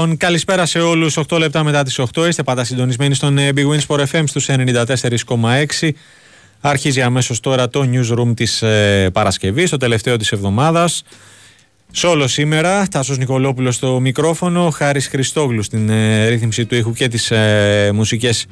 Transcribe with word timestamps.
Λοιπόν, 0.00 0.16
καλησπέρα 0.16 0.66
σε 0.66 0.78
όλους. 0.78 1.16
8 1.16 1.38
λεπτά 1.38 1.64
μετά 1.64 1.82
τις 1.82 1.98
8 1.98 2.26
είστε 2.28 2.42
πάντα 2.42 2.64
συντονισμένοι 2.64 3.14
στον 3.14 3.38
ε, 3.38 3.48
Big 3.54 3.66
Win 3.66 3.78
Sport 3.86 4.04
FM 4.12 4.22
στους 4.26 4.48
94,6. 4.48 5.90
Αρχίζει 6.60 7.02
αμέσως 7.02 7.40
τώρα 7.40 7.68
το 7.68 7.88
newsroom 7.92 8.32
της 8.36 8.62
ε, 8.62 9.10
Παρασκευής, 9.12 9.70
το 9.70 9.76
τελευταίο 9.76 10.16
της 10.16 10.32
εβδομάδας. 10.32 11.02
Σόλο 11.92 12.28
σήμερα, 12.28 12.86
Τάσος 12.88 13.18
Νικολόπουλος 13.18 13.74
στο 13.74 14.00
μικρόφωνο, 14.00 14.70
Χάρης 14.70 15.08
Χριστόγλου 15.08 15.62
στην 15.62 15.88
ε, 15.88 16.28
ρύθμιση 16.28 16.66
του 16.66 16.74
ήχου 16.74 16.92
και 16.92 17.08
τις 17.08 17.30
ε, 17.30 17.90
μουσικές 17.94 18.46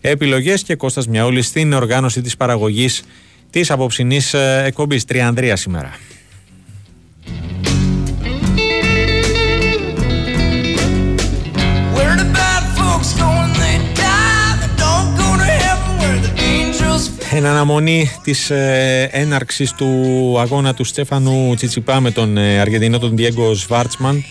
επιλογές 0.00 0.62
και 0.62 0.74
Κώστας 0.74 1.06
Μιαούλης 1.06 1.46
στην 1.46 1.72
οργάνωση 1.72 2.20
της 2.20 2.36
παραγωγής 2.36 3.02
της 3.50 3.70
απόψινής 3.70 4.34
ε, 4.34 4.62
εκπομπής. 4.66 5.04
Τριανδρία 5.04 5.56
σήμερα. 5.56 5.90
Εν 17.36 17.46
αναμονή 17.46 18.10
της 18.22 18.50
ε, 18.50 19.08
έναρξης 19.12 19.72
του 19.72 19.90
αγώνα 20.38 20.74
του 20.74 20.84
Στέφανου 20.84 21.54
Τσιτσιπά 21.54 22.00
με 22.00 22.10
τον 22.10 22.36
ε, 22.36 22.58
Αργεντινό 22.58 22.98
τον 22.98 23.16
Διέγκο 23.16 23.54
Σβάρτσμαν 23.54 24.24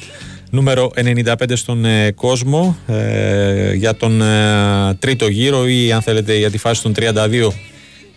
νούμερο 0.49 0.91
95 1.25 1.35
στον 1.53 1.85
ε, 1.85 2.11
κόσμο 2.11 2.77
ε, 2.87 3.73
για 3.73 3.95
τον 3.95 4.21
ε, 4.21 4.93
τρίτο 4.99 5.27
γύρο 5.27 5.67
ή 5.67 5.91
αν 5.91 6.01
θέλετε 6.01 6.37
για 6.37 6.51
τη 6.51 6.57
φάση 6.57 6.81
των 6.81 6.93
32 6.95 7.47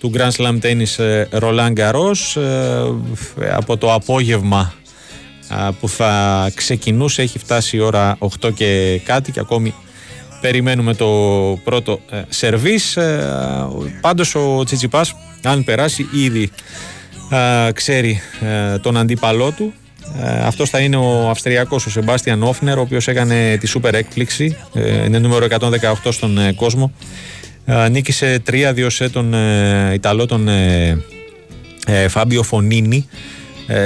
του 0.01 0.13
Grand 0.15 0.31
Slam 0.31 0.59
Tennis 0.61 1.19
Roland 1.41 1.73
Garros 1.77 2.43
από 3.51 3.77
το 3.77 3.93
απόγευμα 3.93 4.73
που 5.81 5.89
θα 5.89 6.51
ξεκινούσε 6.55 7.23
έχει 7.23 7.39
φτάσει 7.39 7.77
η 7.77 7.81
ώρα 7.81 8.19
8 8.41 8.55
και 8.55 9.01
κάτι 9.05 9.33
και 9.33 9.41
ακόμη 9.41 9.75
περιμένουμε 10.41 10.95
το 10.95 11.09
πρώτο 11.65 12.01
ε, 12.11 12.23
σερβίς. 12.29 12.97
Ε, 12.97 13.27
πάντως 14.01 14.35
ο 14.35 14.63
Τσιτσιπάς 14.65 15.15
αν 15.43 15.65
περάσει 15.65 16.09
ήδη 16.13 16.51
ε, 17.31 17.73
ξέρει 17.73 18.21
ε, 18.41 18.79
τον 18.79 18.97
αντίπαλό 18.97 19.51
του. 19.51 19.73
Ε, 20.23 20.47
αυτός 20.47 20.71
θα 20.71 20.79
είναι 20.79 20.97
ο 20.97 21.29
Αυστριακός 21.29 21.87
ο 21.87 21.91
Σεμπάστιαν 21.91 22.43
Όφνερ 22.43 22.79
ο 22.79 22.81
οποίος 22.81 23.09
έκανε 23.09 23.57
τη 23.57 23.67
σούπερ 23.67 23.95
έκπληξη. 23.95 24.57
Είναι 25.07 25.19
νούμερο 25.19 25.47
118 25.51 25.59
στον 26.09 26.55
κόσμο. 26.55 26.93
Νίκησε 27.91 28.43
3-2 28.51 28.87
σε 28.89 29.09
τον 29.09 29.35
Ιταλό 29.93 30.27
τον 30.27 30.49
Φάμπιο 32.09 32.43
Φωνίνη 32.43 33.09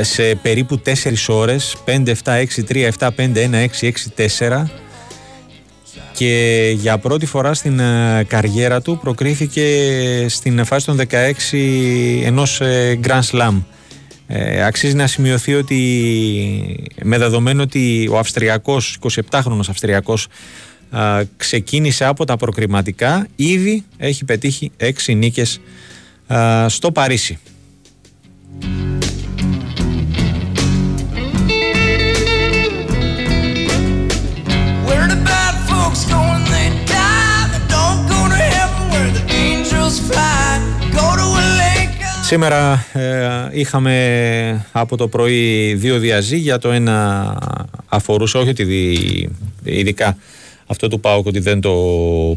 σε 0.01 0.35
περίπου 0.43 0.83
4 0.87 0.93
ώρες. 1.29 1.77
5-7-6-3-7-5-1-6-6-4 1.87 4.65
και 6.13 6.73
για 6.77 6.99
πρώτη 6.99 7.27
φορά 7.27 7.55
στην 7.55 7.79
ε, 7.79 8.25
καριέρα 8.29 8.83
του 8.83 8.99
προκρίθηκε 9.03 9.67
στην 10.29 10.65
φάση 10.65 10.87
των 10.87 11.01
16 11.11 11.59
ενός 12.25 12.61
ε, 12.61 13.01
Grand 13.05 13.23
Slam. 13.31 13.63
Ε, 14.27 14.65
αξίζει 14.65 14.95
να 14.95 15.07
σημειωθεί 15.07 15.55
ότι 15.55 16.91
με 17.03 17.19
δεδομένο 17.19 17.63
ότι 17.63 18.09
ο 18.13 18.19
Αυστριακός, 18.19 18.99
27χρονος 19.31 19.69
Αυστριακός 19.69 20.27
ξεκίνησε 21.37 22.05
από 22.05 22.25
τα 22.25 22.37
προκριματικά 22.37 23.27
ήδη 23.37 23.85
έχει 23.97 24.25
πετύχει 24.25 24.71
6 25.07 25.17
νίκες 25.17 25.61
στο 26.67 26.93
Παρίσι. 26.93 27.39
Σήμερα 42.33 42.87
ε, 42.93 43.49
είχαμε 43.51 44.67
από 44.73 44.97
το 44.97 45.09
πρωί 45.09 45.75
δύο 45.75 45.99
διαζύγια. 45.99 46.59
Το 46.59 46.71
ένα 46.71 47.39
αφορούσε 47.89 48.39
όχι 48.39 48.49
ότι 48.49 49.31
ειδικά 49.65 50.17
αυτό 50.67 50.89
του 50.89 51.01
ΠΑΟΚ 51.01 51.27
ότι 51.27 51.39
δεν 51.39 51.61
το 51.61 51.73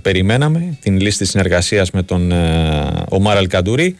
περιμέναμε, 0.01 0.77
την 0.81 0.99
λίστη 0.99 1.25
συνεργασίας 1.25 1.91
με 1.91 2.03
τον 2.03 2.31
ε, 2.31 3.03
Ομάρ 3.09 3.37
Αλκαντουρί. 3.37 3.97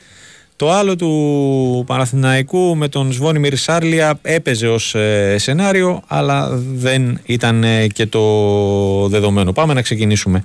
Το 0.58 0.72
άλλο 0.72 0.96
του 0.96 1.84
Παναθηναϊκού 1.86 2.76
με 2.76 2.88
τον 2.88 3.12
Σβόνιμιρ 3.12 3.58
Σάρλια 3.58 4.20
έπαιζε 4.22 4.68
ως 4.68 4.96
ε, 4.96 5.36
σενάριο 5.38 6.02
αλλά 6.08 6.50
δεν 6.74 7.20
ήταν 7.26 7.64
ε, 7.64 7.88
και 7.88 8.06
το 8.06 9.08
δεδομένο. 9.08 9.52
Πάμε 9.52 9.74
να 9.74 9.82
ξεκινήσουμε 9.82 10.44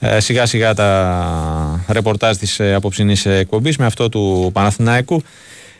ε, 0.00 0.20
σιγά 0.20 0.46
σιγά 0.46 0.74
τα 0.74 1.84
ρεπορτάζ 1.88 2.36
της 2.36 2.60
ε, 2.60 2.74
απόψινής 2.74 3.26
εκπομπής 3.26 3.76
με 3.76 3.86
αυτό 3.86 4.08
του 4.08 4.50
Παναθηναϊκού. 4.52 5.22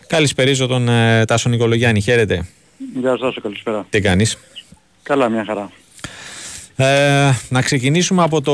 Καλησπερίζω 0.06 0.66
τον 0.66 0.88
ε, 0.88 1.24
Τάσο 1.24 1.48
Νικολογιάννη. 1.48 2.00
Χαίρετε. 2.00 2.46
Γεια 3.00 3.16
σας, 3.18 3.36
καλησπέρα. 3.42 3.86
Τι 3.90 4.00
κάνεις; 4.00 4.38
Καλά, 5.02 5.28
μια 5.28 5.44
χαρά. 5.44 5.70
Ε, 6.76 7.30
να 7.48 7.62
ξεκινήσουμε 7.62 8.22
από, 8.22 8.40
το, 8.40 8.52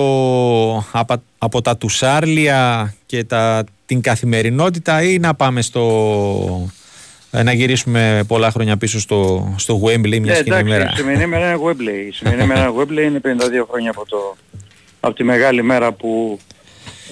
από, 0.93 1.23
από 1.39 1.63
τα 1.63 1.77
τουσάρλια 1.77 2.95
και 3.07 3.25
τα, 3.25 3.65
την 3.87 4.01
καθημερινότητα 4.01 5.03
ή 5.03 5.19
να 5.19 5.35
πάμε 5.35 5.63
στο, 5.63 6.71
να 7.31 7.53
γυρίσουμε 7.53 8.25
πολλά 8.27 8.51
χρόνια 8.51 8.77
πίσω 8.77 9.01
στο, 9.01 9.53
στο 9.59 9.81
Wembley 9.85 10.21
μια 10.21 10.35
ε, 10.35 10.39
εντάξει, 10.39 10.73
Η 10.93 10.97
σημερινή 10.97 11.27
μέρα 11.27 11.51
είναι 11.51 11.61
Wembley. 11.65 12.09
Η 12.09 12.13
σημερινή 12.13 12.47
μέρα 12.47 12.73
Wembley 12.79 13.03
είναι 13.03 13.21
52 13.25 13.67
χρόνια 13.71 13.91
από 13.91 14.07
το, 14.07 14.37
από 15.01 15.15
τη 15.15 15.25
μεγάλη 15.25 15.63
μέρα 15.63 15.93
που 15.93 16.41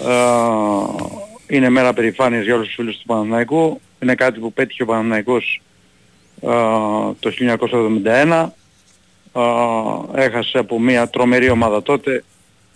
ε, 0.07 1.55
είναι 1.57 1.69
μέρα 1.69 1.93
περηφάνειας 1.93 2.45
για 2.45 2.55
όλους 2.55 2.67
τους 2.67 2.75
φίλους 2.75 2.97
του 2.97 3.07
Παναναϊκού. 3.07 3.81
Είναι 4.03 4.15
κάτι 4.15 4.39
που 4.39 4.53
πέτυχε 4.53 4.83
ο 4.83 4.87
Παναναϊκός 4.87 5.63
ε, 6.43 6.49
το 7.21 7.33
1971. 8.05 8.47
Ε, 9.39 10.23
έχασε 10.25 10.59
από 10.59 10.81
μια 10.81 11.09
τρομερή 11.09 11.51
ομάδα 11.51 11.83
τότε. 11.83 12.25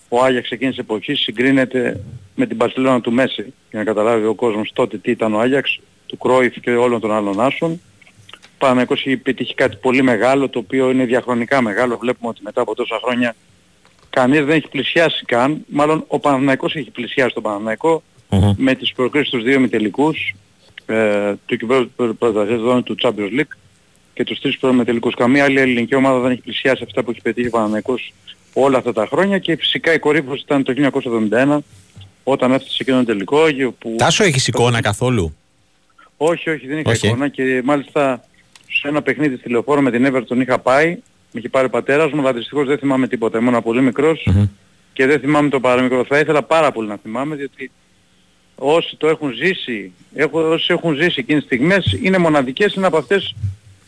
Ο 0.09 0.23
Άγιαξ 0.25 0.50
εκείνης 0.50 0.75
της 0.75 0.85
εποχής 0.85 1.20
συγκρίνεται 1.20 2.00
με 2.35 2.47
την 2.47 2.56
Παρσελόνα 2.56 3.00
του 3.00 3.12
Μέση 3.12 3.53
για 3.70 3.79
να 3.79 3.85
καταλάβει 3.85 4.26
ο 4.26 4.35
κόσμος 4.35 4.70
τότε 4.73 4.99
τι 4.99 5.11
ήταν 5.11 5.35
ο 5.35 5.38
Άγιαξ, 5.38 5.81
του 6.06 6.19
Κρόιφ 6.19 6.61
και 6.61 6.70
όλων 6.70 7.00
των 7.00 7.12
άλλων 7.12 7.41
άσων. 7.41 7.81
Ο 8.43 8.59
Παναναϊκός 8.59 9.00
έχει 9.06 9.17
πετύχει 9.17 9.55
κάτι 9.55 9.76
πολύ 9.76 10.03
μεγάλο 10.03 10.49
το 10.49 10.59
οποίο 10.59 10.91
είναι 10.91 11.05
διαχρονικά 11.05 11.61
μεγάλο. 11.61 11.97
Βλέπουμε 11.97 12.29
ότι 12.29 12.41
μετά 12.43 12.61
από 12.61 12.75
τόσα 12.75 13.00
χρόνια 13.05 13.35
κανείς 14.11 14.44
δεν 14.44 14.56
έχει 14.56 14.69
πλησιάσει 14.69 15.25
καν, 15.25 15.64
μάλλον 15.69 16.05
ο 16.06 16.19
Παναθηναϊκός 16.19 16.75
έχει 16.75 16.91
πλησιάσει 16.91 17.35
τον 17.35 17.43
παναθηναικο 17.43 18.03
με 18.56 18.75
τις 18.75 18.93
προκρίσεις 18.93 19.31
τους 19.31 19.43
δύο 19.43 19.61
μητελικούς 19.61 20.35
ε, 20.87 21.32
του 21.47 21.56
κυβέρνου 21.56 21.91
πρωταθλητών 22.19 22.82
του 22.82 22.97
Champions 23.03 23.41
League 23.41 23.56
και 24.14 24.25
τους 24.25 24.41
τρεις 24.41 24.59
προμετελικούς. 24.59 25.14
Καμία 25.14 25.44
άλλη 25.44 25.61
ελληνική 25.61 25.94
ομάδα 25.94 26.19
δεν 26.19 26.31
έχει 26.31 26.41
πλησιάσει 26.41 26.82
αυτά 26.87 27.03
που 27.03 27.11
έχει 27.11 27.20
πετύχει 27.20 27.47
ο 27.47 27.50
Παναθηναϊκός 27.50 28.12
όλα 28.53 28.79
αυτά 28.79 28.93
τα 28.93 29.06
χρόνια 29.06 29.38
και 29.38 29.56
φυσικά 29.56 29.93
η 29.93 29.99
κορύφωση 29.99 30.43
ήταν 30.44 30.62
το 30.62 30.91
1971 31.32 31.59
όταν 32.23 32.53
έφτασε 32.53 32.76
εκείνο 32.81 32.99
το 32.99 33.05
τελικό. 33.05 33.41
Που... 33.79 33.94
Τάσο 33.99 34.25
έχεις 34.25 34.49
εικόνα 34.49 34.81
καθόλου; 34.81 35.37
Όχι, 36.17 36.50
όχι, 36.50 36.67
δεν 36.67 36.79
είχα 36.79 36.93
εικόνα 36.93 37.29
και 37.29 37.62
μάλιστα 37.64 38.25
σε 38.69 38.88
ένα 38.88 39.03
παιχνίδι 39.03 39.37
στη 39.37 39.49
λεωφόρο 39.49 39.81
με 39.81 39.91
την 39.91 40.06
Everton 40.12 40.41
είχα 40.41 40.59
πάει 40.59 40.99
με 41.32 41.41
είχε 41.41 41.49
πάρει 41.49 41.67
ο 41.67 41.70
πατέρας 41.70 42.12
μου, 42.12 42.20
αλλά 42.20 42.32
δυστυχώς 42.32 42.67
δεν 42.67 42.79
θυμάμαι 42.79 43.09
τίποτα. 43.09 43.38
Ήμουν 43.38 43.62
πολύ 43.62 43.93
και 44.93 45.06
δεν 45.06 45.20
θυμάμαι 45.20 45.49
το 45.49 45.61
παραμικρό. 45.61 46.05
Θα 46.05 46.19
ήθελα 46.19 46.43
πάρα 46.43 46.73
πολύ 46.73 46.88
να 46.88 46.97
θυμάμαι, 46.97 47.37
διότι 47.37 47.70
όσοι 48.55 48.97
το 48.97 49.09
έχουν 49.09 49.32
ζήσει, 49.32 49.93
όσοι 50.31 50.73
έχουν 50.73 50.94
ζήσει 50.94 51.14
εκείνες 51.17 51.47
τις 51.47 51.56
στιγμές, 51.56 51.99
είναι 52.03 52.19
μοναδικές, 52.19 52.75
είναι 52.75 52.87
από 52.87 52.97
αυτές, 52.97 53.35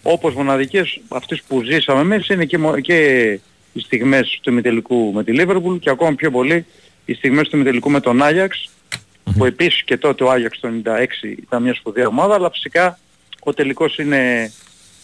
όπως 0.07 0.35
μοναδικές, 0.35 1.01
αυτές 1.09 1.43
που 1.49 1.63
ζήσαμε 1.63 2.01
εμείς, 2.01 2.29
είναι 2.29 2.45
και, 2.45 2.59
και 2.81 3.31
οι 3.73 3.81
στιγμές 3.81 4.39
του 4.43 4.51
ημιτελικού 4.51 5.13
με 5.13 5.25
τη 5.25 5.33
Λίβερπουλ 5.33 5.77
και 5.77 5.91
ακόμα 5.91 6.15
πιο 6.15 6.31
πολύ 6.31 6.67
οι 7.05 7.15
στιγμές 7.15 7.49
του 7.49 7.57
ημιτελικού 7.57 7.91
με 7.91 8.01
τον 8.01 8.23
Άγιαξ, 8.23 8.71
που 9.37 9.45
επίσης 9.45 9.83
και 9.83 9.97
τότε 9.97 10.25
ο 10.25 10.31
Άγιαξ 10.31 10.61
το 10.61 10.69
96 10.85 11.07
ήταν 11.23 11.63
μια 11.63 11.75
σπουδαία 11.75 12.07
ομάδα, 12.07 12.35
αλλά 12.35 12.51
φυσικά 12.51 12.99
ο 13.41 13.53
τελικός 13.53 13.99
είναι 13.99 14.53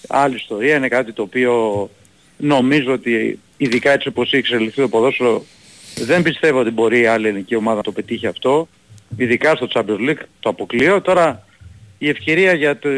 άλλη 0.08 0.34
ιστορία, 0.34 0.76
είναι 0.76 0.88
κάτι 0.88 1.12
το 1.12 1.22
οποίο 1.22 1.90
νομίζω 2.36 2.92
ότι 2.92 3.38
ειδικά 3.56 3.90
έτσι 3.90 4.08
όπως 4.08 4.26
έχει 4.26 4.36
εξελιχθεί 4.36 4.80
το 4.80 4.88
ποδόσφαιρο 4.88 5.44
δεν 5.94 6.22
πιστεύω 6.22 6.58
ότι 6.58 6.70
μπορεί 6.70 7.00
η 7.00 7.06
άλλη 7.06 7.26
ελληνική 7.26 7.54
ομάδα 7.54 7.76
να 7.76 7.82
το 7.82 7.92
πετύχει 7.92 8.26
αυτό. 8.26 8.68
Ειδικά 9.16 9.54
στο 9.54 9.68
Champions 9.74 10.08
League 10.08 10.22
το 10.40 10.48
αποκλείω. 10.48 11.00
Τώρα 11.00 11.44
η 12.02 12.08
ευκαιρία 12.08 12.52
για 12.52 12.78
το... 12.78 12.88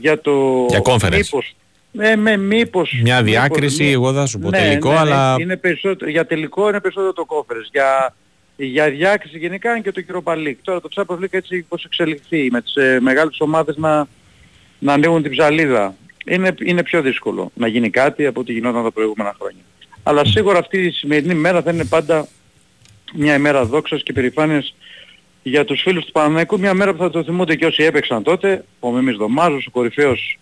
Για, 0.00 0.20
το, 0.20 0.66
για 0.68 0.80
conference. 0.84 1.16
Μήπως, 1.16 1.56
ναι, 1.92 2.16
με 2.16 2.36
μήπως... 2.36 3.00
Μια 3.02 3.22
διάκριση, 3.22 3.82
μήπως, 3.82 3.94
εγώ 3.94 4.12
θα 4.12 4.26
σου 4.26 4.38
πω 4.38 4.50
ναι, 4.50 4.58
τελικό, 4.58 4.88
ναι, 4.88 4.94
ναι, 4.94 5.00
αλλά... 5.00 5.36
Είναι 5.40 5.56
περισσότερο, 5.56 6.10
για 6.10 6.26
τελικό 6.26 6.68
είναι 6.68 6.80
περισσότερο 6.80 7.12
το 7.12 7.26
conference. 7.28 7.68
Για, 7.72 8.14
για 8.56 8.90
διάκριση 8.90 9.38
γενικά 9.38 9.70
είναι 9.70 9.80
και 9.80 9.92
το 9.92 10.02
Europa 10.08 10.32
League. 10.32 10.56
Τώρα 10.62 10.80
το 10.80 10.88
Champions 10.94 11.24
League 11.24 11.30
έτσι 11.30 11.62
πως 11.68 11.84
εξελιχθεί 11.84 12.48
με 12.50 12.62
τις 12.62 12.74
ε, 12.74 12.98
μεγάλες 13.00 13.40
ομάδες 13.40 13.76
να, 13.76 14.06
να 14.78 14.92
ανοίγουν 14.92 15.22
την 15.22 15.30
ψαλίδα 15.30 15.94
είναι, 16.26 16.54
είναι 16.64 16.82
πιο 16.82 17.02
δύσκολο 17.02 17.50
να 17.54 17.66
γίνει 17.66 17.90
κάτι 17.90 18.26
από 18.26 18.40
ό,τι 18.40 18.52
γινόταν 18.52 18.82
τα 18.82 18.92
προηγούμενα 18.92 19.34
χρόνια. 19.38 19.62
Αλλά 20.02 20.24
σίγουρα 20.24 20.58
αυτή 20.58 20.78
η 20.78 20.90
σημερινή 20.90 21.34
μέρα 21.34 21.62
θα 21.62 21.70
είναι 21.70 21.84
πάντα 21.84 22.28
μια 23.14 23.34
ημέρα 23.34 23.64
δόξας 23.64 24.02
και 24.02 24.12
περηφάνειας 24.12 24.74
για 25.42 25.64
τους 25.64 25.80
φίλους 25.82 26.04
του 26.04 26.12
Παναναϊκού. 26.12 26.58
Μια 26.58 26.74
μέρα 26.74 26.92
που 26.92 26.98
θα 26.98 27.10
το 27.10 27.24
θυμούνται 27.24 27.56
και 27.56 27.66
όσοι 27.66 27.82
έπαιξαν 27.82 28.22
τότε. 28.22 28.64
Ο 28.80 28.90
Μίμης 28.90 29.16
Δωμάζος, 29.16 29.66
ο 29.66 29.70
κορυφαίος 29.70 30.38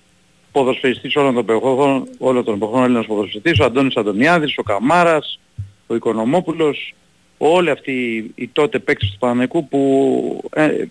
ποδοσφαιριστής 0.53 1.17
όλων 1.17 1.35
των 1.35 1.57
εποχών, 1.57 2.09
όλων 2.19 2.45
των 2.45 2.55
εποχών 2.55 2.83
Έλληνας 2.83 3.07
ποδοσφαιριστής, 3.07 3.59
ο 3.59 3.65
Αντώνης 3.65 3.97
Αντωνιάδης, 3.97 4.59
ο 4.59 4.63
Καμάρας, 4.63 5.41
ο 5.87 5.95
Οικονομόπουλος, 5.95 6.95
όλοι 7.39 7.71
αυτοί 7.71 7.93
οι 8.35 8.49
τότε 8.49 8.79
παίκτες 8.79 9.11
του 9.11 9.19
Παναναϊκού 9.19 9.69
που 9.69 10.51
ε, 10.55 10.65
ε, 10.65 10.87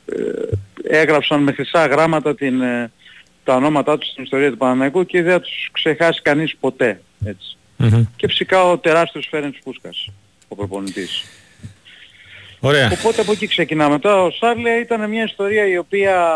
έγραψαν 0.84 1.44
με 1.44 1.52
χρυσά 1.52 1.86
γράμματα 1.86 2.36
την, 2.36 2.62
ε, 2.62 2.92
τα 3.44 3.56
ονόματά 3.56 3.98
τους 3.98 4.10
στην 4.10 4.24
ιστορία 4.24 4.50
του 4.52 4.58
Παναναϊκού 4.58 5.06
και 5.06 5.22
δεν 5.22 5.32
θα 5.32 5.40
τους 5.40 5.70
ξεχάσει 5.72 6.22
κανείς 6.22 6.56
ποτέ. 6.60 7.02
Έτσι. 7.26 7.58
Και 8.16 8.28
φυσικά 8.28 8.64
ο 8.64 8.78
τεράστιος 8.78 9.28
Φέρεντς 9.30 9.60
Πούσκας, 9.64 10.10
ο 10.48 10.56
προπονητής. 10.56 11.26
Ωραία. 12.66 12.92
Οπότε 13.00 13.22
από 13.22 13.32
εκεί 13.32 13.48
ξεκινάμε. 13.48 14.00
Τώρα 14.00 14.22
ο 14.24 14.32
Σάρλε 14.32 14.70
ήταν 14.70 15.10
μια 15.10 15.24
ιστορία 15.24 15.68
η 15.68 15.78
οποία 15.78 16.28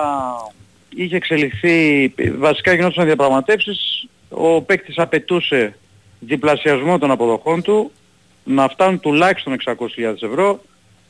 είχε 0.95 1.15
εξελιχθεί, 1.15 2.13
βασικά 2.37 2.73
γινόταν 2.73 3.05
διαπραγματεύσεις, 3.05 4.07
ο 4.29 4.61
παίκτης 4.61 4.97
απαιτούσε 4.97 5.75
διπλασιασμό 6.19 6.97
των 6.97 7.11
αποδοχών 7.11 7.61
του, 7.61 7.91
να 8.43 8.67
φτάνουν 8.67 8.99
τουλάχιστον 8.99 9.55
600.000 9.65 9.75
ευρώ. 10.21 10.61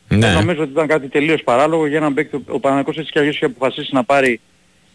Ναι. 0.07 0.33
Νομίζω 0.33 0.62
ότι 0.62 0.71
ήταν 0.71 0.88
κάτι 0.88 1.07
τελείως 1.07 1.44
παράλογο 1.44 1.88
για 1.88 1.97
έναν 1.97 2.14
παίκτη. 2.14 2.44
Ο 2.47 2.59
Παναγικός 2.59 2.97
έτσι 2.97 3.11
και 3.11 3.19
αλλιώς 3.19 3.35
είχε 3.35 3.45
αποφασίσει 3.45 3.94
να 3.94 4.04
πάρει 4.04 4.40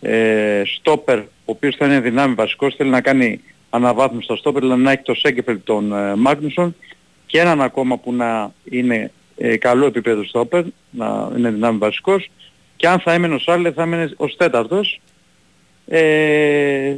ε, 0.00 0.62
στόπερ, 0.64 1.18
ο 1.18 1.24
οποίος 1.44 1.76
θα 1.76 1.86
είναι 1.86 2.00
δυνάμει 2.00 2.34
βασικός, 2.34 2.74
θέλει 2.74 2.90
να 2.90 3.00
κάνει 3.00 3.40
αναβάθμιση 3.70 4.24
στο 4.24 4.36
στόπερ, 4.36 4.62
δηλαδή 4.62 4.82
να 4.82 4.90
έχει 4.90 5.02
το 5.02 5.14
Σέγκεφελ 5.14 5.58
τον 5.64 5.92
ε, 5.92 6.14
Μάγνουσον 6.14 6.76
και 7.26 7.40
έναν 7.40 7.62
ακόμα 7.62 7.96
που 7.98 8.12
να 8.12 8.52
είναι 8.70 9.10
ε, 9.36 9.56
καλό 9.56 9.86
επίπεδο 9.86 10.24
στόπερ, 10.24 10.64
να 10.90 11.30
είναι 11.36 11.50
δυνάμει 11.50 11.78
βασικός 11.78 12.30
και 12.76 12.88
αν 12.88 13.00
θα 13.00 13.12
έμενε 13.12 13.34
ο 13.34 13.38
Σάρλε 13.38 13.72
θα 13.72 13.82
έμενε 13.82 14.10
ως 14.16 14.36
τέταρτος. 14.36 15.00
Ε, 15.86 16.94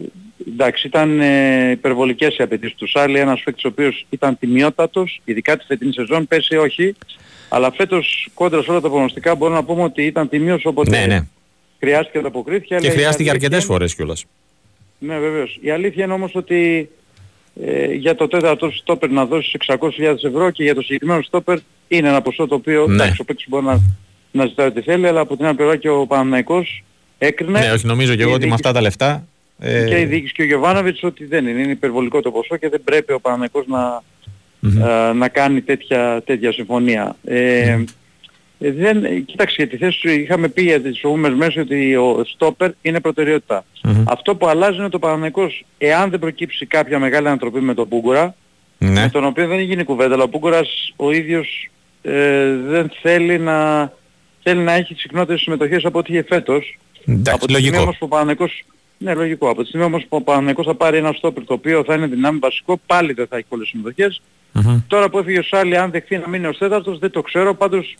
εντάξει, 0.48 0.86
ήταν 0.86 1.20
ε, 1.20 1.70
υπερβολικές 1.70 2.36
οι 2.36 2.42
απαιτήσεις 2.42 2.76
τους 2.76 2.90
Σάρλε, 2.90 3.20
ένας 3.20 3.42
παίκτης 3.42 3.64
ο 3.64 3.68
οποίος 3.68 4.06
ήταν 4.10 4.38
τιμιότατος, 4.38 5.20
ειδικά 5.24 5.56
τη 5.56 5.64
φετινή 5.64 5.92
σεζόν, 5.92 6.26
πέσει 6.26 6.56
όχι, 6.56 6.94
αλλά 7.48 7.72
φέτος 7.72 8.28
κόντρα 8.34 8.62
σε 8.62 8.70
όλα 8.70 8.80
τα 8.80 8.88
προγνωστικά 8.88 9.34
μπορούμε 9.34 9.58
να 9.58 9.64
πούμε 9.64 9.82
ότι 9.82 10.02
ήταν 10.02 10.28
τιμίος 10.28 10.64
οπότε 10.64 10.90
ναι, 10.90 11.06
ναι. 11.06 11.26
χρειάστηκε 11.78 12.20
να 12.20 12.28
αποκρίθηκε. 12.28 12.76
Και 12.76 12.90
χρειάστηκε 12.90 13.30
αρκετές 13.30 13.64
φορές 13.64 13.94
κιόλας. 13.94 14.24
Ναι 14.98 15.18
βεβαίως. 15.18 15.58
Η 15.60 15.70
αλήθεια 15.70 16.04
είναι 16.04 16.12
όμως 16.12 16.34
ότι 16.34 16.90
ε, 17.64 17.92
για 17.92 18.14
το 18.14 18.28
τέταρτο 18.28 18.70
στόπερ 18.70 19.10
να 19.10 19.26
δώσεις 19.26 19.54
600.000 19.66 19.80
ευρώ 20.22 20.50
και 20.50 20.62
για 20.62 20.74
το 20.74 20.82
συγκεκριμένο 20.82 21.22
στόπερ 21.22 21.58
είναι 21.88 22.08
ένα 22.08 22.22
ποσό 22.22 22.46
το 22.46 22.54
οποίο 22.54 22.86
ναι. 22.86 23.12
ο 23.18 23.24
παίκτης 23.24 23.48
μπορεί 23.48 23.64
να, 23.64 23.80
να 24.30 24.46
ζητάει 24.46 24.66
ό,τι 24.66 24.80
θέλει 24.80 25.06
αλλά 25.06 25.20
από 25.20 25.36
την 25.36 25.46
άλλη 25.46 25.56
πλευρά 25.56 25.76
και 25.76 25.88
ο 25.88 26.06
Παναναϊκός 26.06 26.84
έκρινε. 27.18 27.58
Ναι, 27.58 27.72
όχι 27.72 27.86
νομίζω 27.86 28.14
και 28.14 28.22
εγώ 28.22 28.32
ότι 28.32 28.46
με 28.46 28.54
αυτά 28.54 28.72
τα 28.72 28.80
λεφτά... 28.80 29.26
Ε... 29.58 29.84
Και 29.84 30.00
η 30.00 30.04
διοίκηση 30.04 30.32
και 30.32 30.42
ο 30.42 30.44
Γιωβάνοβιτς 30.44 31.02
ότι 31.02 31.24
δεν 31.24 31.46
είναι, 31.46 31.60
είναι 31.60 31.70
υπερβολικό 31.70 32.20
το 32.20 32.30
ποσό 32.30 32.56
και 32.56 32.68
δεν 32.68 32.84
πρέπει 32.84 33.12
ο 33.12 33.20
Παναναϊκός 33.20 33.66
να, 33.66 34.02
mm-hmm. 34.62 35.14
να 35.14 35.28
κάνει 35.28 35.60
τέτοια, 35.60 36.22
τέτοια 36.26 36.52
συμφωνία. 36.52 37.16
Ε, 37.24 37.70
ε, 37.70 37.84
δεν, 38.58 39.24
κοίταξε 39.24 39.54
για 39.58 39.68
τη 39.68 39.76
θέση 39.76 39.98
σου 39.98 40.08
είχαμε 40.08 40.48
πει 40.48 40.62
για 40.62 40.80
τις 40.80 41.00
προηγούμενες 41.00 41.38
μέρες 41.38 41.56
ότι 41.56 41.96
ο 41.96 42.22
στόπερ 42.26 42.70
είναι 42.82 43.00
προτεραιότητα. 43.00 43.64
Mm-hmm. 43.82 44.04
Αυτό 44.06 44.36
που 44.36 44.46
αλλάζει 44.46 44.78
είναι 44.78 44.88
το 44.88 44.98
Παναναϊκός 44.98 45.64
εάν 45.78 46.10
δεν 46.10 46.18
προκύψει 46.18 46.66
κάποια 46.66 46.98
μεγάλη 46.98 47.26
ανατροπή 47.26 47.60
με 47.60 47.74
τον 47.74 47.88
Πούγκουρα 47.88 48.34
ναι. 48.78 48.90
με 48.90 49.08
τον 49.12 49.24
οποίο 49.24 49.46
δεν 49.46 49.60
γίνει 49.60 49.84
κουβέντα 49.84 50.14
αλλά 50.14 50.22
ο 50.22 50.28
Πούγκουρας 50.28 50.92
ο 50.96 51.10
ίδιος 51.10 51.70
ε, 52.02 52.56
δεν 52.56 52.90
θέλει 53.02 53.38
να, 53.38 53.92
θέλει 54.42 54.60
να 54.60 54.72
έχει 54.72 54.94
συχνότερες 54.94 55.40
συμμετοχές 55.40 55.84
από 55.84 55.98
ό,τι 55.98 56.12
είχε 56.12 56.24
φέτος. 56.28 56.78
Εντάξει, 57.06 57.32
από 57.34 57.46
τη 57.46 57.54
στιγμή 57.54 57.78
όμως 57.78 57.96
που 57.98 58.06
ο 58.06 58.08
Παναναϊκός 58.08 58.64
ναι, 58.98 59.14
λογικό. 59.14 59.50
Από 59.50 59.62
τη 59.62 59.68
στιγμή 59.68 59.86
όμως 59.86 60.06
που 60.08 60.16
ο 60.16 60.20
Παναναϊκός 60.20 60.66
θα 60.66 60.74
πάρει 60.74 60.96
ένα 60.96 61.12
στόπερ 61.12 61.44
το 61.44 61.54
οποίο 61.54 61.84
θα 61.84 61.94
είναι 61.94 62.06
δυνάμει 62.06 62.38
βασικό, 62.38 62.80
πάλι 62.86 63.12
δεν 63.12 63.26
θα 63.26 63.36
έχει 63.36 63.46
πολλές 63.48 63.68
συμμετοχές. 63.68 64.22
Mm-hmm. 64.54 64.82
Τώρα 64.86 65.08
που 65.08 65.18
έφυγε 65.18 65.38
ο 65.38 65.42
Σάλι, 65.42 65.76
αν 65.76 65.90
δεχθεί 65.90 66.18
να 66.18 66.28
μείνει 66.28 66.46
ως 66.46 66.58
τέταρτος, 66.58 66.98
δεν 66.98 67.10
το 67.10 67.22
ξέρω. 67.22 67.54
Πάντως 67.54 67.96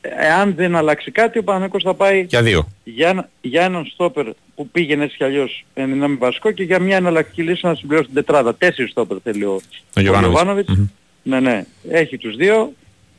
εάν 0.00 0.54
δεν 0.54 0.76
αλλάξει 0.76 1.10
κάτι 1.10 1.38
ο 1.38 1.44
Παναγικός 1.44 1.82
θα 1.82 1.94
πάει 1.94 2.22
για, 2.28 2.42
δύο. 2.42 2.68
για, 2.84 3.30
για 3.40 3.62
έναν 3.62 3.84
στόπερ 3.84 4.26
που 4.54 4.68
πήγαινε 4.68 5.04
έτσι 5.04 5.16
κι 5.16 5.24
αλλιώς 5.24 5.64
ενδυνάμει 5.74 6.16
βασικό 6.16 6.50
και 6.50 6.62
για 6.62 6.78
μια 6.78 6.96
εναλλακτική 6.96 7.42
λύση 7.42 7.66
να 7.66 7.74
συμπληρώσει 7.74 8.06
την 8.06 8.14
τετράδα. 8.14 8.54
Τέσσερις 8.54 8.90
στόπερ 8.90 9.16
θέλει 9.22 9.44
ο, 9.44 9.60
ο 9.96 10.00
Γιωβάνοβιτς. 10.00 10.72
Mm-hmm. 10.72 10.88
Ναι, 11.22 11.40
ναι. 11.40 11.64
Έχει 11.88 12.18
τους 12.18 12.36
δύο 12.36 12.72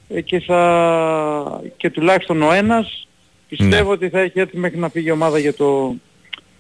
ε, 0.10 0.22
και, 0.22 0.40
θα... 0.40 1.62
και 1.78 1.90
τουλάχιστον 1.90 2.42
ο 2.42 2.52
ένας 2.52 3.08
πιστεύω 3.48 3.88
ναι. 3.88 3.94
ότι 3.94 4.10
θα 4.10 4.20
έχει 4.20 4.40
έρθει 4.40 4.58
μέχρι 4.58 4.78
να 4.78 4.90
φύγει 4.90 5.08
η 5.08 5.12
ομάδα 5.12 5.40
για 5.40 5.54
το, 5.54 5.96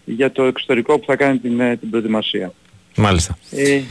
για 0.06 0.32
το 0.32 0.44
εξωτερικό 0.44 1.00
που 1.00 1.06
θα 1.06 1.16
κάνει 1.16 1.38
την, 1.38 1.60
ε, 1.60 1.78
την 1.78 1.90
προετοιμασία. 1.90 2.54
Μάλιστα. 2.96 3.38
Ε, 3.52 3.74
ε, 3.74 3.82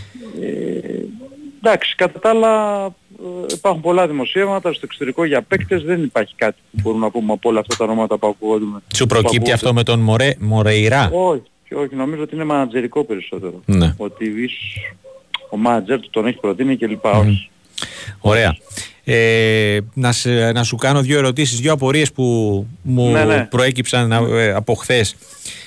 εντάξει, 1.62 1.94
κατά 1.94 2.18
τα 2.18 2.28
άλλα 2.28 2.84
ε, 2.86 2.90
υπάρχουν 3.54 3.82
πολλά 3.82 4.06
δημοσίευματα 4.06 4.72
στο 4.72 4.80
εξωτερικό 4.84 5.24
για 5.24 5.42
παίκτες, 5.42 5.82
δεν 5.82 6.02
υπάρχει 6.02 6.34
κάτι 6.36 6.56
που 6.70 6.80
μπορούμε 6.82 7.04
να 7.04 7.10
πούμε 7.10 7.32
από 7.32 7.48
όλα 7.48 7.60
αυτά 7.60 7.76
τα 7.76 7.84
ονόματα 7.84 8.18
που 8.18 8.26
ακούγονται. 8.26 8.64
Σου 8.94 9.06
προκύπτει 9.06 9.52
αυτό 9.52 9.74
με 9.74 9.82
τον 9.82 10.00
Μορέ, 10.00 10.34
Μορεϊρά. 10.38 11.10
Όχι, 11.12 11.74
όχι, 11.74 11.94
νομίζω 11.94 12.22
ότι 12.22 12.34
είναι 12.34 12.44
μανατζερικό 12.44 13.04
περισσότερο. 13.04 13.62
Ναι. 13.66 13.94
Ότι 13.96 14.24
ίσως 14.24 14.94
ο 15.50 15.56
μάνατζερ 15.56 16.00
του 16.00 16.10
τον 16.10 16.26
έχει 16.26 16.38
προτείνει 16.38 16.76
κλπ. 16.76 17.04
Mm. 17.04 17.20
Όχι. 17.20 17.50
Ωραία. 18.20 18.56
Ε, 19.04 19.78
να, 19.94 20.12
σε, 20.12 20.52
να 20.52 20.62
σου 20.62 20.76
κάνω 20.76 21.00
δύο 21.00 21.18
ερωτήσεις, 21.18 21.60
δύο 21.60 21.72
απορίες 21.72 22.12
που 22.12 22.24
μου 22.82 23.10
ναι, 23.10 23.24
ναι. 23.24 23.46
προέκυψαν 23.50 24.12
ε, 24.12 24.52
από 24.52 24.74
χθες. 24.74 25.16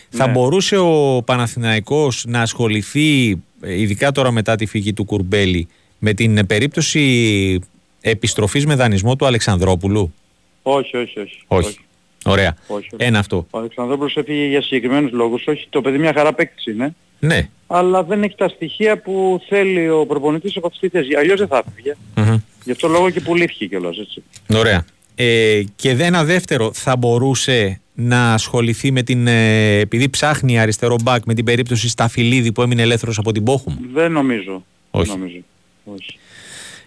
Θα 0.09 0.25
ναι. 0.25 0.31
μπορούσε 0.31 0.77
ο 0.77 1.21
Παναθηναϊκός 1.25 2.25
να 2.27 2.41
ασχοληθεί, 2.41 3.41
ε, 3.61 3.81
ειδικά 3.81 4.11
τώρα 4.11 4.31
μετά 4.31 4.55
τη 4.55 4.65
φυγή 4.65 4.93
του 4.93 5.05
Κουρμπέλη, 5.05 5.67
με 6.05 6.13
την 6.13 6.45
περίπτωση 6.47 7.59
επιστροφής 8.01 8.65
με 8.65 8.75
δανεισμό 8.75 9.15
του 9.15 9.25
Αλεξανδρόπουλου; 9.25 10.13
Όχι, 10.61 10.97
όχι, 10.97 11.19
όχι. 11.19 11.43
όχι. 11.47 11.77
Ωραία. 12.25 12.55
Όχι, 12.67 12.89
Ένα 12.97 13.19
αυτό. 13.19 13.47
Ο 13.49 13.57
Αλεξανδρόπουλος 13.57 14.15
έφυγε 14.15 14.45
για 14.45 14.61
συγκεκριμένους 14.61 15.11
λόγους. 15.11 15.47
Όχι, 15.47 15.67
το 15.69 15.81
παιδί 15.81 15.97
μια 15.97 16.13
χαρά 16.13 16.33
παίκτης 16.33 16.65
είναι. 16.65 16.95
Ναι. 17.19 17.49
Αλλά 17.67 18.03
δεν 18.03 18.23
έχει 18.23 18.35
τα 18.35 18.47
στοιχεία 18.47 18.97
που 19.01 19.41
θέλει 19.49 19.89
ο 19.89 20.05
προπονητής 20.05 20.57
από 20.57 20.67
αυτή 20.67 20.89
τη 20.89 20.97
θέση. 20.97 21.15
Αλλιώς 21.15 21.39
δεν 21.39 21.47
θα 21.47 21.63
έφυγε. 21.67 21.95
Mm-hmm. 22.15 22.41
Γι' 22.63 22.71
αυτό 22.71 22.87
λόγο 22.87 23.09
και 23.09 23.19
πουλήθηκε 23.19 23.65
κιόλας 23.65 23.97
έτσι. 23.97 24.23
Ωραία. 24.53 24.85
Ε, 25.15 25.61
και 25.75 25.89
ένα 25.89 26.23
δεύτερο, 26.23 26.73
θα 26.73 26.95
μπορούσε 26.95 27.81
να 27.93 28.33
ασχοληθεί 28.33 28.91
με 28.91 29.01
την, 29.03 29.27
ε, 29.27 29.77
επειδή 29.79 30.09
ψάχνει 30.09 30.59
αριστερό 30.59 30.95
μπακ, 31.03 31.23
με 31.25 31.33
την 31.33 31.45
περίπτωση 31.45 31.89
Σταφυλίδη 31.89 32.51
που 32.51 32.61
έμεινε 32.61 32.81
ελεύθερος 32.81 33.17
από 33.17 33.31
την 33.31 33.43
Πόχουμ; 33.43 33.75
Δεν 33.93 34.11
νομίζω. 34.11 34.65
Όχι. 34.91 35.09
Δεν 35.09 35.19
νομίζω. 35.19 35.37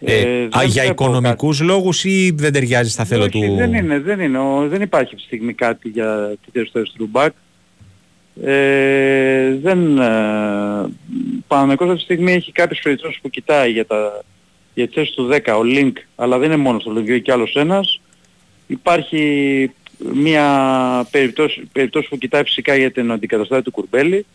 Ε, 0.01 0.21
ε, 0.21 0.49
α, 0.59 0.65
για 0.65 0.85
οικονομικούς 0.85 1.59
κάτι. 1.59 1.71
λόγους 1.71 2.05
ή 2.05 2.33
δεν 2.35 2.53
ταιριάζει 2.53 2.91
στα 2.91 3.05
θέλω 3.05 3.29
του... 3.29 3.55
Δεν 3.57 3.75
είναι, 3.75 3.99
δεν 3.99 4.21
είναι. 4.21 4.39
Ο, 4.39 4.69
δεν 4.69 4.83
υπάρχει 4.83 5.15
αυτή 5.15 5.17
τη 5.17 5.23
στιγμή 5.23 5.53
κάτι 5.53 5.89
για 5.89 6.37
τη 6.45 6.51
θέση 6.53 6.73
του 6.73 6.79
αριστερού 6.79 7.07
μπακ. 7.07 7.33
Ε, 8.43 9.55
δεν... 9.63 9.99
Ε, 9.99 10.87
Παναμεκός 11.47 11.87
αυτή 11.87 11.99
τη 11.99 12.05
στιγμή 12.05 12.33
έχει 12.33 12.53
κάποιες 12.53 12.81
περιπτώσεις 12.83 13.21
που 13.21 13.31
κοιτάει 13.31 13.71
για, 13.71 13.87
τα, 13.87 14.25
για 14.75 14.89
τη 14.89 14.95
θέση 14.95 15.13
του 15.15 15.29
10, 15.33 15.39
ο 15.47 15.61
Link, 15.65 15.93
αλλά 16.17 16.39
δεν 16.39 16.53
είναι 16.53 16.63
μόνος 16.63 16.83
στο 16.83 16.95
Link, 16.97 17.23
και 17.23 17.33
άλλος 17.33 17.55
ένας. 17.55 18.01
Υπάρχει 18.67 19.71
μια 19.99 21.09
περιπτώση, 21.11 21.69
περιπτώση 21.73 22.09
που 22.09 22.19
κοιτάει 22.19 22.43
φυσικά 22.43 22.77
για 22.77 22.91
την 22.91 23.13
αντικαταστάτη 23.13 23.63
του 23.63 23.71
Κουρμπέλη 23.71 24.27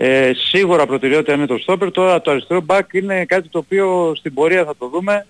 ε, 0.00 0.32
σίγουρα 0.34 0.86
προτεραιότητα 0.86 1.32
είναι 1.32 1.46
το 1.46 1.58
στόπερ. 1.58 1.90
Τώρα 1.90 2.20
το 2.20 2.30
αριστερό 2.30 2.64
back 2.66 2.82
είναι 2.92 3.24
κάτι 3.24 3.48
το 3.48 3.58
οποίο 3.58 4.12
στην 4.16 4.34
πορεία 4.34 4.64
θα 4.64 4.76
το 4.78 4.88
δούμε. 4.88 5.26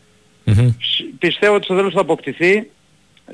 Mm-hmm. 0.47 0.75
Πιστεύω 1.19 1.55
ότι 1.55 1.65
στο 1.65 1.75
τέλος 1.75 1.93
θα 1.93 2.01
αποκτηθεί. 2.01 2.71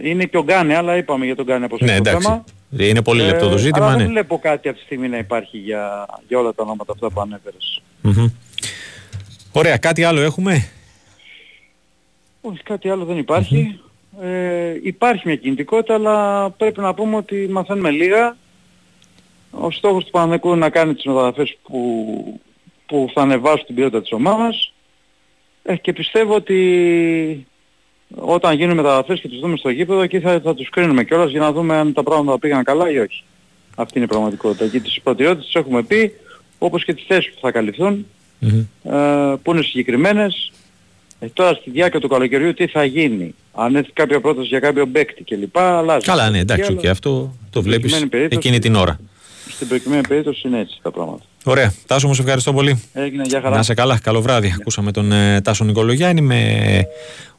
Είναι 0.02 0.24
και 0.24 0.36
ο 0.36 0.42
Γκάνε, 0.42 0.76
αλλά 0.76 0.96
είπαμε 0.96 1.24
για 1.24 1.36
τον 1.36 1.44
Γκάνε 1.44 1.68
πως 1.68 1.80
ναι, 1.80 2.00
το 2.00 2.10
θέμα. 2.10 2.44
Είναι 2.76 3.02
πολύ 3.02 3.22
ε, 3.22 3.26
λεπτό 3.26 3.48
το 3.48 3.58
ζήτημα. 3.58 3.86
Αλλά 3.86 3.96
ναι. 3.96 4.02
δεν 4.02 4.12
βλέπω 4.12 4.38
κάτι 4.38 4.68
αυτή 4.68 4.80
τη 4.80 4.86
στιγμή 4.86 5.08
να 5.08 5.18
υπάρχει 5.18 5.58
για, 5.58 6.06
για 6.28 6.38
όλα 6.38 6.52
τα 6.54 6.62
ονόματα 6.62 6.92
αυτά 6.92 7.10
που 7.10 7.20
ανέφερες. 7.20 7.82
Mm-hmm. 8.04 8.32
Ωραία, 9.52 9.76
κάτι 9.76 10.04
άλλο 10.04 10.20
έχουμε; 10.20 10.68
Όχι, 12.40 12.62
κάτι 12.62 12.88
άλλο 12.88 13.04
δεν 13.04 13.18
υπάρχει. 13.18 13.80
Mm-hmm. 13.80 14.24
Ε, 14.24 14.74
υπάρχει 14.82 15.22
μια 15.24 15.36
κινητικότητα, 15.36 15.94
αλλά 15.94 16.50
πρέπει 16.50 16.80
να 16.80 16.94
πούμε 16.94 17.16
ότι 17.16 17.48
μαθαίνουμε 17.50 17.90
λίγα. 17.90 18.36
Ο 19.60 19.70
στόχος 19.70 20.04
του 20.04 20.10
Παναθηναϊκού 20.10 20.48
είναι 20.48 20.56
να 20.56 20.70
κάνει 20.70 20.94
τις 20.94 21.04
μεταγραφές 21.04 21.56
που, 21.62 22.40
που 22.86 23.10
θα 23.14 23.22
ανεβάσουν 23.22 23.66
την 23.66 23.74
ποιότητα 23.74 24.00
της 24.00 24.12
ομάδας 24.12 24.72
ε, 25.62 25.76
και 25.76 25.92
πιστεύω 25.92 26.34
ότι 26.34 27.46
όταν 28.14 28.56
γίνουν 28.56 28.76
μεταγραφές 28.76 29.20
και 29.20 29.28
τους 29.28 29.40
δούμε 29.40 29.56
στο 29.56 29.70
γήπεδο 29.70 30.00
εκεί 30.00 30.20
θα, 30.20 30.40
θα 30.44 30.54
τους 30.54 30.68
κρίνουμε 30.68 31.04
κιόλας 31.04 31.30
για 31.30 31.40
να 31.40 31.52
δούμε 31.52 31.76
αν 31.76 31.92
τα 31.92 32.02
πράγματα 32.02 32.38
πήγαν 32.38 32.64
καλά 32.64 32.90
ή 32.90 32.98
όχι. 32.98 33.22
Αυτή 33.76 33.92
είναι 33.94 34.04
η 34.04 34.08
πραγματικότητα. 34.08 34.66
Και 34.66 34.80
τις 34.80 35.00
προτεραιότητες 35.02 35.46
τις 35.46 35.54
έχουμε 35.54 35.82
πει 35.82 36.12
όπως 36.58 36.84
και 36.84 36.94
τις 36.94 37.04
θέσεις 37.06 37.32
που 37.32 37.40
θα 37.40 37.50
καλυφθούν 37.50 38.06
που 39.42 39.52
είναι 39.52 39.62
συγκεκριμένες. 39.62 40.52
Ε, 41.18 41.26
τώρα 41.26 41.54
στη 41.54 41.70
διάρκεια 41.70 42.00
του 42.00 42.08
καλοκαιριού 42.08 42.54
τι 42.54 42.66
θα 42.66 42.84
γίνει. 42.84 43.34
Αν 43.52 43.76
έρθει 43.76 43.92
κάποια 43.92 44.20
πρόταση 44.20 44.46
για 44.46 44.60
κάποιο 44.60 44.86
παίκτη 44.86 45.22
κλπ. 45.22 45.58
Αλλάζει. 45.58 46.06
Καλά, 46.06 46.30
ναι, 46.30 46.38
εντάξει, 46.38 46.74
και 46.74 46.88
αυτό 46.88 47.34
το 47.50 47.62
βλέπεις 47.62 48.06
εκείνη 48.28 48.58
την 48.58 48.74
ώρα. 48.74 49.00
Στην 49.54 49.68
προκειμένη 49.68 50.08
περίπτωση 50.08 50.48
είναι 50.48 50.60
έτσι 50.60 50.78
τα 50.82 50.90
πράγματα. 50.90 51.22
Ωραία. 51.44 51.74
Τάσο, 51.86 52.06
μου 52.06 52.14
σε 52.14 52.22
ευχαριστώ 52.22 52.52
πολύ. 52.52 52.82
Έγινε, 52.92 53.22
για 53.26 53.40
χαρά. 53.40 53.56
Να 53.56 53.62
σε 53.62 53.74
καλά. 53.74 53.98
Καλό 53.98 54.22
βράδυ. 54.22 54.52
Yeah. 54.52 54.56
Ακούσαμε 54.60 54.92
τον 54.92 55.12
ε, 55.12 55.40
Τάσο 55.40 55.64
Νικολογιάννη 55.64 56.20
με 56.20 56.86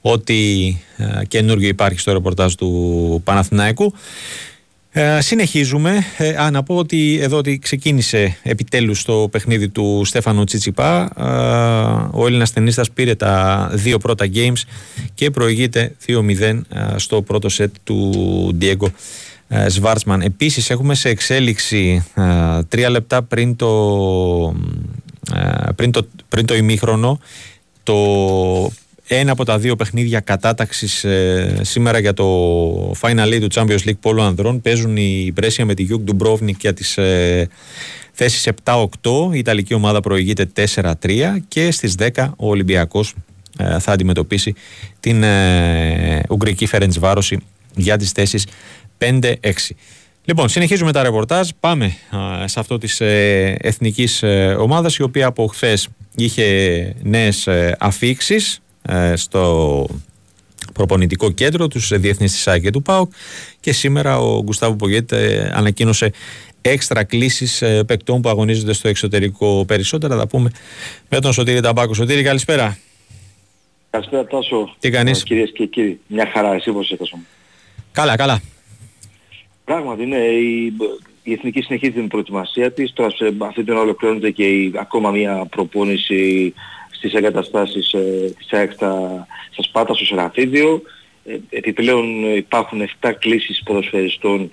ό,τι 0.02 0.68
ε, 0.98 1.26
καινούργιο 1.26 1.68
υπάρχει 1.68 2.00
στο 2.00 2.14
ρεπορτάζ 2.14 2.54
του 2.54 3.22
Παναθηναϊκού. 3.24 3.94
Ε, 4.98 5.22
συνεχίζουμε. 5.22 6.04
Ε, 6.18 6.36
α, 6.42 6.52
να 6.52 6.64
πω 6.64 6.76
ότι 6.76 7.20
εδώ 7.22 7.38
ότι 7.38 7.60
ξεκίνησε 7.60 8.38
επιτέλους 8.44 9.04
το 9.04 9.28
παιχνίδι 9.32 9.70
του 9.70 10.02
Στέφανο 10.06 10.44
Τσιτσιπά. 10.44 11.10
Ε, 11.18 12.18
ο 12.18 12.26
Έλληνας 12.28 12.54
ταινίστας 12.54 12.92
πήρε 12.92 13.16
τα 13.16 13.70
δύο 13.74 13.98
πρώτα 13.98 14.26
games 14.34 14.62
και 15.14 15.32
προηγείται 15.32 15.96
2-0 16.08 16.40
ε, 16.40 16.62
στο 16.96 17.22
πρώτο 17.22 17.50
σετ 17.50 17.76
του 17.84 18.58
Diego 18.62 18.88
Σβάρτσμαν. 19.68 20.22
Επίσης 20.22 20.70
έχουμε 20.70 20.96
σε 20.96 21.10
εξέλιξη 21.10 22.06
τρία 22.68 22.90
λεπτά 22.90 23.24
πριν 23.24 23.56
το, 23.56 24.56
πριν 25.76 25.92
το, 25.92 26.08
πριν 26.30 26.46
το 26.46 26.56
ημίχρονο 26.56 27.20
το 27.84 28.72
ένα 29.08 29.32
από 29.32 29.46
τα 29.46 29.58
δύο 29.60 29.76
παιχνίδια 29.76 30.20
κατάταξης 30.20 31.04
ε, 31.04 31.60
σήμερα 31.62 32.00
για 32.00 32.14
το 32.14 32.92
Final 32.92 33.28
Eight 33.34 33.40
του 33.40 33.48
Champions 33.54 33.88
League 33.88 34.00
Πόλο 34.00 34.22
Ανδρών 34.22 34.62
παίζουν 34.62 34.98
η 34.98 35.32
Μπρέσια 35.34 35.66
με 35.66 35.74
τη 35.74 35.84
Γιουγκ 35.84 36.02
Ντουμπρόβνικ 36.02 36.62
για 36.62 36.74
τις 36.74 36.98
ε, 36.98 37.50
θέσεις 38.12 38.50
7-8 38.64 38.86
η 39.32 39.38
Ιταλική 39.38 39.74
ομάδα 39.74 40.00
προηγείται 40.02 40.50
4-3 40.82 40.94
και 41.48 41.72
στις 41.72 41.96
10 42.16 42.30
ο 42.38 42.50
Ολυμπιακός 42.50 43.14
ε, 43.58 43.80
θα 43.80 43.92
αντιμετωπίσει 43.92 44.54
την 45.00 45.24
ε, 45.24 46.22
Ουγγρική 46.30 46.66
Φέρεντς 46.66 47.00
Βάρωση 47.00 47.38
για 47.76 47.98
τις 47.98 48.12
θέσεις 48.12 48.48
5-6 48.98 49.32
Λοιπόν, 50.26 50.50
συνεχίζουμε 50.50 50.92
τα 50.92 51.04
ρεπορτάζ. 51.04 51.50
Πάμε 51.60 51.96
σε 52.46 52.60
αυτό 52.60 52.78
της 52.78 53.02
ε, 53.02 53.56
εθνικής 53.62 54.24
ε, 54.24 54.56
ομάδας 54.60 54.96
η 54.98 55.04
οποία 55.04 55.28
από 55.28 55.48
χθες 55.48 55.88
είχε 56.16 56.96
νέες 57.04 57.48
ε, 57.48 57.76
αφήξεις 57.80 58.62
ε, 58.82 59.16
στο 59.16 59.88
προπονητικό 60.74 61.32
κέντρο 61.32 61.68
τους 61.68 61.92
διεθνείς 62.00 62.32
της 62.32 62.42
ΣΑΚ 62.42 62.62
και 62.62 62.70
του 62.70 62.82
ΠΑΟΚ. 62.82 63.12
Και 63.60 63.74
σήμερα 63.74 64.20
ο 64.20 64.44
Γκουστάβο 64.44 64.76
Πογέτ 64.76 65.12
ε, 65.12 65.52
ανακοίνωσε 65.54 66.12
έξτρα 66.62 67.04
κλήσεις 67.04 67.62
ε, 67.62 67.84
παικτών 67.84 68.22
που 68.22 68.30
αγωνίζονται 68.30 68.74
στο 68.74 68.88
εξωτερικό 68.88 69.66
περισσότερα. 69.68 70.18
Θα 70.18 70.28
πούμε 70.28 70.52
με 71.10 71.20
τον 71.20 71.34
Σωτήρη 71.34 71.60
Ταμπάκο. 71.60 71.94
Σωτήρη 71.94 72.24
καλησπέρα. 72.24 72.78
Καλησπέρα 73.90 74.26
Τάσο. 74.26 74.76
Τι 74.80 74.90
κάνεις; 74.90 75.24
Κυρίες 75.24 75.52
και 75.52 75.66
κύριοι 75.66 76.00
μια 76.08 76.30
χαρά. 76.34 76.54
Εσύ 76.54 76.72
πώς 76.72 76.92
είσαι 76.92 77.10
Καλά 77.92 78.16
καλά 78.16 78.42
Πράγματι 79.66 80.06
ναι 80.06 80.18
η, 80.18 80.74
η 81.24 81.34
Εθνική 81.34 81.62
συνεχίζει 81.62 81.92
την 81.92 82.08
προετοιμασία 82.08 82.72
της. 82.72 82.94
Τώρα 82.94 83.10
σε 83.10 83.36
αυτή 83.40 83.64
την 83.64 83.74
ώρα 83.74 83.82
ολοκληρώνεται 83.82 84.32
και 84.32 84.48
η, 84.48 84.74
ακόμα 84.76 85.12
μια 85.12 85.46
προπόνηση 85.50 86.54
στις 86.90 87.14
εγκαταστάσεις 87.14 87.94
ε, 87.94 88.34
της 88.38 88.54
ΑΕΚ 88.54 88.72
στα, 88.72 89.26
στα 89.52 89.64
Σπάτα, 89.64 89.94
στο 89.94 90.06
Σεραφίδιο. 90.06 90.82
Ε, 91.26 91.38
επιπλέον 91.50 92.36
υπάρχουν 92.36 92.82
7 93.02 93.12
κλήσεις 93.20 93.64
ποδοσφαιριστών 93.64 94.50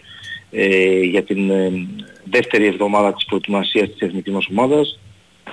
ε, 0.50 1.00
για 1.00 1.22
την 1.22 1.50
ε, 1.50 1.86
δεύτερη 2.24 2.66
εβδομάδα 2.66 3.12
της 3.12 3.24
προετοιμασίας 3.24 3.88
της 3.88 4.00
εθνικής 4.00 4.32
μας 4.32 4.46
ομάδας. 4.50 4.98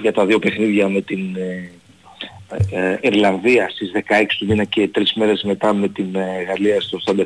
Για 0.01 0.13
τα 0.13 0.25
δύο 0.25 0.39
παιχνίδια 0.39 0.89
με 0.89 1.01
την 1.01 1.36
ε, 1.36 1.72
ε, 2.72 2.98
Ιρλανδία 3.01 3.70
στις 3.70 3.92
16 3.94 4.25
του 4.38 4.46
μήνα 4.46 4.63
και 4.63 4.88
τρεις 4.88 5.13
μέρες 5.13 5.44
μετά 5.44 5.74
με 5.74 5.88
την 5.88 6.08
Γαλλία 6.48 6.82
στο 6.82 7.00
Σταντ 7.00 7.14
ντε 7.14 7.24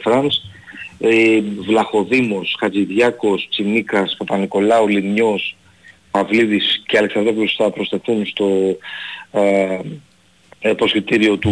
Φρανς. 1.04 1.66
Βλαχοδήμος, 1.66 2.56
Χατζηδιάκος, 2.60 3.48
Τσιμίκας, 3.50 4.16
Παπανικολάου, 4.18 4.88
Λιμνιός, 4.88 5.56
Παυλίδης 6.12 6.84
και 6.86 6.98
Αλεξανδρόπουλος 6.98 7.56
θα 7.58 7.70
προστεθούν 7.70 8.26
στο 8.26 8.78
ε, 9.32 9.80
ε, 10.60 10.74
προσκλητήριο 10.74 11.38
του, 11.38 11.52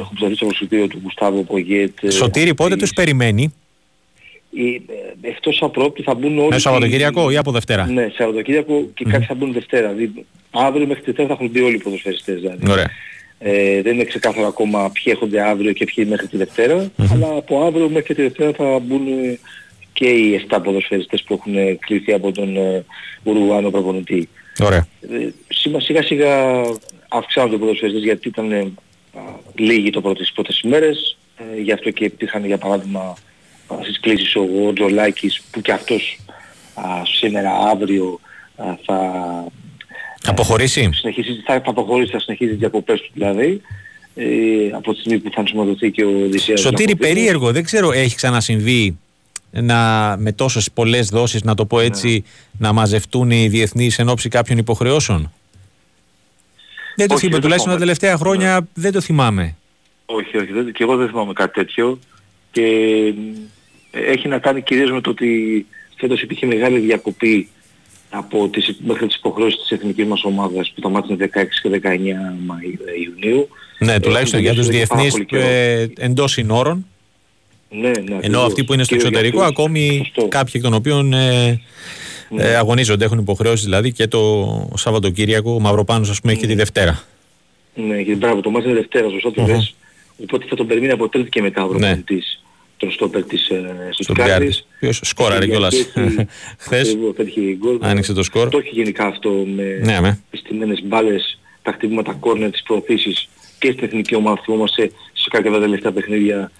έχω 0.00 0.10
ψηφίσει 0.14 0.38
το 0.38 0.46
προσκλητήριο 0.46 0.86
του 0.86 1.00
Γουστάβο 1.02 1.42
Πογέτ. 1.42 2.04
Ε, 2.04 2.10
Σωτήρι, 2.10 2.54
πότε 2.54 2.76
τους 2.76 2.92
περιμένει; 2.92 3.54
Ε, 4.56 5.28
εκτός 5.28 5.58
από 5.62 5.92
θα 6.04 6.14
μπουν 6.14 6.38
όλοι... 6.38 6.48
Ναι, 6.48 6.58
Σαββατοκύριακο 6.58 7.30
ή 7.30 7.36
από 7.36 7.50
Δευτέρα; 7.50 7.86
Ναι, 7.86 8.08
Σαββατοκύριακο 8.16 8.88
και 8.94 9.04
mm. 9.06 9.10
κάποιοι 9.10 9.26
θα 9.26 9.34
μπουν 9.34 9.52
Δευτέρα. 9.52 9.92
Δηλαδή, 9.92 10.24
αύριο 10.50 10.86
μέχρι 10.86 11.02
Δευτέρα 11.04 11.28
θα 11.28 11.34
έχουν 11.34 11.48
μπει 11.48 11.60
όλοι 11.60 11.74
οι 11.74 11.78
ποδοσφαιριστές. 11.78 12.40
Δηλαδή. 12.40 12.70
Ωραία. 12.70 12.90
Ε, 13.42 13.82
δεν 13.82 13.94
είναι 13.94 14.04
ξεκάθαρο 14.04 14.46
ακόμα 14.46 14.90
ποιοι 14.90 15.04
έρχονται 15.06 15.42
αύριο 15.42 15.72
και 15.72 15.84
ποιοι 15.84 16.06
μέχρι 16.08 16.26
τη 16.26 16.36
Δευτέρα, 16.36 16.84
mm-hmm. 16.84 17.04
αλλά 17.12 17.36
από 17.36 17.64
αύριο 17.64 17.88
μέχρι 17.88 18.14
τη 18.14 18.22
Δευτέρα 18.22 18.52
θα 18.52 18.78
μπουν 18.78 19.06
και 19.92 20.08
οι 20.08 20.46
7 20.50 20.60
ποδοσφαιριστές 20.64 21.22
που 21.22 21.34
έχουν 21.34 21.78
κληθεί 21.78 22.12
από 22.12 22.32
τον 22.32 22.56
ε, 22.56 22.84
Ουρουγουάνο 23.22 23.70
προπονητή. 23.70 24.28
Ωραία. 24.62 24.86
Ε, 25.00 25.28
σιγά 25.78 26.02
σιγά 26.02 26.62
αυξάνονται 27.08 27.54
οι 27.54 27.58
ποδοσφαιριστές 27.58 28.02
γιατί 28.02 28.28
ήταν 28.28 28.52
ε, 28.52 28.72
λίγοι 29.54 29.90
το 29.90 30.00
πρώτο, 30.00 30.20
τις 30.20 30.32
πρώτες 30.32 30.60
ημέρες. 30.60 31.18
Ε, 31.36 31.60
γι' 31.60 31.72
αυτό 31.72 31.90
και 31.90 32.04
υπήρχαν 32.04 32.44
για 32.44 32.58
παράδειγμα 32.58 33.14
στις 33.82 34.00
κλήσεις 34.00 34.36
ο 34.36 34.72
Τζολάκης 34.72 35.42
που 35.50 35.60
και 35.60 35.72
αυτός 35.72 36.18
α, 36.74 36.82
σήμερα, 37.04 37.50
αύριο 37.70 38.20
α, 38.56 38.64
θα 38.84 38.98
αποχωρήσει; 40.26 40.90
Συνεχίσει, 40.92 41.42
θα, 41.46 41.54
θα 41.54 41.70
αποχωρήσει, 41.70 42.12
θα 42.12 42.20
συνεχίσει 42.20 42.50
τις 42.50 42.58
διακοπές 42.58 43.00
του 43.00 43.10
δηλαδή. 43.14 43.60
Ε, 44.14 44.24
από 44.72 44.92
τη 44.92 45.00
στιγμή 45.00 45.18
που 45.18 45.30
θα 45.32 45.40
ενσωματωθεί 45.40 45.90
και 45.90 46.04
ο 46.04 46.22
Οδυσσέας. 46.24 46.60
Σωτήρη 46.60 46.96
περίεργο, 46.96 47.52
δεν 47.52 47.64
ξέρω 47.64 47.92
έχει 47.92 48.16
ξανασυμβεί 48.16 48.98
να, 49.50 50.16
με 50.18 50.32
τόσες 50.32 50.70
πολλές 50.70 51.08
δόσεις, 51.08 51.42
να 51.42 51.54
το 51.54 51.66
πω 51.66 51.80
έτσι, 51.80 52.08
ναι. 52.12 52.66
να 52.66 52.72
μαζευτούν 52.72 53.30
οι 53.30 53.48
διεθνείς 53.48 53.98
εν 53.98 54.08
ώψη 54.08 54.28
κάποιων 54.28 54.58
υποχρεώσεων; 54.58 55.32
Δεν 56.96 57.08
το 57.08 57.18
θυμάμαι, 57.18 57.40
τουλάχιστον 57.40 57.72
τα 57.72 57.78
τελευταία 57.78 58.16
χρόνια 58.16 58.60
ναι. 58.60 58.66
δεν 58.74 58.92
το 58.92 59.00
θυμάμαι. 59.00 59.56
Όχι, 60.06 60.36
όχι, 60.36 60.52
δεν, 60.52 60.72
και 60.72 60.82
εγώ 60.82 60.96
δεν 60.96 61.08
θυμάμαι 61.08 61.32
κάτι 61.32 61.52
τέτοιο 61.52 61.98
και 62.50 62.66
έχει 63.90 64.28
να 64.28 64.38
κάνει 64.38 64.62
κυρίως 64.62 64.90
με 64.90 65.00
το 65.00 65.10
ότι 65.10 65.66
φέτος 65.96 66.22
υπήρχε 66.22 66.46
μεγάλη 66.46 66.78
διακοπή 66.78 67.48
από 68.10 68.48
τις, 68.48 68.76
μέχρι 68.84 69.06
τις 69.06 69.16
υποχρεώσεις 69.16 69.60
της 69.60 69.70
εθνικής 69.70 70.06
μας 70.06 70.24
ομάδας 70.24 70.72
που 70.74 70.80
τα 70.80 71.04
είναι 71.08 71.30
16 71.34 71.44
και 71.62 71.80
19 71.82 71.86
Μαΐου, 72.48 72.78
Ιουνίου. 73.04 73.48
Ναι, 73.78 74.00
τουλάχιστον 74.00 74.40
για 74.40 74.54
τους 74.54 74.66
διεθνείς 74.66 75.24
ε, 75.30 75.86
εντός 75.98 76.32
συνόρων. 76.32 76.86
Ναι, 77.70 77.88
ναι, 77.88 78.18
Ενώ 78.20 78.40
αυτοί 78.40 78.64
που 78.64 78.72
είναι 78.74 78.84
στο 78.84 78.94
εξωτερικό, 78.94 79.42
ακόμη 79.42 80.12
κάποιοι 80.28 80.52
εκ 80.56 80.62
των 80.62 80.74
οποίων 80.74 81.12
ε, 81.12 81.60
ναι. 82.28 82.42
ε, 82.42 82.56
αγωνίζονται, 82.56 83.04
έχουν 83.04 83.18
υποχρεώσεις 83.18 83.64
δηλαδή 83.64 83.92
και 83.92 84.06
το 84.06 84.72
Σαββατοκύριακο, 84.74 85.54
ο 85.54 85.60
Μαυροπάνος 85.60 86.10
ας 86.10 86.20
πούμε 86.20 86.32
έχει 86.32 86.40
και 86.40 86.46
τη 86.46 86.54
Δευτέρα. 86.54 87.02
Ναι, 87.74 88.02
και 88.02 88.14
μπράβο, 88.14 88.40
το 88.40 88.50
μάτς 88.50 88.64
είναι 88.64 88.74
Δευτέρα, 88.74 89.08
σωστά 89.08 89.32
το 89.32 89.46
λες. 89.46 89.74
Οπότε 90.22 90.46
θα 90.48 90.56
τον 90.56 90.66
περιμένει 90.66 90.92
από 90.92 91.08
τρίτη 91.08 91.28
και 91.28 91.42
μετά 91.42 91.64
ο 91.64 91.68
προπονητής 91.68 92.40
ναι. 92.42 92.49
Τον 92.80 92.90
στόπερ 92.90 93.24
της 93.24 93.48
ε, 93.48 93.88
Στουτγκάρδης. 93.90 94.66
Ποιος 94.78 95.00
σκόραρε 95.02 95.46
κιόλας 95.46 95.74
χθες. 96.64 96.96
Άνοιξε 97.80 98.12
το 98.12 98.22
σκορ. 98.22 98.48
Το 98.48 98.58
έχει 98.58 98.70
γενικά 98.72 99.06
αυτό 99.06 99.30
με 99.30 99.80
ναι, 99.84 100.00
με. 100.00 100.20
τις 100.32 100.84
μπάλες, 100.84 101.38
τα 101.62 101.72
χτυπήματα 101.72 102.12
κόρνερ, 102.12 102.50
τις 102.50 102.62
προωθήσεις 102.62 103.28
και 103.58 103.72
στην 103.72 103.84
εθνική 103.84 104.14
ομάδα 104.14 104.40
θυμόμαστε 104.44 104.90
σε 105.12 105.28
κάποια 105.30 105.60
τελευταία 105.60 105.92
παιχνίδια 105.92 106.50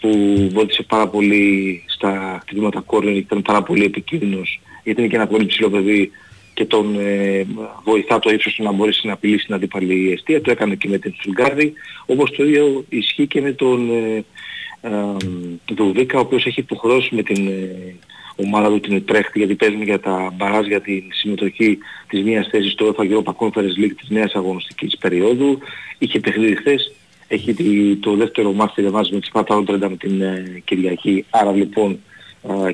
που 0.00 0.10
βοήθησε 0.52 0.82
πάρα 0.82 1.08
πολύ 1.08 1.82
στα 1.86 2.38
χτυπήματα 2.42 2.80
κόρνερ, 2.80 3.16
ήταν 3.16 3.42
πάρα 3.42 3.62
πολύ 3.62 3.84
επικίνδυνος 3.84 4.60
γιατί 4.84 5.00
είναι 5.00 5.10
και 5.10 5.16
ένα 5.16 5.26
πολύ 5.26 5.46
ψηλό 5.46 5.70
παιδί 5.70 6.10
και 6.54 6.64
τον 6.64 6.98
ε, 7.00 7.46
βοηθά 7.84 8.18
το 8.18 8.30
ύψος 8.30 8.54
του 8.54 8.62
να 8.62 8.72
μπορέσει 8.72 9.06
να 9.06 9.12
απειλήσει 9.12 9.46
την 9.46 9.54
αντίπαλη 9.54 10.12
αιστεία. 10.12 10.40
Το 10.40 10.50
έκανε 10.50 10.74
και 10.74 10.88
με 10.88 10.98
την 10.98 11.14
Σουλγκάρδη, 11.22 11.72
όπως 12.06 12.30
το 12.30 12.44
ίδιο 12.44 12.84
ισχύει 12.88 13.26
και 13.26 13.40
με 13.40 13.52
τον 13.52 13.90
ε, 13.90 14.16
ε, 14.16 14.24
Δουβίκα, 15.74 16.18
ο 16.18 16.20
οποίος 16.20 16.46
έχει 16.46 16.60
υποχρεώσει 16.60 17.14
με 17.14 17.22
την 17.22 17.48
ε, 17.48 17.94
ομάδα 18.36 18.68
του 18.68 18.80
την 18.80 19.04
Τρέχτη, 19.04 19.38
γιατί 19.38 19.54
παίζουν 19.54 19.82
για 19.82 20.00
τα 20.00 20.32
μπαράζ 20.36 20.66
για 20.66 20.80
την 20.80 21.02
συμμετοχή 21.12 21.78
της 22.08 22.22
μίας 22.22 22.48
θέσης 22.50 22.72
στο 22.72 22.94
UEFA 22.96 23.02
Europa 23.02 23.32
Conference 23.38 23.84
League 23.84 23.94
της 24.00 24.08
νέας 24.08 24.34
αγωνιστικής 24.34 24.96
περίοδου. 24.96 25.58
Είχε 25.98 26.20
παιχνίδι 26.20 26.56
χθες, 26.56 26.92
έχει 27.28 27.54
το 28.00 28.16
δεύτερο 28.16 28.52
μάτι 28.52 28.74
τηλεβάζει 28.74 29.12
με 29.12 29.20
τη 29.20 29.26
Σπάτα 29.26 29.64
με 29.66 29.96
την 29.98 30.22
ε, 30.22 30.62
Κυριακή. 30.64 31.24
Άρα 31.30 31.52
λοιπόν 31.52 31.98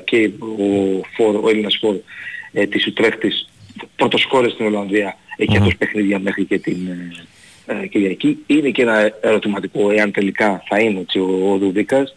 και 0.03 0.29
ο, 0.39 1.01
φόρ, 1.15 1.35
ο 1.35 1.49
Έλληνας 1.49 1.77
φόρ 1.81 1.95
ε, 2.51 2.65
της 2.65 2.87
Ουτρέχτης 2.87 3.49
πρώτος 3.95 4.23
χώρες 4.23 4.51
στην 4.51 4.65
Ολλανδία 4.65 5.17
έχει 5.37 5.51
mm-hmm. 5.51 5.57
αυτός 5.57 5.75
παιχνίδια 5.77 6.19
μέχρι 6.19 6.45
και 6.45 6.59
την 6.59 6.77
ε, 7.67 7.81
ε, 7.81 7.87
Κυριακή. 7.87 8.37
Είναι 8.47 8.69
και 8.69 8.81
ένα 8.81 9.11
ερωτηματικό 9.21 9.91
εάν 9.91 10.11
τελικά 10.11 10.63
θα 10.67 10.79
είναι 10.79 10.99
έτσι 10.99 11.19
ο, 11.19 11.51
ο 11.51 11.57
Δουδίκας. 11.57 12.15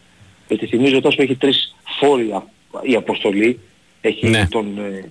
Γιατί 0.49 0.67
θυμίζω 0.67 1.01
τόσο 1.01 1.23
έχει 1.23 1.35
τρεις 1.35 1.77
φόρια 2.01 2.47
η 2.83 2.95
αποστολή. 2.95 3.59
Έχει 4.01 4.29
ναι. 4.29 4.47
τον, 4.47 4.79
ε, 4.79 5.11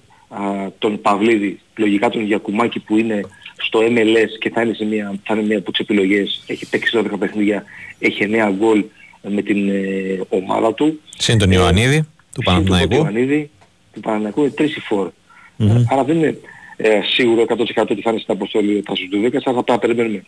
τον 0.78 1.02
Παυλίδη, 1.02 1.60
λογικά 1.76 2.10
τον 2.10 2.24
Γιακουμάκη 2.24 2.80
που 2.80 2.98
είναι 2.98 3.22
στο 3.58 3.80
MLS 3.80 4.30
και 4.40 4.50
θα 4.50 4.62
είναι, 4.62 4.74
σε 4.74 4.86
μια, 4.86 5.20
θα 5.24 5.34
είναι 5.34 5.44
μια 5.46 5.58
από 5.58 5.72
τις 5.72 5.80
επιλογές, 5.80 6.44
έχει 6.48 6.70
παίξει 6.70 7.00
12 7.04 7.20
παιχνίδια, 7.20 7.64
έχει 8.00 8.30
9 8.32 8.54
γκολ 8.58 8.84
με 9.22 9.42
την 9.42 9.70
ε, 9.70 10.20
ομάδα 10.30 10.74
του. 10.74 11.00
Συν 11.18 11.38
τον 11.38 11.52
Ιωαννίδη, 11.52 12.08
του 12.34 12.42
Παναθηναϊκού. 12.44 12.88
Τον 12.88 12.98
Ιωαννίδη, 12.98 13.50
του 13.94 14.00
Παναθηναϊκού, 14.00 14.42
είναι 14.42 14.54
3 14.58 14.64
φόρ. 14.88 15.10
Mm-hmm. 15.60 15.84
Άρα 15.92 16.04
δεν 16.04 16.18
είναι 16.18 16.38
ε, 16.82 17.00
σίγουρο 17.14 17.46
100% 17.48 17.86
ότι 17.90 18.02
θα 18.02 18.10
είναι 18.10 18.20
στην 18.20 18.34
αποστολή 18.34 18.78
ο 18.78 18.82
Τάσος 18.82 19.08
Ντουβέκας, 19.10 19.44
αλλά 19.46 19.56
θα 19.56 19.64
τα 19.64 19.80
περιμένουμε 19.80 20.24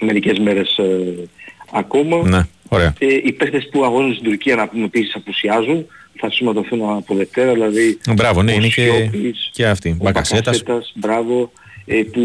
μερικές 0.00 0.38
μέρες 0.38 0.78
ε, 0.78 1.28
ακόμα. 1.72 2.28
Ναι, 2.28 2.42
ωραία. 2.68 2.94
Ε, 2.98 3.06
οι 3.24 3.32
παίχτες 3.32 3.68
που 3.72 3.84
αγώνουν 3.84 4.12
στην 4.12 4.24
Τουρκία 4.24 4.56
να 4.56 4.68
πούμε 4.68 4.84
επίσης 4.84 5.14
απουσιάζουν, 5.14 5.86
θα 6.18 6.30
συμμετοχθούν 6.30 6.90
από 6.96 7.14
Δευτέρα, 7.14 7.52
δηλαδή 7.52 7.98
Μπράβο, 8.14 8.42
ναι, 8.42 8.52
είναι 8.52 8.68
και, 8.68 9.10
και 9.52 9.66
αυτοί. 9.66 9.96
Μπακασέτας. 10.00 10.62
Μπράβο, 10.94 11.52
ε, 11.86 12.02
που 12.12 12.22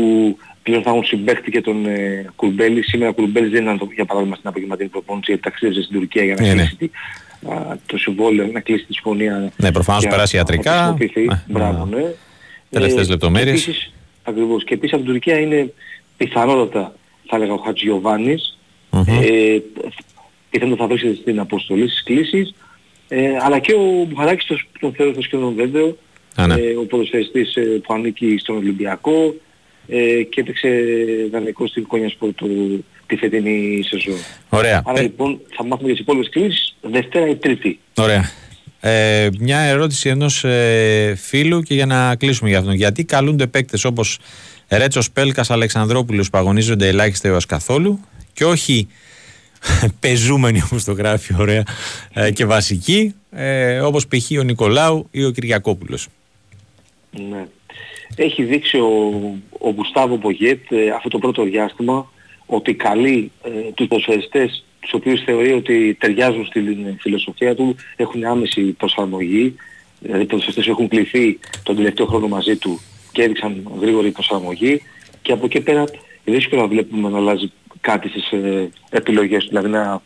πλέον 0.64 0.84
θα 0.84 0.90
έχουν 0.90 1.04
συμπαίχτη 1.04 1.52
και 1.52 1.62
τον 1.62 1.86
ε, 1.86 2.26
Κουρμπέλη. 2.36 2.84
Σήμερα 2.84 3.10
ο 3.10 3.14
Κουρμπέλης 3.14 3.52
δεν 3.52 3.64
ήταν 3.64 3.90
για 3.96 4.06
παράδειγμα 4.06 4.36
στην 4.36 4.50
απογευματινή 4.50 4.90
προπόνηση, 4.90 5.26
γιατί 5.28 5.44
ταξίδευσε 5.44 5.82
στην 5.82 6.00
Τουρκία 6.00 6.24
για 6.24 6.36
να 6.36 6.42
ναι, 6.42 6.54
ναι. 6.54 6.54
κλείσει 6.54 6.92
ναι. 7.40 7.54
α, 7.54 7.78
το 7.86 7.98
συμβόλαιο, 7.98 8.50
να 8.54 8.60
κλείσει 8.60 8.86
τη 8.86 8.94
συμφωνία. 8.94 9.52
Ναι, 9.56 9.72
προφανώς 9.72 10.08
περάσει 10.08 10.36
ιατρικά. 10.36 10.98
Μπράβο, 11.48 11.86
ναι. 11.86 12.04
Τελευταίες 12.72 13.08
ε, 13.08 13.10
λεπτομέρειες. 13.10 13.64
Και 13.64 13.70
επίσης, 13.70 13.92
ακριβώς. 14.24 14.64
Και 14.64 14.74
επίσης 14.74 14.94
από 14.94 15.04
την 15.04 15.12
Τουρκία 15.12 15.40
είναι 15.40 15.74
πιθανότατα, 16.18 16.96
θα 17.28 17.36
έλεγα, 17.36 17.54
ο 17.54 17.58
Χατζιωβάνης. 17.58 18.58
Mm-hmm. 18.92 19.06
Ε, 19.08 19.60
πιθανότατα 20.50 20.82
θα 20.82 20.88
βρίσκεται 20.88 21.16
στην 21.16 21.40
αποστολή 21.40 21.88
στις 21.90 22.04
κλήσεις. 22.04 22.54
Ε, 23.08 23.38
αλλά 23.42 23.60
και 23.60 23.74
ο 23.74 24.06
Μπουχαράκης 24.08 24.46
τον, 24.46 24.58
τον 24.80 24.94
θεωρώ 24.94 25.12
στο 25.12 25.22
σχεδόν 25.22 25.54
βέβαιο. 25.56 25.98
ναι. 26.48 26.54
ε, 26.54 26.76
ο 26.76 26.86
ποδοσφαιριστής 26.86 27.56
ε, 27.56 27.62
που 27.62 27.94
ανήκει 27.94 28.38
στον 28.40 28.56
Ολυμπιακό 28.56 29.36
ε, 29.88 30.24
και 30.24 30.42
έπαιξε 30.42 30.70
δανεικό 31.32 31.68
στην 31.68 31.88
Κόνια 31.88 32.10
Σπορ 32.10 32.34
του 32.34 32.86
τη 33.06 33.16
φετινή 33.16 33.84
σεζόν. 33.84 34.18
Ωραία. 34.50 34.82
Άρα 34.86 35.00
ε... 35.00 35.02
λοιπόν 35.02 35.40
θα 35.56 35.64
μάθουμε 35.66 35.88
για 35.88 35.92
τις 35.92 36.00
υπόλοιπες 36.00 36.30
κλήσεις 36.30 36.76
Δευτέρα 36.82 37.28
ή 37.28 37.36
Τρίτη. 37.36 37.80
Ωραία. 37.98 38.32
Ε, 38.84 39.30
μια 39.40 39.60
ερώτηση 39.60 40.10
ενός 40.10 40.44
ε, 40.44 41.16
φίλου 41.22 41.62
και 41.62 41.74
για 41.74 41.86
να 41.86 42.16
κλείσουμε 42.16 42.50
για 42.50 42.60
αυτόν. 42.60 42.74
Γιατί 42.74 43.04
καλούνται 43.04 43.48
παίκτες 43.48 43.84
όπως 43.84 44.20
Ρέτσος 44.70 45.12
Πέλκας 45.12 45.50
Αλεξανδρόπουλος 45.50 46.30
που 46.30 46.38
αγωνίζονται 46.38 46.88
ελάχιστα 46.88 47.28
έως 47.28 47.46
καθόλου 47.46 48.00
και 48.34 48.46
όχι 48.46 48.88
πεζούμενοι 50.00 50.62
όπως 50.62 50.84
το 50.84 50.92
γράφει 50.92 51.36
ωραία 51.40 51.64
ε, 52.14 52.32
και 52.32 52.46
βασικοί 52.46 53.16
ε, 53.32 53.80
όπως 53.80 54.08
π.χ. 54.08 54.40
ο 54.40 54.44
Νικολάου 54.44 55.08
ή 55.12 55.26
ο 55.26 55.32
Κυριακόπουλος. 55.32 56.08
Ναι. 57.30 57.48
Έχει 58.16 58.44
δείξει 58.44 58.78
ο, 58.78 58.90
ο 59.60 59.70
Γουστάβο 59.70 60.18
Πογέτ 60.18 60.72
ε, 60.72 60.90
αυτό 60.90 61.10
το 61.10 61.18
πρώτο 61.18 61.44
διάστημα 61.44 62.12
ότι 62.46 62.74
καλεί 62.74 63.32
ε, 63.44 63.50
τους 63.74 63.88
ποσοριστές 63.88 64.66
τους 64.82 64.94
οποίους 64.94 65.24
θεωρεί 65.24 65.52
ότι 65.52 65.98
ταιριάζουν 66.00 66.46
στην 66.46 66.98
φιλοσοφία 67.00 67.56
του 67.56 67.76
έχουν 67.96 68.26
άμεση 68.26 68.62
προσαρμογή 68.62 69.56
δηλαδή 70.00 70.24
οι 70.24 70.26
ποδοσφαιριστές 70.26 70.68
έχουν 70.68 70.88
κληθεί 70.88 71.40
τον 71.64 71.76
τελευταίο 71.76 72.06
χρόνο 72.06 72.28
μαζί 72.28 72.56
του 72.56 72.82
και 73.12 73.24
έδειξαν 73.24 73.72
γρήγορη 73.82 74.12
προσαρμογή 74.12 74.82
και 75.22 75.32
από 75.32 75.46
εκεί 75.46 75.62
πέρα 75.62 75.84
δύσκολα 76.26 76.68
βλέπουμε 76.68 77.10
να 77.10 77.18
αλλάζει 77.18 77.52
κάτι 77.82 78.10
στις 78.10 78.32
ε, 78.32 78.70
επιλογές 78.90 79.44
του, 79.44 79.50
δηλαδή 79.50 79.70
να 79.70 80.02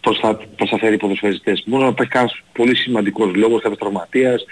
προσφα... 0.00 0.34
προσφέρει 0.56 0.96
ποδοσφαιριστές. 0.96 1.62
Μπορεί 1.66 1.82
να 1.82 1.88
υπάρχει 1.88 2.12
κανένας 2.12 2.42
πολύ 2.52 2.76
σημαντικός 2.76 3.34
λόγος, 3.34 3.62
κάποιος 3.62 3.78
τραυματίας, 3.78 4.44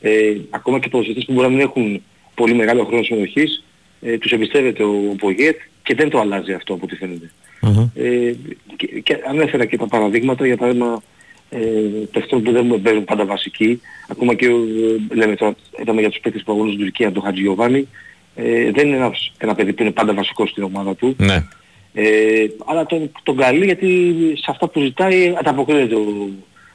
ε, 0.00 0.36
ακόμα 0.50 0.78
και 0.78 0.88
ποδοσφαιριστές 0.88 1.24
που 1.24 1.32
μπορεί 1.32 1.46
να 1.46 1.52
μην 1.54 1.66
έχουν 1.66 2.02
πολύ 2.34 2.54
μεγάλο 2.54 2.84
χρόνο 2.84 3.02
συμμετοχής, 3.02 3.64
ε, 4.00 4.18
τους 4.18 4.32
εμπιστεύεται 4.32 4.82
ο 4.82 5.14
Πογέτ 5.18 5.60
και 5.90 5.96
δεν 5.96 6.10
το 6.10 6.20
αλλάζει 6.20 6.52
αυτό 6.52 6.74
από 6.74 6.84
ό,τι 6.84 6.96
φαίνεται. 6.96 7.30
Mm-hmm. 7.62 7.90
Ε, 7.94 8.32
και, 8.76 8.86
και 8.86 9.18
ανέφερα 9.28 9.64
και 9.64 9.76
τα 9.76 9.86
παραδείγματα, 9.86 10.46
για 10.46 10.56
παράδειγμα 10.56 11.02
ε, 11.50 11.58
παιχτών 12.12 12.42
που 12.42 12.52
δεν 12.52 12.80
παίζουν 12.82 13.04
πάντα 13.04 13.24
βασικοί, 13.24 13.80
ακόμα 14.08 14.34
και 14.34 14.46
ε, 14.46 15.14
λέμε 15.14 15.34
τώρα, 15.36 15.54
είδαμε 15.80 16.00
για 16.00 16.10
τους 16.10 16.20
παίκτες 16.20 16.42
που 16.42 16.52
αγωνίζουν 16.52 16.74
στην 16.74 16.86
Τουρκία, 16.86 17.12
τον 17.12 17.22
Χατζιωβάνη, 17.22 17.88
ε, 18.34 18.70
δεν 18.70 18.86
είναι 18.86 18.96
ένας, 18.96 19.32
ένα 19.38 19.54
παιδί 19.54 19.72
που 19.72 19.82
είναι 19.82 19.90
πάντα 19.90 20.14
βασικό 20.14 20.46
στην 20.46 20.62
ομάδα 20.62 20.94
του. 20.94 21.14
Ναι. 21.18 21.44
Ε, 21.94 22.46
αλλά 22.66 22.86
τον, 22.86 23.12
τον 23.22 23.36
καλεί 23.36 23.64
γιατί 23.64 24.14
σε 24.36 24.46
αυτά 24.50 24.68
που 24.68 24.80
ζητάει 24.80 25.34
ανταποκρίνεται 25.38 25.94
ο, 25.94 26.28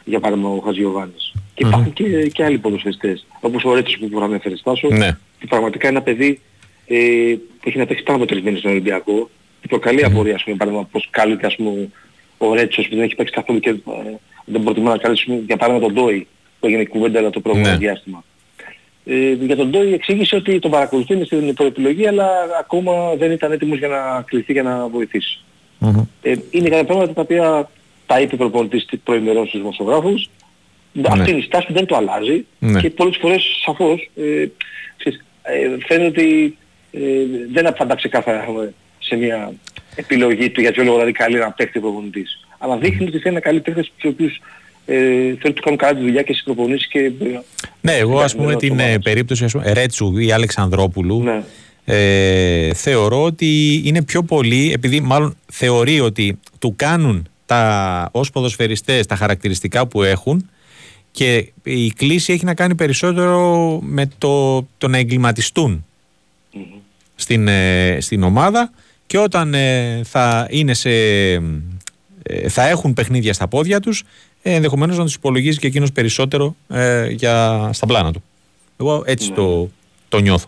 για 0.06 0.20
παράδειγμα 0.20 0.50
ο 0.50 0.60
Χατζιωβάνης. 0.60 1.34
Και 1.54 1.64
mm-hmm. 1.64 1.68
υπάρχουν 1.68 1.94
και, 1.94 2.28
και 2.34 2.44
άλλοι 2.44 2.58
ποδοσφαιριστές, 2.58 3.26
όπως 3.40 3.64
ο 3.64 3.74
Ρέτσος 3.74 3.98
που 4.12 4.22
ανέφερε 4.22 4.56
Στάσο, 4.56 4.88
ναι. 4.92 5.18
που 5.40 5.48
πραγματικά 5.48 5.88
είναι 5.88 5.98
ένα 5.98 6.06
παιδί 6.06 6.42
ε, 6.88 7.36
που 7.60 7.70
έχει 7.70 7.78
να 7.78 7.86
παίξει 7.86 8.04
πάνω 8.04 8.18
από 8.18 8.28
τρεις 8.28 8.44
μήνες 8.44 8.60
στον 8.60 8.72
Ολυμπιακό 8.72 9.30
και 9.62 9.68
προκαλεί 9.68 10.00
mm-hmm. 10.04 10.12
απορία, 10.12 10.36
ας 10.36 10.44
πούμε, 10.44 10.56
παράδειγμα, 10.56 10.88
πώς 10.92 11.08
κάλυτε, 11.12 11.48
ας 11.48 11.56
πούμε, 11.56 11.90
ο 12.38 12.54
Ρέτσος 12.54 12.88
που 12.88 12.96
δεν 12.96 13.04
έχει 13.04 13.16
παίξει 13.16 13.34
καθόλου 13.34 13.60
και 13.60 13.70
ε, 13.70 13.76
δεν 14.46 14.64
προτιμά 14.64 14.90
να 14.90 14.98
καλέσει, 14.98 15.44
για 15.46 15.58
παράδειγμα, 15.58 15.88
τον 15.88 15.96
Ντόι, 15.96 16.28
που 16.60 16.66
έγινε 16.66 16.86
κουβέντα 16.86 17.30
το 17.30 17.40
προηγούμενο 17.40 17.74
ναι. 17.74 17.80
διάστημα. 17.80 18.24
Ε, 19.06 19.32
για 19.32 19.56
τον 19.56 19.70
Ντόι 19.70 19.94
εξήγησε 19.94 20.36
ότι 20.36 20.60
τον 20.60 20.72
παρακολουθεί 20.72 21.26
στην 21.26 21.54
προεπιλογή 21.54 22.08
αλλά 22.08 22.30
ακόμα 22.60 23.16
δεν 23.16 23.32
ήταν 23.32 23.52
έτοιμος 23.52 23.78
για 23.78 23.88
να 23.88 24.22
κληθεί 24.22 24.52
για 24.52 24.64
να 24.64 24.88
βοηθήσει. 24.88 25.40
Mm-hmm. 25.82 26.06
Ε, 26.22 26.36
είναι 26.50 26.70
κάποια 26.70 26.86
πράγματα 26.86 27.14
τα 27.14 27.22
οποία 27.22 27.70
τα 28.06 28.20
είπε 28.20 28.36
προπονητής 28.36 28.86
προημερών 29.04 29.48
στους 29.48 29.60
δημοσιογράφους. 29.60 30.30
Ναι. 30.92 31.08
Αυτή 31.12 31.30
είναι 31.30 31.40
η 31.40 31.44
στάση 31.44 31.68
που 31.68 31.74
δεν 31.74 31.86
το 31.86 31.96
αλλάζει 31.96 32.46
ναι. 32.60 32.82
και 32.82 32.90
πολλές 32.90 33.18
φορές 33.18 33.44
σαφώς 33.66 34.10
ε, 34.16 34.48
ε, 35.42 35.78
φαίνεται 35.88 36.08
ότι 36.08 36.58
ε, 36.96 37.02
δεν 37.54 37.68
απαντά 37.68 37.96
ξεκάθαρα 37.96 38.74
σε 39.00 39.16
μια 39.16 39.54
επιλογή 39.96 40.50
του 40.50 40.62
για 40.62 40.72
ποιο 40.72 40.84
λόγο 40.84 40.96
δηλαδή 40.96 41.12
καλεί 41.12 41.38
να 41.38 41.52
παίχτη 41.52 41.78
ο 41.78 41.82
προπονητής. 41.82 42.48
Αλλά 42.58 42.78
δείχνει 42.78 43.08
ότι 43.08 43.20
θέλει 43.20 43.34
να 43.34 43.40
καλεί 43.40 43.60
παίχτες 43.60 43.92
τους 43.98 44.12
οποίους 44.12 44.42
ε, 44.86 44.96
θέλει 45.40 45.54
να 45.54 45.62
κάνουν 45.62 45.78
καλά 45.78 45.94
τη 45.94 46.02
δουλειά 46.02 46.22
και 46.22 46.32
στις 46.32 46.44
προπονήσεις 46.44 46.88
και... 46.88 47.12
Ναι, 47.82 47.92
εγώ 47.92 48.20
ας 48.20 48.36
πούμε 48.36 48.56
την 48.56 48.80
ε, 48.80 49.00
περίπτωση 49.00 49.44
ας 49.44 49.52
πούμε, 49.52 49.74
Ρέτσου 49.74 50.18
ή 50.18 50.32
Αλεξανδρόπουλου 50.32 51.24
ναι. 51.24 51.44
ε, 51.86 52.74
θεωρώ 52.74 53.24
ότι 53.24 53.82
είναι 53.86 54.04
πιο 54.04 54.24
πολύ, 54.24 54.72
επειδή 54.74 55.00
μάλλον 55.00 55.38
θεωρεί 55.52 56.00
ότι 56.00 56.40
του 56.60 56.74
κάνουν 56.76 57.28
τα, 57.46 58.10
ως 58.12 58.32
ποδοσφαιριστές 58.32 59.06
τα 59.06 59.16
χαρακτηριστικά 59.16 59.88
που 59.88 60.04
έχουν 60.04 60.50
και 61.12 61.52
η 61.64 61.92
κλίση 61.92 62.34
έχει 62.34 62.46
να 62.46 62.54
κάνει 62.54 62.76
περισσότερο 62.76 63.80
με 63.84 64.10
το, 64.18 64.62
το 64.78 64.88
να 64.88 64.98
εγκληματιστούν 64.98 65.86
στην, 67.16 67.48
ε, 67.48 67.98
στην 68.02 68.24
ομάδα 68.24 68.72
και 69.08 69.18
όταν 69.18 69.54
ε, 69.54 70.02
θα 70.04 70.48
είναι 70.50 70.74
σε, 70.74 70.90
θα 72.48 72.68
έχουν 72.68 72.94
παιχνίδια 72.94 73.34
στα 73.34 73.48
πόδια 73.48 73.80
τους 73.80 74.04
ε, 74.48 74.54
ενδεχομένως 74.54 74.98
να 74.98 75.04
τους 75.04 75.16
υπολογίζει 75.16 75.60
και 75.60 75.68
εκείνος 75.68 75.92
περισσότερο 75.92 76.56
ε, 76.70 77.10
για, 77.10 77.70
στα 77.74 77.86
πλάνα 77.86 78.12
του. 78.12 78.24
Εγώ 78.80 79.04
έτσι 79.06 79.30
ναι. 79.30 79.36
το, 79.36 79.70
το 80.10 80.20
νιώθω. 80.20 80.48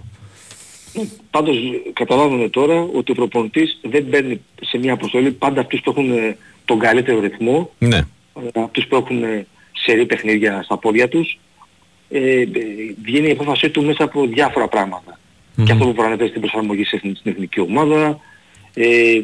Πάντως 1.32 1.56
καταλάβουμε 1.94 2.50
τώρα 2.50 2.88
ότι 2.94 3.12
ο 3.12 3.16
προπονητής 3.16 3.80
δεν 3.82 4.04
μπαίνει 4.04 4.42
σε 4.62 4.78
μια 4.78 4.94
αποστολή 4.94 5.32
πάντα 5.32 5.62
αυτούς 5.62 5.82
που 5.82 5.90
έχουν 5.90 6.12
ε, 6.12 6.38
τον 6.66 6.80
καλύτερο 6.80 7.20
ρυθμό, 7.20 7.72
ναι. 7.78 7.98
Ε, 7.98 8.62
αυτούς 8.64 8.88
που 8.88 8.96
έχουν 8.96 9.24
σερή 9.72 10.06
παιχνίδια 10.06 10.62
στα 10.64 10.78
πόδια 10.78 11.08
τους, 11.08 11.40
ε, 12.10 12.44
βγαίνει 13.04 13.28
η 13.28 13.32
απόφασή 13.32 13.70
του 13.70 13.84
μέσα 13.84 14.04
από 14.04 14.26
διάφορα 14.26 14.68
πράγματα. 14.68 15.20
Mm-hmm. 15.58 15.64
Και 15.66 15.72
αυτό 15.72 15.86
που 15.86 15.94
προανέφερε 15.94 16.30
στην 16.30 16.42
προσαρμογή 16.42 16.84
στην 16.84 17.18
εθνική 17.24 17.60
ομάδα, 17.60 18.20
ε, 18.74 19.22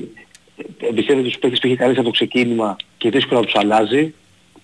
εμπιστεύεται 0.90 1.28
τους 1.28 1.38
παίκτες 1.38 1.60
που 1.60 1.68
έχει 1.68 1.76
καλέσει 1.76 2.00
από 2.00 2.08
το 2.08 2.14
ξεκίνημα 2.14 2.76
και 2.98 3.10
δύσκολα 3.10 3.42
τους 3.42 3.56
αλλάζει, 3.56 4.14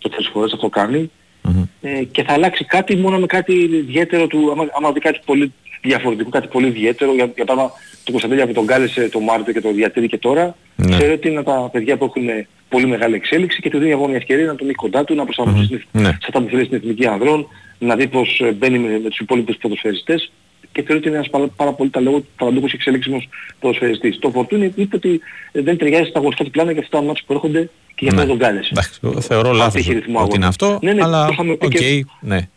τέτοιες 0.01 0.29
φορές 0.33 0.53
αυτό 0.53 0.69
κάνει 0.69 1.11
mm-hmm. 1.47 1.67
ε, 1.81 2.03
και 2.03 2.23
θα 2.23 2.33
αλλάξει 2.33 2.65
κάτι 2.65 2.95
μόνο 2.95 3.19
με 3.19 3.25
κάτι 3.25 3.53
ιδιαίτερο 3.53 4.27
του, 4.27 4.51
άμα, 4.51 4.67
άμα 4.77 4.91
δει 4.91 4.99
κάτι 4.99 5.19
πολύ 5.25 5.53
διαφορετικό, 5.81 6.29
κάτι 6.29 6.47
πολύ 6.47 6.67
ιδιαίτερο, 6.67 7.13
για, 7.13 7.31
για 7.35 7.45
παράδειγμα 7.45 7.71
το 8.03 8.11
Κωνσταντέλια 8.11 8.47
που 8.47 8.53
τον 8.53 8.65
κάλεσε 8.65 9.09
το 9.09 9.19
Μάρτιο 9.19 9.53
και 9.53 9.61
το 9.61 9.71
διατηρεί 9.71 10.07
και 10.07 10.17
τώρα, 10.17 10.55
mm-hmm. 10.55 10.89
ξέρει 10.89 11.11
ότι 11.11 11.29
είναι 11.29 11.43
τα 11.43 11.69
παιδιά 11.71 11.97
που 11.97 12.05
έχουν 12.05 12.47
πολύ 12.69 12.87
μεγάλη 12.87 13.15
εξέλιξη 13.15 13.61
και 13.61 13.69
του 13.69 13.77
δίνει 13.77 13.91
αγώνια 13.91 14.15
ευκαιρία 14.15 14.45
να 14.45 14.55
τον 14.55 14.67
έχει 14.67 14.75
κοντά 14.75 15.03
του, 15.03 15.15
να 15.15 15.23
προσαρμοστεί 15.23 15.83
mm-hmm. 15.93 16.01
σε 16.01 16.17
αυτά 16.27 16.41
που 16.41 16.49
θέλει 16.49 16.65
στην 16.65 16.77
εθνική 16.77 17.05
ανδρών, 17.05 17.47
να 17.79 17.95
δει 17.95 18.07
πως 18.07 18.39
ε, 18.39 18.51
μπαίνει 18.51 18.79
με, 18.79 18.89
με 18.89 19.09
τους 19.09 19.19
υπόλοιπους 19.19 19.57
ποδοσφαιριστές 19.57 20.31
και 20.71 20.81
θεωρεί 20.81 20.97
ότι 20.97 21.07
είναι 21.07 21.17
ένας 21.17 21.29
πάρα, 21.29 21.47
πάρα 21.47 21.73
πολύ 21.73 21.89
ταλαντούχος 22.37 22.69
και 22.69 22.75
εξελίξιμος 22.75 23.29
ποδοσφαιριστής. 23.59 24.19
Το 24.19 24.29
Φορτούνι 24.29 24.73
είπε 24.75 24.95
ότι 24.95 25.21
ε, 25.51 25.61
δεν 25.61 25.77
ταιριάζει 25.77 26.09
στα 26.09 26.17
αγωνιστικά 26.17 26.43
του 26.49 26.51
πλάνα 26.51 26.71
για 26.71 26.81
αυτά 26.81 26.97
τα 26.97 27.03
μάτια 27.03 27.23
που 27.25 27.33
έρχονται 27.33 27.69
και 27.95 28.05
για 28.05 28.09
αυτό 28.09 28.21
ναι. 28.21 28.27
τον 28.27 28.37
κάλεσε. 28.37 28.73
θεωρώ 29.19 29.51
λάθος 29.51 29.87
ότι 29.87 30.35
είναι 30.35 30.45
αυτό, 30.45 30.79
ναι, 30.81 30.93
ναι, 30.93 31.03
αλλά 31.03 31.25
το 31.25 31.31
είχαμε 31.31 31.55
πει 31.55 31.67
okay, 31.67 31.79
και... 31.79 32.05
ναι. 32.19 32.49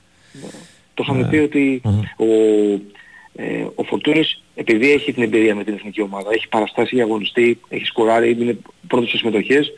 Το 0.94 1.03
είχαμε 1.07 1.29
πει 1.29 1.37
ότι 1.37 1.83
ο, 2.16 2.25
ε, 3.37 3.66
ο 3.75 3.83
Φορτούνης 3.83 4.42
επειδή 4.55 4.92
έχει 4.92 5.12
την 5.12 5.22
εμπειρία 5.22 5.55
με 5.55 5.64
την 5.64 5.75
εθνική 5.75 6.03
ομάδα, 6.03 6.31
έχει 6.33 6.48
παραστάσει 6.48 6.94
για 6.94 7.05
αγωνιστή, 7.05 7.61
έχει 7.68 7.85
σκοράρει, 7.85 8.37
είναι 8.40 8.59
πρώτος 8.87 9.09
στις 9.09 9.20
συμμετοχές, 9.20 9.72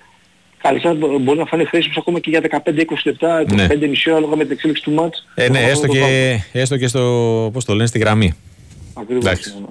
Αλήθεια 0.66 0.94
μπορεί 0.94 1.38
να 1.38 1.44
φανεί 1.44 1.64
χρήσιμος 1.64 1.96
ακόμα 1.96 2.20
και 2.20 2.30
για 2.30 2.62
15-20 2.64 2.84
λεπτά, 3.04 3.44
25 3.48 3.54
ναι. 3.54 3.86
μισή 3.86 4.08
ώρα 4.08 4.18
ανάλογα 4.18 4.36
με 4.36 4.42
την 4.42 4.52
εξέλιξη 4.52 4.82
του 4.82 4.92
μάτς. 4.92 5.26
Ε, 5.34 5.48
ναι, 5.48 5.58
έστω 5.58 5.86
και, 5.86 6.38
έστω 6.52 6.76
και 6.76 6.86
στο, 6.86 7.50
πώς 7.52 7.64
το 7.64 7.74
λένε, 7.74 7.86
στη 7.86 7.98
γραμμή. 7.98 8.34
Ακριβώς. 8.94 9.24
Ναι, 9.24 9.60
ναι. 9.60 9.66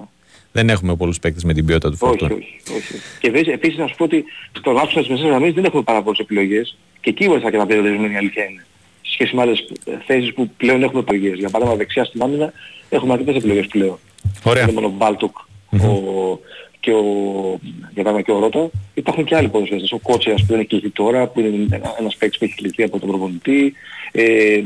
Δεν 0.52 0.68
έχουμε 0.68 0.96
πολλούς 0.96 1.18
παίκτες 1.18 1.44
με 1.44 1.54
την 1.54 1.66
ποιότητα 1.66 1.90
του 1.90 1.96
φόρτου. 1.96 2.24
Όχι, 2.24 2.34
όχι, 2.34 2.76
όχι. 2.76 2.94
Και 3.20 3.28
επίσης, 3.28 3.52
επίσης 3.52 3.78
να 3.78 3.86
σου 3.86 3.94
πω 3.96 4.04
ότι 4.04 4.24
στο 4.58 4.72
λάθος 4.72 4.94
της 4.94 5.08
μεσαίας 5.08 5.28
γραμμής 5.28 5.54
δεν 5.54 5.64
έχουμε 5.64 5.82
πάρα 5.82 6.02
πολλές 6.02 6.18
επιλογές 6.18 6.76
και 7.00 7.10
εκεί 7.10 7.28
βοηθά 7.28 7.50
και 7.50 7.56
να 7.56 7.66
περιορισμένη 7.66 8.12
η 8.12 8.16
αλήθεια 8.16 8.44
είναι. 8.44 8.66
Σε 9.02 9.12
σχέση 9.12 9.34
με 9.34 9.42
άλλες 9.42 9.64
θέσεις 10.06 10.32
που 10.34 10.50
πλέον 10.56 10.82
έχουμε 10.82 11.00
επιλογές. 11.00 11.38
Για 11.38 11.48
παράδειγμα 11.48 11.78
δεξιά 11.78 12.04
στην 12.04 12.22
άμυνα 12.22 12.52
έχουμε 12.88 13.12
αρκετές 13.12 13.36
επιλογές 13.36 13.66
πλέον. 13.66 13.98
Ωραία. 14.42 14.64
Δεν 14.64 14.72
είναι 14.72 14.80
μόνο 14.80 14.94
Μπάλτουκ 14.96 15.36
ο, 15.82 16.38
και 16.84 16.92
ο, 16.92 17.58
για 17.94 18.22
και 18.22 18.32
ο 18.32 18.38
Ρότα. 18.38 18.70
Υπάρχουν 18.94 19.24
και 19.24 19.36
άλλοι 19.36 19.48
ποδοσφαιριστές. 19.48 19.92
Ο 19.92 19.98
Κότσιας 19.98 20.44
που 20.44 20.52
είναι 20.52 20.62
εκεί 20.62 20.90
τώρα, 20.92 21.26
που 21.26 21.40
είναι 21.40 21.80
ένας 21.98 22.16
παίκτης 22.16 22.38
που 22.38 22.44
έχει 22.44 22.54
κληθεί 22.54 22.82
από 22.82 22.98
τον 22.98 23.08
προπονητή. 23.08 23.74
Ε, 24.12 24.62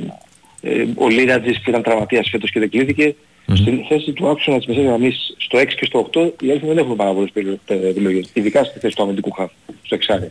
ε, 0.61 0.85
ο 0.94 1.09
Λίρατζης 1.09 1.61
που 1.61 1.70
ήταν 1.70 1.83
τραυματίας 1.83 2.28
φέτος 2.31 2.50
και 2.50 2.61
δεν 2.61 2.70
κλείθηκε. 2.70 3.14
Mm-hmm. 3.14 3.57
Στην 3.57 3.85
θέση 3.88 4.12
του 4.12 4.28
άξονα 4.28 4.57
της 4.57 4.66
μεσαίας 4.66 4.87
γραμμής 4.87 5.35
στο 5.37 5.59
6 5.59 5.66
και 5.76 5.85
στο 5.85 6.11
8 6.12 6.31
οι 6.42 6.50
άλλοι 6.50 6.61
δεν 6.64 6.78
έχουμε 6.78 6.94
πάρα 6.94 7.12
πολλές 7.12 7.31
επιλογές. 7.66 8.31
Ειδικά 8.33 8.64
στη 8.64 8.78
θέση 8.78 8.96
του 8.96 9.02
αμυντικού 9.02 9.31
χαφ, 9.31 9.50
στο 9.83 9.94
εξάρι. 9.94 10.31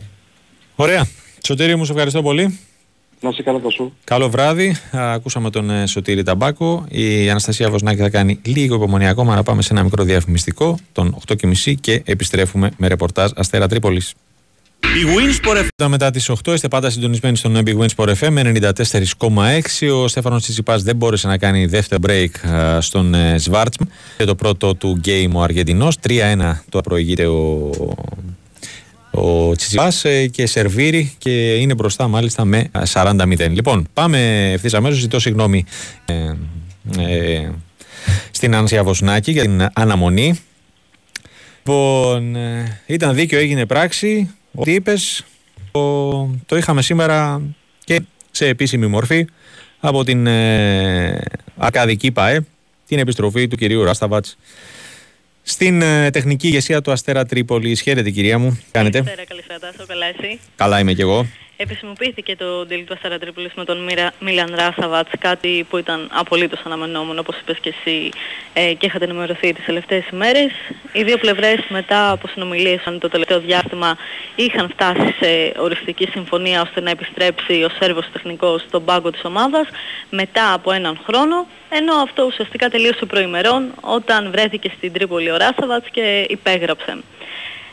Ωραία. 0.76 1.06
Σωτήρη 1.46 1.76
μου, 1.76 1.84
σε 1.84 1.92
ευχαριστώ 1.92 2.22
πολύ. 2.22 2.58
Να 3.20 3.28
είσαι 3.28 3.42
καλά 3.42 3.60
σου. 3.70 3.92
Καλό 4.04 4.28
βράδυ. 4.28 4.76
Ακούσαμε 4.92 5.50
τον 5.50 5.70
ε, 5.70 5.86
Σωτήρη 5.86 6.22
Ταμπάκο. 6.22 6.86
Η 6.88 7.30
Αναστασία 7.30 7.70
Βοσνάκη 7.70 8.00
θα 8.00 8.08
κάνει 8.08 8.40
λίγο 8.44 8.74
υπομονή 8.74 9.08
ακόμα 9.08 9.34
να 9.34 9.42
πάμε 9.42 9.62
σε 9.62 9.72
ένα 9.72 9.82
μικρό 9.82 10.04
διαφημιστικό 10.04 10.78
των 10.92 11.16
8.30 11.26 11.74
και 11.80 12.02
επιστρέφουμε 12.04 12.70
με 12.76 12.88
ρεπορτάζ 12.88 13.30
Αστέρα 13.34 13.68
Τρίπολης. 13.68 14.14
Big 14.80 14.86
Wins 14.86 15.56
FM. 15.82 15.88
Μετά 15.88 16.10
τις 16.10 16.30
8 16.30 16.52
είστε 16.52 16.68
πάντα 16.68 16.90
συντονισμένοι 16.90 17.36
στον 17.36 17.62
Big 17.66 17.78
Wins 17.78 17.88
Sport 17.96 18.14
FM 18.20 18.60
94,6. 19.18 20.02
Ο 20.02 20.08
Στέφανος 20.08 20.42
Τσιτσιπάς 20.42 20.82
δεν 20.82 20.96
μπόρεσε 20.96 21.26
να 21.26 21.38
κάνει 21.38 21.66
δεύτερο 21.66 22.00
break 22.06 22.48
στον 22.78 23.14
Σβάρτσμ. 23.36 23.84
Και 24.16 24.24
το 24.24 24.34
πρώτο 24.34 24.74
του 24.74 25.00
game 25.04 25.30
ο 25.32 25.42
Αργεντινός. 25.42 25.96
3-1 26.08 26.62
το 26.68 26.80
προηγείται 26.80 27.26
ο 27.26 27.70
ο 29.20 29.56
Τσιτσιπάς 29.56 30.04
ε, 30.04 30.26
και 30.26 30.46
σερβίρει 30.46 31.14
και 31.18 31.54
είναι 31.54 31.74
μπροστά 31.74 32.08
μάλιστα 32.08 32.44
με 32.44 32.70
40-0. 32.92 33.50
Λοιπόν, 33.50 33.88
πάμε 33.92 34.50
ευθύς 34.52 34.74
αμέσως. 34.74 34.98
Ζητώ 34.98 35.20
συγγνώμη 35.20 35.64
ε, 36.04 36.32
ε, 36.98 37.50
στην 38.30 38.54
Άνσια 38.54 38.84
Βοσνάκη 38.84 39.32
για 39.32 39.42
την 39.42 39.68
αναμονή. 39.72 40.40
Λοιπόν, 41.58 42.36
ε, 42.36 42.80
ήταν 42.86 43.14
δίκιο, 43.14 43.38
έγινε 43.38 43.66
πράξη. 43.66 44.34
Ό,τι 44.54 44.72
είπε, 44.72 44.94
το, 45.70 46.30
το 46.46 46.56
είχαμε 46.56 46.82
σήμερα 46.82 47.42
και 47.84 48.00
σε 48.30 48.46
επίσημη 48.46 48.86
μορφή 48.86 49.26
από 49.80 50.04
την 50.04 50.26
ε, 50.26 51.20
Ακαδική 51.56 52.10
ΠΑΕ, 52.10 52.46
την 52.86 52.98
επιστροφή 52.98 53.48
του 53.48 53.56
κυρίου 53.56 53.84
Ράσταβατς 53.84 54.36
στην 55.48 55.82
ε, 55.82 56.10
τεχνική 56.10 56.46
ηγεσία 56.46 56.80
του 56.80 56.92
Αστέρα 56.92 57.24
Τρίπολη. 57.24 57.76
Χαίρετε, 57.76 58.10
κυρία 58.10 58.38
μου. 58.38 58.60
Κάνετε; 58.70 58.98
Καλησπέρα, 59.00 59.24
καλησπέρα. 59.26 59.86
καλά 59.86 60.06
εσύ; 60.06 60.38
Καλά 60.56 60.78
είμαι 60.78 60.92
κι 60.92 61.00
εγώ. 61.00 61.26
Επισημοποιήθηκε 61.60 62.36
το 62.36 62.60
deal 62.60 62.82
του 62.86 62.94
Αστέρα 62.94 63.18
Τρίπολης 63.18 63.52
με 63.54 63.64
τον 63.64 63.88
Μίλαν 64.20 64.54
Ράσαβατς, 64.54 65.10
κάτι 65.18 65.66
που 65.70 65.76
ήταν 65.76 66.08
απολύτως 66.12 66.60
αναμενόμενο, 66.64 67.20
όπως 67.20 67.38
είπες 67.40 67.58
και 67.58 67.74
εσύ 67.78 68.10
ε, 68.52 68.72
και 68.74 68.86
είχατε 68.86 69.04
ενημερωθεί 69.04 69.52
τις 69.52 69.64
τελευταίες 69.64 70.08
ημέρες. 70.12 70.50
Οι 70.92 71.02
δύο 71.02 71.18
πλευρές 71.18 71.58
μετά 71.68 72.10
από 72.10 72.28
συνομιλίες 72.28 72.82
το 72.98 73.08
τελευταίο 73.08 73.40
διάστημα 73.40 73.96
είχαν 74.34 74.68
φτάσει 74.68 75.14
σε 75.20 75.52
οριστική 75.56 76.08
συμφωνία 76.12 76.62
ώστε 76.62 76.80
να 76.80 76.90
επιστρέψει 76.90 77.52
ο 77.52 77.68
Σέρβος 77.78 78.10
τεχνικός 78.12 78.62
στον 78.62 78.84
πάγκο 78.84 79.10
της 79.10 79.24
ομάδας 79.24 79.68
μετά 80.10 80.52
από 80.52 80.72
έναν 80.72 81.00
χρόνο, 81.06 81.46
ενώ 81.68 81.94
αυτό 81.94 82.24
ουσιαστικά 82.24 82.68
τελείωσε 82.68 83.06
προημερών 83.06 83.72
όταν 83.80 84.30
βρέθηκε 84.30 84.70
στην 84.76 84.92
Τρίπολη 84.92 85.30
ο 85.30 85.36
Ράσαβατς 85.36 85.88
και 85.90 86.26
υπέγραψε. 86.28 87.02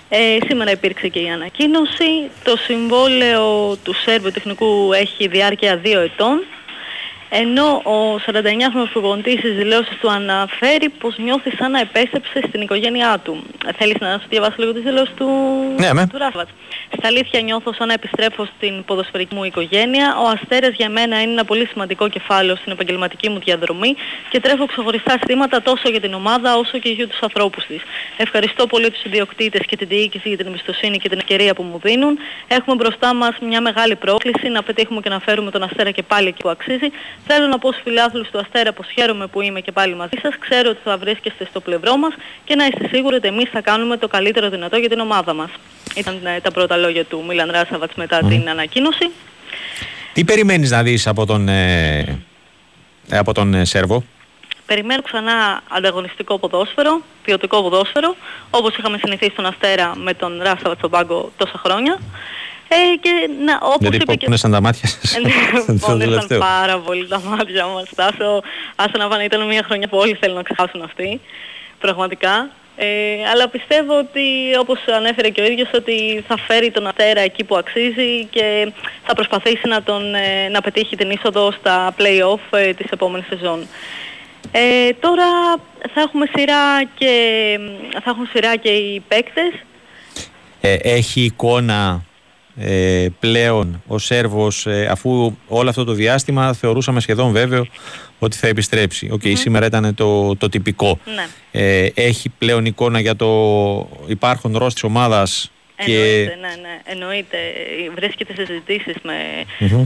Ε, 0.10 0.38
σήμερα 0.48 0.72
υπήρξε 0.72 1.08
και 1.08 1.20
η 1.20 1.30
ανακοίνωση. 1.30 2.30
Το 2.44 2.58
συμβόλαιο 2.58 3.76
του 3.84 3.94
Σέρβου 3.94 4.32
τεχνικού 4.32 4.94
έχει 4.94 5.28
διάρκεια 5.28 5.78
δύο 5.78 6.00
ετών 6.00 6.44
ενώ 7.41 7.82
ο 7.84 8.15
49χρονος 8.26 8.89
προπονητής 8.91 9.39
στις 9.39 9.56
δηλώσεις 9.56 9.98
του 10.02 10.12
αναφέρει 10.12 10.89
πως 10.89 11.17
νιώθεις 11.17 11.54
σαν 11.58 11.71
να 11.71 11.80
επέστρεψες 11.80 12.43
στην 12.48 12.62
οικογένειά 12.62 13.19
του. 13.24 13.43
Θέλεις 13.78 13.95
να 14.00 14.19
σου 14.21 14.28
διαβάσω 14.30 14.56
λίγο 14.58 14.74
τις 14.74 14.84
δηλώσεις 14.84 15.13
του, 15.15 15.28
ναι, 15.78 15.93
ναι. 15.93 16.08
του 16.08 16.17
Ράφατς. 16.17 16.52
Στα 16.98 17.08
αλήθεια 17.08 17.41
νιώθω 17.41 17.74
σαν 17.74 17.88
να 17.88 17.93
επιστρέφω 17.93 18.45
στην 18.45 18.86
ποδοσφαιρική 18.86 19.36
μου 19.36 19.43
οικογένεια. 19.43 20.17
Ο 20.24 20.28
Αστέρας 20.28 20.74
για 20.76 20.89
μένα 20.89 21.21
είναι 21.21 21.32
ένα 21.32 21.45
πολύ 21.45 21.65
σημαντικό 21.65 22.08
κεφάλαιο 22.10 22.56
στην 22.56 22.71
επαγγελματική 22.71 23.30
μου 23.30 23.39
διαδρομή 23.39 23.95
και 24.30 24.39
τρέφω 24.39 24.65
ξεχωριστά 24.65 25.17
στήματα 25.24 25.62
τόσο 25.62 25.89
για 25.89 26.02
την 26.02 26.13
ομάδα 26.13 26.58
όσο 26.58 26.78
και 26.78 26.89
για 26.89 27.08
τους 27.08 27.19
ανθρώπους 27.21 27.65
της. 27.65 27.82
Ευχαριστώ 28.17 28.67
πολύ 28.67 28.91
τους 28.91 29.04
ιδιοκτήτες 29.04 29.65
και 29.65 29.76
την 29.76 29.88
διοίκηση 29.88 30.28
για 30.28 30.38
την 30.38 30.48
εμπιστοσύνη 30.48 30.98
και 30.98 31.10
την 31.10 31.17
ευκαιρία 31.17 31.54
που 31.54 31.63
μου 31.63 31.80
δίνουν. 31.84 32.17
Έχουμε 32.48 32.76
μπροστά 32.76 33.13
μας 33.13 33.34
μια 33.41 33.62
μεγάλη 33.62 33.95
πρόκληση 33.95 34.50
να 34.50 34.63
πετύχουμε 34.63 35.02
και 35.02 35.10
να 35.10 35.19
φέρουμε 35.19 35.52
τον 35.52 35.63
Αστέρα 35.63 35.91
και 35.91 36.04
πάλι 36.04 36.28
εκεί 36.28 36.41
που 36.41 36.50
αξίζει. 36.50 36.89
Θέλω 37.27 37.47
να 37.47 37.59
πω 37.59 37.71
στους 37.71 37.83
φιλάθλους 37.83 38.29
του 38.29 38.39
Αστέρα 38.39 38.73
πως 38.73 38.88
χαίρομαι 38.93 39.27
που 39.27 39.41
είμαι 39.41 39.61
και 39.61 39.71
πάλι 39.71 39.95
μαζί 39.95 40.17
σας. 40.21 40.33
Ξέρω 40.39 40.69
ότι 40.69 40.79
θα 40.83 40.97
βρίσκεστε 40.97 41.45
στο 41.49 41.59
πλευρό 41.59 41.97
μας 41.97 42.13
και 42.43 42.55
να 42.55 42.65
είστε 42.65 42.88
σίγουροι 42.88 43.15
ότι 43.15 43.27
εμείς 43.27 43.49
θα 43.49 43.61
κάνουμε 43.61 43.97
το 43.97 44.07
καλύτερο 44.07 44.49
δυνατό 44.49 44.77
για 44.77 44.89
την 44.89 44.99
ομάδα 44.99 45.33
μας. 45.33 45.49
Ήταν 45.95 46.25
ε, 46.25 46.39
τα 46.39 46.51
πρώτα 46.51 46.77
λόγια 46.77 47.05
του 47.05 47.23
Μίλαν 47.27 47.51
Ράσαβατς 47.51 47.95
μετά 47.95 48.19
την 48.19 48.49
ανακοίνωση. 48.49 49.11
Τι 50.13 50.23
περιμένεις 50.23 50.71
να 50.71 50.83
δεις 50.83 51.07
από 51.07 51.25
τον, 51.25 51.47
ε, 51.47 51.99
ε 53.09 53.17
από 53.17 53.33
τον 53.33 53.53
ε, 53.53 53.65
Σέρβο; 53.65 54.03
Περιμένω 54.65 55.01
ξανά 55.01 55.61
ανταγωνιστικό 55.69 56.39
ποδόσφαιρο, 56.39 57.01
ποιοτικό 57.23 57.61
ποδόσφαιρο, 57.61 58.15
όπως 58.49 58.77
είχαμε 58.77 58.97
συνηθίσει 58.97 59.31
στον 59.31 59.45
Αστέρα 59.45 59.95
με 59.95 60.13
τον 60.13 60.38
Ράσαβατς 60.41 60.77
στον 60.77 60.89
πάγκο 60.89 61.31
τόσα 61.38 61.57
χρόνια. 61.57 61.99
Ε, 62.67 62.75
και 63.01 63.10
να, 63.45 63.60
όπως 63.62 63.78
Γιατί 63.80 63.95
είπε 63.95 64.15
και... 64.15 64.36
σαν 64.36 64.51
τα 64.51 64.62
μάτια 64.62 64.88
σας. 64.88 65.17
Πόνεσαν 65.80 66.25
ναι, 66.30 66.38
πάρα 66.38 66.78
πολύ 66.80 67.08
τα 67.08 67.19
μάτια 67.19 67.65
μας. 67.65 67.89
Άσο, 67.95 68.41
άσο 68.75 68.97
να 68.97 69.08
πάνε, 69.08 69.23
ήταν 69.23 69.45
μια 69.45 69.63
χρονιά 69.65 69.88
που 69.88 69.97
όλοι 69.97 70.17
θέλουν 70.19 70.36
να 70.36 70.43
ξεχάσουν 70.43 70.82
αυτοί. 70.82 71.21
Πραγματικά. 71.80 72.49
Ε, 72.78 72.88
αλλά 73.32 73.49
πιστεύω 73.49 73.97
ότι 73.97 74.21
όπως 74.60 74.80
ανέφερε 74.95 75.30
και 75.30 75.41
ο 75.41 75.45
ίδιος 75.45 75.69
ότι 75.73 76.23
θα 76.28 76.38
φέρει 76.38 76.71
τον 76.71 76.88
Αστέρα 76.88 77.21
εκεί 77.21 77.43
που 77.43 77.56
αξίζει 77.56 78.25
και 78.30 78.71
θα 79.06 79.13
προσπαθήσει 79.13 79.67
να, 79.67 79.84
τον, 79.84 80.15
ε, 80.15 80.49
να 80.49 80.62
πετύχει 80.62 80.95
την 80.95 81.10
είσοδο 81.10 81.51
στα 81.51 81.95
play-off 81.97 82.58
ε, 82.58 82.73
της 82.73 82.89
επόμενης 82.89 83.28
σεζόν. 83.28 83.67
Ε, 84.51 84.93
τώρα 84.99 85.25
θα 85.93 86.01
έχουμε 86.01 86.25
σειρά 86.36 86.84
και, 86.97 87.13
θα 88.04 88.10
έχουν 88.10 88.28
σειρά 88.32 88.56
και 88.56 88.69
οι 88.69 89.04
παίκτες. 89.08 89.54
Ε, 90.62 90.75
έχει 90.82 91.21
εικόνα 91.21 92.04
ε, 92.58 93.08
πλέον 93.20 93.82
ο 93.88 93.98
Σέρβος 93.98 94.65
ε, 94.65 94.88
αφού 94.91 95.36
όλο 95.48 95.70
αυτό 95.70 95.84
το 95.84 95.94
διάστημα 95.94 96.54
θεωρούσαμε 96.54 97.00
σχεδόν 97.00 97.32
βέβαιο 97.32 97.68
ότι 98.20 98.38
θα 98.38 98.48
επιστρέψει. 98.48 99.10
OK, 99.12 99.21
okay, 99.24 99.34
σήμερα 99.36 99.65
ήταν 99.65 99.96
το, 99.96 100.36
το 100.36 100.50
τυπικό. 100.50 101.00
Ναι. 101.15 101.28
Ε, 101.52 101.89
έχει 101.94 102.30
πλέον 102.30 102.65
εικόνα 102.65 103.00
για 103.00 103.15
το 103.15 103.30
υπάρχον 104.08 104.58
ρόστερ 104.58 104.73
της 104.74 104.84
ομάδας 104.84 105.52
Εννοείται, 105.75 106.38
ναι, 106.41 106.47
ναι, 106.61 106.79
εννοείται. 106.83 107.38
Βρίσκεται 107.95 108.33
σε 108.33 108.45
συζητήσεις 108.45 108.95
με, 109.01 109.15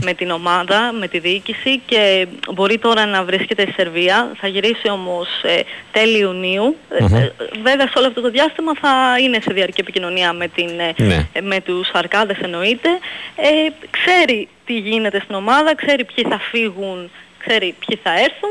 με 0.02 0.14
την 0.14 0.30
ομάδα, 0.30 0.92
με 0.92 1.08
τη 1.08 1.18
διοίκηση 1.18 1.78
και 1.86 2.26
μπορεί 2.52 2.78
τώρα 2.78 3.06
να 3.06 3.24
βρίσκεται 3.24 3.62
στη 3.62 3.72
Σερβία. 3.72 4.32
Θα 4.40 4.46
γυρίσει 4.48 4.88
όμως 4.90 5.28
ε, 5.42 5.60
τέλη 5.92 6.18
Ιουνίου. 6.18 6.76
Ε, 6.88 7.28
βέβαια 7.62 7.86
σε 7.86 7.98
όλο 7.98 8.06
αυτό 8.06 8.20
το 8.20 8.30
διάστημα 8.30 8.72
θα 8.80 9.18
είναι 9.20 9.38
σε 9.40 9.52
διαρκή 9.52 9.80
επικοινωνία 9.80 10.32
με, 10.32 10.48
την, 10.48 10.70
ε, 10.80 10.94
ναι. 10.96 11.26
με 11.42 11.60
τους 11.60 11.90
αρκάδες 11.92 12.38
εννοείται. 12.38 12.88
Ε, 13.36 13.70
ξέρει 13.90 14.48
τι 14.66 14.78
γίνεται 14.78 15.20
στην 15.20 15.34
ομάδα, 15.34 15.74
ξέρει 15.74 16.04
ποιοι 16.04 16.24
θα 16.28 16.38
φύγουν, 16.38 17.10
ξέρει 17.38 17.74
ποιοι 17.86 17.98
θα 18.02 18.12
έρθουν 18.12 18.50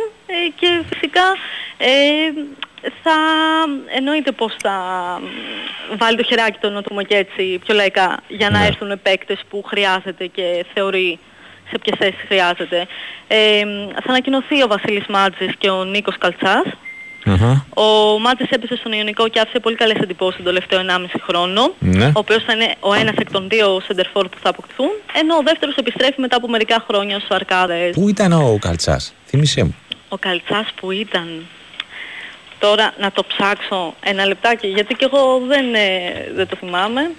και 0.59 0.83
φυσικά 0.89 1.35
θα 3.03 3.17
εννοείται 3.95 4.31
πως 4.31 4.55
θα 4.61 4.77
βάλει 5.97 6.17
το 6.17 6.23
χεράκι 6.23 6.57
του, 6.61 6.69
να 6.69 6.81
το 6.81 6.89
πούμε 6.89 7.03
και 7.03 7.15
έτσι 7.15 7.59
πιο 7.65 7.75
λαϊκά, 7.75 8.17
για 8.27 8.49
να 8.49 8.59
ναι. 8.59 8.65
έρθουν 8.65 8.99
παίκτες 9.03 9.39
που 9.49 9.63
χρειάζεται 9.67 10.25
και 10.25 10.65
θεωρεί 10.73 11.19
σε 11.69 11.77
ποιες 11.81 11.97
θέσεις 11.99 12.21
χρειάζεται. 12.27 12.87
Ε, 13.27 13.63
θα 13.93 14.09
ανακοινωθεί 14.09 14.63
ο 14.63 14.67
Βασίλης 14.67 15.05
Μάτζης 15.07 15.55
και 15.57 15.69
ο 15.69 15.83
Νίκος 15.83 16.17
Καλτσάς. 16.17 16.65
Ο 17.73 18.19
Μάτζης 18.19 18.49
έπεσε 18.49 18.75
στον 18.75 18.91
Ιωνικό 18.91 19.27
και 19.27 19.39
άφησε 19.39 19.59
πολύ 19.59 19.75
καλές 19.75 19.97
εντυπώσεις 19.97 20.35
τον 20.35 20.45
τελευταίο 20.45 20.79
1,5 20.79 21.19
χρόνο, 21.21 21.73
ναι. 21.79 22.05
ο 22.05 22.11
οποίος 22.13 22.43
θα 22.43 22.53
είναι 22.53 22.75
ο 22.79 22.93
ένας 22.93 23.15
εκ 23.17 23.31
των 23.31 23.49
δύο 23.49 23.81
σεντερφόρ 23.85 24.29
που 24.29 24.37
θα 24.41 24.49
αποκτηθούν, 24.49 24.89
ενώ 25.13 25.35
ο 25.35 25.41
δεύτερος 25.43 25.75
επιστρέφει 25.75 26.21
μετά 26.21 26.35
από 26.35 26.47
μερικά 26.47 26.85
χρόνια 26.87 27.17
στους 27.17 27.29
Αρκάδες. 27.29 27.93
Πού 27.93 28.09
ήταν 28.09 28.31
ο 28.31 28.57
Καλτσάς, 28.61 29.13
θύμισέ 29.25 29.63
μου. 29.63 29.75
Ο 30.09 30.17
Καλτσάς 30.17 30.67
που 30.75 30.91
ήταν, 30.91 31.45
Τώρα 32.59 32.93
να 32.99 33.11
το 33.11 33.23
ψάξω 33.27 33.93
ένα 33.99 34.25
λεπτάκι 34.25 34.67
γιατί 34.67 34.93
και 34.93 35.05
εγώ 35.11 35.41
δεν, 35.47 35.73
ε, 35.75 36.31
δεν 36.35 36.47
το 36.47 36.55
θυμάμαι. 36.55 37.11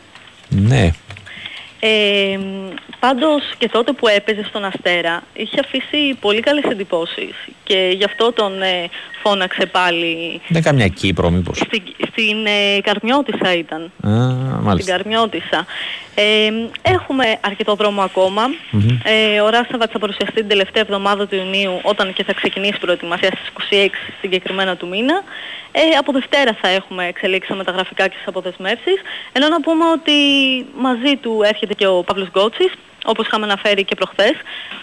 Ναι. 0.48 0.90
Ε, 1.81 2.38
πάντως 3.01 3.43
και 3.59 3.69
τότε 3.69 3.93
που 3.93 4.09
έπαιζε 4.09 4.45
στον 4.45 4.64
Αστέρα 4.64 5.23
είχε 5.33 5.61
αφήσει 5.61 6.16
πολύ 6.21 6.40
καλές 6.40 6.64
εντυπώσεις 6.64 7.35
και 7.64 7.93
γι' 7.97 8.05
αυτό 8.05 8.33
τον 8.33 8.62
ε, 8.62 8.88
φώναξε 9.23 9.66
πάλι. 9.66 10.40
Δεν 10.49 10.62
καμιά 10.62 10.88
Κύπρο 10.88 11.31
μήπως. 11.31 11.57
Στην, 11.57 11.83
στην 12.11 12.47
ε, 12.47 12.81
Καρμιώτισσα 12.81 13.55
ήταν. 13.55 13.83
Α, 13.83 14.11
μάλιστα. 14.62 14.73
Στην 14.73 14.95
Καρμιώτισσα. 14.95 15.66
Ε, 16.14 16.51
έχουμε 16.83 17.25
αρκετό 17.40 17.75
δρόμο 17.75 18.03
ακόμα. 18.03 18.43
Mm-hmm. 18.49 18.99
Ε, 19.05 19.40
ο 19.40 19.49
Ράσαβατς 19.49 19.93
θα 19.93 19.99
παρουσιαστεί 19.99 20.35
την 20.35 20.49
τελευταία 20.49 20.83
εβδομάδα 20.83 21.27
του 21.27 21.35
Ιουνίου 21.35 21.81
όταν 21.83 22.12
και 22.12 22.25
θα 22.25 22.33
ξεκινήσει 22.33 22.75
η 22.77 22.79
προετοιμασία 22.81 23.29
στις 23.29 23.71
26 23.71 23.88
συγκεκριμένα 24.21 24.77
του 24.77 24.88
μήνα. 24.88 25.23
Ε, 25.73 25.81
από 25.99 26.12
Δευτέρα 26.12 26.57
θα 26.61 26.69
έχουμε 26.69 27.07
εξελίξει 27.07 27.53
με 27.53 27.64
τα 27.64 27.73
γραφικά 27.73 28.09
και 28.09 28.16
τις 28.16 28.27
αποδεσμεύσεις. 28.27 29.01
Ενώ 29.33 29.49
να 29.49 29.61
πούμε 29.61 29.85
ότι 29.90 30.12
μαζί 30.77 31.16
του 31.16 31.40
έρχεται 31.45 31.69
και 31.74 31.87
ο 31.87 32.02
Παύλος 32.02 32.28
Γκότσης, 32.28 32.72
όπως 33.04 33.26
είχαμε 33.26 33.44
αναφέρει 33.44 33.85
και 33.85 33.94
προχθές, 33.94 34.35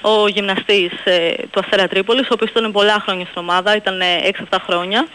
ο 0.02 0.28
γυμναστής 0.28 0.92
ε, 1.04 1.34
του 1.52 1.60
Αστέρα 1.60 1.88
Τρίπολης, 1.88 2.24
ο 2.24 2.34
οποίος 2.34 2.50
ήταν 2.50 2.72
πολλά 2.72 3.00
χρόνια 3.00 3.26
στην 3.26 3.42
ομάδα, 3.42 3.76
ήταν 3.76 4.02
6-7 4.02 4.44
ε, 4.50 4.58
χρόνια. 4.66 5.08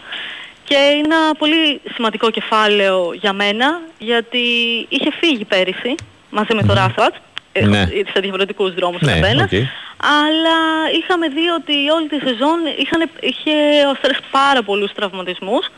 Και 0.63 0.75
είναι 0.75 1.15
ένα 1.15 1.35
πολύ 1.37 1.81
σημαντικό 1.93 2.29
κεφάλαιο 2.29 3.13
για 3.13 3.33
μένα, 3.33 3.79
γιατί 3.97 4.39
είχε 4.89 5.11
φύγει 5.19 5.45
πέρυσι 5.45 5.95
μαζί 6.29 6.53
με 6.53 6.63
τον 6.63 6.75
Ράσατς, 6.75 7.17
ε, 7.51 7.65
ναι. 7.65 7.85
σε 8.13 8.19
διαφορετικούς 8.19 8.73
δρόμους 8.73 9.01
ναι, 9.01 9.11
καθένας. 9.11 9.51
Αλλά 9.97 10.57
είχαμε 10.99 11.27
δει 11.27 11.47
ότι 11.47 11.89
όλη 11.89 12.07
τη 12.07 12.19
σεζόν 12.27 12.57
είχαν, 12.77 13.09
είχε 13.19 13.51
ο 13.87 13.89
Αστέρας 13.89 14.19
πάρα 14.31 14.63
πολλούς 14.63 14.91
τραυματισμούς. 14.93 15.69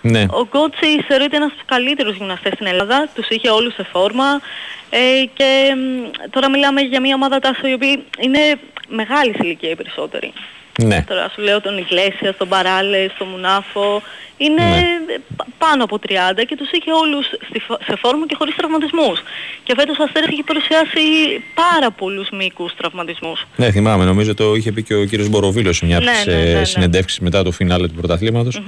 Ναι. 0.00 0.26
Ο 0.30 0.46
Γκότσι 0.50 1.02
θεωρείται 1.08 1.36
ένας 1.36 1.48
από 1.48 1.58
τους 1.58 1.66
καλύτερους 1.66 2.16
γυμναστές 2.16 2.52
στην 2.52 2.66
Ελλάδα, 2.66 3.08
τους 3.14 3.28
είχε 3.28 3.50
όλους 3.50 3.74
σε 3.74 3.82
φόρμα 3.92 4.40
ε, 4.90 5.24
και 5.34 5.74
τώρα 6.30 6.50
μιλάμε 6.50 6.80
για 6.80 7.00
μια 7.00 7.14
ομάδα 7.14 7.38
τάσο 7.38 7.68
η 7.68 7.72
οποία 7.72 8.00
είναι 8.20 8.40
μεγάλη 8.88 9.34
ηλικία 9.42 9.70
οι 9.70 9.76
περισσότεροι. 9.76 10.32
Ναι. 10.82 11.04
Τώρα 11.08 11.28
σου 11.34 11.42
λέω 11.42 11.60
τον 11.60 11.78
Ιγκλέσιας, 11.78 12.36
τον 12.36 12.48
Παράλε, 12.48 13.06
τον 13.18 13.28
Μουνάφο. 13.28 14.02
Είναι 14.36 14.62
ναι. 14.62 15.14
πάνω 15.58 15.84
από 15.84 15.98
30 16.08 16.10
και 16.48 16.56
τους 16.56 16.70
είχε 16.70 16.92
όλους 16.92 17.26
σε 17.86 17.96
φόρμα 17.98 18.26
και 18.26 18.34
χωρίς 18.38 18.54
τραυματισμούς. 18.54 19.22
Και 19.62 19.74
φέτος 19.76 19.98
ο 19.98 20.02
Αστέρας 20.02 20.28
έχει 20.28 20.42
παρουσιάσει 20.42 21.00
πάρα 21.54 21.90
πολλούς 21.90 22.28
μήκους 22.30 22.74
τραυματισμούς. 22.74 23.46
Ναι, 23.56 23.70
θυμάμαι. 23.70 24.04
Νομίζω 24.04 24.34
το 24.34 24.54
είχε 24.54 24.72
πει 24.72 24.82
και 24.82 24.94
ο 24.94 25.04
κύριος 25.04 25.28
Μποροβίλος 25.28 25.76
σε 25.76 25.86
μια 25.86 25.96
από 25.96 26.06
ναι, 26.06 26.12
τις 26.12 26.26
ναι, 26.26 26.34
ναι, 26.34 26.86
ναι, 26.86 26.86
ναι. 26.86 27.00
μετά 27.20 27.42
το 27.42 27.50
φινάλε 27.50 27.86
του 27.88 27.94
πρωταθλήματος. 27.94 28.62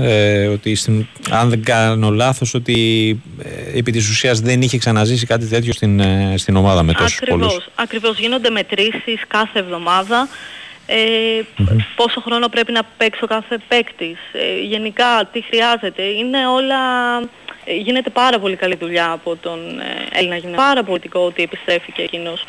Ε, 0.00 0.46
ότι 0.46 0.74
στην, 0.74 1.06
αν 1.30 1.48
δεν 1.48 1.62
κάνω 1.64 2.10
λάθος 2.10 2.54
ότι 2.54 3.20
ε, 3.42 3.78
επί 3.78 3.92
της 3.92 4.08
ουσίας 4.08 4.40
δεν 4.40 4.62
είχε 4.62 4.78
ξαναζήσει 4.78 5.26
κάτι 5.26 5.46
τέτοιο 5.46 5.72
στην, 5.72 6.00
ε, 6.00 6.34
στην 6.36 6.56
ομάδα 6.56 6.82
με 6.82 6.92
τόσους 6.92 7.16
ακριβώς, 7.16 7.46
πολλούς. 7.46 7.68
Ακριβώς, 7.74 8.18
γίνονται 8.18 8.50
μετρήσεις 8.50 9.20
κάθε 9.28 9.58
εβδομάδα 9.58 10.28
ε, 10.90 11.42
πόσο 11.96 12.20
χρόνο 12.20 12.48
πρέπει 12.48 12.72
να 12.72 12.82
παίξει 12.96 13.24
ο 13.24 13.26
κάθε 13.26 13.58
παίκτης, 13.68 14.18
ε, 14.32 14.60
γενικά 14.66 15.28
τι 15.32 15.42
χρειάζεται. 15.42 16.02
Είναι 16.02 16.46
όλα, 16.46 16.76
ε, 17.64 17.74
γίνεται 17.74 18.10
πάρα 18.10 18.38
πολύ 18.38 18.56
καλή 18.56 18.76
δουλειά 18.80 19.10
από 19.10 19.36
τον 19.36 19.58
ε, 19.80 20.18
Έλληνα 20.18 20.36
γυμναστή. 20.36 20.62
Πάρα 20.66 20.82
πολιτικό 20.84 21.20
ότι 21.20 21.42
επιστρέφει 21.42 21.92
και 21.92 22.02
εκείνος. 22.02 22.44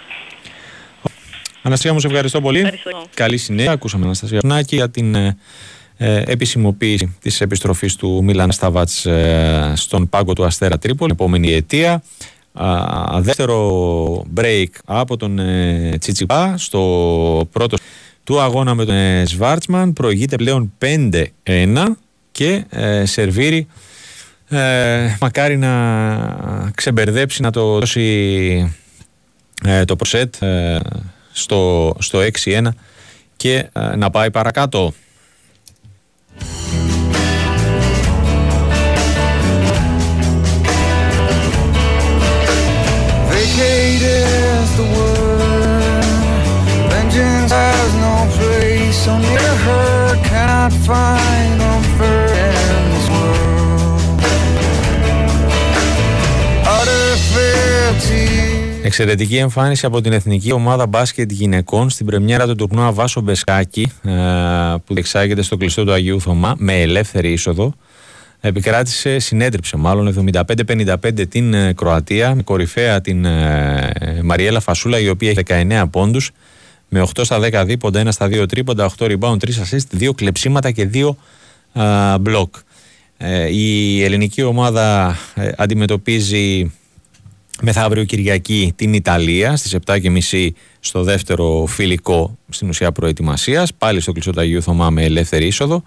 Αναστασία 1.61 1.93
μου, 1.93 1.99
σε 1.99 2.07
ευχαριστώ 2.07 2.41
πολύ. 2.41 2.59
Ευχαριστώ. 2.59 3.03
Καλή 3.13 3.37
συνέχεια. 3.37 3.71
Ακούσαμε 3.71 4.05
Αναστασία 4.05 4.39
Νάκη 4.43 4.75
για 4.75 4.89
την 4.89 5.15
ε, 5.15 5.37
επισημοποίηση 6.25 7.15
της 7.21 7.41
επιστροφής 7.41 7.95
του 7.95 8.23
Μίλαν 8.23 8.51
Σταβάτς 8.51 9.07
στον 9.73 10.09
πάγκο 10.09 10.33
του 10.33 10.45
Αστέρα 10.45 10.77
Τρίπολη, 10.77 11.11
επόμενη 11.11 11.53
αιτία. 11.53 12.03
δεύτερο 13.19 14.25
break 14.35 14.69
από 14.85 15.17
τον 15.17 15.39
ε, 15.39 15.97
Τσιτσιπά 15.99 16.57
στο 16.57 17.47
πρώτο 17.51 17.77
του 18.23 18.41
αγώνα 18.41 18.75
με 18.75 18.85
τον 18.85 18.95
ε, 18.95 19.23
Σβάρτσμαν 19.25 19.93
προηγείται 19.93 20.35
πλέον 20.35 20.73
5-1 21.43 21.85
και 22.31 22.65
ε, 22.69 23.05
σερβίρει 23.05 23.67
ε, 24.49 25.15
μακάρι 25.19 25.57
να 25.57 26.71
ξεμπερδέψει 26.75 27.41
να 27.41 27.51
το 27.51 27.79
δώσει 27.79 28.75
ε, 29.65 29.85
το 29.85 29.95
προσέτ 29.95 30.35
στο, 31.31 31.95
στο 31.99 32.19
6-1 32.43 32.67
και 33.35 33.69
να 33.97 34.09
πάει 34.09 34.31
παρακάτω. 34.31 34.93
Vacate 43.31 44.01
is 44.01 44.69
the 44.77 44.83
word. 44.95 46.03
Vengeance 46.91 47.51
has 47.51 47.91
no 48.05 48.15
place. 48.37 49.07
Only 49.07 49.35
a 49.35 49.55
hurt 49.65 50.19
cannot 50.25 50.73
find 50.73 51.59
comfort 51.81 52.31
in 52.31 52.81
this 52.93 53.07
world. 53.09 54.01
Utter 56.65 57.15
fealty. 57.31 58.38
Εξαιρετική 58.83 59.37
εμφάνιση 59.37 59.85
από 59.85 60.01
την 60.01 60.13
Εθνική 60.13 60.51
Ομάδα 60.51 60.87
Μπάσκετ 60.87 61.31
Γυναικών 61.31 61.89
στην 61.89 62.05
πρεμιέρα 62.05 62.47
του 62.47 62.55
τουρνουά 62.55 62.91
Βάσο 62.91 63.21
Μπεσκάκη 63.21 63.91
ε, 64.03 64.11
που 64.85 64.93
διεξάγεται 64.93 65.41
στο 65.41 65.57
κλειστό 65.57 65.83
του 65.83 65.91
Αγίου 65.91 66.21
Θωμά 66.21 66.55
με 66.57 66.81
ελεύθερη 66.81 67.31
είσοδο. 67.31 67.73
Επικράτησε, 68.39 69.19
συνέτριψε 69.19 69.77
μάλλον 69.77 70.31
75-55 70.31 71.29
την 71.29 71.53
ε, 71.53 71.73
Κροατία 71.73 72.35
με 72.35 72.41
κορυφαία 72.41 73.01
την 73.01 73.25
ε, 73.25 74.19
Μαριέλα 74.23 74.59
Φασούλα 74.59 74.99
η 74.99 75.09
οποία 75.09 75.29
έχει 75.29 75.41
19 75.47 75.83
πόντους 75.91 76.31
με 76.89 77.07
8 77.15 77.21
στα 77.21 77.39
10 77.39 77.63
δίποντα, 77.65 78.03
1 78.03 78.07
στα 78.11 78.25
2 78.25 78.47
τρίποντα, 78.47 78.91
8 78.97 79.05
rebound, 79.05 79.37
3 79.37 79.37
assist, 79.37 79.99
2 79.99 80.09
κλεψίματα 80.15 80.71
και 80.71 80.89
2 81.73 82.19
μπλοκ. 82.19 82.55
η 83.51 84.03
ελληνική 84.03 84.43
ομάδα 84.43 85.17
αντιμετωπίζει 85.57 86.71
μεθαύριο 87.61 88.03
Κυριακή 88.03 88.73
την 88.75 88.93
Ιταλία 88.93 89.55
στις 89.55 89.75
7.30 89.85 90.49
στο 90.79 91.03
δεύτερο 91.03 91.65
φιλικό 91.67 92.37
στην 92.49 92.69
ουσία 92.69 92.91
προετοιμασίας 92.91 93.73
πάλι 93.73 93.99
στο 93.99 94.11
κλειστό 94.11 94.31
Ταγίου 94.31 94.61
Θωμά 94.61 94.89
με 94.89 95.03
ελεύθερη 95.03 95.45
είσοδο 95.45 95.83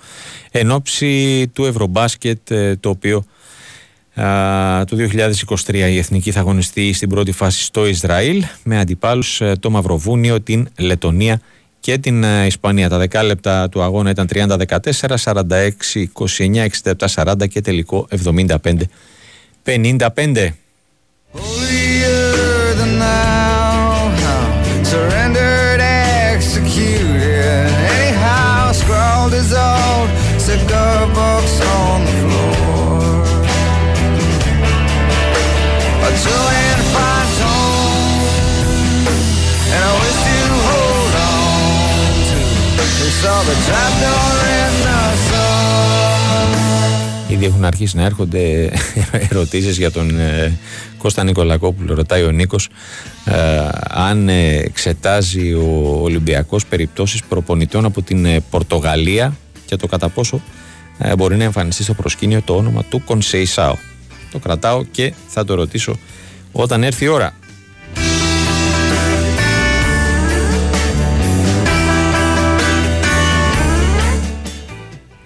εν 0.50 0.70
ώψη 0.70 1.48
του 1.52 1.64
Ευρωμπάσκετ 1.64 2.50
ε, 2.50 2.76
το 2.76 2.88
οποίο 2.88 3.24
το 4.84 4.96
2023 5.66 5.74
η 5.74 5.98
Εθνική 5.98 6.30
θα 6.30 6.40
αγωνιστεί 6.40 6.92
στην 6.92 7.08
πρώτη 7.08 7.32
φάση 7.32 7.62
στο 7.62 7.86
Ισραήλ 7.86 8.44
με 8.62 8.78
αντιπάλους 8.78 9.40
ε, 9.40 9.56
το 9.60 9.70
Μαυροβούνιο, 9.70 10.40
την 10.40 10.68
Λετωνία 10.78 11.40
και 11.80 11.98
την 11.98 12.24
ε, 12.24 12.46
Ισπανία. 12.46 12.88
Τα 12.88 12.98
δεκάλεπτα 12.98 13.68
του 13.68 13.82
αγώνα 13.82 14.10
ήταν 14.10 14.28
30-14, 14.32 14.56
46-29, 15.22 16.66
67-40 17.14 17.48
και 17.48 17.60
τελικό 17.60 18.08
75-55. 19.64 20.48
Holier 21.34 22.74
than 22.74 22.98
thou, 22.98 24.12
surrendered, 24.84 25.80
executed. 25.80 27.72
Anyhow, 27.96 28.72
scrawled 28.72 29.32
his 29.32 29.54
old 29.54 30.10
cigar 30.38 31.06
box 31.14 31.60
on 31.64 32.04
the 32.04 32.12
floor. 32.20 33.00
A 36.04 36.12
fine 36.92 37.30
tone, 37.40 38.28
and 39.72 39.82
I 39.88 39.92
wish 40.04 40.20
you 40.36 40.44
hold 40.68 41.14
on 41.32 42.12
to. 42.28 42.40
They 43.00 43.12
saw 43.22 43.36
the 43.48 43.56
trapdoor 43.64 44.21
Ήδη 47.32 47.44
έχουν 47.44 47.64
αρχίσει 47.64 47.96
να 47.96 48.02
έρχονται 48.02 48.70
ερωτήσεις 49.30 49.76
για 49.76 49.90
τον 49.90 50.18
ε, 50.18 50.58
Κώστα 50.98 51.24
Νικολακόπουλο 51.24 51.94
ρωτάει 51.94 52.22
ο 52.24 52.30
Νίκος 52.30 52.68
ε, 53.24 53.68
αν 53.88 54.28
εξετάζει 54.28 55.52
ο 55.52 55.98
Ολυμπιακός 56.02 56.66
περιπτώσεις 56.66 57.22
προπονητών 57.24 57.84
από 57.84 58.02
την 58.02 58.24
ε, 58.24 58.40
Πορτογαλία 58.50 59.36
και 59.66 59.76
το 59.76 59.86
κατά 59.86 60.08
πόσο 60.08 60.42
ε, 60.98 61.16
μπορεί 61.16 61.36
να 61.36 61.44
εμφανιστεί 61.44 61.82
στο 61.82 61.94
προσκήνιο 61.94 62.42
το 62.44 62.56
όνομα 62.56 62.84
του 62.84 63.02
Κονσέισάου. 63.04 63.78
Το 64.32 64.38
κρατάω 64.38 64.84
και 64.84 65.12
θα 65.28 65.44
το 65.44 65.54
ρωτήσω 65.54 65.98
όταν 66.52 66.82
έρθει 66.82 67.04
η 67.04 67.08
ώρα. 67.08 67.34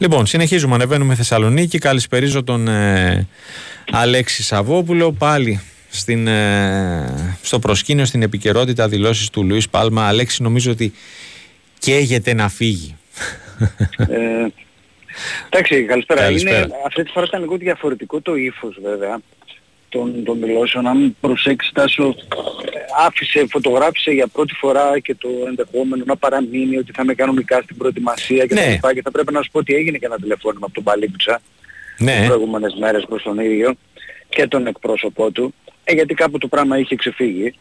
Λοιπόν, 0.07 0.27
συνεχίζουμε, 0.27 0.75
ανεβαίνουμε 0.75 1.15
Θεσσαλονίκη. 1.15 1.79
Καλησπερίζω 1.79 2.45
τον 2.45 2.69
ε, 2.69 3.27
Αλέξη 3.91 4.43
Σαββόπουλο 4.43 5.13
πάλι 5.13 5.61
στην, 5.89 6.27
ε, 6.27 7.37
στο 7.43 7.59
προσκήνιο, 7.59 8.05
στην 8.05 8.23
επικαιρότητα 8.23 8.89
δηλώσεις 8.89 9.31
του 9.31 9.45
Λουίς 9.45 9.69
Πάλμα. 9.69 10.07
Αλέξη, 10.07 10.43
νομίζω 10.43 10.71
ότι 10.71 10.93
καίγεται 11.79 12.35
να 12.35 12.49
φύγει. 12.49 12.97
Ε, 13.97 14.47
εντάξει, 15.51 15.85
καλησπέρα. 15.85 16.31
Είναι, 16.31 16.69
αυτή 16.87 17.05
τη 17.05 17.11
φορά 17.11 17.27
ήταν 17.29 17.41
λίγο 17.41 17.57
διαφορετικό 17.57 18.21
το 18.21 18.35
ύφος 18.35 18.79
βέβαια. 18.83 19.21
Των, 19.97 20.25
των 20.25 20.41
δηλώσεων, 20.41 20.87
αν 20.87 21.17
προσέξεις 21.21 21.73
Τάσο, 21.73 22.15
άφησε, 23.07 23.47
φωτογράφησε 23.51 24.11
για 24.11 24.27
πρώτη 24.27 24.55
φορά 24.55 24.99
και 24.99 25.15
το 25.15 25.29
ενδεχόμενο 25.47 26.05
να 26.07 26.17
παραμείνει 26.17 26.77
ότι 26.77 26.93
θα 26.93 27.03
είμαι 27.03 27.15
κανονικά 27.15 27.61
στην 27.63 27.77
προετοιμασία 27.77 28.47
και, 28.47 28.55
ναι. 28.55 28.79
θα, 28.81 28.95
και 28.95 29.03
θα 29.03 29.11
πρέπει 29.11 29.33
να 29.33 29.43
σου 29.43 29.51
πω 29.51 29.59
ότι 29.59 29.75
έγινε 29.75 29.99
και 29.99 30.07
ένα 30.07 30.17
τηλεφώνημα 30.17 30.67
από 30.67 30.75
τον 30.75 30.85
Παλίκουτσα 30.85 31.41
ναι. 31.99 32.17
τις 32.17 32.27
προηγούμενες 32.27 32.77
μέρες 32.81 33.05
προς 33.09 33.23
τον 33.23 33.39
ίδιο 33.39 33.75
και 34.29 34.47
τον 34.47 34.67
εκπρόσωπό 34.67 35.31
του, 35.31 35.55
ε, 35.85 35.93
γιατί 35.93 36.15
κάπου 36.15 36.39
το 36.39 36.49
πράγμα 36.49 36.79
είχε 36.79 36.97
ξεφύγει. 36.97 37.55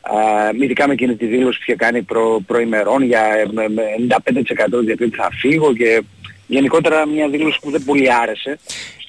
Α, 0.00 0.14
ειδικά 0.60 0.86
με 0.86 0.92
εκείνη 0.92 1.16
τη 1.16 1.26
δήλωση 1.26 1.58
που 1.58 1.64
είχε 1.66 1.76
κάνει 1.76 2.02
προ, 2.02 2.40
προημερών 2.46 3.02
για 3.02 3.22
με, 3.52 3.68
με 3.68 3.82
95% 4.78 4.82
γιατί 4.84 5.08
θα 5.08 5.28
φύγω 5.32 5.74
και 5.74 6.02
γενικότερα 6.46 7.06
μια 7.06 7.28
δήλωση 7.28 7.58
που 7.60 7.70
δεν 7.70 7.84
πολύ 7.84 8.12
άρεσε. 8.12 8.58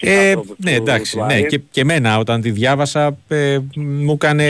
Ε, 0.10 0.36
ναι, 0.58 0.72
εντάξει, 0.72 1.20
ναι, 1.20 1.42
και, 1.42 1.62
και 1.72 1.82
εμένα 1.82 2.18
όταν 2.18 2.42
τη 2.42 2.52
διάβασα 2.52 3.18
ε, 3.28 3.58
μου 3.76 4.12
έκανε... 4.12 4.50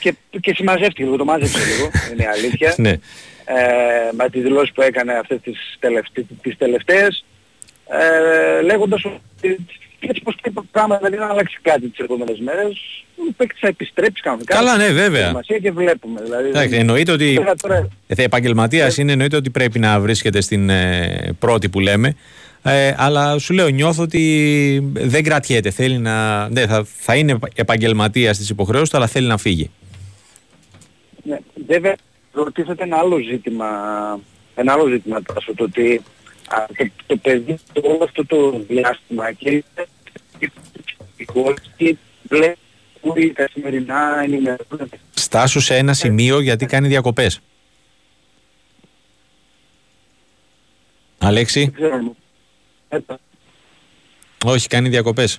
Και, 0.00 0.14
και, 0.30 0.38
και 0.38 0.54
συμμαζεύτηκε 0.54 1.04
λίγο, 1.04 1.16
το 1.16 1.24
μάζεψε 1.24 1.58
λίγο, 1.58 1.90
είναι 2.12 2.22
η 2.22 2.26
αλήθεια. 2.26 2.74
ναι. 2.76 2.90
Ε, 3.44 4.12
με 4.16 4.28
τη 4.30 4.40
δηλώση 4.40 4.72
που 4.72 4.82
έκανε 4.82 5.12
αυτές 5.12 5.40
τις, 5.42 5.76
τελευταίες, 5.78 6.26
τις 6.42 6.56
τελευταίες 6.56 7.24
ε, 7.88 8.62
λέγοντας 8.62 9.04
ότι 9.04 9.66
έτσι 10.00 10.22
πως 10.22 10.34
το 10.54 10.64
πράγμα 10.70 10.96
δηλαδή 10.96 11.16
να 11.16 11.26
αλλάξει 11.26 11.58
κάτι 11.62 11.88
τις 11.88 11.98
επόμενες 11.98 12.38
μέρες. 12.38 13.04
Ο 13.16 13.32
παίκτης 13.36 13.60
θα 13.60 13.68
επιστρέψει 13.68 14.22
κανονικά. 14.22 14.54
Καλά 14.54 14.76
ναι 14.76 14.88
βέβαια. 14.88 15.40
Και 15.62 15.70
βλέπουμε 15.70 16.20
δηλαδή, 16.22 16.48
Εντάξει, 16.48 16.76
εννοείται 16.76 17.12
ότι 17.12 17.40
τώρα... 17.62 17.88
επαγγελματίας 18.06 18.96
είναι 18.96 19.12
εννοείται 19.12 19.36
ότι 19.36 19.50
πρέπει 19.50 19.78
να 19.78 20.00
βρίσκεται 20.00 20.40
στην 20.40 20.70
ε, 20.70 21.36
πρώτη 21.38 21.68
που 21.68 21.80
λέμε 21.80 22.16
ε, 22.62 22.94
αλλά 22.96 23.38
σου 23.38 23.54
λέω 23.54 23.68
νιώθω 23.68 24.02
ότι 24.02 24.92
δεν 24.92 25.22
κρατιέται 25.22 25.70
θέλει 25.70 25.98
να, 25.98 26.48
ναι, 26.48 26.66
θα, 26.66 26.84
θα 26.84 27.16
είναι 27.16 27.38
επαγγελματίας 27.54 28.36
στις 28.36 28.50
υποχρεώσεις 28.50 28.90
του 28.90 28.96
αλλά 28.96 29.06
θέλει 29.06 29.26
να 29.26 29.36
φύγει 29.36 29.70
ναι, 31.22 31.38
βέβαια 31.66 31.96
ρωτήσατε 32.32 32.82
ένα 32.82 32.96
άλλο 32.96 33.18
ζήτημα 33.18 33.68
ένα 34.54 34.72
άλλο 34.72 34.86
ζήτημα 34.88 35.22
το 35.22 35.64
ότι 35.64 36.02
το, 36.76 36.90
το 37.06 37.16
παιδί 37.16 37.58
όλο 37.82 38.04
αυτό 38.04 38.26
το 38.26 38.64
διάστημα 38.68 39.32
και 39.32 39.64
και 41.76 41.96
βλέπει 42.28 43.30
καθημερινά 43.32 44.22
ενημερώνεται. 44.22 45.00
Στάσου 45.14 45.60
σε 45.60 45.76
ένα 45.76 45.92
σημείο 45.92 46.40
γιατί 46.40 46.66
κάνει 46.66 46.88
διακοπές. 46.88 47.40
Αλέξη; 51.18 51.72
Όχι, 54.44 54.68
κάνει 54.68 54.88
διακοπές. 54.88 55.38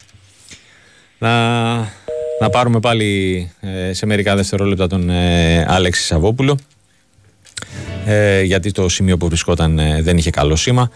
Να, 1.18 1.78
να 2.40 2.50
πάρουμε 2.52 2.80
πάλι 2.80 3.52
ε, 3.60 3.94
σε 3.94 4.06
μερικά 4.06 4.36
δευτερόλεπτα 4.36 4.88
τον 4.88 5.10
ε, 5.10 5.66
Άλεξη 5.68 6.04
Σαββόπουλο 6.04 6.58
ε, 8.06 8.42
γιατί 8.42 8.72
το 8.72 8.90
σημείο 8.90 9.18
που 9.18 9.28
βρισκόταν 9.28 9.80
ε, 9.80 10.02
δεν 10.02 10.18
είχε 10.18 10.30
καλό 10.30 10.56
σήμα. 10.56 10.92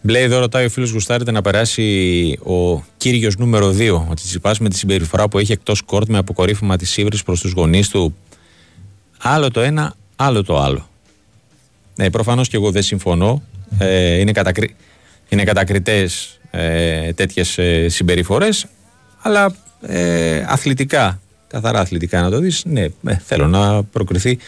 Μπλε, 0.00 0.20
εδώ 0.20 0.38
ρωτάει 0.38 0.64
ο 0.64 0.68
φίλος 0.68 0.90
Γουστάρετε 0.90 1.30
να 1.30 1.42
περάσει 1.42 2.38
ο 2.42 2.84
κύριος 2.96 3.36
νούμερο 3.36 3.74
2, 3.78 4.06
ο 4.10 4.14
Τσιτσιπάς, 4.14 4.58
με 4.58 4.68
τη 4.68 4.76
συμπεριφορά 4.76 5.28
που 5.28 5.38
έχει 5.38 5.52
εκτός 5.52 5.82
κόρτ 5.82 6.08
με 6.08 6.18
αποκορύφωμα 6.18 6.76
της 6.76 6.96
ύβρη 6.96 7.18
προς 7.24 7.40
τους 7.40 7.52
γονείς 7.52 7.88
του. 7.88 8.16
Άλλο 9.18 9.50
το 9.50 9.60
ένα, 9.60 9.94
άλλο 10.16 10.42
το 10.42 10.58
άλλο. 10.58 10.88
Ναι, 11.96 12.10
προφανώς 12.10 12.48
και 12.48 12.56
εγώ 12.56 12.70
δεν 12.70 12.82
συμφωνώ. 12.82 13.42
Ε, 13.78 14.18
είναι, 14.18 14.32
κατακρι... 14.32 14.76
είναι 15.32 15.44
κατακριτές 15.44 16.40
ε, 16.50 17.12
τέτοιες 17.12 17.58
ε, 17.58 17.88
συμπεριφορές, 17.88 18.66
αλλά 19.22 19.54
ε, 19.86 20.44
αθλητικά 20.46 21.20
καθαρά 21.52 21.80
αθλητικά 21.80 22.20
να 22.20 22.30
το 22.30 22.38
δεις, 22.38 22.62
ναι, 22.64 22.82
ε, 22.82 23.16
θέλω 23.24 23.46
να 23.46 23.82
προκριθεί 23.82 24.38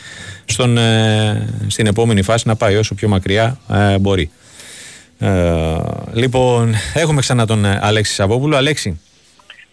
στον, 0.45 0.79
ε, 0.79 1.49
στην 1.67 1.87
επόμενη 1.87 2.23
φάση 2.23 2.49
να 2.49 2.57
πάει 2.57 2.77
όσο 2.77 2.95
πιο 2.95 3.09
μακριά 3.09 3.59
ε, 3.71 3.99
μπορεί. 3.99 4.31
λοιπόν, 6.13 6.75
έχουμε 6.95 7.21
ξανά 7.21 7.47
τον 7.47 7.65
Αλέξη 7.65 8.15
Σαββόπουλο. 8.15 8.57
Αλέξη. 8.57 9.01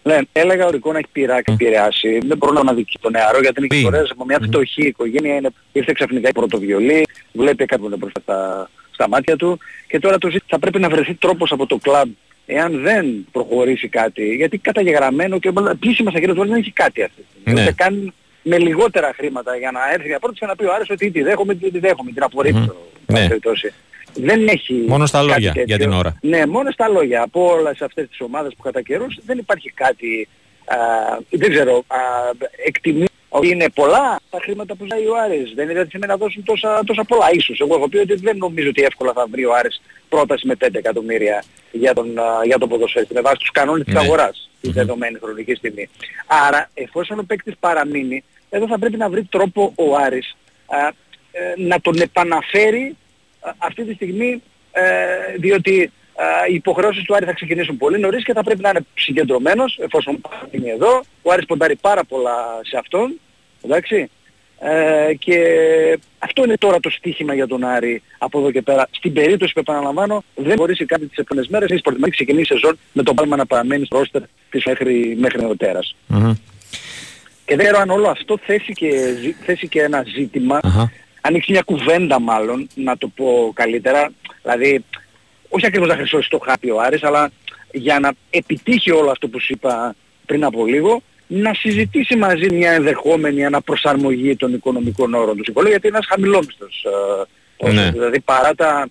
Ναι, 0.02 0.18
έλεγα 0.32 0.66
ο 0.66 0.92
να 0.92 0.98
έχει 0.98 1.08
πειράξει, 1.12 1.44
mm. 1.48 1.52
επηρεάσει. 1.52 2.18
Δεν 2.26 2.36
μπορώ 2.36 2.52
να 2.52 2.60
αναδείξω 2.60 2.98
τον 3.00 3.12
νεαρό 3.12 3.40
γιατί 3.40 3.58
είναι 3.58 3.66
και 3.66 3.80
φορές 3.80 4.10
από 4.10 4.24
μια 4.24 4.38
φτωχή 4.42 4.86
οικογένεια 4.86 5.34
είναι, 5.34 5.50
ήρθε 5.72 5.92
ξαφνικά 5.94 6.28
η 6.28 6.32
πρωτοβιολή, 6.32 7.02
βλέπει 7.32 7.64
κάποιον 7.64 7.94
μπροστά 7.98 8.20
στα, 8.20 8.70
στα 8.92 9.08
μάτια 9.08 9.36
του 9.36 9.58
και 9.86 9.98
τώρα 9.98 10.18
το 10.18 10.40
θα 10.46 10.58
πρέπει 10.58 10.80
να 10.80 10.88
βρεθεί 10.88 11.14
τρόπος 11.14 11.52
από 11.52 11.66
το 11.66 11.76
κλαμπ 11.76 12.08
εάν 12.46 12.80
δεν 12.80 13.26
προχωρήσει 13.32 13.88
κάτι, 13.88 14.34
γιατί 14.34 14.58
καταγεγραμμένο 14.58 15.38
και 15.38 15.52
επίσημα 15.70 16.10
στα 16.10 16.18
χέρια 16.18 16.34
του 16.34 16.46
δεν 16.46 16.58
έχει 16.58 16.70
κάτι 16.70 17.02
αυτή 17.02 17.22
τη 17.22 17.26
στιγμή. 17.40 17.60
Ναι. 17.60 17.72
καν 17.72 18.12
με 18.42 18.58
λιγότερα 18.58 19.12
χρήματα 19.16 19.56
για 19.56 19.70
να 19.70 19.80
έρθει 19.92 20.06
για 20.06 20.18
πρώτη 20.18 20.38
και 20.38 20.46
να 20.46 20.56
πει 20.56 20.64
ο 20.64 20.72
Άρης 20.74 20.90
ότι 20.90 21.10
τι 21.10 21.22
δέχομαι, 21.22 21.54
τι 21.54 21.78
δέχομαι, 21.78 22.10
την 22.10 22.22
απορρίπτω. 22.22 22.76
Mm-hmm. 23.06 23.12
Ναι. 23.12 23.28
Δεν 24.14 24.48
έχει 24.48 24.84
Μόνο 24.88 25.06
στα 25.06 25.22
λόγια 25.22 25.52
για 25.64 25.78
την 25.78 25.92
ώρα. 25.92 26.16
Ναι, 26.20 26.46
μόνο 26.46 26.70
στα 26.70 26.88
λόγια. 26.88 27.22
Από 27.22 27.52
όλες 27.52 27.80
αυτές 27.80 28.08
τις 28.08 28.20
ομάδες 28.20 28.54
που 28.56 28.62
κατά 28.62 28.82
καιρούς 28.82 29.18
δεν 29.26 29.38
υπάρχει 29.38 29.70
κάτι, 29.70 30.28
α, 30.64 30.76
δεν 31.30 31.50
ξέρω, 31.50 31.84
α, 31.86 31.98
εκτιμή 32.66 33.02
ότι 33.02 33.12
είναι 33.42 33.70
πολλά 33.74 34.20
τα 34.30 34.38
χρήματα 34.42 34.74
που 34.74 34.82
ζητάει 34.82 35.06
ο 35.06 35.16
Άρης. 35.16 35.52
Δεν 35.54 35.70
είναι 35.70 35.80
ότι 35.80 35.98
να 35.98 36.16
δώσουν 36.16 36.44
τόσα, 36.44 36.82
τόσα 36.86 37.04
πολλά. 37.04 37.26
Ίσως. 37.32 37.60
Εγώ 37.60 37.74
έχω 37.74 37.88
πει 37.88 37.96
ότι 37.96 38.14
δεν 38.14 38.36
νομίζω 38.36 38.68
ότι 38.68 38.82
εύκολα 38.82 39.12
θα 39.12 39.26
βρει 39.30 39.44
ο 39.44 39.54
Άρης 39.54 39.82
πρόταση 40.08 40.46
με 40.46 40.54
5 40.64 40.68
εκατομμύρια 40.72 41.44
για 41.72 41.94
τον, 41.94 42.14
για 42.44 42.58
τον 42.58 42.68
ποδοσφαίρι 42.68 43.06
με 43.14 43.20
βάση 43.20 43.36
τους 43.36 43.50
κανόνες 43.50 43.84
της 43.84 43.94
ναι. 43.94 44.00
αγοράς 44.00 44.50
τη 44.60 44.70
δεδομένη 44.70 45.18
χρονική 45.22 45.54
στιγμή. 45.54 45.88
Άρα 46.26 46.70
εφόσον 46.74 47.18
ο 47.18 47.22
παίκτης 47.22 47.54
παραμείνει, 47.60 48.24
εδώ 48.50 48.66
θα 48.66 48.78
πρέπει 48.78 48.96
να 48.96 49.08
βρει 49.08 49.24
τρόπο 49.24 49.72
ο 49.76 49.96
Άρης 49.96 50.36
α, 50.66 50.86
ε, 51.32 51.54
να 51.56 51.80
τον 51.80 52.00
επαναφέρει 52.00 52.96
αυτή 53.58 53.84
τη 53.84 53.94
στιγμή 53.94 54.42
ε, 54.72 54.82
διότι 55.38 55.92
οι 56.50 56.54
υποχρεώσεις 56.54 57.04
του 57.04 57.14
Άρη 57.14 57.24
θα 57.24 57.32
ξεκινήσουν 57.32 57.76
πολύ 57.76 57.98
νωρίς 57.98 58.24
και 58.24 58.32
θα 58.32 58.42
πρέπει 58.42 58.60
να 58.60 58.68
είναι 58.68 58.86
συγκεντρωμένος 58.94 59.78
εφόσον 59.80 60.20
είναι 60.50 60.70
εδώ. 60.70 61.02
Ο 61.22 61.32
Άρης 61.32 61.46
ποντάρει 61.46 61.76
πάρα 61.76 62.04
πολλά 62.04 62.60
σε 62.62 62.76
αυτόν. 62.78 63.20
Εντάξει. 63.62 64.10
Ε, 64.64 65.14
και 65.14 65.38
αυτό 66.18 66.44
είναι 66.44 66.56
τώρα 66.56 66.80
το 66.80 66.90
στίχημα 66.90 67.34
για 67.34 67.46
τον 67.46 67.64
Άρη 67.64 68.02
από 68.18 68.38
εδώ 68.38 68.50
και 68.50 68.62
πέρα. 68.62 68.88
Στην 68.90 69.12
περίπτωση 69.12 69.52
που 69.52 69.60
επαναλαμβάνω 69.60 70.24
δεν 70.34 70.56
μπορεί 70.56 70.86
κάτι 70.86 71.06
τις 71.06 71.18
επόμενες 71.18 71.50
μέρες 71.50 71.70
η 71.70 71.76
σπορτιμική 71.76 72.10
ξεκινήσει 72.10 72.52
σεζόν 72.52 72.78
με 72.92 73.02
τον 73.02 73.14
Πάλμα 73.14 73.36
να 73.36 73.46
παραμένει 73.46 73.84
στο 73.84 73.98
ρόστερ 73.98 74.22
της 74.50 74.64
μέχρι, 74.64 75.16
μέχρι 75.20 75.40
νεοτέρας. 75.40 75.96
Mm-hmm. 76.14 76.32
Και 77.44 77.56
δεν 77.56 77.64
ξέρω 77.64 77.78
αν 77.78 77.90
όλο 77.90 78.08
αυτό 78.08 78.38
θέσει 78.42 78.72
και, 78.72 78.90
θέσει 79.44 79.68
και 79.68 79.82
ένα 79.82 80.04
ζήτημα, 80.14 80.60
uh-huh. 80.62 80.84
ανοίξει 81.20 81.52
μια 81.52 81.62
κουβέντα 81.62 82.20
μάλλον, 82.20 82.68
να 82.74 82.96
το 82.96 83.08
πω 83.08 83.52
καλύτερα, 83.54 84.12
δηλαδή 84.42 84.84
όχι 85.54 85.66
ακριβώς 85.66 85.88
να 85.88 85.94
χρυσώσει 85.94 86.30
το 86.30 86.38
χάπι 86.38 86.70
ο 86.70 86.80
Άρης, 86.80 87.02
αλλά 87.02 87.30
για 87.72 87.98
να 87.98 88.12
επιτύχει 88.30 88.90
όλο 88.90 89.10
αυτό 89.10 89.28
που 89.28 89.40
σου 89.40 89.52
είπα 89.52 89.94
πριν 90.26 90.44
από 90.44 90.66
λίγο, 90.66 91.02
να 91.26 91.54
συζητήσει 91.54 92.16
μαζί 92.16 92.54
μια 92.54 92.70
ενδεχόμενη 92.70 93.44
αναπροσαρμογή 93.44 94.36
των 94.36 94.54
οικονομικών 94.54 95.14
όρων 95.14 95.36
του 95.36 95.44
συμβολίου, 95.44 95.70
γιατί 95.70 95.86
είναι 95.86 95.96
ένας 95.96 96.08
χαμηλόμιστος. 96.08 96.86
Ε, 97.56 97.72
ναι. 97.72 97.90
Δηλαδή 97.90 98.20
παρά 98.20 98.54
τα, 98.54 98.88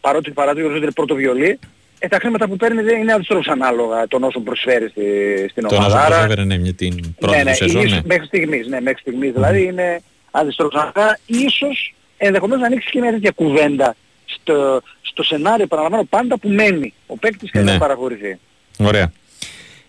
παρότι 0.00 0.30
παρά 0.30 0.52
το 0.52 0.60
γεγονός 0.60 0.80
είναι 0.82 0.90
πρώτο 0.90 1.14
βιολί, 1.14 1.58
ε, 1.98 2.08
τα 2.08 2.18
χρήματα 2.18 2.48
που 2.48 2.56
παίρνει 2.56 2.82
δεν 2.82 3.00
είναι 3.00 3.12
αντιστρόφως 3.12 3.46
ανάλογα 3.48 4.08
των 4.08 4.22
όσων 4.22 4.42
προσφέρει 4.44 4.88
στη, 4.88 5.02
στην 5.50 5.66
ομάδα. 5.70 5.92
Τον 5.92 6.00
όσο 6.00 6.08
προσφέρει 6.08 6.46
ναι, 6.46 6.58
μια 6.58 6.74
την 6.74 7.14
πρώτη 7.18 7.36
ναι, 7.36 7.42
ναι, 7.42 7.54
σεζόν, 7.54 7.86
ναι. 7.88 8.00
Μέχρι 8.04 8.26
στιγμής, 8.26 8.66
ναι, 8.66 8.80
μέχρι 8.80 9.00
στιγμής 9.00 9.32
δηλαδή 9.32 9.62
είναι 9.62 10.02
αντιστρόφως 10.30 10.74
ανάλογα. 10.74 11.18
Ίσως 11.26 11.94
ενδεχομένως 12.16 12.60
να 12.60 12.66
ανοίξει 12.66 12.90
και 12.90 13.00
μια 13.00 13.10
τέτοια 13.10 13.30
κουβέντα 13.30 13.96
στο, 14.28 14.82
στο 15.00 15.22
σενάριο, 15.22 15.66
παραλαμβάνω, 15.66 16.04
πάντα 16.04 16.38
που 16.38 16.48
μένει 16.48 16.92
ο 17.06 17.16
παίκτης 17.16 17.50
και 17.50 17.58
ναι. 17.58 17.70
δεν 17.70 17.78
παραχωρηθεί. 17.78 18.38
Ωραία. 18.78 19.12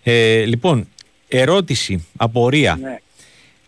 Ε, 0.03 0.45
λοιπόν, 0.45 0.87
ερώτηση, 1.27 2.07
απορία. 2.17 2.77
Ναι. 2.81 2.97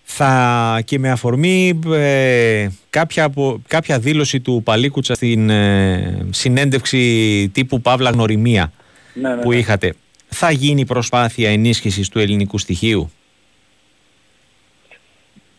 Θα 0.04 0.82
και 0.86 1.00
με 1.00 1.10
αφορμή 1.10 1.80
ε, 1.94 2.68
κάποια, 2.90 3.34
κάποια 3.68 4.00
δήλωση 4.00 4.40
του 4.40 4.62
Παλίκουτσα 4.64 5.16
στην 5.16 5.50
ε, 5.50 6.28
συνέντευξη 6.30 7.50
τύπου 7.54 7.82
Παύλα 7.82 8.10
Γνωριμία 8.10 8.72
ναι, 9.14 9.36
ναι, 9.36 9.42
που 9.42 9.52
είχατε. 9.52 9.94
Θα 10.28 10.52
γίνει 10.52 10.86
προσπάθεια 10.86 11.50
ενίσχυσης 11.50 12.10
του 12.10 12.20
ελληνικού 12.20 12.58
στοιχείου; 12.58 13.12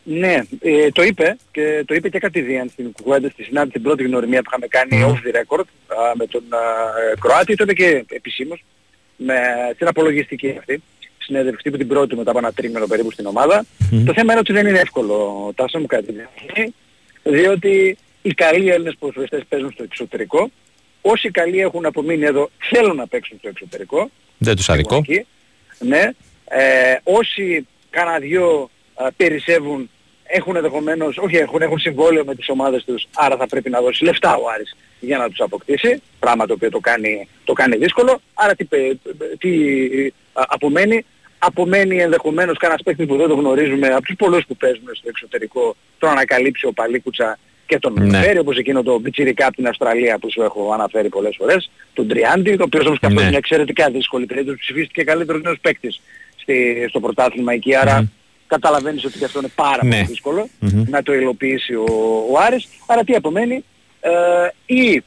Ναι, 0.04 0.40
ε, 0.60 0.90
το 0.90 1.02
είπε 1.02 1.36
και 1.50 1.82
το 1.86 1.94
είπε 1.94 2.08
και 2.08 2.18
κατηδίαν 2.18 2.68
στην 2.68 2.92
κουβέντα 3.02 3.28
στη 3.28 3.42
συνάντηση 3.42 3.72
την 3.72 3.82
πρώτη 3.82 4.02
γνωριμία 4.04 4.42
που 4.42 4.48
είχαμε 4.48 4.66
κάνει 4.66 5.04
off 5.06 5.28
the 5.28 5.36
record 5.36 5.64
α, 5.86 6.12
με 6.14 6.26
τον 6.26 6.42
α, 6.50 6.58
Κροάτη, 7.20 7.54
το 7.54 7.64
είπε 7.64 7.72
και 7.72 8.04
επισήμως 8.08 8.64
με 9.16 9.34
την 9.78 9.86
απολογιστική 9.86 10.54
αυτή 10.58 10.82
συνέντευξη 11.18 11.70
που 11.70 11.76
την 11.76 11.88
πρώτη 11.88 12.16
μετά 12.16 12.30
από 12.30 12.38
ένα 12.38 12.52
τρίμηνο 12.52 12.86
περίπου 12.86 13.10
στην 13.10 13.26
ομάδα. 13.26 13.64
Το 14.04 14.12
θέμα 14.12 14.32
είναι 14.32 14.40
ότι 14.40 14.52
δεν 14.52 14.66
είναι 14.66 14.78
εύκολο, 14.78 15.52
τάσο 15.54 15.78
μου 15.78 15.86
κάτι 15.86 16.26
διότι 17.22 17.98
οι 18.22 18.34
καλοί 18.34 18.70
Έλληνες 18.70 18.94
ποδοσφαιριστές 18.98 19.42
παίζουν 19.48 19.72
στο 19.72 19.82
εξωτερικό, 19.82 20.50
όσοι 21.00 21.30
καλοί 21.30 21.60
έχουν 21.60 21.86
απομείνει 21.86 22.24
εδώ 22.24 22.50
θέλουν 22.58 22.96
να 22.96 23.06
παίξουν 23.06 23.38
στο 23.38 23.48
εξωτερικό. 23.48 24.10
Δεν 24.38 24.56
τους 24.56 24.68
αδικό. 24.68 25.04
Ναι. 25.78 26.10
Ε, 26.44 26.96
όσοι 27.02 27.66
κάνα 27.90 28.18
δυο 28.18 28.70
περισσεύουν, 29.16 29.90
έχουν 30.24 30.56
ενδεχομένως, 30.56 31.16
όχι 31.18 31.36
έχουν, 31.36 31.62
έχουν 31.62 31.78
συμβόλαιο 31.78 32.24
με 32.24 32.34
τις 32.34 32.48
ομάδες 32.48 32.84
τους, 32.84 33.06
άρα 33.14 33.36
θα 33.36 33.46
πρέπει 33.46 33.70
να 33.70 33.80
δώσει 33.80 34.04
λεφτά 34.04 34.36
ο 34.36 34.42
Άρης 34.54 34.76
για 35.00 35.18
να 35.18 35.28
τους 35.28 35.40
αποκτήσει, 35.40 36.02
πράγμα 36.18 36.46
το 36.46 36.52
οποίο 36.52 36.70
το 36.70 36.78
κάνει, 36.78 37.28
το 37.44 37.52
κάνει 37.52 37.76
δύσκολο. 37.76 38.20
Άρα 38.34 38.54
τι, 38.54 38.66
τι 39.38 39.50
απομένει, 40.32 41.04
απομένει 41.38 41.96
ενδεχομένως 41.96 42.58
κανένας 42.58 42.82
παίκτης 42.82 43.06
που 43.06 43.16
δεν 43.16 43.28
το 43.28 43.34
γνωρίζουμε 43.34 43.88
από 43.88 44.02
τους 44.02 44.16
πολλούς 44.16 44.44
που 44.46 44.56
παίζουν 44.56 44.88
στο 44.92 45.08
εξωτερικό, 45.08 45.76
το 45.98 46.08
ανακαλύψει 46.08 46.66
ο 46.66 46.72
Παλίκουτσα 46.72 47.38
και 47.66 47.78
τον 47.78 47.92
ναι. 48.00 48.22
φέρει, 48.22 48.38
όπως 48.38 48.56
εκείνο 48.56 48.82
το 48.82 49.00
πιτσιρικά 49.00 49.46
από 49.46 49.56
την 49.56 49.66
Αυστραλία 49.66 50.18
που 50.18 50.30
σου 50.30 50.42
έχω 50.42 50.72
αναφέρει 50.72 51.08
πολλές 51.08 51.34
φορές, 51.38 51.70
τον 51.92 52.08
Τριάντι, 52.08 52.56
το 52.56 52.64
οποίος 52.64 52.86
όμως 52.86 52.98
και 52.98 53.06
αυτός 53.06 53.22
ναι. 53.22 53.28
είναι 53.28 53.38
εξαιρετικά 53.38 53.90
δύσκολη 53.90 54.26
περίπτωση, 54.26 54.58
ψηφίστηκε 54.58 55.04
καλύτερος 55.04 55.42
νέος 55.42 55.58
παίκτης 55.60 56.00
στη, 56.36 56.86
στο 56.88 57.00
πρωτάθλημα 57.00 57.52
εκεί, 57.52 57.74
άρα 57.74 58.12
καταλαβαίνεις 58.54 59.04
ότι 59.04 59.18
και 59.18 59.24
αυτό 59.24 59.38
είναι 59.38 59.52
πάρα 59.54 59.84
ναι. 59.84 59.90
πολύ 59.90 60.04
δύσκολο 60.04 60.48
να 60.94 61.02
το 61.02 61.12
υλοποιήσει 61.14 61.74
ο, 61.74 61.84
ο 62.30 62.38
Άρης. 62.38 62.68
Άρα 62.86 63.04
τι 63.04 63.14
απομένει, 63.14 63.64
ε, 64.00 64.10
ή 64.66 65.02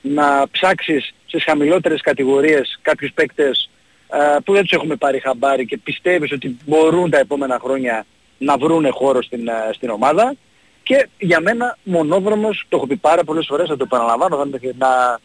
να 0.00 0.48
ψάξεις 0.50 1.14
στις 1.26 1.44
χαμηλότερες 1.44 2.00
κατηγορίες 2.00 2.78
κάποιους 2.82 3.12
παίκτες 3.12 3.70
ε, 4.08 4.36
που 4.44 4.52
δεν 4.52 4.62
τους 4.62 4.70
έχουμε 4.70 4.96
πάρει 4.96 5.18
χαμπάρι 5.20 5.66
και 5.66 5.78
πιστεύεις 5.78 6.32
ότι 6.32 6.56
μπορούν 6.66 7.10
τα 7.10 7.18
επόμενα 7.18 7.58
χρόνια 7.62 8.06
να 8.38 8.56
βρούνε 8.56 8.90
χώρο 8.90 9.22
στην, 9.22 9.48
ε, 9.48 9.52
στην 9.72 9.90
ομάδα 9.90 10.34
και 10.82 11.08
για 11.18 11.40
μένα 11.40 11.78
μονόδρομος, 11.82 12.64
το 12.68 12.76
έχω 12.76 12.86
πει 12.86 12.96
πάρα 12.96 13.24
πολλές 13.24 13.46
φορές, 13.46 13.68
θα 13.68 13.76
το 13.76 13.84
επαναλαμβάνω, 13.84 14.36
θα 14.36 14.60
να 14.78 15.18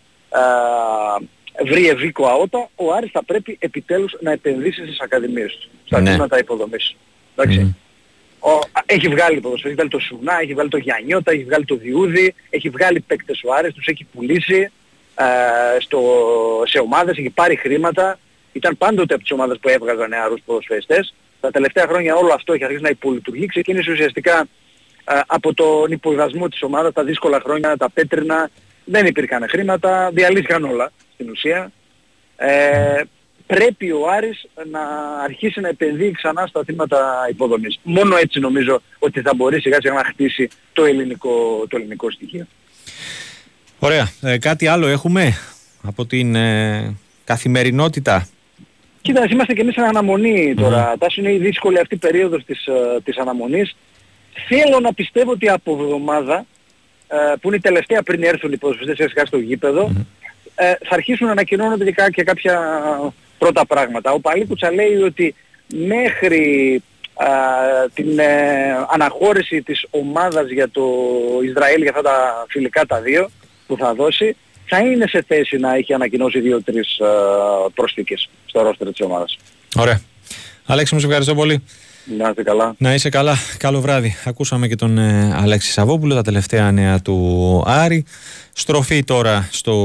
ε, 1.59 1.63
βρει 1.63 1.88
ευήκο 1.88 2.26
αότα, 2.26 2.69
ο 2.76 2.93
Άρης 2.93 3.11
θα 3.11 3.24
πρέπει 3.24 3.57
επιτέλους 3.59 4.15
να 4.19 4.32
επενδύσει 4.32 4.82
στις 4.84 4.99
ακαδημίες 4.99 5.57
του, 5.59 5.69
στα 5.86 5.99
ναι. 5.99 6.09
τμήματα 6.09 6.39
υποδομής. 6.39 6.95
Εντάξει. 7.36 7.75
Ο, 8.39 8.49
έχει 8.86 9.07
βγάλει 9.07 9.39
ποδοσφαίρι, 9.39 9.73
έχει 9.73 9.73
βγάλει 9.73 9.89
το 9.89 9.99
Σουνά, 9.99 10.39
έχει 10.41 10.53
βγάλει 10.53 10.69
το 10.69 10.77
Γιαννιώτα, 10.77 11.32
έχει 11.32 11.43
βγάλει 11.43 11.65
το 11.65 11.75
Διούδη, 11.75 12.36
έχει 12.49 12.69
βγάλει 12.69 12.99
παίκτες 12.99 13.41
ο 13.43 13.53
Άρης, 13.53 13.73
τους 13.73 13.88
έχει 13.88 14.07
πουλήσει 14.13 14.71
ε, 15.15 15.79
στο, 15.79 16.01
σε 16.65 16.79
ομάδες, 16.79 17.17
έχει 17.17 17.29
πάρει 17.29 17.55
χρήματα. 17.55 18.19
Ήταν 18.51 18.77
πάντοτε 18.77 19.13
από 19.13 19.23
τις 19.23 19.32
ομάδες 19.32 19.57
που 19.61 19.69
έβγαζαν 19.69 20.09
νεαρούς 20.09 20.41
ποδοσφαιριστές. 20.45 21.13
Τα 21.39 21.51
τελευταία 21.51 21.88
χρόνια 21.88 22.15
όλο 22.15 22.34
αυτό 22.34 22.53
έχει 22.53 22.63
αρχίσει 22.63 22.82
να 22.82 22.89
υπολειτουργεί. 22.89 23.45
Ξεκίνησε 23.45 23.91
ουσιαστικά 23.91 24.47
ε, 25.05 25.19
από 25.27 25.53
τον 25.53 25.91
υποδασμό 25.91 26.47
της 26.47 26.61
ομάδας, 26.61 26.93
τα 26.93 27.03
δύσκολα 27.03 27.39
χρόνια, 27.39 27.77
τα 27.77 27.89
πέτρινα, 27.89 28.49
δεν 28.86 29.05
υπήρχαν 29.05 29.45
χρήματα, 29.49 30.09
διαλύθηκαν 30.13 30.63
όλα 30.63 30.91
στην 31.13 31.29
ουσία. 31.29 31.71
Ε, 32.38 33.01
πρέπει 33.56 33.91
ο 33.91 34.10
Άρης 34.12 34.45
να 34.72 34.80
αρχίσει 35.24 35.60
να 35.60 35.68
επενδύει 35.68 36.12
ξανά 36.12 36.47
στα 36.47 36.64
θύματα 36.64 37.28
υποδομής. 37.30 37.80
Μόνο 37.84 38.16
έτσι 38.16 38.39
νομίζω 38.39 38.82
ότι 38.99 39.22
θα 39.22 39.32
μπορεί 39.36 39.62
σιγά 39.62 39.78
σιγά 39.82 39.93
να 39.93 40.04
χτίσει 40.04 40.49
το 40.74 40.86
ελληνικό, 40.86 41.66
το 41.70 41.78
ελληνικό 41.78 42.12
στοιχείο. 42.12 42.47
Ωραία. 43.80 44.12
Ε, 44.22 44.38
κάτι 44.38 44.68
άλλο 44.68 44.88
έχουμε 44.88 45.38
από 45.84 46.06
την 46.06 46.36
ε, 46.36 46.95
καθημερινότητα; 47.24 48.28
Κοίτα, 49.02 49.28
είμαστε 49.30 49.54
και 49.54 49.62
εμείς 49.62 49.74
σε 49.74 49.82
αναμονή 49.82 50.54
τώρα. 50.56 50.93
Mm. 50.99 51.18
είναι 51.18 51.34
η 51.34 51.38
δύσκολη 51.38 51.80
αυτή 51.80 51.95
περίοδος 51.95 52.45
της, 52.45 52.66
ε, 52.66 53.02
της 53.04 53.18
αναμονής. 53.18 53.76
Θέλω 54.47 54.80
να 54.80 54.93
πιστεύω 54.93 55.32
ότι 55.32 55.49
από 55.49 55.72
εβδομάδα, 55.72 56.45
ε, 57.08 57.16
που 57.41 57.47
είναι 57.47 57.56
η 57.56 57.60
τελευταία 57.60 58.04
πριν 58.04 58.24
έρθουν 58.24 58.52
οι 58.52 58.58
ποδοσφαιριστές 58.58 59.12
στο 59.28 59.38
γήπεδο, 59.38 59.91
ε, 60.56 60.66
θα 60.66 60.95
αρχίσουν 60.95 61.26
να 61.26 61.32
ανακοινώνονται 61.32 61.91
και 62.12 62.24
κάποια 62.24 62.60
πρώτα 63.41 63.65
πράγματα. 63.65 64.11
Ο 64.11 64.19
Παλίκουτσα 64.19 64.71
λέει 64.71 64.95
ότι 64.95 65.35
μέχρι 65.67 66.45
α, 67.13 67.27
την 67.93 68.19
ε, 68.19 68.25
αναχώρηση 68.93 69.61
της 69.61 69.85
ομάδας 69.89 70.49
για 70.49 70.69
το 70.69 70.83
Ισραήλ 71.43 71.81
για 71.81 71.89
αυτά 71.89 72.01
τα 72.01 72.45
φιλικά 72.49 72.85
τα 72.85 73.01
δύο 73.01 73.29
που 73.67 73.77
θα 73.77 73.93
δώσει 73.93 74.35
θα 74.65 74.79
είναι 74.79 75.07
σε 75.07 75.23
θέση 75.27 75.57
να 75.57 75.75
έχει 75.75 75.93
ανακοινώσει 75.93 76.39
δύο-τρεις 76.39 76.99
προσθήκες 77.73 78.29
στο 78.45 78.61
ρόστερ 78.61 78.87
της 78.91 79.05
ομάδας. 79.05 79.37
Ωραία. 79.75 80.01
Αλέξη 80.65 80.93
μου 80.93 80.99
σε 80.99 81.05
ευχαριστώ 81.05 81.35
πολύ. 81.35 81.63
Να 82.04 82.30
είσαι 82.30 82.43
καλά. 82.43 82.76
Να 82.78 82.93
είσαι 82.93 83.10
καλά. 83.10 83.36
Καλό 83.58 83.82
βράδυ. 83.82 84.16
Ακούσαμε 84.26 84.68
και 84.68 84.76
τον 84.76 84.97
ε, 84.97 85.34
Αλέξη 85.41 85.72
Σαββόπουλο, 85.72 86.16
τα 86.16 86.22
τελευταία 86.22 86.72
νέα 86.72 87.02
του 87.02 87.64
Άρη. 87.66 88.06
Στροφή 88.54 89.04
τώρα 89.04 89.47
στο 89.52 89.76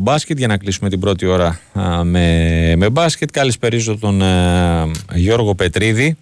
μπάσκετ 0.00 0.38
για 0.38 0.46
να 0.46 0.56
κλείσουμε 0.56 0.88
την 0.88 1.00
πρώτη 1.00 1.26
ώρα 1.26 1.60
με, 2.02 2.74
με 2.76 2.90
μπάσκετ. 2.90 3.30
Καλησπερίζω 3.30 3.98
τον 3.98 4.22
ε, 4.22 4.90
Γιώργο 5.14 5.54
Πετρίδη. 5.54 6.16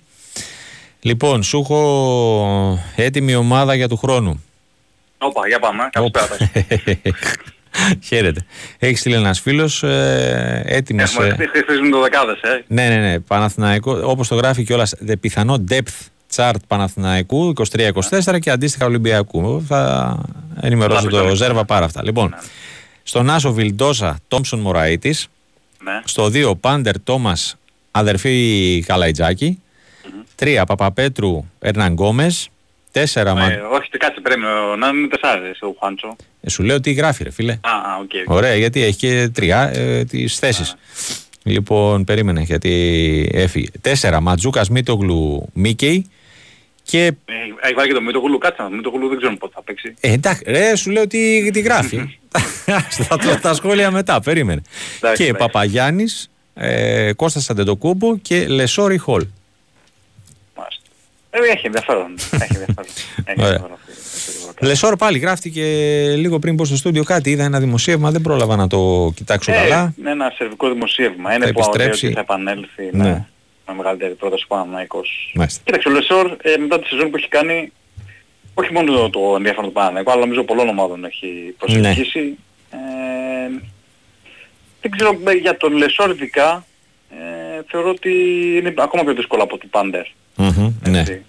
Λοιπόν, 1.01 1.43
σου 1.43 1.59
έχω 1.59 2.79
έτοιμη 2.97 3.35
ομάδα 3.35 3.75
για 3.75 3.89
του 3.89 3.97
χρόνου. 3.97 4.45
Όπα, 5.19 5.49
για 5.49 5.59
πάμε. 5.59 5.89
Καλησπέρα. 5.93 6.37
Χαίρετε. 8.09 8.45
Έχεις 8.79 9.01
στείλει 9.01 9.15
ένας 9.15 9.41
φίλος 9.41 9.83
ε, 9.83 10.63
έτοιμος. 10.67 11.15
Έχουμε 11.17 11.47
χτίσει 11.47 11.91
το 11.91 12.01
δεκάδε, 12.01 12.33
ε. 12.33 12.65
Ναι, 12.67 12.89
ναι, 12.89 12.97
ναι. 12.97 13.21
Παναθηναϊκό, 13.21 14.01
όπως 14.05 14.29
το 14.29 14.35
γράφει 14.35 14.65
κιόλας, 14.65 14.95
πιθανό 15.21 15.65
depth 15.69 16.09
chart 16.35 16.55
Παναθηναϊκού 16.67 17.53
23-24 17.77 18.39
και 18.41 18.51
αντίστοιχα 18.51 18.87
Ολυμπιακού. 18.87 19.65
Θα 19.67 20.19
ενημερώσω 20.61 21.09
το 21.09 21.35
Ζέρβα 21.35 21.65
πάρα 21.65 21.85
αυτά. 21.85 22.05
Λοιπόν, 22.05 22.29
ναι. 22.29 22.37
στον 23.03 23.31
Άσο 23.31 23.53
Βιλντόσα 23.53 24.19
Τόμψον 24.29 24.59
Μωραήτης. 24.59 25.29
Ναι. 25.83 26.01
Στο 26.05 26.31
2 26.33 26.53
Πάντερ 26.61 27.03
Τόμας 27.03 27.57
αδερφή 27.91 28.85
Καλαϊτζάκη. 28.87 29.63
Mm-hmm. 30.39 30.45
3 30.45 30.63
Παπαπέτρου 30.67 31.45
Ερναν 31.59 31.97
Τέσσερα 32.93 33.35
μα... 33.35 33.51
Ε, 33.51 33.61
όχι, 33.73 33.89
κάτσε 33.89 34.21
πρέπει 34.21 34.41
να 34.79 34.89
είναι 34.89 35.09
τεσσάρι 35.09 35.61
ο 35.61 35.75
Χουάντσο. 35.79 36.17
Ε, 36.41 36.51
σου 36.51 36.63
λέω 36.63 36.81
τι 36.81 36.93
γράφει 36.93 37.23
ρε 37.23 37.31
φίλε. 37.31 37.53
Α, 37.53 37.71
OK. 38.01 38.11
Okay, 38.13 38.31
okay. 38.31 38.35
Ωραία, 38.35 38.55
γιατί 38.55 38.83
έχει 38.83 38.97
και 38.97 39.31
τρία 39.35 39.71
ε, 39.75 40.05
τις 40.05 40.39
θέσεις. 40.39 40.77
Λοιπόν, 41.43 42.05
περίμενε 42.05 42.41
γιατί 42.41 43.31
έφυγε. 43.33 43.69
Τέσσερα, 43.81 44.21
Μαντζούκας 44.21 44.69
Μίτογλου 44.69 45.49
Μίκεϊ. 45.53 46.11
Και... 46.83 47.07
Ε, 47.07 47.33
έχει 47.61 47.75
βάλει 47.75 47.89
και 47.89 47.95
το 47.95 48.01
Μίτογλου, 48.03 48.39
κάτσε 48.39 48.63
να 48.63 48.69
το 48.69 48.75
Μίτογλου 48.75 49.09
δεν 49.09 49.19
ξέρω 49.19 49.37
πότε 49.37 49.53
θα 49.55 49.63
παίξει. 49.63 49.95
Ε, 50.01 50.13
εντάξει, 50.13 50.43
ρε, 50.47 50.77
σου 50.77 50.91
λέω 50.91 51.07
τι, 51.07 51.51
τι 51.51 51.61
γράφει. 51.61 52.19
θα 53.09 53.17
τα, 53.17 53.39
τα 53.41 53.55
σχόλια 53.55 53.91
μετά, 53.91 54.21
περίμενε. 54.21 54.63
και 55.17 55.35
Παπαγιάννης, 55.35 56.31
ε, 56.55 57.13
Κώστας 57.13 57.51
Αντετοκούνμπο 57.51 58.17
και 58.17 58.47
Λεσόρ 58.49 58.90
ή 58.90 58.99
Χολ. 58.99 59.27
Ε, 61.31 61.39
έχει 61.53 61.67
ενδιαφέρον. 61.67 62.15
Έχει 62.43 62.57
ενδιαφέρον. 63.25 63.79
Λεσόρ 64.61 64.97
πάλι 64.97 65.19
γράφτηκε 65.19 65.65
λίγο 66.17 66.39
πριν 66.39 66.57
μπω 66.57 66.65
στο 66.65 66.77
στούντιο 66.77 67.03
κάτι. 67.05 67.31
Είδα 67.31 67.45
ένα 67.45 67.61
δημοσίευμα, 67.61 68.11
δεν 68.11 68.21
πρόλαβα 68.21 68.57
να 68.57 68.67
το 68.67 69.13
κοιτάξω 69.17 69.53
ε, 69.53 69.55
καλά. 69.55 69.95
Είναι 69.99 70.11
ένα 70.11 70.33
σερβικό 70.37 70.69
δημοσίευμα. 70.69 71.35
Είναι 71.35 71.53
που 71.53 71.61
ότι 71.67 72.13
θα 72.13 72.21
επανέλθει 72.21 72.91
ναι. 72.93 73.05
ναι. 73.05 73.27
με 73.67 73.75
μεγαλύτερη 73.75 74.15
πρόταση 74.15 74.45
πάνω 74.49 74.63
ο 74.63 74.67
Παναθηναϊκός. 74.67 75.33
Κοίταξε, 75.65 75.89
ο 75.89 75.93
Λεσόρ 75.93 76.37
ε, 76.43 76.57
μετά 76.57 76.81
τη 76.81 76.87
σεζόν 76.89 77.11
που 77.11 77.17
έχει 77.17 77.29
κάνει, 77.29 77.73
όχι 78.55 78.73
μόνο 78.73 79.11
το 79.11 79.35
ενδιαφέρον 79.37 79.67
του 79.67 79.73
Παναθηναϊκού, 79.73 80.11
αλλά 80.11 80.21
νομίζω 80.21 80.43
πολλών 80.43 80.69
ομάδων 80.69 81.05
έχει 81.05 81.55
προσελκύσει. 81.59 82.19
Ναι. 82.21 82.79
Ε, 82.79 83.61
δεν 84.81 84.91
ξέρω 84.91 85.19
για 85.41 85.57
τον 85.57 85.73
Λεσόρ 85.73 86.11
ειδικά, 86.11 86.67
ε, 87.11 87.63
θεωρώ 87.69 87.89
ότι 87.89 88.11
είναι 88.59 88.75
ακόμα 88.77 89.05
πιο 89.05 89.15
δύσκολο 89.15 89.43
από 89.43 89.59
τον 89.59 89.71
Πάντερ. 89.71 90.07
Mm-hmm, 90.41 90.73
ναι. 90.89 91.01
Ε, 91.01 91.21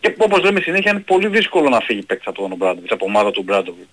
και 0.00 0.14
όπως 0.18 0.42
λέμε 0.42 0.60
συνέχεια 0.60 0.90
είναι 0.90 1.00
πολύ 1.00 1.28
δύσκολο 1.28 1.68
να 1.68 1.80
φύγει 1.80 2.02
παίκτης 2.02 2.26
από 2.26 2.48
τον 2.48 2.56
Μπράντοβιτς, 2.56 2.92
από 2.92 3.04
ομάδα 3.04 3.30
του 3.30 3.42
Μπράντοβιτς. 3.42 3.88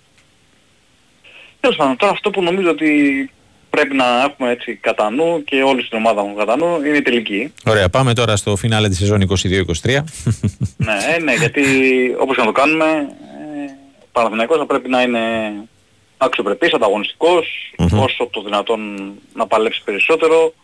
Τέλος 1.60 1.76
πάντων, 1.76 1.96
τώρα 1.96 2.12
αυτό 2.12 2.30
που 2.30 2.42
νομίζω 2.42 2.70
ότι 2.70 3.30
πρέπει 3.70 3.94
να 3.94 4.22
έχουμε 4.22 4.50
έτσι 4.50 4.74
κατά 4.74 5.10
νου 5.10 5.44
και 5.44 5.62
όλοι 5.62 5.82
στην 5.82 5.98
ομάδα 5.98 6.22
μου 6.22 6.34
κατά 6.34 6.56
νου 6.56 6.84
είναι 6.84 6.96
η 6.96 7.02
τελική. 7.02 7.52
Ωραία, 7.66 7.88
πάμε 7.88 8.14
τώρα 8.14 8.36
στο 8.36 8.56
φινάλε 8.56 8.88
της 8.88 8.98
σεζόν 8.98 9.22
22-23. 9.22 9.98
ναι, 10.76 10.92
ε, 11.16 11.20
ναι, 11.22 11.34
γιατί 11.34 11.62
όπως 12.18 12.36
και 12.36 12.40
να 12.40 12.46
το 12.46 12.52
κάνουμε, 12.52 12.84
ε, 12.84 13.70
ο 14.00 14.06
Παναθηναϊκός 14.12 14.58
θα 14.58 14.66
πρέπει 14.66 14.88
να 14.88 15.02
είναι 15.02 15.20
αξιοπρεπής, 16.16 16.72
ανταγωνιστικός, 16.72 17.74
mm-hmm. 17.78 18.02
όσο 18.02 18.28
το 18.30 18.42
δυνατόν 18.42 19.12
να 19.34 19.46
παλέψει 19.46 19.82
περισσότερο, 19.84 20.54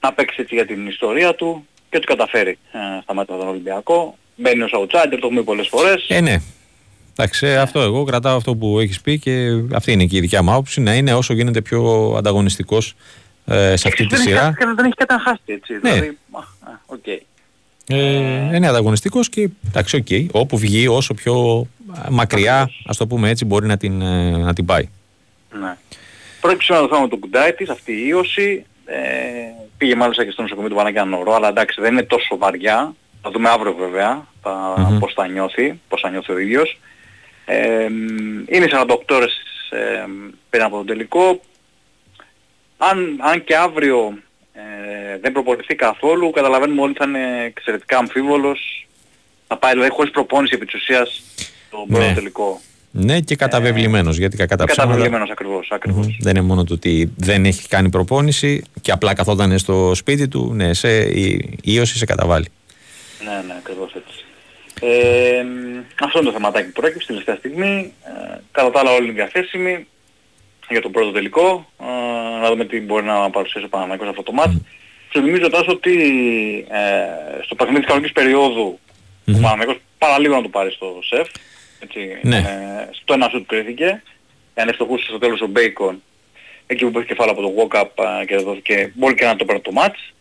να 0.00 0.12
παίξει 0.12 0.40
έτσι 0.40 0.54
για 0.54 0.66
την 0.66 0.86
ιστορία 0.86 1.34
του 1.34 1.66
και 1.94 2.00
ότι 2.00 2.06
καταφέρει 2.06 2.58
ε, 2.72 2.78
στα 3.02 3.14
μέτρα 3.14 3.36
με 3.36 3.41
τον 3.41 3.48
Ολυμπιακό. 3.48 4.16
Μπαίνει 4.36 4.62
ως 4.62 4.72
outsider, 4.74 5.16
το 5.20 5.26
έχουμε 5.26 5.42
πολλές 5.42 5.68
φορές. 5.68 6.06
Ε, 6.08 6.20
ναι. 6.20 6.36
Εντάξει, 7.12 7.46
ε, 7.46 7.56
αυτό 7.56 7.80
εγώ 7.80 8.04
κρατάω 8.04 8.36
αυτό 8.36 8.54
που 8.56 8.78
έχεις 8.78 9.00
πει 9.00 9.18
και 9.18 9.48
αυτή 9.72 9.92
είναι 9.92 10.04
και 10.04 10.16
η 10.16 10.20
δικιά 10.20 10.42
μου 10.42 10.50
άποψη, 10.50 10.80
να 10.80 10.94
είναι 10.94 11.14
όσο 11.14 11.34
γίνεται 11.34 11.60
πιο 11.60 12.14
ανταγωνιστικός 12.18 12.94
ε, 13.46 13.76
σε 13.76 13.88
αυτή 13.88 14.06
τη 14.06 14.16
σειρά. 14.16 14.54
Δεν 14.58 14.78
έχεις 14.78 14.94
κάτι 14.94 15.10
να 15.10 15.18
χάσει 15.18 15.42
έτσι. 15.44 15.72
Ναι. 15.82 15.92
Δηλαδή, 15.92 16.18
okay. 16.86 17.20
Ε, 17.88 18.56
είναι 18.56 18.68
ανταγωνιστικός 18.68 19.28
και 19.28 19.48
εντάξει, 19.66 19.96
OK. 19.96 20.06
Okay, 20.10 20.26
όπου 20.32 20.58
βγει, 20.58 20.86
όσο 20.86 21.14
πιο 21.14 21.66
μακριά, 22.10 22.70
ας 22.86 22.96
το 22.96 23.06
πούμε 23.06 23.30
έτσι, 23.30 23.44
μπορεί 23.44 23.66
να 23.66 23.76
την, 23.76 24.02
ε, 24.02 24.36
να 24.36 24.52
την 24.52 24.64
πάει. 24.64 24.88
Ναι. 25.60 25.76
Πρόκειται 26.40 26.72
να 26.72 26.80
το 26.80 26.94
θέμα 26.94 27.08
το 27.08 27.16
κουντάι 27.16 27.52
της, 27.52 27.68
αυτή 27.68 27.92
η 27.92 28.04
ίωση. 28.06 28.64
Ε, 28.84 29.53
πήγε 29.78 29.94
μάλιστα 29.94 30.24
και 30.24 30.30
στο 30.30 30.42
νοσοκομείο 30.42 30.70
του 30.70 30.76
Παναγιάννου 30.76 31.16
Νορό, 31.16 31.34
αλλά 31.34 31.48
εντάξει 31.48 31.80
δεν 31.80 31.92
είναι 31.92 32.02
τόσο 32.02 32.38
βαριά. 32.38 32.94
Θα 33.22 33.30
δούμε 33.30 33.48
αύριο 33.48 33.74
βέβαια 33.74 34.26
θα, 34.42 34.74
mm-hmm. 34.76 34.98
πώς 34.98 35.12
θα 35.12 35.26
νιώθει, 35.28 35.80
πώς 35.88 36.00
θα 36.00 36.10
νιώθει 36.10 36.32
ο 36.32 36.38
ίδιος. 36.38 36.78
Ε, 37.44 37.84
είναι 38.46 38.66
48 38.70 38.96
ώρες 39.10 39.40
ε, 39.70 40.04
πριν 40.50 40.62
από 40.62 40.76
τον 40.76 40.86
τελικό. 40.86 41.40
Αν, 42.76 43.18
αν 43.20 43.44
και 43.44 43.56
αύριο 43.56 44.18
ε, 44.52 45.18
δεν 45.18 45.32
προπονηθεί 45.32 45.74
καθόλου, 45.74 46.30
καταλαβαίνουμε 46.30 46.80
όλοι 46.80 46.94
θα 46.94 47.04
είναι 47.08 47.44
εξαιρετικά 47.44 47.98
αμφίβολος. 47.98 48.86
Θα 49.46 49.56
πάει 49.56 49.72
δηλαδή 49.72 49.90
χωρίς 49.90 50.10
προπόνηση 50.10 50.54
επί 50.54 50.64
της 50.64 50.74
ουσίας 50.74 51.22
το 51.70 51.84
πρώτο 51.88 52.06
ναι. 52.06 52.14
τελικό. 52.14 52.60
Ναι 52.96 53.20
και 53.20 53.36
καταβεβλημένος, 53.36 54.16
ε, 54.16 54.18
γιατί 54.18 54.36
κατά 54.36 54.64
ψέματα... 54.64 54.82
Καταβεβλημένος 54.82 55.30
ακριβώς, 55.30 55.68
ακριβώς. 55.70 56.06
Mm-hmm. 56.06 56.16
Δεν 56.20 56.36
είναι 56.36 56.46
μόνο 56.46 56.64
το 56.64 56.74
ότι 56.74 57.12
δεν 57.16 57.44
έχει 57.44 57.68
κάνει 57.68 57.88
προπόνηση 57.88 58.64
και 58.80 58.90
απλά 58.90 59.14
καθόταν 59.14 59.58
στο 59.58 59.92
σπίτι 59.94 60.28
του, 60.28 60.52
ναι, 60.54 60.74
σε 60.74 61.02
η 61.02 61.56
ίωση 61.62 61.96
σε 61.96 62.04
καταβάλει. 62.04 62.46
Ναι, 63.24 63.42
ναι, 63.46 63.54
ακριβώς 63.58 63.94
έτσι. 63.94 64.24
Ε, 64.80 65.44
αυτό 66.04 66.18
είναι 66.18 66.28
το 66.28 66.32
θεματάκι 66.32 66.66
που 66.70 66.80
πρόκειψε 66.80 67.06
τελευταία 67.06 67.34
στιγμή. 67.36 67.92
Ε, 68.02 68.38
κατά 68.52 68.70
τα 68.70 68.80
άλλα 68.80 68.90
όλοι 68.92 69.04
είναι 69.04 69.12
διαθέσιμοι 69.12 69.86
για 70.68 70.80
τον 70.80 70.90
πρώτο 70.92 71.10
τελικό. 71.10 71.70
Ε, 71.80 72.40
να 72.42 72.48
δούμε 72.50 72.64
τι 72.64 72.80
μπορεί 72.80 73.04
να 73.04 73.30
παρουσιάσει 73.30 73.66
ο 73.66 73.68
Παναμαϊκός 73.68 74.08
αυτό 74.08 74.22
το 74.22 74.32
μάτς. 74.32 74.56
Σου 75.12 75.20
θυμίζω 75.20 75.50
τόσο 75.50 75.70
ότι 75.70 75.94
ε, 76.70 77.42
στο 77.44 77.54
παιχνίδι 77.54 77.78
της 77.78 77.88
κανονικής 77.88 78.12
περίοδου 78.12 78.78
mm-hmm. 78.78 79.34
ο 79.36 79.40
Παναμαϊκός 79.40 79.76
παραλίγο 79.98 80.34
να 80.34 80.42
το 80.42 80.48
πάρει 80.48 80.70
στο 80.70 80.98
σεφ. 81.04 81.28
Έτσι, 81.84 82.18
ναι. 82.22 82.36
ε, 82.36 82.88
στο 82.90 83.14
ένα 83.14 83.28
σουτ 83.28 83.46
κρίθηκε. 83.46 84.02
Αν 84.54 84.68
ευστοχούσε 84.68 85.04
στο 85.04 85.18
τέλος 85.18 85.40
ο 85.40 85.46
Μπέικον 85.46 86.02
εκεί 86.66 86.84
που 86.84 86.90
πέφτει 86.90 87.08
κεφάλαιο 87.08 87.34
από 87.36 87.42
το 87.42 87.54
walk-up 87.58 88.04
ε, 88.20 88.24
και 88.24 88.36
δόθηκε 88.36 88.92
μπορεί 88.94 89.14
και 89.14 89.24
να 89.24 89.36
το 89.36 89.44
παίρνει 89.44 89.60
το 89.60 89.72
μάτς. 89.72 90.12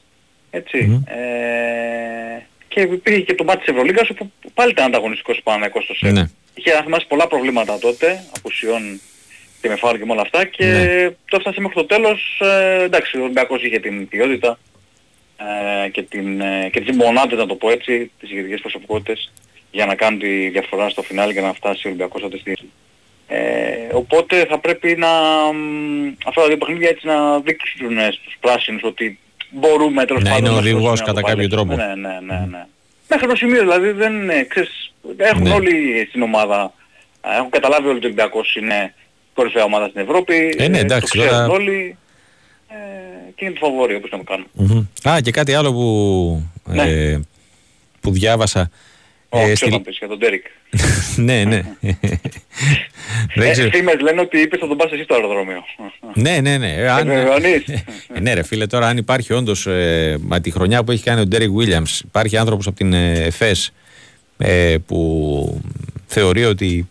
Έτσι. 0.49 0.77
Mm-hmm. 0.91 1.11
Ε, 1.13 2.41
και 2.67 2.81
υπήρχε 2.81 3.21
και 3.21 3.35
το 3.35 3.43
μάτι 3.43 3.59
της 3.59 3.67
Ευρωλίγκας 3.67 4.09
όπου 4.09 4.31
πάλι 4.53 4.71
ήταν 4.71 4.85
ανταγωνιστικός 4.85 5.41
Παναθηναϊκός 5.43 5.83
στο 5.83 5.93
ΣΕΠ. 5.93 6.11
Ναι. 6.11 6.29
Είχε 6.53 6.73
να 6.73 6.81
θυμάσαι 6.81 7.05
πολλά 7.07 7.27
προβλήματα 7.27 7.79
τότε, 7.79 8.23
απουσιών 8.37 9.01
και 9.61 9.69
με 9.69 9.75
φάουλ 9.75 9.97
και 9.97 10.05
με 10.05 10.11
όλα 10.11 10.21
αυτά 10.21 10.45
και 10.45 10.65
ναι. 10.65 11.09
το 11.09 11.37
έφτασε 11.37 11.61
μέχρι 11.61 11.75
το 11.75 11.85
τέλος, 11.85 12.41
ε, 12.41 12.83
εντάξει 12.83 13.17
ο 13.17 13.23
Ολυμπιακός 13.23 13.63
είχε 13.63 13.79
την 13.79 14.07
ποιότητα 14.07 14.59
ε, 15.85 15.89
και, 15.89 16.01
την, 16.01 16.41
ε, 16.41 16.69
και 16.71 16.81
τις 16.81 16.95
μονάδες 16.95 17.37
να 17.37 17.45
το 17.45 17.55
πω 17.55 17.69
έτσι, 17.69 18.11
τις 18.19 18.31
ηγετικές 18.31 18.61
προσωπικότητες 18.61 19.31
για 19.73 19.85
να 19.85 19.95
κάνει 19.95 20.17
τη 20.17 20.49
διαφορά 20.49 20.89
στο 20.89 21.01
φινάλι 21.01 21.33
και 21.33 21.41
να 21.41 21.53
φτάσει 21.53 21.87
ο 21.87 21.89
Ολυμπιακός 21.89 22.23
αυτή 22.23 22.39
τη 22.43 22.53
ε, 23.27 23.89
οπότε 23.93 24.45
θα 24.45 24.59
πρέπει 24.59 24.95
να 24.97 25.07
αυτά 26.25 26.41
τα 26.41 26.47
δύο 26.47 26.57
παιχνίδια 26.57 26.89
έτσι 26.89 27.07
να 27.07 27.39
δείξουν 27.39 27.97
στους 28.11 28.37
πράσινους 28.39 28.83
ότι 28.83 29.19
μπορούμε 29.49 30.05
τέλος 30.05 30.23
πάντων. 30.23 30.43
Να 30.43 30.49
είναι 30.49 30.57
οδηγός 30.57 31.01
κατά 31.01 31.21
κάποιο 31.21 31.49
τρόπο. 31.49 31.75
Ναι, 31.75 31.95
ναι, 31.95 32.19
ναι, 32.25 32.45
ναι. 32.51 32.65
Μέχρι 33.09 33.27
το 33.27 33.35
σημείο 33.35 33.59
δηλαδή 33.59 33.91
δεν 33.91 34.13
είναι, 34.13 34.43
ξέρεις, 34.43 34.93
έχουν 35.17 35.41
ναι. 35.41 35.53
όλοι 35.53 36.05
στην 36.09 36.21
ομάδα, 36.21 36.73
έχουν 37.21 37.49
καταλάβει 37.49 37.87
όλοι 37.87 37.95
ότι 37.95 38.05
ο 38.05 38.07
Ολυμπιακός 38.07 38.55
είναι 38.55 38.93
κορυφαία 39.33 39.63
ομάδα 39.63 39.87
στην 39.87 40.01
Ευρώπη. 40.01 40.55
Ε, 40.57 40.67
ναι, 40.67 40.79
εντάξει, 40.79 41.17
το 41.17 41.23
ξέρουν 41.23 41.45
τώρα... 41.45 41.59
όλοι. 41.59 41.97
Ε, 42.67 42.75
και 43.35 43.45
είναι 43.45 43.53
το 43.53 43.65
φαβόρι 43.65 43.95
όπως 43.95 44.09
να 44.11 44.17
το 44.17 44.23
κάνουν. 44.23 44.47
Mm-hmm. 44.59 45.09
Α, 45.09 45.21
και 45.21 45.31
κάτι 45.31 45.53
άλλο 45.53 45.73
που, 45.73 46.49
ναι. 46.63 46.83
ε, 46.83 47.19
που 48.01 48.11
διάβασα 48.11 48.71
Oh, 49.35 49.49
ε, 49.49 49.55
στη... 49.55 49.79
πεις 49.83 49.97
για 49.97 50.07
τον 50.07 50.19
Τέρικ. 50.19 50.45
ναι, 51.15 51.43
ναι. 51.43 51.61
ε, 53.35 53.69
Φήμες 53.69 53.99
λένε 54.01 54.21
ότι 54.21 54.39
είπες 54.39 54.59
θα 54.59 54.67
τον 54.67 54.77
πας 54.77 54.91
εσύ 54.91 55.03
στο 55.03 55.13
αεροδρόμιο. 55.13 55.63
ναι, 56.13 56.39
ναι, 56.41 56.57
ναι. 56.57 56.73
Ε, 56.73 56.89
αν... 56.89 57.09
ε, 57.09 57.25
ναι 58.19 58.33
ρε 58.33 58.43
φίλε, 58.43 58.67
τώρα 58.67 58.87
αν 58.87 58.97
υπάρχει 58.97 59.33
όντως 59.33 59.67
ε, 59.67 60.17
με 60.19 60.39
τη 60.39 60.51
χρονιά 60.51 60.83
που 60.83 60.91
έχει 60.91 61.03
κάνει 61.03 61.21
ο 61.21 61.25
Ντέρικ 61.25 61.49
Βίλιαμς, 61.49 61.99
υπάρχει 61.99 62.37
άνθρωπος 62.37 62.67
από 62.67 62.75
την 62.75 62.93
ε, 62.93 63.11
ΕΦΕΣ 63.11 63.73
ε, 64.37 64.75
που 64.85 65.61
θεωρεί 66.05 66.45
ότι 66.45 66.87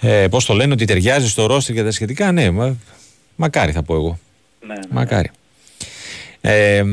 ε, 0.00 0.28
πώς 0.28 0.44
το 0.44 0.54
λένε, 0.54 0.72
ότι 0.72 0.84
ταιριάζει 0.84 1.28
στο 1.28 1.46
ρόστερ 1.46 1.74
και 1.74 1.82
τα 1.82 1.90
σχετικά, 1.90 2.32
ναι, 2.32 2.50
μα, 2.50 2.76
μακάρι 3.36 3.72
θα 3.72 3.82
πω 3.82 3.94
εγώ. 3.94 4.18
Ναι, 4.66 4.74
ναι. 4.74 4.80
Μακάρι. 4.90 5.30
Ε, 6.40 6.84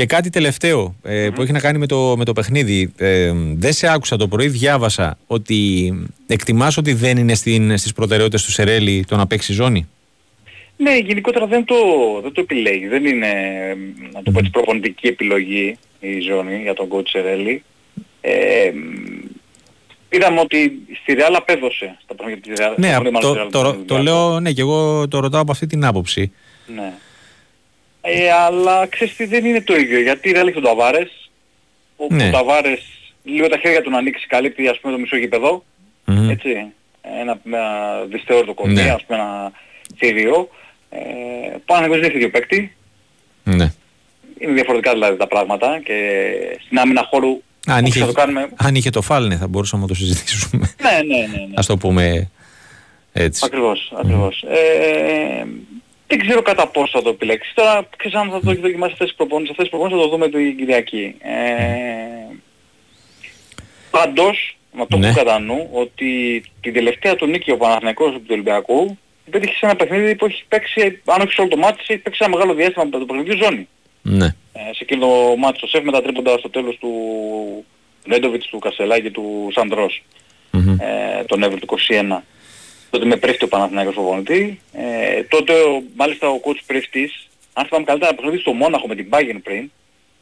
και 0.00 0.06
κάτι 0.06 0.30
τελευταίο 0.30 0.94
ε, 1.02 1.28
που 1.34 1.42
έχει 1.42 1.52
να 1.52 1.60
κάνει 1.60 1.78
με 1.78 1.86
το, 1.86 2.14
με 2.16 2.24
το 2.24 2.32
παιχνίδι. 2.32 2.92
Ε, 2.96 3.32
δεν 3.54 3.72
σε 3.72 3.92
άκουσα 3.92 4.16
το 4.16 4.28
πρωί, 4.28 4.48
διάβασα 4.48 5.18
ότι 5.26 5.92
εκτιμάς 6.26 6.76
ότι 6.76 6.92
δεν 6.92 7.16
είναι 7.16 7.34
στην, 7.34 7.78
στις 7.78 7.92
προτεραιότητες 7.92 8.44
του 8.44 8.50
Σερέλη 8.50 9.04
το 9.08 9.16
να 9.16 9.26
παίξει 9.26 9.52
ζώνη; 9.52 9.88
Ναι, 10.76 10.96
γενικότερα 10.96 11.46
δεν 11.46 11.64
το, 11.64 11.74
δεν 12.22 12.32
το 12.32 12.40
επιλέγει. 12.40 12.86
Δεν 12.86 13.06
είναι, 13.06 13.28
να 14.12 14.22
το 14.22 14.30
πω 14.30 14.38
έτσι, 14.38 14.50
προπονητική 14.50 15.06
επιλογή 15.06 15.78
η 16.00 16.20
ζώνη 16.20 16.60
για 16.62 16.74
τον 16.74 16.88
coach 16.92 17.08
Σερέλη. 17.08 17.62
Ε, 18.20 18.70
είδαμε 20.08 20.40
ότι 20.40 20.72
στη 21.02 21.12
Ρεάλ 21.12 21.34
απέδωσε 21.34 21.96
στα 22.02 22.14
παιχνίδια 22.14 22.42
της 22.42 22.52
Ρεάλ. 22.58 22.74
Ναι, 22.76 23.10
το, 23.20 23.46
το, 23.50 23.74
το, 23.86 23.98
λέω, 23.98 24.40
ναι, 24.40 24.52
και 24.52 24.60
εγώ 24.60 25.08
το 25.08 25.20
ρωτάω 25.20 25.40
από 25.40 25.52
αυτή 25.52 25.66
την 25.66 25.84
άποψη. 25.84 26.32
Ναι. 26.74 26.92
Ε, 28.00 28.32
αλλά 28.32 28.86
ξέρεις 28.86 29.16
τι 29.16 29.24
δεν 29.24 29.44
είναι 29.44 29.60
το 29.60 29.76
ίδιο. 29.76 30.00
Γιατί 30.00 30.28
η 30.28 30.32
Ρεάλ 30.32 30.46
έχει 30.46 30.54
τον 30.54 30.64
Ταβάρες, 30.64 31.30
όπου 31.96 32.14
ναι. 32.14 32.28
ο 32.28 32.30
Ταβάρες 32.30 32.82
λίγο 33.22 33.48
τα 33.48 33.58
χέρια 33.58 33.82
του 33.82 33.90
να 33.90 33.98
ανοίξει 33.98 34.26
καλύπτει 34.26 34.68
ας 34.68 34.78
πούμε 34.80 34.92
το 34.92 34.98
μισό 34.98 35.16
γηπεδό. 35.16 35.64
Mm-hmm. 36.06 36.30
Έτσι. 36.30 36.50
Ένα, 37.20 37.40
ένα 37.46 37.60
δυστεώρητο 38.08 38.54
κομμάτι, 38.54 38.82
ναι. 38.82 38.90
ας 38.90 39.04
πούμε 39.04 39.18
ένα 39.18 39.52
θηρίο. 39.96 40.48
Ε, 40.90 40.98
πάνω 41.64 41.86
να 41.86 41.98
δεν 41.98 42.14
ίδιο 42.14 42.30
παίκτη. 42.30 42.76
Ναι. 43.44 43.72
Είναι 44.38 44.52
διαφορετικά 44.52 44.92
δηλαδή 44.92 45.16
τα 45.16 45.26
πράγματα 45.26 45.80
και 45.84 45.98
στην 46.64 46.78
άμυνα 46.78 47.06
χώρου 47.10 47.42
αν 47.66 47.84
είχε, 47.84 48.04
το 48.04 48.12
κάνουμε... 48.12 48.48
αν 48.56 48.74
είχε 48.74 48.90
το 48.90 49.02
φάλνε 49.02 49.36
θα 49.36 49.48
μπορούσαμε 49.48 49.82
να 49.82 49.88
το 49.88 49.94
συζητήσουμε. 49.94 50.74
ναι, 50.82 51.16
ναι, 51.16 51.26
ναι, 51.26 51.26
ναι. 51.26 51.54
Ας 51.54 51.66
το 51.66 51.76
πούμε 51.76 52.30
έτσι. 53.12 53.42
Ακριβώς, 53.44 53.92
ακριβώς. 53.98 54.44
Mm. 54.46 54.50
Ε, 54.50 55.44
δεν 56.10 56.18
ξέρω 56.18 56.42
κατά 56.42 56.66
πόσο 56.66 56.90
θα 56.98 57.02
το 57.02 57.08
επιλέξεις. 57.08 57.54
Τώρα 57.54 57.88
ξέρεις 57.96 58.18
αν 58.18 58.30
θα 58.30 58.40
το 58.40 58.50
έχει 58.50 58.60
δοκιμάσεις 58.60 58.92
αυτές 58.92 59.08
τις 59.08 59.16
προπόνησεις. 59.16 59.50
Αυτές 59.50 59.68
τις 59.68 59.78
προπόνησεις 59.78 60.02
θα 60.02 60.08
το 60.08 60.16
δούμε 60.16 60.28
την 60.28 60.56
Κυριακή. 60.56 61.14
Ε, 61.18 62.34
πάντως, 63.90 64.58
να 64.72 64.86
το 64.86 64.96
ναι. 64.96 65.08
πω 65.08 65.14
κατά 65.14 65.38
νου, 65.38 65.68
ότι 65.72 66.42
την 66.60 66.72
τελευταία 66.72 67.16
του 67.16 67.26
νίκη 67.26 67.50
ο 67.50 67.56
Παναθηναϊκός 67.56 68.12
του 68.12 68.22
Ολυμπιακού 68.30 68.98
πέτυχε 69.30 69.54
σε 69.54 69.66
ένα 69.66 69.76
παιχνίδι 69.76 70.14
που 70.14 70.24
έχει 70.24 70.44
παίξει, 70.48 71.02
αν 71.04 71.20
όχι 71.20 71.32
σε 71.32 71.40
όλο 71.40 71.50
το 71.50 71.56
μάτι, 71.56 71.84
έχει 71.86 72.00
παίξει 72.00 72.18
ένα 72.22 72.36
μεγάλο 72.36 72.54
διάστημα 72.54 72.84
με 72.84 72.90
το 72.90 73.04
παιχνίδι 73.04 73.42
ζώνη. 73.42 73.68
Ναι. 74.02 74.26
Ε, 74.52 74.60
σε 74.74 74.78
εκείνο 74.80 75.06
το 75.06 75.36
μάτι 75.36 75.56
στο 75.56 75.66
ΣΕΦ 75.66 75.84
με 75.84 75.92
τα 75.92 76.02
τρίποντα 76.02 76.38
στο 76.38 76.50
τέλος 76.50 76.76
του 76.76 76.90
Νέντοβιτς, 78.04 78.46
του 78.46 78.58
Κασελάκη 78.58 79.02
και 79.02 79.10
του 79.10 79.48
Σαντρός. 79.52 80.02
Mm-hmm. 80.52 80.76
Ε, 81.20 81.24
τον 81.24 81.42
Εύρο 81.42 81.58
του 81.58 81.78
21 81.88 82.20
τότε 82.90 83.04
με 83.04 83.16
πρέφτει 83.16 83.44
ο 83.44 83.48
Παναθηναϊκός 83.48 83.94
προπονητή. 83.94 84.60
Ε, 84.72 85.22
τότε 85.22 85.52
ο, 85.52 85.82
μάλιστα 85.96 86.28
ο 86.28 86.40
coach 86.44 86.60
πρέφτης, 86.66 87.28
αν 87.52 87.66
θυμάμαι 87.66 87.84
καλύτερα, 87.84 88.14
προπονητή 88.14 88.40
στο 88.40 88.52
Μόναχο 88.52 88.86
με 88.86 88.94
την 88.94 89.08
Bayern 89.10 89.40
πριν, 89.42 89.70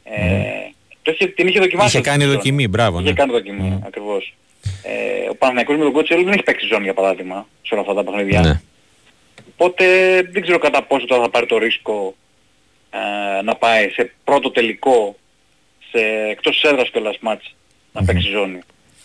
ε, 0.03 0.41
mm. 0.69 0.73
το 1.01 1.11
είχε, 1.11 1.27
την 1.27 1.47
είχε 1.47 1.59
δοκιμάσει. 1.59 1.97
Είχε 1.97 2.09
κάνει 2.09 2.25
δοκιμή, 2.25 2.67
μπράβο. 2.67 2.99
Είχε 2.99 3.09
ναι. 3.09 3.15
κάνει 3.15 3.31
δοκιμή, 3.31 3.79
mm. 3.79 3.85
ακριβώς. 3.85 4.33
Ε, 4.83 5.29
ο 5.29 5.35
Παναθηναϊκός 5.35 5.77
με 5.77 5.83
τον 5.83 5.95
coach 5.95 6.23
δεν 6.23 6.27
έχει 6.27 6.43
παίξει 6.43 6.65
ζώνη 6.65 6.83
για 6.83 6.93
παράδειγμα 6.93 7.47
σε 7.61 7.73
όλα 7.73 7.81
αυτά 7.81 7.93
τα 7.93 8.03
παιχνίδια. 8.03 8.41
Ναι. 8.41 8.61
Οπότε 9.53 9.85
δεν 10.31 10.41
ξέρω 10.41 10.57
κατά 10.57 10.83
πόσο 10.83 11.05
τώρα 11.05 11.21
θα 11.21 11.29
πάρει 11.29 11.45
το 11.45 11.57
ρίσκο 11.57 12.15
ε, 12.89 13.41
να 13.41 13.55
πάει 13.55 13.89
σε 13.89 14.13
πρώτο 14.23 14.51
τελικό 14.51 15.17
σε 15.91 15.99
εκτός 16.29 16.59
της 16.59 16.71
έδρας 16.71 16.89
κιόλας 16.89 17.17
μάτς 17.19 17.55
να 17.91 18.01
mm-hmm. 18.01 18.05
παίξει 18.05 18.29
ζώνη. 18.29 18.59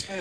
Ε, 0.09 0.15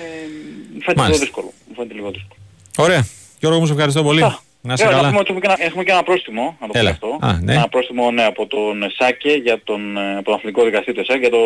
μου 0.74 0.82
φαίνεται 0.82 1.06
λίγο 1.06 1.18
δύσκολο. 1.18 1.54
Μου 1.68 1.74
φαίνεται 1.76 1.94
λίγο 1.94 2.12
δύσκολο. 2.12 2.40
Ωραία. 2.78 3.08
Γιώργο 3.44 3.60
μου, 3.60 3.66
σε 3.66 3.74
ευχαριστώ 3.74 4.04
πολύ. 4.04 4.22
Να 4.62 4.76
σε 4.76 4.84
καλά. 4.84 5.08
Έχουμε, 5.08 5.24
και 5.24 5.40
ένα, 5.44 5.56
έχουμε 5.60 5.84
και 5.84 5.92
ένα 5.92 6.04
πρόστιμο, 6.04 6.58
να 6.62 6.68
το 6.68 6.74
πω 6.74 6.90
αυτό. 6.90 7.18
Α, 7.20 7.40
ναι. 7.42 7.54
Ένα 7.54 7.68
πρόστιμο 7.68 8.12
ναι, 8.12 8.24
από 8.24 8.48
τον 8.48 8.92
ΣΑΚΕ 8.98 9.34
για 9.34 9.62
τον, 9.64 9.98
ε, 9.98 10.16
από 10.16 10.24
τον 10.24 10.34
αθλητικό 10.34 10.64
δικαστή 10.64 10.94
του 10.94 11.06
ΣΑΚΕ 11.06 11.20
για 11.20 11.30
το 11.30 11.38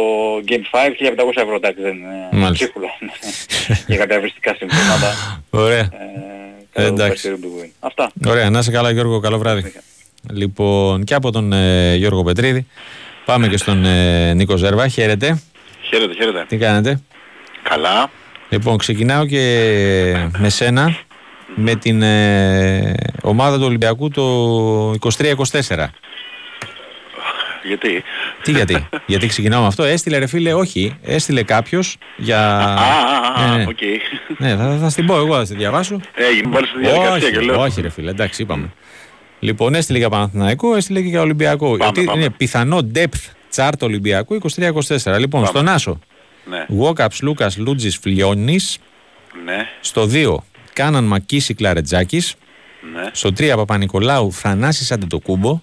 Game 0.47 0.77
5, 0.77 0.89
1500 1.25 1.41
ευρώ, 1.41 1.55
εντάξει, 1.55 1.81
δεν 1.81 1.95
είναι 2.31 2.51
ψίχουλα. 2.51 2.87
για 3.87 3.97
κάποια 3.97 4.15
ευριστικά 4.15 4.55
συμφωνήματα. 4.57 5.41
Ωραία. 5.49 5.89
Ε, 6.73 6.85
εντάξει. 6.85 7.39
Αυτά. 7.79 8.11
Ωραία, 8.27 8.49
να 8.49 8.61
σε 8.61 8.71
καλά 8.71 8.91
Γιώργο, 8.91 9.19
καλό 9.19 9.37
βράδυ. 9.37 9.73
Λοιπόν, 10.31 11.03
και 11.03 11.13
από 11.13 11.31
τον 11.31 11.53
ε, 11.53 11.95
Γιώργο 11.95 12.23
Πετρίδη, 12.23 12.67
πάμε 13.25 13.47
και 13.47 13.57
στον 13.57 13.85
ε, 13.85 14.33
Νίκο 14.33 14.55
Ζέρβα. 14.55 14.87
Χαίρετε. 14.87 15.41
Χαίρετε, 15.81 16.13
χαίρετε. 16.13 16.45
Τι 16.47 16.57
κάνετε; 16.57 17.01
Καλά. 17.63 18.09
Λοιπόν, 18.49 18.77
ξεκινάω 18.77 19.25
και 19.25 19.41
με 20.37 20.49
σένα 20.49 21.05
με 21.55 21.75
την 21.75 22.01
ε, 22.01 22.93
ομάδα 23.21 23.57
του 23.57 23.63
Ολυμπιακού 23.65 24.09
το 24.09 24.91
23-24. 24.91 25.85
Γιατί; 27.63 28.03
Τι 28.43 28.51
γιατί, 28.51 28.87
γιατί 29.05 29.27
ξεκινάω 29.27 29.61
με 29.61 29.67
αυτό. 29.67 29.83
Έστειλε 29.83 30.17
ρε 30.17 30.27
φίλε, 30.27 30.53
όχι, 30.53 30.97
έστειλε 31.03 31.43
κάποιος 31.43 31.97
για. 32.17 32.57
Α, 32.59 33.47
ναι, 33.49 33.55
ναι. 33.57 33.65
οκ. 33.67 33.77
Ναι, 34.37 34.55
θα, 34.55 34.77
θα 34.81 34.89
στην 34.89 35.05
πω 35.05 35.15
εγώ, 35.15 35.35
θα 35.35 35.45
τη 35.45 35.55
διαβάσω. 35.55 35.99
Έγινε, 36.15 36.53
πάλι 36.53 36.67
στη 36.67 36.79
διαδικασία 36.79 37.29
και 37.29 37.39
λέω. 37.39 37.61
Όχι, 37.61 37.81
ρε 37.81 37.89
φίλε, 37.89 38.09
εντάξει, 38.09 38.41
είπαμε. 38.41 38.73
Λοιπόν, 39.39 39.75
έστειλε 39.75 39.97
για 39.97 40.09
Παναθηναϊκό, 40.09 40.75
έστειλε 40.75 41.01
και 41.01 41.07
για 41.07 41.21
Ολυμπιακό. 41.21 41.77
Πάμε, 41.77 42.03
πάμε. 42.03 42.21
είναι 42.21 42.29
πιθανό 42.29 42.91
depth 42.95 43.31
chart 43.55 43.81
Ολυμπιακού 43.81 44.39
23-24. 44.41 44.49
Λοιπόν, 45.19 45.29
πάμε. 45.29 45.45
στον 45.45 45.67
Άσο. 45.67 45.99
Ναι. 46.49 46.65
Γουόκαπ, 46.67 47.21
Λούκας, 47.21 47.57
Λούντζης, 47.57 47.97
Φλιώνης. 47.97 48.59
Ναι. 49.45 49.67
Στο 49.79 50.09
2, 50.13 50.35
Κάνααν, 50.77 51.03
Μακίσικ, 51.03 51.53
Λαρεντζάκης. 51.53 52.35
Ναι. 52.93 53.09
Στο 53.11 53.29
3, 53.29 53.53
Παπα-Νικολάου, 53.55 54.31
Θανάση 54.31 54.93
Αντετοκούμπο. 54.93 55.61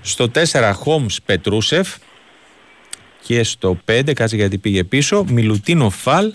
Στο 0.00 0.30
4, 0.52 0.72
Χόμς 0.74 1.22
Πετρούσεφ. 1.22 1.88
Και 3.22 3.42
στο 3.42 3.78
5, 3.84 4.12
κάτσε 4.12 4.36
γιατί 4.36 4.58
πήγε 4.58 4.84
πίσω, 4.84 5.24
Μιλουτίνο 5.28 5.90
Φαλ 5.90 6.32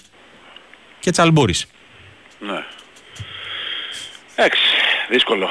και 1.00 1.12
Τσαλμπούρης. 1.12 1.68
Ναι. 2.40 2.64
Εντάξει, 4.36 4.62
δύσκολο 5.10 5.50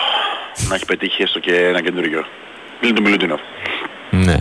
να 0.68 0.74
έχει 0.74 0.84
πετύχει 0.84 1.22
έστω 1.22 1.38
και 1.38 1.54
ένα 1.54 1.82
καινούργιο. 1.82 2.26
Πλην 2.80 2.94
του 2.94 3.02
Μιλουτίνο. 3.02 3.38
Ναι. 4.10 4.36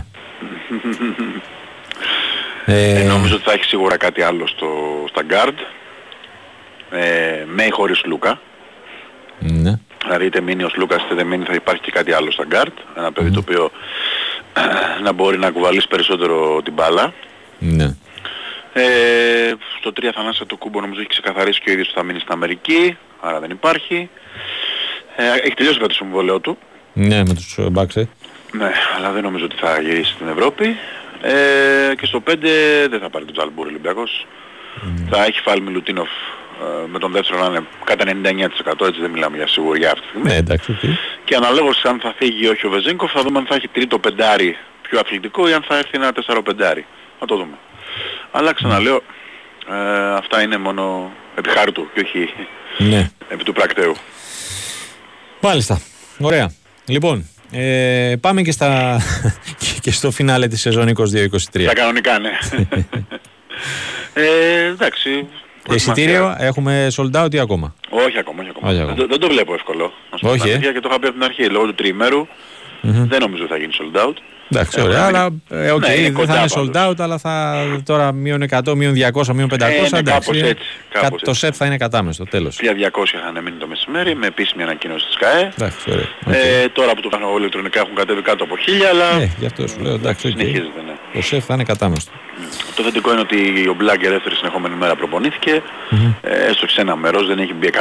ε, 2.74 3.02
νομίζω 3.02 3.34
ότι 3.34 3.44
θα 3.44 3.52
έχει 3.52 3.64
σίγουρα 3.64 3.96
κάτι 3.96 4.22
άλλο 4.22 4.46
στο, 4.46 4.68
στα 5.08 5.22
guard. 5.30 5.75
Ε, 6.90 7.44
με 7.46 7.64
ή 7.64 7.70
χωρίς 7.70 8.04
Λούκα. 8.04 8.40
Ναι. 9.38 9.78
Δηλαδή 10.02 10.24
είτε 10.24 10.40
μείνει 10.40 10.64
ο 10.64 10.70
Λούκας 10.76 11.02
είτε 11.02 11.14
δεν 11.14 11.26
μείνει 11.26 11.44
θα 11.44 11.54
υπάρχει 11.54 11.82
και 11.82 11.90
κάτι 11.90 12.12
άλλο 12.12 12.30
στα 12.30 12.44
guard. 12.50 12.72
Ένα 12.96 13.12
παιδί 13.12 13.30
το 13.30 13.38
οποίο 13.38 13.70
να 15.02 15.12
μπορεί 15.12 15.38
να 15.38 15.50
κουβαλήσει 15.50 15.88
περισσότερο 15.88 16.62
την 16.62 16.72
μπάλα. 16.72 17.12
Ναι. 17.58 17.96
Ε, 18.72 19.52
στο 19.78 19.92
3 20.00 20.10
Θανάσια 20.14 20.46
το 20.46 20.56
κούμπο 20.56 20.80
νομίζω 20.80 21.00
έχει 21.00 21.08
ξεκαθαρίσει 21.08 21.60
και 21.60 21.70
ο 21.70 21.72
ίδιος 21.72 21.88
ότι 21.88 21.96
θα 21.98 22.04
μείνει 22.04 22.18
στην 22.18 22.32
Αμερική, 22.32 22.96
άρα 23.20 23.40
δεν 23.40 23.50
υπάρχει. 23.50 24.10
Ε, 25.16 25.22
έχει 25.42 25.54
τελειώσει 25.54 25.72
βέβαια 25.72 25.88
το 25.88 25.94
συμβολέο 25.94 26.40
του. 26.40 26.58
Ναι, 26.92 27.18
με 27.18 27.34
τους 27.34 27.58
Μπάξε. 27.70 28.08
Ναι, 28.52 28.70
αλλά 28.96 29.12
δεν 29.12 29.22
νομίζω 29.22 29.44
ότι 29.44 29.56
θα 29.56 29.80
γυρίσει 29.80 30.12
στην 30.12 30.28
Ευρώπη. 30.28 30.76
Ε, 31.22 31.94
και 31.94 32.06
στο 32.06 32.22
5 32.26 32.34
δεν 32.90 33.00
θα 33.00 33.10
πάρει 33.10 33.24
τον 33.24 33.34
Τζαλμπούρ 33.34 33.66
Ολυμπιακός. 33.66 34.26
Mm. 34.76 35.06
Θα 35.10 35.24
έχει 35.24 35.40
φάλει 35.40 35.60
Μιλουτίνοφ 35.60 36.08
ε, 36.08 36.45
με 36.86 36.98
τον 36.98 37.12
δεύτερο 37.12 37.40
να 37.40 37.46
είναι 37.46 37.66
κατά 37.84 38.04
99% 38.82 38.86
έτσι 38.86 39.00
δεν 39.00 39.10
μιλάμε 39.10 39.36
για 39.36 39.48
σιγουριά 39.48 39.90
αυτή 39.90 40.00
τη 40.00 40.08
στιγμή. 40.08 40.28
Ναι, 40.28 40.36
εντάξει, 40.36 40.78
okay. 40.82 40.88
Και 41.24 41.34
αναλόγως 41.34 41.84
αν 41.84 42.00
θα 42.00 42.14
φύγει 42.18 42.44
ή 42.44 42.48
όχι 42.48 42.66
ο 42.66 42.70
Βεζίνκοφ 42.70 43.12
θα 43.12 43.22
δούμε 43.22 43.38
αν 43.38 43.46
θα 43.46 43.54
έχει 43.54 43.68
τρίτο 43.68 43.98
πεντάρι 43.98 44.56
πιο 44.88 44.98
αθλητικό 44.98 45.48
ή 45.48 45.52
αν 45.52 45.64
θα 45.68 45.76
έρθει 45.76 45.90
ένα 45.92 46.12
τέσσερο 46.12 46.42
πεντάρι. 46.42 46.86
Θα 47.18 47.26
το 47.26 47.36
δούμε. 47.36 47.56
Αλλά 48.30 48.52
ξαναλέω, 48.52 49.02
ε, 49.70 50.14
αυτά 50.14 50.42
είναι 50.42 50.56
μόνο 50.56 51.12
επί 51.34 51.48
χάρτου 51.48 51.88
και 51.94 52.00
όχι 52.00 52.32
ναι. 52.78 53.10
επί 53.32 53.44
του 53.44 53.52
πρακτέου. 53.52 53.94
Μάλιστα. 55.40 55.80
Ωραία. 56.18 56.52
Λοιπόν, 56.86 57.28
ε, 57.50 58.14
πάμε 58.20 58.42
και, 58.42 58.52
στα, 58.52 59.00
και 59.82 59.90
στο 59.90 60.10
φινάλε 60.10 60.48
της 60.48 60.60
σεζόν 60.60 60.88
22-23. 60.88 61.64
Τα 61.64 61.72
κανονικά, 61.74 62.18
ναι. 62.18 62.30
ε, 64.22 64.64
εντάξει. 64.64 65.26
Εισιτήριο 65.74 66.34
έχουμε 66.38 66.86
sold 66.96 67.24
out 67.24 67.34
ή 67.34 67.38
ακόμα; 67.38 67.74
Όχι 67.90 68.18
ακόμα, 68.18 68.40
όχι 68.40 68.50
ακόμα. 68.50 68.70
Όχι 68.70 68.80
ακόμα. 68.80 68.96
Δεν, 68.96 69.06
δεν, 69.08 69.20
το 69.20 69.28
βλέπω 69.28 69.54
εύκολο. 69.54 69.92
Όχι, 70.22 70.50
ε. 70.50 70.56
και 70.56 70.80
το 70.80 70.88
είχα 70.88 70.98
πει 70.98 71.06
από 71.06 71.12
την 71.12 71.24
αρχή. 71.24 71.44
Λόγω 71.44 71.66
του 71.66 71.74
τριημέρου 71.74 72.26
mm-hmm. 72.26 73.06
δεν 73.08 73.20
νομίζω 73.20 73.42
ότι 73.42 73.52
θα 73.52 73.58
γίνει 73.58 73.72
sold 73.80 74.06
out. 74.06 74.14
Εντάξει, 74.50 74.80
ωραία, 74.80 75.04
αλλά 75.04 75.28
ε, 75.50 75.72
okay, 75.72 75.78
ναι, 75.78 76.10
δεν 76.10 76.26
θα 76.26 76.34
είναι 76.34 76.48
sold 76.54 76.88
out, 76.88 76.94
αλλά 76.98 77.18
θα 77.18 77.64
τώρα 77.84 78.12
μείον 78.12 78.44
100, 78.50 78.74
μείον 78.74 78.94
200, 79.14 79.26
μείον 79.34 79.48
500. 79.54 79.60
Ε, 79.60 79.66
ναι, 79.66 79.98
εντάξει, 79.98 80.02
κάπως 80.02 80.40
έτσι, 80.40 80.66
κάπως 80.88 81.22
το 81.22 81.34
σετ 81.34 81.54
θα 81.56 81.66
είναι 81.66 81.76
κατάμεστο, 81.76 82.24
τέλος. 82.24 82.58
200 82.60 82.64
είχαν 83.14 83.42
μείνει 83.42 83.56
το 83.56 83.66
μεσημέρι 83.66 84.14
με 84.14 84.26
επίσημη 84.26 84.62
ανακοίνωση 84.62 85.06
της 85.06 85.16
ΚΑΕ. 85.16 85.52
Εντάξει, 85.58 85.90
ωραία. 85.90 86.04
Okay. 86.26 86.62
Ε, 86.64 86.68
τώρα 86.68 86.94
που 86.94 87.00
το 87.00 87.08
κάνω 87.08 87.36
ηλεκτρονικά 87.38 87.80
έχουν 87.80 87.94
κατέβει 87.94 88.22
κάτω 88.22 88.44
από 88.44 88.54
1000, 88.54 88.84
αλλά 88.90 89.22
ε, 89.22 89.30
γι' 89.38 89.46
αυτό 89.46 89.66
σου 89.66 89.80
λέω, 89.80 89.94
εντάξει, 89.94 90.28
συνεχίζεται, 90.28 90.82
ναι. 90.86 90.92
Το 91.12 91.22
σεφ 91.22 91.44
θα 91.44 91.54
είναι 91.54 91.64
κατάμεστο. 91.64 92.12
Το 92.74 92.82
θετικό 92.82 93.12
είναι 93.12 93.20
ότι 93.20 93.68
ο 93.68 93.74
Μπλάγκερ 93.74 94.10
δεύτερη 94.10 94.34
συνεχόμενη 94.34 94.74
μέρα 94.74 94.96
προπονήθηκε, 94.96 95.62
mm-hmm. 95.62 96.14
ε, 96.20 96.46
έστω 96.50 96.68
σε 96.68 96.80
ένα 96.80 96.96
μέρος, 96.96 97.26
δεν 97.26 97.38
έχει 97.38 97.54
μπει 97.54 97.70
100% 97.72 97.80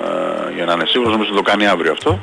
ε, 0.00 0.54
για 0.54 0.64
να 0.64 0.72
είναι 0.72 0.84
σίγουρος, 0.86 1.12
νομίζω 1.12 1.30
ότι 1.32 1.42
το 1.42 1.50
κάνει 1.50 1.66
αύριο 1.66 1.92
αυτό. 1.92 2.20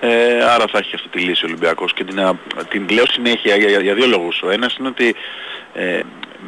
Ε, 0.00 0.44
άρα 0.44 0.64
θα 0.70 0.78
έχει 0.78 0.94
αυτή 0.94 1.08
τη 1.08 1.18
λύση 1.18 1.44
ο 1.44 1.48
Ολυμπιακός 1.48 1.92
και 1.92 2.04
την, 2.04 2.38
την 2.68 2.88
λέω 2.88 3.06
συνέχεια 3.06 3.56
για, 3.56 3.68
για, 3.68 3.80
για 3.80 3.94
δύο 3.94 4.06
λόγους. 4.06 4.42
Ο 4.42 4.50
ένας 4.50 4.76
είναι 4.76 4.88
ότι 4.88 5.14
ε, 5.74 6.00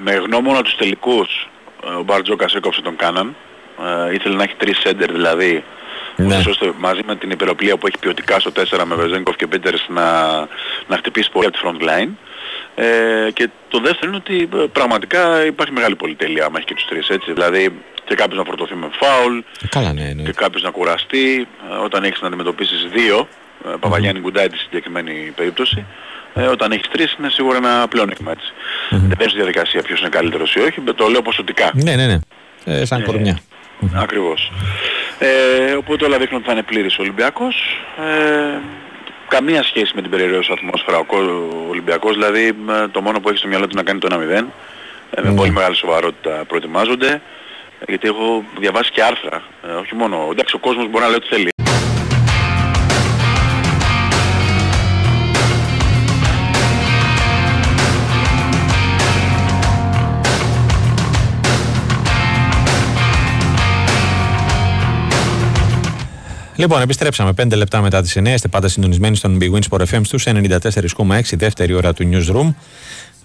με 0.03 0.12
γνώμονα 0.12 0.62
τους 0.62 0.76
τελικούς 0.76 1.49
ο 1.99 2.03
Μπαρτζόκας 2.03 2.55
έκοψε 2.55 2.80
τον 2.80 2.97
Κάναν. 2.97 3.36
Ε, 4.09 4.14
ήθελε 4.14 4.36
να 4.36 4.42
έχει 4.42 4.55
τρεις 4.55 4.78
σέντερ 4.78 5.12
δηλαδή 5.12 5.64
ναι. 6.16 6.36
ώστε 6.49 6.72
μαζί 6.78 7.01
με 7.07 7.16
την 7.16 7.30
υπεροπλία 7.30 7.76
που 7.76 7.86
έχει 7.86 7.99
ποιοτικά 7.99 8.40
στο 8.40 8.53
4 8.55 8.82
με 8.84 8.94
Βεζέγκοφ 8.94 9.36
και 9.36 9.47
Πίτερς 9.47 9.86
να, 9.88 10.36
να 10.86 10.97
χτυπήσει 10.97 11.30
πολύ 11.30 11.47
από 11.47 11.57
τη 11.57 11.62
front 11.64 11.88
line. 11.88 12.09
Ε, 12.74 13.30
και 13.30 13.49
το 13.68 13.78
δεύτερο 13.80 14.11
είναι 14.11 14.16
ότι 14.16 14.49
ε, 14.55 14.66
πραγματικά 14.72 15.44
υπάρχει 15.44 15.72
μεγάλη 15.72 15.97
πολυτέλεια 15.97 16.44
άμα 16.44 16.59
έχει 16.59 16.66
και 16.66 16.74
τους 16.74 16.86
τρεις 16.86 17.09
έτσι. 17.09 17.32
Δηλαδή 17.32 17.82
και 18.07 18.15
κάποιος 18.15 18.39
να 18.39 18.45
φορτωθεί 18.45 18.75
με 18.75 18.89
φάουλ 19.01 19.39
Καλά, 19.69 19.93
ναι, 19.93 20.13
ναι. 20.15 20.23
και 20.23 20.33
κάποιος 20.33 20.63
να 20.63 20.71
κουραστεί 20.71 21.49
όταν 21.85 22.05
έχεις 22.05 22.21
να 22.21 22.27
αντιμετωπίσεις 22.27 22.87
δύο 22.93 23.29
mm-hmm. 23.29 23.77
Παπαγιάννη 23.81 24.21
Γκουντάι 24.21 24.49
τη 24.49 24.59
συγκεκριμένη 24.59 25.33
περίπτωση 25.37 25.85
ε, 26.35 26.47
όταν 26.47 26.73
έχεις 26.73 26.89
τρεις 26.89 27.17
είναι 27.19 27.29
σίγουρα 27.31 27.57
ένα 27.57 27.89
πλεόνεκτημα 27.89 28.31
έτσι. 28.31 28.53
Mm-hmm. 28.55 28.97
Δεν 29.09 29.15
μπαίνω 29.19 29.31
στη 29.31 29.39
διαδικασία 29.39 29.83
ποιος 29.83 30.01
είναι 30.01 30.09
καλύτερος 30.09 30.55
ή 30.55 30.61
όχι, 30.61 30.81
το 30.81 31.07
λέω 31.09 31.23
ποσοτικά. 31.23 31.71
Ναι, 31.75 31.95
ναι, 31.95 32.07
ναι. 32.07 32.19
Ε, 32.65 32.85
σαν 32.85 33.05
κορμιά. 33.05 33.39
Ε, 33.83 33.87
ακριβώς. 33.95 34.53
Ε, 35.19 35.73
οπότε 35.73 36.05
όλα 36.05 36.19
δείχνουν 36.19 36.39
ότι 36.39 36.47
θα 36.47 36.53
είναι 36.53 36.63
πλήρης 36.63 36.99
ο 36.99 37.03
Ολυμπιακός. 37.03 37.85
Ε, 37.99 38.59
καμία 39.29 39.63
σχέση 39.63 39.93
με 39.95 40.03
την 40.03 40.11
περιραίωση 40.11 40.53
ατμόσφαιρα 40.53 40.99
ο 40.99 41.07
Ολυμπιακός, 41.69 42.15
δηλαδή 42.15 42.57
το 42.91 43.01
μόνο 43.01 43.21
που 43.21 43.29
έχει 43.29 43.39
στο 43.39 43.49
μυαλό 43.49 43.67
του 43.67 43.77
να 43.77 43.83
κάνει 43.83 43.99
το 43.99 44.09
1-0. 44.11 44.45
Ε, 45.11 45.21
με 45.23 45.31
mm. 45.31 45.37
πολύ 45.37 45.51
μεγάλη 45.51 45.77
σοβαρότητα 45.77 46.45
προετοιμάζονται. 46.49 47.21
Γιατί 47.89 48.09
έχω 48.09 48.45
διαβάσει 48.59 48.91
και 48.91 49.03
άρθρα, 49.03 49.43
ε, 49.66 49.72
όχι 49.72 49.95
μόνο, 49.95 50.28
εντάξει 50.30 50.55
ο 50.57 50.59
κόσμος 50.59 50.89
μπορεί 50.91 51.05
να 51.05 51.09
λέει 51.09 51.16
ό,τι 51.16 51.26
θέλει. 51.26 51.49
Λοιπόν, 66.59 66.80
επιστρέψαμε 66.80 67.32
5 67.32 67.57
λεπτά 67.57 67.80
μετά 67.80 68.03
τις 68.03 68.16
9. 68.16 68.34
Είστε 68.34 68.49
πάντα 68.49 68.68
συντονισμένοι 68.68 69.16
στον 69.16 69.39
Big 69.41 69.53
Wins 69.55 69.62
Sport 69.70 69.80
FM 69.80 70.01
στους 70.05 70.26
94,6, 70.26 71.37
δεύτερη 71.37 71.74
ώρα 71.74 71.93
του 71.93 72.11
Newsroom. 72.12 72.55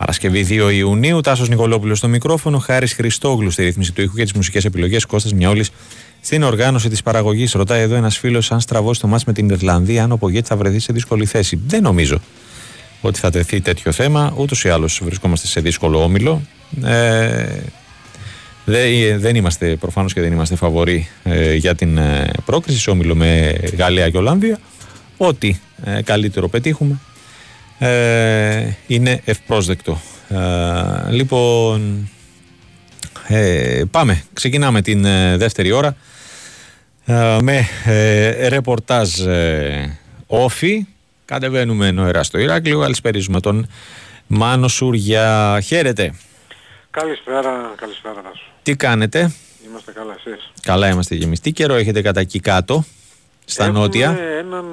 Παρασκευή 0.02 0.46
2 0.50 0.72
Ιουνίου, 0.74 1.22
Τάσος 1.22 1.50
Νικολόπουλος 1.50 1.98
στο 1.98 2.08
μικρόφωνο, 2.08 2.58
Χάρης 2.58 2.94
Χριστόγλου 2.94 3.50
στη 3.52 3.64
ρύθμιση 3.64 3.92
του 3.92 4.02
ήχου 4.02 4.16
και 4.16 4.24
τις 4.24 4.34
μουσικές 4.34 4.66
επιλογές, 4.66 5.06
Κώστας 5.06 5.34
Μιαόλης 5.34 5.72
στην 6.22 6.44
οργάνωση 6.44 6.90
της 6.90 7.02
παραγωγής. 7.04 7.52
Ρωτάει 7.52 7.82
εδώ 7.82 7.96
ένας 7.96 8.18
φίλος 8.18 8.52
αν 8.52 8.60
στραβώσει 8.60 9.02
το 9.02 9.08
μάτς 9.08 9.24
με 9.24 9.34
την 9.34 9.50
Ιρλανδία, 9.50 10.04
αν 10.04 10.12
ο 10.12 10.18
Πογέτη 10.18 10.48
θα 10.48 10.56
βρεθεί 10.56 10.80
σε 10.80 10.94
δύσκολη 10.94 11.26
θέση. 11.26 11.60
Δεν 11.68 11.82
νομίζω 11.82 12.20
ότι 13.02 13.20
θα 13.20 13.30
τεθεί 13.30 13.62
τέτοιο 13.62 13.92
θέμα. 13.92 14.34
Ούτως 14.38 14.64
ή 14.64 14.70
άλλως 14.70 15.02
βρισκόμαστε 15.04 15.48
σε 15.48 15.60
δύσκολο 15.60 16.04
όμιλο. 16.04 16.42
Ε, 16.84 17.62
δεν 19.18 19.36
είμαστε 19.36 19.76
προφανώς 19.76 20.14
και 20.14 20.22
δεν 20.22 20.32
είμαστε 20.32 20.56
φαβοροί 20.56 21.08
ε, 21.24 21.54
για 21.54 21.76
την 21.76 21.98
ε, 21.98 22.30
πρόκριση 22.46 22.80
σε 22.80 22.90
όμιλο 22.90 23.16
με 23.16 23.56
Γαλλία 23.78 24.10
και 24.10 24.18
Ολλανδία. 24.18 24.60
Ό,τι 25.18 25.56
ε, 25.84 26.02
καλύτερο 26.02 26.48
πετύχουμε 26.48 27.00
ε, 27.88 28.76
είναι 28.88 29.22
ευπρόσδεκτο. 29.26 30.02
λοιπόν, 31.10 32.10
πάμε. 33.92 34.24
Ξεκινάμε 34.34 34.82
την 34.82 35.02
δεύτερη 35.38 35.72
ώρα 35.72 35.96
με 37.42 37.68
ρεπορτάζ 38.48 39.10
όφη. 40.28 40.86
Κατεβαίνουμε 41.26 41.92
νοερά 41.92 42.24
στο 42.24 42.38
Ηράκλειο. 42.38 42.82
Αλυσπερίζουμε 42.82 43.40
τον 43.40 43.68
Μάνο 44.28 44.68
Σουριά. 44.68 45.60
Χαίρετε. 45.66 46.14
Καλησπέρα, 46.92 47.74
καλησπέρα 47.76 48.22
σου. 48.36 48.52
Τι 48.64 48.76
κάνετε; 48.76 49.32
Είμαστε 49.68 49.92
καλά 49.92 50.16
εσείς; 50.26 50.52
Καλά 50.62 50.90
είμαστε 50.90 51.16
και 51.16 51.24
εμείς. 51.24 51.40
Τι 51.40 51.52
καιρό 51.52 51.74
έχετε 51.74 52.02
κατά 52.02 52.20
εκεί 52.20 52.40
κάτω, 52.40 52.84
στα 53.52 53.64
Έχουμε 53.64 53.80
νότια. 53.80 54.18
έναν 54.40 54.66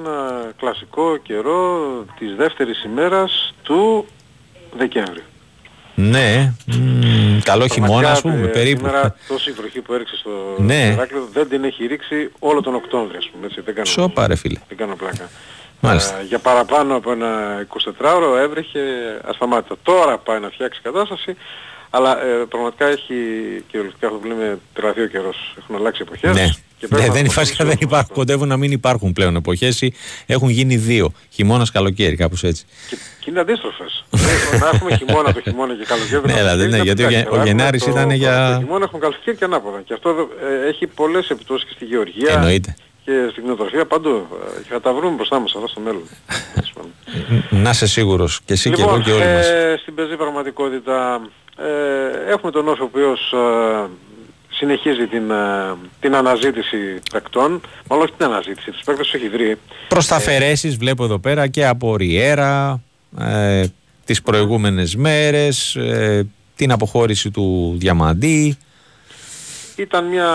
κλασικό 0.57 1.17
καιρό 1.17 1.79
της 2.19 2.35
δεύτερης 2.35 2.83
ημέρας 2.83 3.53
του 3.63 4.05
Δεκέμβρη. 4.77 5.23
Ναι, 5.95 6.53
μ, 6.65 7.39
καλό 7.43 7.67
χειμώνα 7.67 8.11
ας 8.11 8.21
πούμε, 8.21 8.41
ε, 8.43 8.47
περίπου. 8.47 8.85
Σήμερα 8.85 9.15
τόση 9.27 9.51
βροχή 9.51 9.81
που 9.81 9.93
έριξε 9.93 10.15
στο 10.17 10.29
ναι. 10.57 10.97
δεν 11.33 11.49
την 11.49 11.63
έχει 11.63 11.85
ρίξει 11.85 12.31
όλο 12.39 12.61
τον 12.61 12.75
Οκτώβριο 12.75 13.17
ας 13.17 13.29
πούμε. 13.29 13.45
Έτσι, 13.45 13.61
δεν 13.61 13.73
κάνω, 13.73 13.85
Σοπα 13.85 14.27
ρε 14.27 14.35
φίλε. 14.35 14.59
Δεν 14.67 14.77
κάνω 14.77 14.95
πλάκα. 14.95 15.29
Μάλιστα. 15.81 16.21
για 16.21 16.39
παραπάνω 16.39 16.95
από 16.95 17.11
ένα 17.11 17.27
24ωρο 18.01 18.37
έβρεχε 18.39 18.79
ασταμάτητα. 19.25 19.75
Τώρα 19.83 20.17
πάει 20.17 20.39
να 20.39 20.49
φτιάξει 20.49 20.81
κατάσταση 20.83 21.35
Αλλά 21.89 22.23
ε, 22.23 22.45
πραγματικά 22.49 22.85
έχει 22.85 23.15
κυριολεκτικά 23.67 24.07
αυτό 24.07 24.19
που 24.19 24.27
λέμε 24.27 24.59
τραβεί 24.73 25.01
ο 25.01 25.07
καιρός. 25.07 25.55
Έχουν 25.57 25.75
αλλάξει 25.75 26.01
εποχές. 26.05 26.35
Ναι. 26.35 26.47
ναι, 26.99 27.09
δεν, 27.09 27.25
δεν 27.57 27.77
υπάρχουν, 27.79 28.15
κοντεύουν 28.15 28.47
να 28.47 28.57
μην 28.57 28.71
υπάρχουν 28.71 29.13
πλέον 29.13 29.35
εποχές 29.35 29.83
έχουν 30.25 30.49
γίνει 30.49 30.75
δύο. 30.75 31.11
Χειμώνας, 31.29 31.71
καλοκαίρι, 31.71 32.15
κάπως 32.15 32.43
έτσι. 32.43 32.65
Και, 32.89 32.95
και 33.19 33.29
είναι 33.29 33.39
αντίστροφες. 33.39 34.05
να 34.59 34.69
έχουμε 34.73 34.95
χειμώνα 34.95 35.33
το 35.33 35.41
χειμώνα 35.41 35.75
και 35.75 35.85
καλοκαίρι. 35.85 36.33
Ναι, 36.33 36.33
δηλαδή, 36.33 36.67
ναι, 36.67 36.77
γιατί 36.77 37.03
ο, 37.03 37.07
ο 37.31 37.43
Γενάρης 37.43 37.85
ήταν 37.85 38.11
για... 38.11 38.53
Το 38.53 38.59
χειμώνα 38.59 38.83
έχουμε 38.83 38.99
καλοκαίρι 39.01 39.37
και 39.37 39.43
ανάποδα. 39.43 39.81
Και 39.85 39.93
αυτό 39.93 40.29
ε, 40.63 40.67
έχει 40.67 40.87
πολλές 40.87 41.29
επιπτώσεις 41.29 41.67
και 41.67 41.73
στη 41.75 41.85
γεωργία. 41.85 42.33
Εννοείται 42.33 42.75
και 43.09 43.27
στην 43.31 43.43
κτηνοτροφία 43.43 43.85
παντού. 43.85 44.27
Και 44.61 44.69
θα 44.69 44.81
τα 44.81 44.93
βρούμε 44.93 45.15
μπροστά 45.15 45.39
μας 45.39 45.55
αυτά 45.55 45.67
στο 45.67 45.79
μέλλον. 45.79 46.03
Να 47.49 47.69
είσαι 47.69 47.87
σίγουρος 47.87 48.41
και 48.45 48.53
εσύ 48.53 48.69
λοιπόν, 48.69 48.85
και 48.85 48.91
εγώ 48.91 49.01
και 49.01 49.11
όλοι 49.11 49.33
μας. 49.33 49.47
Ε, 49.47 49.77
στην 49.81 49.95
πεζή 49.95 50.15
πραγματικότητα 50.15 51.21
ε, 51.65 52.31
έχουμε 52.31 52.51
τον 52.51 52.67
Όφη 52.67 52.81
ο 52.81 52.85
οποίος 52.85 53.33
ε, 53.33 53.89
συνεχίζει 54.59 55.07
την, 55.07 55.31
ε, 55.31 55.75
την 55.99 56.15
αναζήτηση 56.15 56.99
παικτών, 57.11 57.61
μάλλον 57.89 58.05
όχι 58.05 58.13
την 58.17 58.25
αναζήτηση, 58.25 58.71
τους 58.71 58.81
παίκτες 58.85 59.13
έχει 59.13 59.29
βρει. 59.29 59.57
Προς 59.87 60.07
τα 60.07 60.15
αφαιρέσεις 60.15 60.77
βλέπω 60.77 61.03
εδώ 61.03 61.19
πέρα 61.19 61.47
και 61.47 61.65
από 61.67 61.95
Ριέρα, 61.95 62.81
ε, 63.19 63.63
τις 64.05 64.21
προηγούμενες 64.21 64.95
μέρες, 64.95 65.75
ε, 65.75 66.27
την 66.55 66.71
αποχώρηση 66.71 67.31
του 67.31 67.75
Διαμαντή. 67.77 68.57
Ήταν 69.75 70.05
μια, 70.05 70.27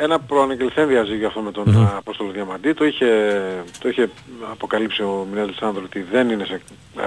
ένα 0.00 0.18
προαναγγελθέν 0.20 0.88
διαζύγιο 0.88 1.26
αυτό 1.26 1.40
με 1.40 1.50
τον 1.50 1.64
mm-hmm. 1.68 1.96
Απόστολο 1.96 2.30
Διαμαντή. 2.30 2.74
Το 2.74 2.84
είχε, 2.84 3.06
το 3.78 3.88
είχε 3.88 4.10
αποκαλύψει 4.50 5.02
ο 5.02 5.26
Μινέλ 5.30 5.48
Λισάνδρου 5.48 5.82
ότι 5.84 6.06
δεν 6.10 6.30
είναι 6.30 6.44
σε 6.44 6.60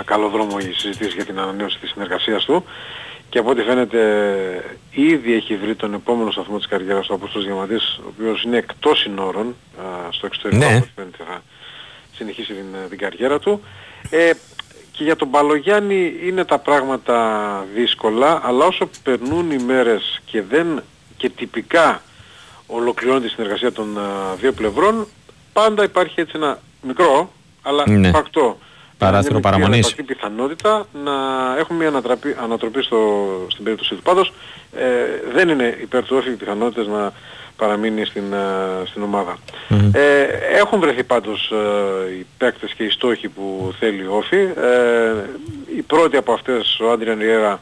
καλό 0.05 0.29
δρόμο 0.29 0.57
η 0.59 0.71
συζήτηση 0.75 1.15
για 1.15 1.25
την 1.25 1.39
ανανέωση 1.39 1.79
της 1.79 1.89
συνεργασίας 1.89 2.45
του. 2.45 2.65
Και 3.31 3.39
από 3.39 3.49
ό,τι 3.49 3.61
φαίνεται 3.61 3.99
ήδη 4.91 5.33
έχει 5.33 5.55
βρει 5.55 5.75
τον 5.75 5.93
επόμενο 5.93 6.31
σταθμό 6.31 6.57
της 6.57 6.67
καριέρας 6.67 7.07
του 7.07 7.13
Απόστολος 7.13 7.47
Διαμαντής, 7.47 7.99
ο 8.03 8.07
οποίος 8.07 8.43
είναι 8.43 8.57
εκτός 8.57 8.99
συνόρων 8.99 9.55
στο 10.09 10.25
εξωτερικό, 10.25 10.65
ναι. 10.65 10.83
φαίνεται 10.95 11.17
θα 11.27 11.41
συνεχίσει 12.15 12.53
την, 12.53 12.65
την 12.89 12.97
καριέρα 12.97 13.39
του. 13.39 13.61
Ε, 14.09 14.31
και 14.91 15.03
για 15.03 15.15
τον 15.15 15.29
Παλογιάννη 15.29 16.13
είναι 16.23 16.45
τα 16.45 16.57
πράγματα 16.57 17.65
δύσκολα, 17.75 18.41
αλλά 18.43 18.65
όσο 18.65 18.89
περνούν 19.03 19.51
οι 19.51 19.57
μέρες 19.57 20.21
και 20.25 20.41
δεν 20.41 20.83
και 21.17 21.29
τυπικά 21.29 22.01
ολοκληρώνει 22.67 23.21
τη 23.21 23.29
συνεργασία 23.29 23.71
των 23.71 23.97
δύο 24.39 24.51
πλευρών, 24.53 25.07
πάντα 25.53 25.83
υπάρχει 25.83 26.19
έτσι 26.19 26.33
ένα 26.35 26.59
μικρό, 26.81 27.31
αλλά 27.61 27.89
ναι. 27.89 28.09
φακτό 28.09 28.57
παράθυρο 29.05 29.39
παραμονής. 29.39 29.91
Υπάρχει 29.91 30.03
πιθανότητα 30.03 30.85
να 31.03 31.11
έχουμε 31.57 31.79
μια 31.79 31.87
ανατροπή, 31.87 32.35
ανατροπή 32.43 32.81
στο, 32.83 32.99
στην 33.49 33.63
περίπτωση 33.63 33.95
του. 33.95 34.01
Πάντως 34.01 34.33
ε, 34.75 34.85
δεν 35.33 35.49
είναι 35.49 35.77
υπέρ 35.81 36.03
του 36.03 36.15
όφη 36.17 36.29
πιθανότητες 36.29 36.87
να 36.87 37.11
παραμείνει 37.55 38.05
στην, 38.05 38.33
ε, 38.33 38.85
στην 38.85 39.03
ομάδα. 39.03 39.37
Ε, 39.93 40.23
έχουν 40.57 40.79
βρεθεί 40.79 41.03
πάντως 41.03 41.51
ε, 41.51 42.11
οι 42.13 42.25
παίκτες 42.37 42.73
και 42.73 42.83
οι 42.83 42.89
στόχοι 42.89 43.29
που 43.29 43.73
θέλει 43.79 44.05
ο 44.05 44.15
Όφη. 44.15 44.37
Ε, 44.37 45.13
η 45.77 45.81
πρώτη 45.81 46.17
από 46.17 46.33
αυτές, 46.33 46.79
ο 46.79 46.91
Άντριαν 46.91 47.19
Ριέρα, 47.19 47.59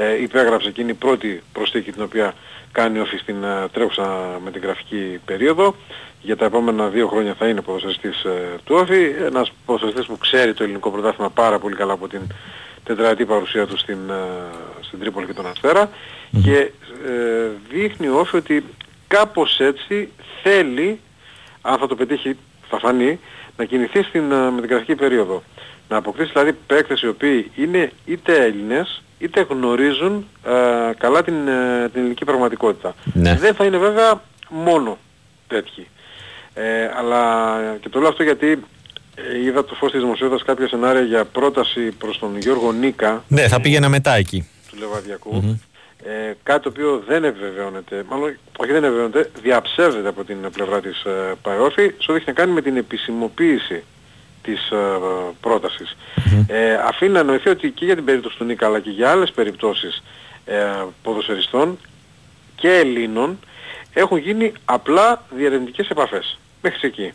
ε, 0.00 0.22
υπέγραψε 0.22 0.68
εκείνη 0.68 0.90
η 0.90 0.94
πρώτη 0.94 1.42
προσθήκη 1.52 1.92
την 1.92 2.02
οποία 2.02 2.34
κάνει 2.72 2.98
όφη 2.98 3.16
στην 3.16 3.44
ε, 3.44 3.68
τρέχουσα 3.72 4.38
με 4.44 4.50
την 4.50 4.62
γραφική 4.62 5.20
περίοδο. 5.24 5.74
Για 6.22 6.36
τα 6.36 6.44
επόμενα 6.44 6.88
δύο 6.88 7.08
χρόνια 7.08 7.34
θα 7.34 7.48
είναι 7.48 7.60
ποδοσφαιριστής 7.60 8.24
ε, 8.24 8.58
του 8.64 8.74
όφη. 8.74 9.14
Ένας 9.26 9.52
ποδοσφαιριστής 9.64 10.06
που 10.06 10.18
ξέρει 10.18 10.54
το 10.54 10.62
ελληνικό 10.62 10.90
πρωτάθλημα 10.90 11.30
πάρα 11.30 11.58
πολύ 11.58 11.76
καλά 11.76 11.92
από 11.92 12.08
την 12.08 12.20
τετραετή 12.84 13.24
παρουσία 13.24 13.66
του 13.66 13.78
στην, 13.78 13.98
στην 14.80 14.98
Τρίπολη 14.98 15.26
και 15.26 15.32
τον 15.32 15.46
Αστέρα 15.46 15.90
και 16.42 16.70
δείχνει 17.70 18.08
ο 18.08 18.18
όφη 18.18 18.36
ότι 18.36 18.64
κάπως 19.08 19.60
έτσι 19.60 20.08
θέλει, 20.42 21.00
αν 21.60 21.78
θα 21.78 21.86
το 21.86 21.94
πετύχει 21.94 22.36
θα 22.68 22.78
φανεί, 22.78 23.20
να 23.56 23.64
κινηθεί 23.64 24.02
στην, 24.02 24.22
με 24.24 24.60
την 24.60 24.70
γραφική 24.70 24.94
περίοδο. 24.94 25.42
Να 25.88 25.96
αποκτήσει 25.96 26.30
δηλαδή 26.32 26.56
παίκτες 26.66 27.00
οι 27.00 27.08
οποίοι 27.08 27.50
είναι 27.56 27.92
είτε 28.04 28.44
Έλληνες 28.44 29.02
είτε 29.18 29.46
γνωρίζουν 29.50 30.26
ε, 30.44 30.52
καλά 30.98 31.22
την, 31.22 31.48
ε, 31.48 31.88
την 31.88 32.00
ελληνική 32.00 32.24
πραγματικότητα. 32.24 32.94
Ναι. 33.12 33.34
Δεν 33.34 33.54
θα 33.54 33.64
είναι 33.64 33.78
βέβαια 33.78 34.22
μόνο 34.48 34.98
τέτοιοι. 35.46 35.88
Ε, 36.54 36.90
αλλά 36.98 37.56
και 37.80 37.88
το 37.88 38.00
λέω 38.00 38.08
αυτό 38.08 38.22
γιατί 38.22 38.62
ε, 39.14 39.42
είδα 39.44 39.64
το 39.64 39.74
φως 39.74 39.90
της 39.90 40.00
δημοσιότητας 40.00 40.44
κάποια 40.44 40.68
σενάρια 40.68 41.02
για 41.02 41.24
πρόταση 41.24 41.80
προς 41.80 42.18
τον 42.18 42.38
Γιώργο 42.38 42.72
Νίκα. 42.72 43.24
Ναι, 43.28 43.48
θα 43.48 43.60
πήγαινα 43.60 43.88
μετά 43.88 44.14
εκεί. 44.14 44.48
Του 44.70 44.76
λεβαδιακου 44.78 45.58
Ε, 46.04 46.32
κάτι 46.42 46.62
το 46.62 46.68
οποίο 46.68 47.02
δεν 47.06 47.24
επιβεβαιώνεται, 47.24 48.04
μάλλον 48.08 48.38
όχι 48.56 48.72
δεν 48.72 48.84
επιβεβαιώνεται, 48.84 49.30
διαψεύδεται 49.42 50.08
από 50.08 50.24
την 50.24 50.36
πλευρά 50.52 50.80
της 50.80 51.02
ε, 51.04 51.34
ΠΑΕΟΦΗ, 51.42 51.94
σε 51.98 52.10
ό,τι 52.10 52.14
έχει 52.14 52.24
να 52.26 52.32
κάνει 52.32 52.52
με 52.52 52.62
την 52.62 52.76
επισημοποίηση 52.76 53.84
της 54.42 54.70
ε, 54.70 54.76
προτασης 55.40 55.96
Ε, 56.46 56.74
αφήνει 56.74 57.12
να 57.12 57.18
εννοηθεί 57.18 57.48
ότι 57.48 57.70
και 57.70 57.84
για 57.84 57.94
την 57.94 58.04
περίπτωση 58.04 58.36
του 58.36 58.44
Νίκα 58.44 58.66
αλλά 58.66 58.80
και 58.80 58.90
για 58.90 59.10
άλλες 59.10 59.30
περιπτώσεις 59.32 60.02
ε, 60.44 60.56
ποδοσφαιριστών 61.02 61.78
και 62.54 62.70
Ελλήνων 62.70 63.38
έχουν 63.92 64.18
γίνει 64.18 64.52
απλά 64.64 65.22
διαρευνητικές 65.30 65.88
επαφές. 65.88 66.38
Μέχρι 66.62 66.88
εκεί. 66.88 67.12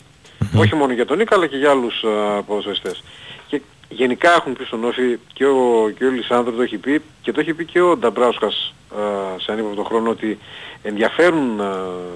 Όχι 0.55 0.75
μόνο 0.75 0.93
για 0.93 1.05
τον 1.05 1.17
Νίκα 1.17 1.35
αλλά 1.35 1.47
και 1.47 1.57
για 1.57 1.69
άλλους 1.69 2.03
ε, 2.03 2.41
ποδοσφαιριστές. 2.47 3.03
Και 3.47 3.61
γενικά 3.89 4.31
έχουν 4.33 4.53
πει 4.53 4.63
στον 4.63 4.83
Όφη 4.83 5.19
και 5.33 5.45
ο, 5.45 5.91
και 5.97 6.05
ο 6.05 6.09
Λισάνδρου 6.09 6.55
το 6.55 6.61
έχει 6.61 6.77
πει 6.77 7.01
και 7.21 7.31
το 7.31 7.39
έχει 7.39 7.53
πει 7.53 7.65
και 7.65 7.81
ο 7.81 7.97
Νταμπράουσκας 7.97 8.73
ε, 8.91 9.39
σε 9.41 9.51
ανύποπτο 9.51 9.83
χρόνο 9.83 10.09
ότι 10.09 10.39
ενδιαφέρουν 10.83 11.59
ε, 11.59 11.63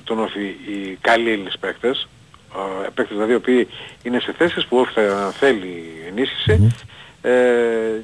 τον 0.04 0.20
Όφη 0.20 0.46
οι 0.46 0.98
καλοί 1.02 1.32
Έλληνες 1.32 1.58
παίκτες 1.60 2.08
παίκτες 2.94 3.16
δηλαδή 3.16 3.32
οι 3.32 3.36
οποίοι 3.36 3.68
είναι 4.04 4.20
σε 4.20 4.34
θέσεις 4.38 4.66
που 4.66 4.88
θα 4.94 5.32
θέλει 5.32 5.84
ενίσχυση 6.08 6.74
ε, 7.22 7.32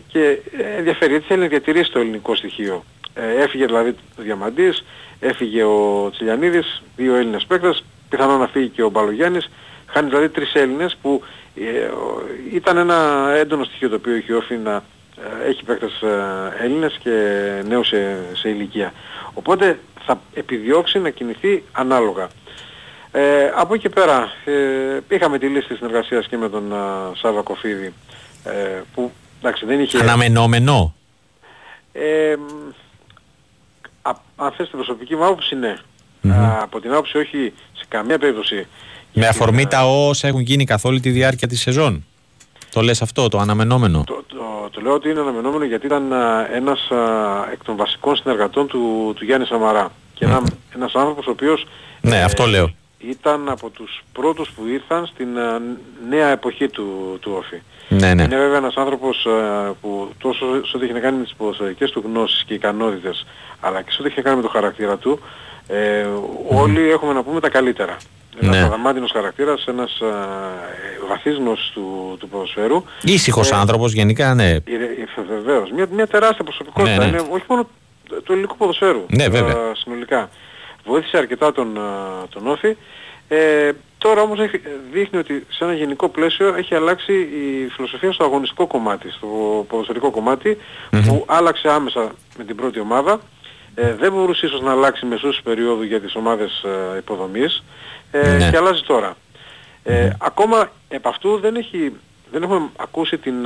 και 0.08 0.40
ενδιαφέρει 0.78 1.12
γιατί 1.12 1.26
θέλει 1.28 1.42
να 1.42 1.48
διατηρήσει 1.48 1.92
το 1.92 2.00
ελληνικό 2.00 2.36
στοιχείο. 2.36 2.84
Ε, 3.14 3.44
έφυγε 3.44 3.66
δηλαδή 3.66 3.90
ο 3.90 4.22
Διαμαντής, 4.22 4.84
έφυγε 5.20 5.64
ο 5.64 6.10
Τσιλιανίδης, 6.12 6.84
δύο 6.96 7.16
Έλληνες 7.16 7.46
παίκτες, 7.46 7.84
πιθανόν 8.10 8.40
να 8.40 8.48
φύγει 8.48 8.68
και 8.68 8.84
ο 8.84 8.90
Μπαλογιάννης, 8.90 9.50
χάνει 9.86 10.10
δηλαδή 10.10 10.30
τρεις 10.30 10.54
Έλληνες 10.54 10.98
που 11.02 11.24
ε, 11.56 11.90
ήταν 12.54 12.78
ένα 12.78 13.30
έντονο 13.36 13.64
στοιχείο 13.64 13.90
το 13.90 13.96
οποίο 13.96 14.14
έχει 14.16 14.34
όφη 14.34 14.56
να 14.56 14.84
ε, 15.46 15.50
έχει 15.50 15.64
παίκτες 15.64 16.02
ε, 16.02 16.64
Έλληνες 16.64 16.98
και 17.04 17.12
νέους 17.68 17.88
σε, 17.88 18.18
σε 18.34 18.50
ηλικία. 18.50 18.94
Οπότε 19.34 19.80
θα 20.06 20.22
επιδιώξει 20.34 21.00
να 21.00 21.10
κινηθεί 21.10 21.64
ανάλογα. 21.72 22.28
Ε, 23.16 23.52
από 23.56 23.74
εκεί 23.74 23.90
πέρα 23.90 24.32
ε, 24.46 25.16
είχαμε 25.16 25.38
τη 25.38 25.48
λίστη 25.48 25.76
συνεργασίας 25.76 26.28
και 26.28 26.38
με 26.38 26.50
τον 26.50 26.74
α, 26.74 27.12
Σάβα 27.16 27.42
Κοφίδη 27.42 27.94
ε, 28.44 28.82
που 28.94 29.12
εντάξει 29.40 29.66
δεν 29.66 29.80
είχε... 29.80 29.98
Αναμενόμενο; 29.98 30.96
Ε, 31.92 32.36
αν 34.36 34.52
θες 34.52 34.70
την 34.70 34.78
προσωπική 34.78 35.16
μου 35.16 35.26
άποψη 35.26 35.56
ναι. 35.56 35.76
Α, 36.34 36.60
από 36.62 36.80
την 36.80 36.92
άποψη 36.92 37.18
όχι 37.18 37.54
σε 37.74 37.86
καμία 37.88 38.18
περίπτωση. 38.18 38.68
Με 39.14 39.28
αφορμή 39.28 39.68
τα 39.68 39.86
όσα 39.86 40.28
έχουν 40.28 40.42
γίνει 40.42 40.66
καθ' 40.66 40.86
όλη 40.86 41.00
τη 41.00 41.10
διάρκεια 41.10 41.48
της 41.48 41.62
σεζόν. 41.62 42.06
Το 42.72 42.82
λες 42.82 43.02
αυτό, 43.02 43.28
το 43.28 43.38
αναμενόμενο; 43.38 44.04
Το, 44.06 44.24
το, 44.28 44.70
το 44.72 44.82
λέω 44.82 44.94
ότι 44.94 45.10
είναι 45.10 45.20
αναμενόμενο 45.20 45.66
γιατί 45.66 45.86
ήταν 45.86 46.12
ένας 46.54 46.90
εκ 47.52 47.64
των 47.64 47.76
βασικών 47.76 48.16
συνεργατών 48.16 48.68
του, 48.68 49.14
του 49.16 49.26
Γιάννη 49.26 49.46
Σαμαρά. 49.46 49.92
Και 50.14 50.26
ένα, 50.26 50.44
ένας 50.76 50.94
άνθρωπος 50.96 51.28
ο 51.28 51.32
οποίος... 51.32 51.68
Ναι, 52.02 52.22
αυτό 52.24 52.46
λέω 52.46 52.74
ήταν 53.10 53.50
από 53.50 53.70
τους 53.70 54.04
πρώτους 54.14 54.50
που 54.50 54.66
ήρθαν 54.68 55.06
στην 55.06 55.38
ε, 55.38 55.62
νέα 56.10 56.28
εποχή 56.28 56.70
του, 56.70 57.18
του 57.22 57.32
Όφη. 57.38 57.62
Ναι, 57.90 58.14
ναι. 58.14 58.24
Είναι 58.24 58.38
βέβαια 58.38 58.58
ένας 58.58 58.76
άνθρωπος 58.76 59.26
ε, 59.26 59.72
που 59.82 60.10
τόσο 60.18 60.66
σε 60.66 60.78
ό,τι 60.78 60.86
έχει 60.86 60.94
να 60.94 61.00
κάνει 61.00 61.18
με 61.18 61.24
τις 61.24 61.34
ποδοσφαιρικές 61.34 61.92
του 61.92 62.04
γνώσεις 62.06 62.44
και 62.44 62.54
ικανότητες, 62.54 63.26
αλλά 63.60 63.82
και 63.82 63.92
σε 63.92 63.98
ό,τι 64.00 64.10
έχει 64.10 64.18
να 64.18 64.24
κάνει 64.24 64.36
με 64.36 64.42
το 64.42 64.50
χαρακτήρα 64.50 64.98
του, 64.98 65.20
ε, 65.68 66.06
όλοι 66.50 66.90
έχουμε 66.90 67.14
να 67.14 67.24
πούμε 67.24 67.40
τα 67.40 67.50
καλύτερα. 67.50 67.98
Ένας 68.42 68.56
ναι. 68.56 68.64
αδαμάντινος 68.64 69.12
χαρακτήρας, 69.12 69.66
ένας 69.68 70.00
ε, 70.00 70.06
βαθύς 71.08 71.36
γνώσης 71.36 71.70
του, 71.70 72.18
του 72.20 72.28
ποδοσφαίρου. 72.28 72.84
Ήσυχος 73.02 73.52
ε, 73.52 73.56
άνθρωπος 73.56 73.94
γενικά, 73.94 74.34
ναι. 74.34 74.58
Βεβαίως. 75.28 75.72
Μια, 75.72 75.88
μια 75.92 76.08
τεράστια 76.08 76.44
προσωπικότητα. 76.44 76.98
Ναι, 76.98 77.04
ναι. 77.04 77.18
Είναι 77.18 77.28
όχι 77.32 77.46
μόνο 77.48 77.68
του 78.24 78.32
ελληνικού 78.32 78.58
ποδοσφαίρου. 78.58 79.06
Ναι, 79.08 79.28
βέβαια. 79.28 79.56
συνολικά 79.76 80.30
βοήθησε 80.86 81.18
αρκετά 81.18 81.52
τον, 81.52 81.80
τον 82.30 82.48
Όφη. 82.48 82.76
Ε, 83.28 83.72
τώρα 83.98 84.22
όμως 84.22 84.40
έχει, 84.40 84.62
δείχνει 84.92 85.20
ότι 85.20 85.46
σε 85.50 85.64
ένα 85.64 85.74
γενικό 85.74 86.10
πλαίσιο 86.10 86.56
έχει 86.56 86.76
αλλάξει 86.76 87.14
η 87.14 87.68
φιλοσοφία 87.76 88.12
στο 88.12 88.24
αγωνιστικό 88.24 88.68
κομμάτι, 88.68 89.12
στο 89.12 89.28
ποδοσφαιρικό 89.68 90.10
που 90.10 91.26
άλλαξε 91.26 91.70
άμεσα 91.70 92.12
με 92.38 92.44
την 92.44 92.56
πρώτη 92.56 92.80
ομάδα. 92.80 93.20
Ε, 93.76 93.94
δεν 93.94 94.12
μπορούσε 94.12 94.46
ίσως 94.46 94.62
να 94.62 94.72
αλλάξει 94.72 95.06
μεσούς 95.06 95.42
περίοδου 95.44 95.84
για 95.84 96.02
τις 96.02 96.16
ομάδες 96.16 96.64
ε, 96.94 96.98
υποδομής 96.98 97.64
ε, 98.12 98.38
ναι. 98.38 98.50
και 98.50 98.58
αλλάζει 98.58 98.82
τώρα. 98.82 99.16
Ε, 99.84 100.10
ακόμα 100.18 100.72
επ' 100.88 101.08
αυτού 101.08 101.40
δεν 101.40 101.56
έχει 101.56 101.94
δεν 102.32 102.44
έχουμε 102.44 102.70
ακούσει 102.78 103.18
την, 103.18 103.44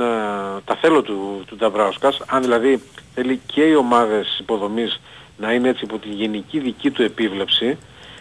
τα 0.64 0.76
θέλω 0.80 1.02
του, 1.02 1.44
του 1.46 1.56
Νταμπράουσκας, 1.56 2.20
αν 2.26 2.42
δηλαδή 2.42 2.82
θέλει 3.14 3.40
και 3.46 3.62
οι 3.62 3.74
ομάδες 3.74 4.38
υποδομής 4.40 5.00
να 5.38 5.52
είναι 5.52 5.68
έτσι 5.68 5.84
υπό 5.84 5.98
τη 5.98 6.08
γενική 6.08 6.58
δική 6.58 6.90
του 6.90 7.02
επίβλεψη, 7.02 7.78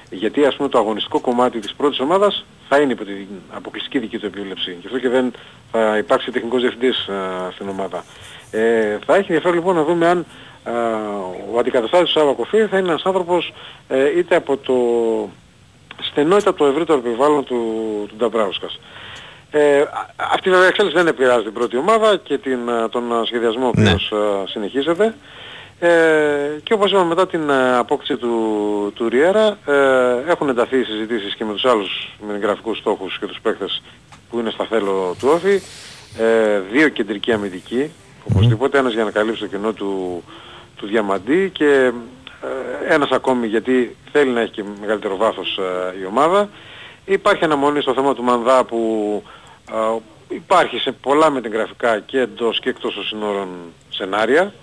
γιατί 0.09 0.45
ας 0.45 0.55
πούμε 0.55 0.69
το 0.69 0.77
αγωνιστικό 0.77 1.19
κομμάτι 1.19 1.59
της 1.59 1.73
πρώτης 1.73 1.99
ομάδας 1.99 2.45
θα 2.69 2.79
είναι 2.79 2.91
υπό 2.91 3.03
την 3.05 3.27
αποκλειστική 3.51 3.99
δική 3.99 4.17
του 4.17 4.25
επίβλεψη. 4.25 4.77
Γι' 4.79 4.85
αυτό 4.85 4.99
και 4.99 5.09
δεν 5.09 5.33
θα 5.71 5.97
υπάρξει 5.97 6.31
τεχνικός 6.31 6.61
διευθυντής 6.61 7.09
στην 7.53 7.69
ομάδα. 7.69 8.03
Ε, 8.51 8.97
θα 9.05 9.15
έχει 9.15 9.31
ενδιαφέρον 9.31 9.55
λοιπόν 9.55 9.75
να 9.75 9.83
δούμε 9.83 10.07
αν 10.07 10.25
α, 10.63 10.71
ο 11.53 11.59
αντικαταστάτης 11.59 12.11
του 12.13 12.19
Σάβα 12.19 12.33
Κοφή 12.33 12.57
θα 12.57 12.77
είναι 12.77 12.87
ένας 12.87 13.03
άνθρωπος 13.03 13.53
ε, 13.87 14.17
είτε 14.17 14.35
από 14.35 14.57
το 14.57 14.73
στενό 16.01 16.37
είτε 16.37 16.49
από 16.49 16.57
το 16.57 16.65
ευρύτερο 16.65 16.99
περιβάλλον 16.99 17.43
του, 17.43 17.55
του 18.07 18.15
Νταμπράουσκας. 18.15 18.79
Ε, 19.51 19.83
αυτή 20.15 20.49
βέβαια 20.49 20.67
εξέλιξη 20.67 20.97
δεν 20.97 21.07
επηρεάζει 21.07 21.43
την 21.43 21.53
πρώτη 21.53 21.77
ομάδα 21.77 22.17
και 22.17 22.37
την, 22.37 22.59
τον 22.91 23.25
σχεδιασμό 23.25 23.67
ο 23.67 23.71
ναι. 23.75 23.89
οποίος 23.89 24.13
συνεχίζεται. 24.45 25.15
Ε, 25.79 26.59
και 26.63 26.73
όπως 26.73 26.91
είπαμε 26.91 27.05
μετά 27.05 27.27
την 27.27 27.51
απόκτηση 27.51 28.17
του, 28.17 28.91
του 28.95 29.09
Ριέρα 29.09 29.57
ε, 29.65 30.31
έχουν 30.31 30.49
ενταθεί 30.49 30.77
οι 30.79 30.83
συζητήσεις 30.83 31.35
και 31.35 31.45
με 31.45 31.53
τους 31.53 31.65
άλλους 31.65 32.15
με 32.27 32.37
γραφικούς 32.37 32.77
στόχους 32.77 33.19
και 33.19 33.25
τους 33.25 33.39
παίκτες 33.41 33.81
που 34.29 34.39
είναι 34.39 34.49
στα 34.49 34.65
θέλω 34.65 35.15
του 35.19 35.29
Όφη. 35.33 35.61
Ε, 36.17 36.59
δύο 36.71 36.89
κεντρικοί 36.89 37.31
αμυντικοί, 37.31 37.91
οπωσδήποτε 38.29 38.77
ένας 38.77 38.93
για 38.93 39.03
να 39.03 39.11
καλύψει 39.11 39.41
το 39.41 39.47
κενό 39.47 39.73
του, 39.73 40.23
του 40.75 40.87
Διαμαντή 40.87 41.49
και 41.49 41.91
ε, 42.41 42.93
ένας 42.93 43.09
ακόμη 43.09 43.47
γιατί 43.47 43.95
θέλει 44.11 44.31
να 44.31 44.41
έχει 44.41 44.51
και 44.51 44.63
μεγαλύτερο 44.79 45.17
βάθος 45.17 45.57
ε, 45.57 45.99
η 46.01 46.05
ομάδα. 46.05 46.49
Υπάρχει 47.05 47.43
αναμονή 47.43 47.81
στο 47.81 47.93
θέμα 47.93 48.13
του 48.13 48.23
Μανδά 48.23 48.63
που 48.63 49.23
ε, 49.71 49.97
υπάρχει 50.35 50.77
σε 50.77 50.91
πολλά 50.91 51.29
με 51.29 51.41
την 51.41 51.51
γραφικά 51.51 51.99
και 51.99 52.19
εντός 52.19 52.59
και 52.59 52.69
εκτός 52.69 52.93
των 52.93 53.03
συνόρων 53.03 53.47
σενάρια. 53.89 54.53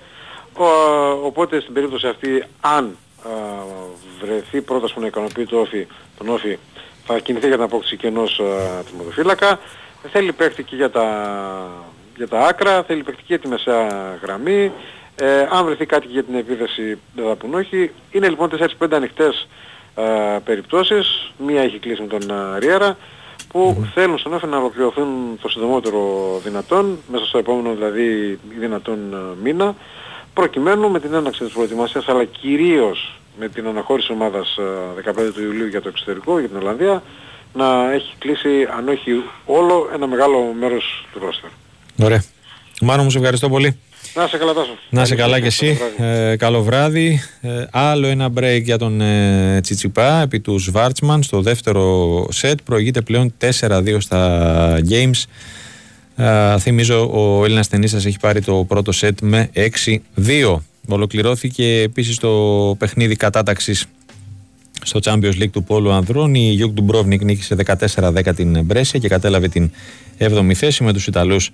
Οπότε 1.25 1.61
στην 1.61 1.75
περίπτωση 1.75 2.07
αυτή 2.07 2.45
αν 2.61 2.97
βρεθεί 4.21 4.61
πρόταση 4.61 4.95
που 4.95 5.01
να 5.01 5.07
ικανοποιεί 5.07 5.47
το 5.47 5.61
όφι, 5.61 5.87
τον 6.19 6.29
Όφη 6.29 6.59
θα 7.07 7.19
κινηθεί 7.19 7.47
για 7.47 7.55
την 7.55 7.65
απόκτηση 7.65 7.97
και 7.97 8.07
ενός 8.07 8.41
τμηματοφύλακα. 8.89 9.59
Θέλει 10.13 10.33
παίχτη 10.33 10.63
και 10.63 10.77
για 10.77 10.91
τα, 10.91 11.07
για 12.17 12.29
τα 12.29 12.39
άκρα, 12.39 12.83
θέλει 12.83 13.03
παίχτη 13.03 13.21
και 13.21 13.27
για 13.27 13.39
τη 13.39 13.49
μεσαία 13.49 14.19
γραμμή. 14.23 14.73
Ε, 15.17 15.47
αν 15.51 15.65
βρεθεί 15.65 15.87
κάτι 15.87 16.07
για 16.07 16.23
την 16.23 16.35
επίδεση 16.35 16.99
δεν 17.15 17.25
θα 17.27 17.35
πουν 17.37 17.55
όχι. 17.55 17.91
Είναι 18.11 18.29
λοιπόν 18.29 18.51
4-5 18.79 18.87
ανοιχτές 18.91 19.49
ε, 19.95 20.39
περιπτώσεις. 20.45 21.33
Μία 21.39 21.63
έχει 21.63 21.79
κλείσει 21.79 22.03
με 22.03 22.07
τον 22.07 22.31
ε, 22.31 22.59
Ριέρα 22.59 22.97
που 23.49 23.77
mm-hmm. 23.79 23.91
θέλουν 23.95 24.19
στον 24.19 24.35
Όφη 24.35 24.47
να 24.47 24.57
ολοκληρωθούν 24.57 25.39
το 25.43 25.49
συντομότερο 25.49 26.01
δυνατόν, 26.45 26.99
μέσα 27.11 27.25
στο 27.25 27.39
επόμενο 27.39 27.75
δηλαδή 27.75 28.39
δυνατόν 28.59 28.99
ε, 29.13 29.17
μήνα, 29.43 29.75
προκειμένου 30.35 30.91
με 30.91 31.01
την 31.01 31.15
έναξη 31.15 31.45
της 31.45 31.53
προετοιμασίας 31.53 32.09
αλλά 32.09 32.25
κυρίως 32.25 33.21
με 33.39 33.49
την 33.49 33.67
αναχώρηση 33.67 34.13
ομάδας 34.13 34.59
15 35.05 35.19
ε, 35.19 35.31
του 35.31 35.43
Ιουλίου 35.43 35.67
για 35.67 35.81
το 35.81 35.89
εξωτερικό, 35.89 36.39
για 36.39 36.49
την 36.49 36.57
Ολλανδία, 36.57 37.03
να 37.53 37.93
έχει 37.93 38.15
κλείσει 38.19 38.49
αν 38.77 38.89
όχι 38.89 39.23
όλο 39.45 39.91
ένα 39.95 40.07
μεγάλο 40.07 40.55
μέρος 40.61 41.07
του 41.13 41.19
ρόστερ. 41.19 41.51
Ωραία. 42.03 42.25
Μάνο 42.81 43.03
μου 43.03 43.11
σε 43.11 43.19
ευχαριστώ 43.19 43.49
πολύ. 43.49 43.79
Να 44.15 44.27
'σαι 44.27 44.37
καλά 44.37 44.53
Τάσο. 44.53 44.79
Να 44.91 45.05
'σαι 45.05 45.15
καλά 45.15 45.41
και 45.41 45.47
εσύ. 45.47 45.79
Ε, 45.97 46.37
καλό 46.37 46.63
βράδυ. 46.63 47.21
Ε, 47.41 47.65
άλλο 47.71 48.07
ένα 48.07 48.29
break 48.39 48.63
για 48.63 48.79
τον 48.79 49.01
ε, 49.01 49.61
Τσιτσιπά 49.63 50.21
επί 50.21 50.41
του 50.41 50.59
Σβάρτσμαν 50.59 51.23
στο 51.23 51.41
δεύτερο 51.41 52.27
σετ. 52.31 52.59
Προηγείται 52.65 53.01
πλέον 53.01 53.35
4-2 53.61 53.97
στα 53.99 54.79
games. 54.89 55.23
Ε, 56.17 56.59
θυμίζω 56.59 57.11
ο 57.13 57.45
Έλληνας 57.45 57.69
τενίστας 57.69 58.05
έχει 58.05 58.19
πάρει 58.19 58.41
το 58.41 58.65
πρώτο 58.69 58.93
σετ 58.93 59.19
με 59.23 59.51
6-2. 60.17 60.57
Ολοκληρώθηκε 60.89 61.81
επίσης 61.81 62.19
το 62.19 62.31
παιχνίδι 62.79 63.17
κατάταξης 63.17 63.87
στο 64.83 65.01
Champions 65.05 65.43
League 65.43 65.51
του 65.51 65.65
Πόλου 65.65 65.93
Ανδρών. 65.93 66.35
Η 66.35 66.39
Γιουγκ 66.39 66.73
Ντουμπρόβνικ 66.73 67.23
νίκησε 67.23 67.57
14-10 67.97 68.35
την 68.37 68.65
Μπρέσια 68.65 69.01
και 69.01 69.09
κατέλαβε 69.09 69.49
την 69.49 69.71
7η 70.19 70.53
θέση 70.53 70.85
με 70.85 70.93
τους 70.93 71.07
Ιταλούς 71.07 71.51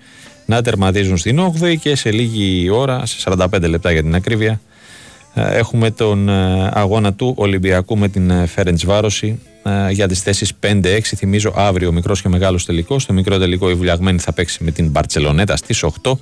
να 0.46 0.62
τερματίζουν 0.62 1.16
στην 1.16 1.40
8η 1.40 1.76
και 1.80 1.96
σε 1.96 2.10
λίγη 2.10 2.70
ώρα, 2.70 3.06
σε 3.06 3.30
45 3.30 3.68
λεπτά 3.68 3.92
για 3.92 4.02
την 4.02 4.14
ακρίβεια, 4.14 4.60
ε, 5.34 5.58
έχουμε 5.58 5.90
τον 5.90 6.28
ε, 6.28 6.70
αγώνα 6.72 7.12
του 7.12 7.34
Ολυμπιακού 7.36 7.98
με 7.98 8.08
την 8.08 8.46
Φέρεντς 8.46 8.84
Βάρωση 8.84 9.38
ε, 9.48 9.49
για 9.90 10.08
τις 10.08 10.20
θέσεις 10.22 10.52
5-6. 10.60 11.00
Θυμίζω 11.02 11.52
αύριο 11.56 11.88
ο 11.88 11.92
μικρός 11.92 12.22
και 12.22 12.28
μεγάλος 12.28 12.64
τελικός. 12.64 13.02
Στο 13.02 13.12
μικρό 13.12 13.38
τελικό 13.38 13.70
η 13.70 13.74
Βουλιαγμένη 13.74 14.18
θα 14.18 14.32
παίξει 14.32 14.64
με 14.64 14.70
την 14.70 14.88
Μπαρτσελονέτα 14.90 15.56
στις 15.56 15.84
8 16.02 16.12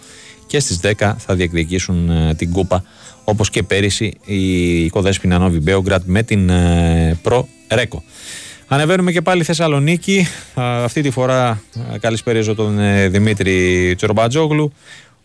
και 0.47 0.61
στις 0.61 0.81
10 0.83 1.15
θα 1.19 1.35
διεκδικήσουν 1.35 2.11
την 2.37 2.53
κούπα 2.53 2.83
όπως 3.25 3.51
και 3.51 3.63
πέρυσι 3.63 4.17
η 4.25 4.89
Κοδέσποινα 4.89 5.39
Νόβι 5.39 5.61
Μπέογκρατ 5.61 6.03
με 6.07 6.23
την 6.23 6.51
Προ 7.23 7.49
Ρέκο. 7.69 8.03
Ανεβαίνουμε 8.71 9.13
και 9.13 9.21
πάλι 9.21 9.43
Θεσσαλονίκη. 9.45 10.27
Αυτή 10.55 11.01
τη 11.01 11.11
φορά 11.11 11.63
καλησπέριζω 12.01 12.55
τον 12.55 12.79
ε, 12.79 13.09
Δημήτρη 13.09 13.95
Τσορμπατζόγλου. 13.97 14.73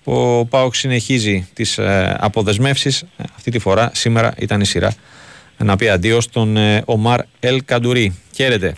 Ο 0.03 0.45
Πάοξ 0.45 0.77
συνεχίζει 0.77 1.47
τις 1.53 1.77
ε, 1.77 2.17
αποδεσμεύσεις. 2.19 3.03
Αυτή 3.35 3.51
τη 3.51 3.59
φορά 3.59 3.91
σήμερα 3.93 4.33
ήταν 4.37 4.61
η 4.61 4.65
σειρά 4.65 4.93
να 5.63 5.75
πει 5.75 5.89
αντίο 5.89 6.21
στον 6.21 6.57
ε, 6.57 6.83
Ομάρ 6.85 7.19
Ελ 7.39 7.61
Καντουρί. 7.65 8.19
Χαίρετε. 8.35 8.75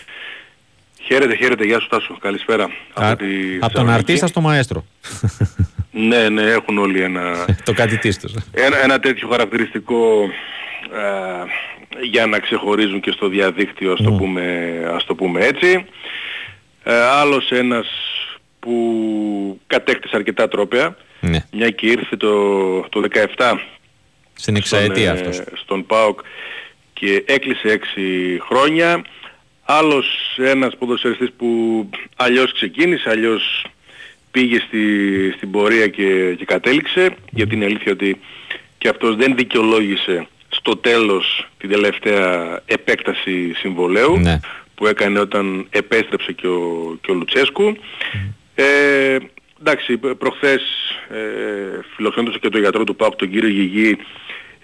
Χαίρετε, 1.01 1.35
χαίρετε. 1.35 1.63
Γεια 1.65 1.79
σου 1.79 1.87
Τάσο. 1.87 2.17
Καλησπέρα. 2.21 2.63
Α, 2.63 3.11
από, 3.11 3.23
από 3.59 3.73
τον 3.73 3.89
αρτίστα 3.89 4.27
στο 4.27 4.41
μαέστρο. 4.41 4.85
ναι, 6.09 6.29
ναι, 6.29 6.41
έχουν 6.41 6.77
όλοι 6.77 7.01
ένα... 7.01 7.45
το 7.65 7.73
κάτι 7.73 7.97
τους. 7.97 8.33
Ένα, 8.51 8.83
ένα 8.83 8.99
τέτοιο 8.99 9.27
χαρακτηριστικό 9.27 10.29
για 12.01 12.25
να 12.25 12.39
ξεχωρίζουν 12.39 12.99
και 12.99 13.11
στο 13.11 13.27
διαδίκτυο, 13.27 13.91
ας, 13.91 14.01
το, 14.03 14.09
ναι. 14.09 14.17
πούμε, 14.17 14.43
ας 14.93 15.05
το 15.05 15.15
πούμε 15.15 15.45
έτσι. 15.45 15.85
Ε, 16.83 16.95
άλλος 16.95 17.51
ένας 17.51 17.87
που 18.59 19.59
κατέκτησε 19.67 20.15
αρκετά 20.15 20.47
τρόπια, 20.47 20.97
ναι. 21.19 21.45
μια 21.51 21.69
και 21.69 21.85
ήρθε 21.87 22.17
το, 22.17 22.79
το 22.81 23.01
17 23.37 23.53
στην 24.33 24.55
εξαετία 24.55 25.15
στον, 25.15 25.29
αυτός. 25.29 25.59
στον 25.59 25.85
ΠΑΟΚ 25.85 26.19
και 26.99 27.23
έκλεισε 27.27 27.79
6 27.95 28.37
χρόνια. 28.47 29.05
Άλλος 29.63 30.37
ένας 30.37 30.77
ποδοσφαιριστής 30.77 31.31
που 31.37 31.49
αλλιώς 32.15 32.53
ξεκίνησε, 32.53 33.09
αλλιώς 33.09 33.65
πήγε 34.31 34.59
στη, 34.59 34.83
στην 35.35 35.51
πορεία 35.51 35.87
και, 35.87 36.35
και 36.37 36.45
κατέληξε, 36.45 37.15
γιατί 37.29 37.55
είναι 37.55 37.65
αλήθεια 37.65 37.91
ότι 37.91 38.19
και 38.77 38.87
αυτός 38.87 39.15
δεν 39.15 39.35
δικαιολόγησε 39.35 40.27
στο 40.49 40.77
τέλος 40.77 41.47
την 41.57 41.69
τελευταία 41.69 42.61
επέκταση 42.65 43.53
συμβολέου 43.53 44.17
ναι. 44.17 44.39
που 44.75 44.87
έκανε 44.87 45.19
όταν 45.19 45.67
επέστρεψε 45.69 46.31
και 46.31 46.47
ο, 46.47 46.97
και 47.01 47.11
ο 47.11 47.13
Λουτσέσκου. 47.13 47.77
Ε, 48.55 49.17
εντάξει, 49.59 49.97
προχθές 49.97 50.61
ε, 51.09 51.79
φιλοξενούσε 51.95 52.39
και 52.39 52.49
το 52.49 52.57
γιατρό 52.57 52.83
του 52.83 52.95
ΠΑΟΚ, 52.95 53.15
τον 53.15 53.29
κύριο 53.29 53.49
Γιγή, 53.49 53.97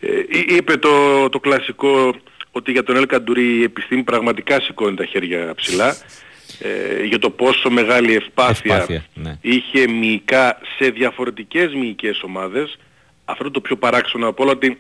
ε, 0.02 0.56
είπε 0.56 0.78
το, 0.78 1.30
το 1.30 1.40
κλασικό 1.40 2.16
ότι 2.52 2.72
για 2.72 2.84
τον 2.84 2.96
Ελ 2.96 3.06
Καντουρί 3.06 3.58
η 3.60 3.64
επιστήμη 3.64 4.04
πραγματικά 4.04 4.62
σηκώνει 4.62 4.96
τα 4.96 5.06
χέρια 5.06 5.54
ψηλά 5.56 5.96
ε, 6.60 7.04
για 7.04 7.20
το 7.20 7.30
πόσο 7.30 7.70
μεγάλη 7.70 8.16
ευπάθεια, 8.16 9.06
ναι. 9.14 9.38
είχε 9.42 9.88
μυϊκά 9.88 10.60
σε 10.78 10.90
διαφορετικές 10.90 11.74
μυϊκές 11.74 12.22
ομάδες. 12.24 12.78
Αυτό 13.26 13.52
το 13.52 13.62
πιο 13.62 13.76
παράξενο 13.76 14.28
από 14.28 14.44
όλα 14.44 14.52
ότι 14.52 14.78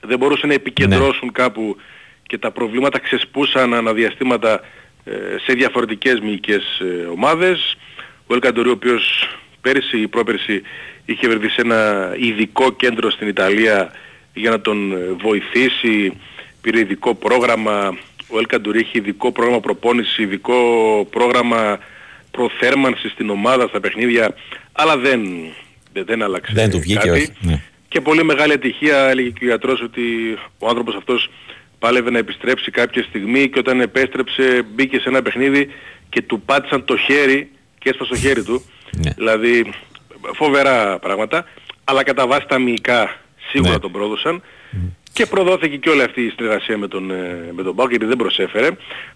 δεν 0.00 0.18
μπορούσαν 0.18 0.48
να 0.48 0.54
επικεντρώσουν 0.54 1.26
ναι. 1.26 1.32
κάπου 1.32 1.76
και 2.26 2.38
τα 2.38 2.50
προβλήματα 2.50 2.98
ξεσπούσαν 2.98 3.74
αναδιαστήματα 3.74 4.60
ε, 5.04 5.12
σε 5.44 5.52
διαφορετικές 5.52 6.20
μυϊκές 6.20 6.80
ε, 6.80 7.06
ομάδες. 7.06 7.76
Ο 8.26 8.34
Ελκαντορή 8.34 8.68
ο 8.68 8.72
οποίος 8.72 9.28
πέρυσι 9.60 10.00
ή 10.00 10.08
πρόπερσι 10.08 10.62
είχε 11.04 11.28
βρεθεί 11.28 11.48
σε 11.48 11.60
ένα 11.60 12.12
ειδικό 12.18 12.72
κέντρο 12.72 13.10
στην 13.10 13.28
Ιταλία 13.28 13.92
για 14.34 14.50
να 14.50 14.60
τον 14.60 14.92
ε, 14.92 14.96
βοηθήσει, 15.22 16.12
πήρε 16.60 16.78
ειδικό 16.78 17.14
πρόγραμμα, 17.14 17.98
ο 18.28 18.38
Ελκαντορή 18.38 18.80
είχε 18.80 18.98
ειδικό 18.98 19.32
πρόγραμμα 19.32 19.60
προπόνησης, 19.60 20.18
ειδικό 20.18 20.56
πρόγραμμα 21.10 21.78
προθέρμανσης 22.30 23.10
στην 23.10 23.30
ομάδα, 23.30 23.66
στα 23.66 23.80
παιχνίδια, 23.80 24.34
αλλά 24.72 24.96
δεν, 24.96 25.20
δεν, 25.92 26.04
δεν 26.04 26.22
άλλαξε 26.22 26.52
δεν 26.54 26.70
του 26.70 26.78
βγήκε 26.78 27.08
κάτι. 27.08 27.32
Ναι. 27.40 27.60
Και 27.88 28.00
πολύ 28.00 28.24
μεγάλη 28.24 28.52
ατυχία 28.52 28.98
έλεγε 28.98 29.28
και 29.28 29.44
ο 29.44 29.46
γιατρός 29.46 29.82
ότι 29.82 30.02
ο 30.58 30.68
άνθρωπος 30.68 30.94
αυτός 30.94 31.30
πάλευε 31.78 32.10
να 32.10 32.18
επιστρέψει 32.18 32.70
κάποια 32.70 33.02
στιγμή 33.02 33.48
και 33.48 33.58
όταν 33.58 33.80
επέστρεψε 33.80 34.62
μπήκε 34.74 34.98
σε 34.98 35.08
ένα 35.08 35.22
παιχνίδι 35.22 35.68
και 36.08 36.22
του 36.22 36.40
πάτησαν 36.40 36.84
το 36.84 36.96
χέρι 36.96 37.50
και 37.78 37.88
έσπασε 37.88 38.10
το 38.10 38.16
χέρι 38.16 38.42
του. 38.42 38.64
Ναι. 38.90 39.10
Δηλαδή 39.10 39.72
φοβερά 40.34 40.98
πράγματα. 40.98 41.44
Αλλά 41.84 42.02
κατά 42.02 42.26
βάση 42.26 42.46
τα 42.46 42.58
μυϊκά 42.58 43.23
σίγουρα 43.54 43.72
ναι. 43.72 43.78
τον 43.78 43.92
πρόδωσαν. 43.92 44.42
Και 45.12 45.26
προδόθηκε 45.26 45.76
και 45.76 45.90
όλη 45.90 46.02
αυτή 46.02 46.22
η 46.22 46.32
συνεργασία 46.36 46.78
με 46.78 46.88
τον, 46.88 47.10
ε, 47.10 47.50
με 47.52 47.62
τον 47.62 47.74
Πάο 47.74 47.88
γιατί 47.88 48.04
δεν 48.04 48.16
προσέφερε. 48.16 48.68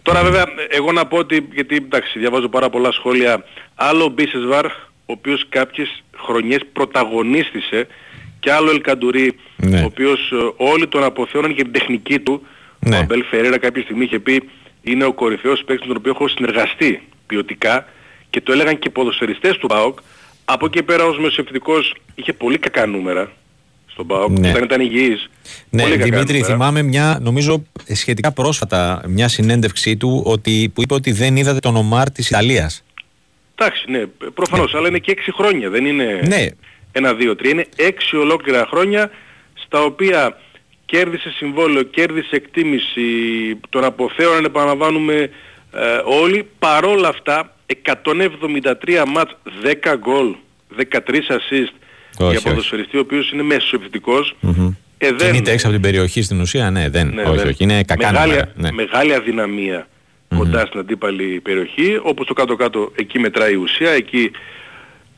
Τώρα 0.02 0.22
βέβαια 0.22 0.44
εγώ 0.68 0.92
να 0.92 1.06
πω 1.06 1.16
ότι, 1.16 1.48
γιατί 1.52 1.76
εντάξει 1.76 2.18
διαβάζω 2.18 2.48
πάρα 2.48 2.70
πολλά 2.70 2.92
σχόλια, 2.92 3.44
άλλο 3.74 4.04
ο 4.04 4.08
Μπίσεσβαρ, 4.08 4.66
ο 4.66 4.70
οποίος 5.06 5.46
κάποιες 5.48 6.02
χρονιές 6.16 6.60
πρωταγωνίστησε 6.72 7.86
και 8.40 8.52
άλλο 8.52 8.70
Ελκαντουρί, 8.70 9.34
ναι. 9.56 9.80
ο 9.80 9.84
οποίος 9.84 10.32
ε, 10.32 10.36
όλοι 10.56 10.86
τον 10.86 11.04
αποθέωναν 11.04 11.50
για 11.50 11.64
την 11.64 11.72
τεχνική 11.72 12.18
του. 12.18 12.46
Ναι. 12.78 12.96
Ο 12.96 12.98
Αμπέλ 12.98 13.24
Φερέρα 13.24 13.58
κάποια 13.58 13.82
στιγμή 13.82 14.04
είχε 14.04 14.18
πει 14.18 14.48
είναι 14.82 15.04
ο 15.04 15.12
κορυφαίος 15.12 15.64
παίκτης 15.64 15.86
με 15.86 15.92
τον 15.92 15.96
οποίο 15.96 16.12
έχω 16.14 16.28
συνεργαστεί 16.28 17.02
ποιοτικά 17.26 17.86
και 18.30 18.40
το 18.40 18.52
έλεγαν 18.52 18.78
και 18.78 18.88
οι 18.88 18.90
ποδοσφαιριστές 18.90 19.56
του 19.56 19.66
ΠΑΟΚ. 19.66 19.98
Από 20.44 20.66
εκεί 20.66 20.82
πέρα 20.82 21.04
ως 21.04 21.18
μεσοευθυντικός 21.18 21.94
είχε 22.14 22.32
πολύ 22.32 22.58
κακά 22.58 22.86
νούμερα 22.86 23.32
στον 23.98 24.06
ΠΑΟΚ, 24.06 24.38
ναι. 24.38 24.48
όταν 24.48 24.62
ήταν 24.62 24.80
υγιής. 24.80 25.30
Ναι, 25.70 25.82
πολύ 25.82 25.96
Δημήτρη, 25.96 26.42
θυμάμαι 26.42 26.82
μια, 26.82 27.18
νομίζω 27.22 27.62
σχετικά 27.92 28.32
πρόσφατα, 28.32 29.02
μια 29.06 29.28
συνέντευξή 29.28 29.96
του 29.96 30.22
ότι, 30.26 30.70
που 30.74 30.82
είπε 30.82 30.94
ότι 30.94 31.12
δεν 31.12 31.36
είδατε 31.36 31.58
τον 31.58 31.76
Ομάρ 31.76 32.10
της 32.10 32.30
Ιταλίας. 32.30 32.84
Εντάξει, 33.54 33.84
ναι, 33.90 34.06
προφανώς, 34.34 34.72
ναι. 34.72 34.78
αλλά 34.78 34.88
είναι 34.88 34.98
και 34.98 35.10
έξι 35.10 35.32
χρόνια, 35.32 35.70
δεν 35.70 35.86
είναι 35.86 36.20
ναι. 36.26 36.46
ένα, 36.92 37.14
δύο, 37.14 37.36
τρία. 37.36 37.50
Είναι 37.50 37.66
έξι 37.76 38.16
ολόκληρα 38.16 38.66
χρόνια 38.70 39.10
στα 39.54 39.82
οποία 39.82 40.38
κέρδισε 40.84 41.30
συμβόλαιο, 41.30 41.82
κέρδισε 41.82 42.36
εκτίμηση, 42.36 43.02
τον 43.68 43.84
αποθέωναν 43.84 44.44
επαναλαμβάνουμε 44.44 45.14
ε, 45.14 45.30
όλοι. 46.04 46.48
Παρόλα 46.58 47.08
αυτά 47.08 47.56
173 47.84 49.04
μάτς, 49.06 49.36
10 49.84 49.94
γκολ, 49.98 50.34
13 50.76 50.98
assist 51.28 51.72
όχι, 52.18 52.30
για 52.30 52.40
ποδοσφαιριστή 52.40 52.96
ο 52.96 53.00
οποίος 53.00 53.32
είναι 53.32 53.42
μεσοεπιθετικός. 53.42 54.36
Mm-hmm. 54.42 54.74
Ε, 54.98 55.12
δεν... 55.12 55.26
Κινείται 55.30 55.50
έξω 55.50 55.66
από 55.66 55.74
την 55.74 55.84
περιοχή 55.84 56.22
στην 56.22 56.40
ουσία, 56.40 56.70
ναι, 56.70 56.88
δεν, 56.88 57.08
ναι, 57.08 57.22
όχι, 57.22 57.48
όχι, 57.48 57.62
είναι 57.62 57.82
κακά 57.82 58.12
μεγάλη, 58.12 58.42
ναι. 58.54 58.72
μεγάλη 58.72 59.14
αδυναμία 59.14 59.86
mm-hmm. 59.88 60.36
κοντά 60.36 60.66
στην 60.66 60.80
αντίπαλη 60.80 61.40
περιοχή, 61.40 62.00
όπως 62.02 62.26
το 62.26 62.32
κάτω-κάτω 62.32 62.92
εκεί 62.94 63.18
μετράει 63.18 63.52
η 63.52 63.56
ουσία, 63.56 63.90
εκεί 63.90 64.30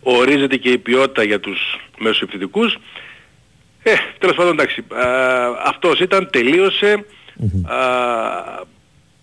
ορίζεται 0.01 0.57
και 0.57 0.69
η 0.69 0.79
ποιότητα 0.79 1.23
για 1.23 1.41
τους 1.41 1.61
μεσοεπιθετικούς. 1.99 2.79
Ε, 3.83 3.93
τέλος 4.19 4.37
πάντων 4.37 4.53
εντάξει, 4.53 4.85
α, 4.89 5.05
αυτός 5.65 6.01
ήταν, 6.01 6.29
τελείωσε, 6.31 7.05
mm-hmm. 7.43 7.71
α, 7.71 8.69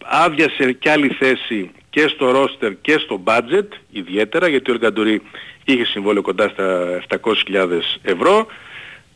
άδειασε 0.03 0.71
κι 0.71 0.89
άλλη 0.89 1.07
θέση 1.07 1.71
και 1.89 2.07
στο 2.07 2.31
ρόστερ 2.31 2.81
και 2.81 2.97
στο 2.97 3.23
budget 3.23 3.67
ιδιαίτερα 3.91 4.47
γιατί 4.47 4.71
ο 4.71 4.73
Εργαντουρί 4.73 5.21
είχε 5.73 5.85
συμβόλαιο 5.85 6.21
κοντά 6.21 6.49
στα 6.49 6.99
700.000 7.09 7.67
ευρώ. 8.01 8.47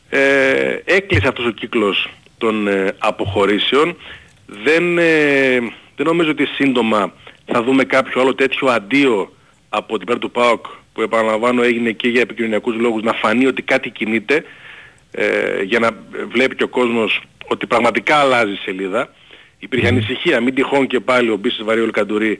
Ε, 0.08 0.76
έκλεισε 0.84 1.28
αυτός 1.28 1.46
ο 1.46 1.50
κύκλος 1.50 2.08
των 2.38 2.68
ε, 2.68 2.94
αποχωρήσεων. 2.98 3.96
Δεν, 4.46 4.98
ε, 4.98 5.58
δεν 5.96 6.06
νομίζω 6.06 6.30
ότι 6.30 6.46
σύντομα 6.46 7.12
θα 7.46 7.62
δούμε 7.62 7.84
κάποιο 7.84 8.20
άλλο 8.20 8.34
τέτοιο 8.34 8.68
αντίο 8.68 9.32
από 9.68 9.96
την 9.98 10.06
πέρα 10.06 10.18
του 10.18 10.30
ΠΑΟΚ 10.30 10.66
που 10.92 11.00
επαναλαμβάνω 11.02 11.62
έγινε 11.62 11.90
και 11.90 12.08
για 12.08 12.20
επικοινωνιακούς 12.20 12.76
λόγους 12.76 13.02
να 13.02 13.12
φανεί 13.12 13.46
ότι 13.46 13.62
κάτι 13.62 13.90
κινείται 13.90 14.44
ε, 15.10 15.62
για 15.62 15.78
να 15.78 15.90
βλέπει 16.28 16.54
και 16.54 16.64
ο 16.64 16.68
κόσμος 16.68 17.22
ότι 17.46 17.66
πραγματικά 17.66 18.16
αλλάζει 18.16 18.52
η 18.52 18.56
σελίδα. 18.56 19.08
Υπήρχε 19.58 19.88
ανησυχία, 19.88 20.40
μην 20.40 20.54
τυχόν 20.54 20.86
και 20.86 21.00
πάλι 21.00 21.30
ο 21.30 21.36
Μπίσης 21.36 21.64
Βαριόλ 21.64 21.90
Καντουρί 21.90 22.38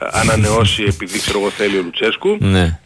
ε, 0.00 0.06
ανανεώσει 0.10 0.82
επειδή 0.82 1.18
ξέρω 1.18 1.38
εγώ 1.38 1.50
θέλει 1.50 1.78
ο 1.78 1.82
Λουτσέσκου. 1.82 2.36
Ναι. 2.40 2.78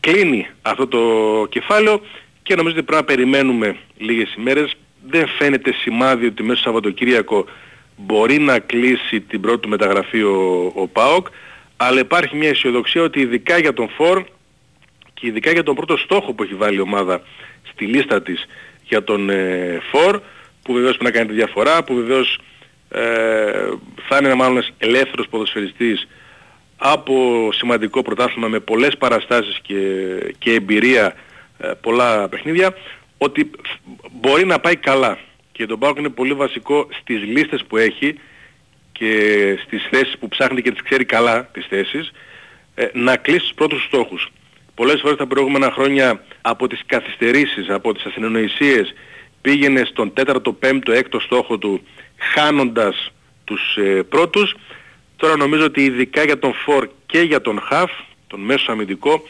Κλείνει 0.00 0.46
αυτό 0.62 0.86
το 0.86 1.00
κεφάλαιο 1.48 2.00
και 2.42 2.54
νομίζω 2.54 2.76
ότι 2.76 2.84
πρέπει 2.84 3.00
να 3.02 3.06
περιμένουμε 3.14 3.76
λίγες 3.96 4.34
ημέρες. 4.34 4.76
Δεν 5.08 5.28
φαίνεται 5.28 5.72
σημάδι 5.72 6.26
ότι 6.26 6.42
μέσα 6.42 6.60
στο 6.60 6.68
Σαββατοκύριακο 6.68 7.44
μπορεί 7.96 8.38
να 8.38 8.58
κλείσει 8.58 9.20
την 9.20 9.40
πρώτη 9.40 9.60
του 9.60 9.68
μεταγραφή 9.68 10.22
ο, 10.22 10.72
ο 10.74 10.86
ΠΑΟΚ, 10.88 11.26
αλλά 11.76 12.00
υπάρχει 12.00 12.36
μια 12.36 12.48
αισιοδοξία 12.48 13.02
ότι 13.02 13.20
ειδικά 13.20 13.58
για 13.58 13.72
τον 13.72 13.88
Φορ 13.88 14.24
και 15.14 15.26
ειδικά 15.26 15.50
για 15.50 15.62
τον 15.62 15.74
πρώτο 15.74 15.96
στόχο 15.96 16.32
που 16.32 16.42
έχει 16.42 16.54
βάλει 16.54 16.76
η 16.76 16.80
ομάδα 16.80 17.22
στη 17.62 17.84
λίστα 17.84 18.22
της 18.22 18.46
για 18.84 19.04
τον 19.04 19.30
ε, 19.30 19.80
Φορ, 19.90 20.20
που 20.62 20.72
βεβαίως 20.72 20.96
πρέπει 20.96 21.12
να 21.12 21.18
κάνει 21.18 21.28
τη 21.28 21.34
διαφορά, 21.34 21.84
που 21.84 21.94
βεβαίως 21.94 22.38
ε, 22.90 23.00
θα 24.08 24.16
είναι 24.16 24.34
μάλλον 24.34 24.56
ένας 24.56 24.70
ελεύθερος 24.78 25.28
ποδοσφαιριστής 25.28 26.08
από 26.78 27.48
σημαντικό 27.52 28.02
πρωτάθλημα 28.02 28.48
με 28.48 28.60
πολλές 28.60 28.96
παραστάσεις 28.96 29.58
και, 29.62 29.76
και 30.38 30.52
εμπειρία 30.52 31.14
ε, 31.58 31.70
πολλά 31.80 32.28
παιχνίδια 32.28 32.74
ότι 33.18 33.50
μπορεί 34.10 34.46
να 34.46 34.60
πάει 34.60 34.76
καλά 34.76 35.18
και 35.52 35.66
τον 35.66 35.78
Πάοκ 35.78 35.98
είναι 35.98 36.08
πολύ 36.08 36.32
βασικό 36.32 36.88
στις 37.00 37.22
λίστες 37.22 37.64
που 37.64 37.76
έχει 37.76 38.18
και 38.92 39.12
στις 39.64 39.86
θέσεις 39.90 40.18
που 40.18 40.28
ψάχνει 40.28 40.62
και 40.62 40.70
τις 40.70 40.82
ξέρει 40.82 41.04
καλά 41.04 41.44
τις 41.52 41.66
θέσεις 41.68 42.12
ε, 42.74 42.86
να 42.92 43.16
κλείσει 43.16 43.40
τους 43.40 43.54
πρώτους 43.54 43.84
στόχους. 43.84 44.28
Πολλές 44.74 45.00
φορές 45.00 45.16
τα 45.16 45.26
προηγούμενα 45.26 45.70
χρόνια 45.70 46.24
από 46.40 46.66
τις 46.66 46.82
καθυστερήσεις, 46.86 47.68
από 47.68 47.94
τις 47.94 48.04
ασυνεννοησίες 48.04 48.94
πήγαινε 49.40 49.84
στον 49.84 50.12
τέταρτο, 50.12 50.52
πέμπτο, 50.52 50.92
έκτο 50.92 51.20
στόχο 51.20 51.58
του 51.58 51.82
χάνοντας 52.16 53.12
τους 53.44 53.76
ε, 53.76 54.02
πρώτους 54.02 54.54
Τώρα 55.18 55.36
νομίζω 55.36 55.64
ότι 55.64 55.84
ειδικά 55.84 56.24
για 56.24 56.38
τον 56.38 56.54
Φορ 56.54 56.88
και 57.06 57.20
για 57.20 57.40
τον 57.40 57.60
Χαφ, 57.60 57.90
τον 58.26 58.40
μέσο 58.40 58.72
αμυντικό, 58.72 59.22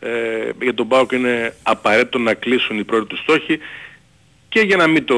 ε, 0.00 0.50
για 0.62 0.74
τον 0.74 0.86
Μπάουκ 0.86 1.12
είναι 1.12 1.54
απαραίτητο 1.62 2.18
να 2.18 2.34
κλείσουν 2.34 2.78
οι 2.78 2.84
πρώτοι 2.84 3.06
του 3.06 3.16
στόχοι 3.16 3.58
και 4.48 4.60
για 4.60 4.76
να 4.76 4.86
μην 4.86 5.04
το... 5.04 5.16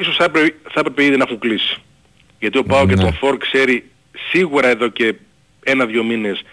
ίσως 0.00 0.16
θα 0.16 0.24
έπρεπε, 0.24 0.54
θα 0.62 0.80
έπρεπε 0.80 1.04
ήδη 1.04 1.16
να 1.16 1.24
έχουν 1.24 1.38
κλείσει. 1.38 1.76
Γιατί 2.38 2.58
ο 2.58 2.62
Μπάουκ 2.62 2.88
και 2.88 2.94
ναι. 2.94 3.02
τον 3.02 3.14
Φορ 3.14 3.36
ξέρει 3.36 3.90
σίγουρα 4.30 4.68
εδώ 4.68 4.88
και 4.88 5.14
ένα-δυο 5.64 6.04
μήνες 6.04 6.44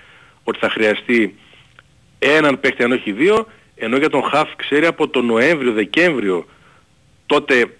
ότι 0.44 0.60
θα 0.60 0.70
χρειαστεί 0.70 1.36
έναν 2.20 2.60
παίχτη 2.60 2.84
αν 2.84 2.92
όχι 2.92 3.12
δύο, 3.12 3.48
ενώ 3.76 3.98
για 3.98 4.10
τον 4.10 4.24
Χαφ 4.24 4.56
ξέρει 4.56 4.86
από 4.86 5.08
τον 5.08 5.26
Νοέμβριο-Δεκέμβριο 5.26 6.46
τότε 7.26 7.78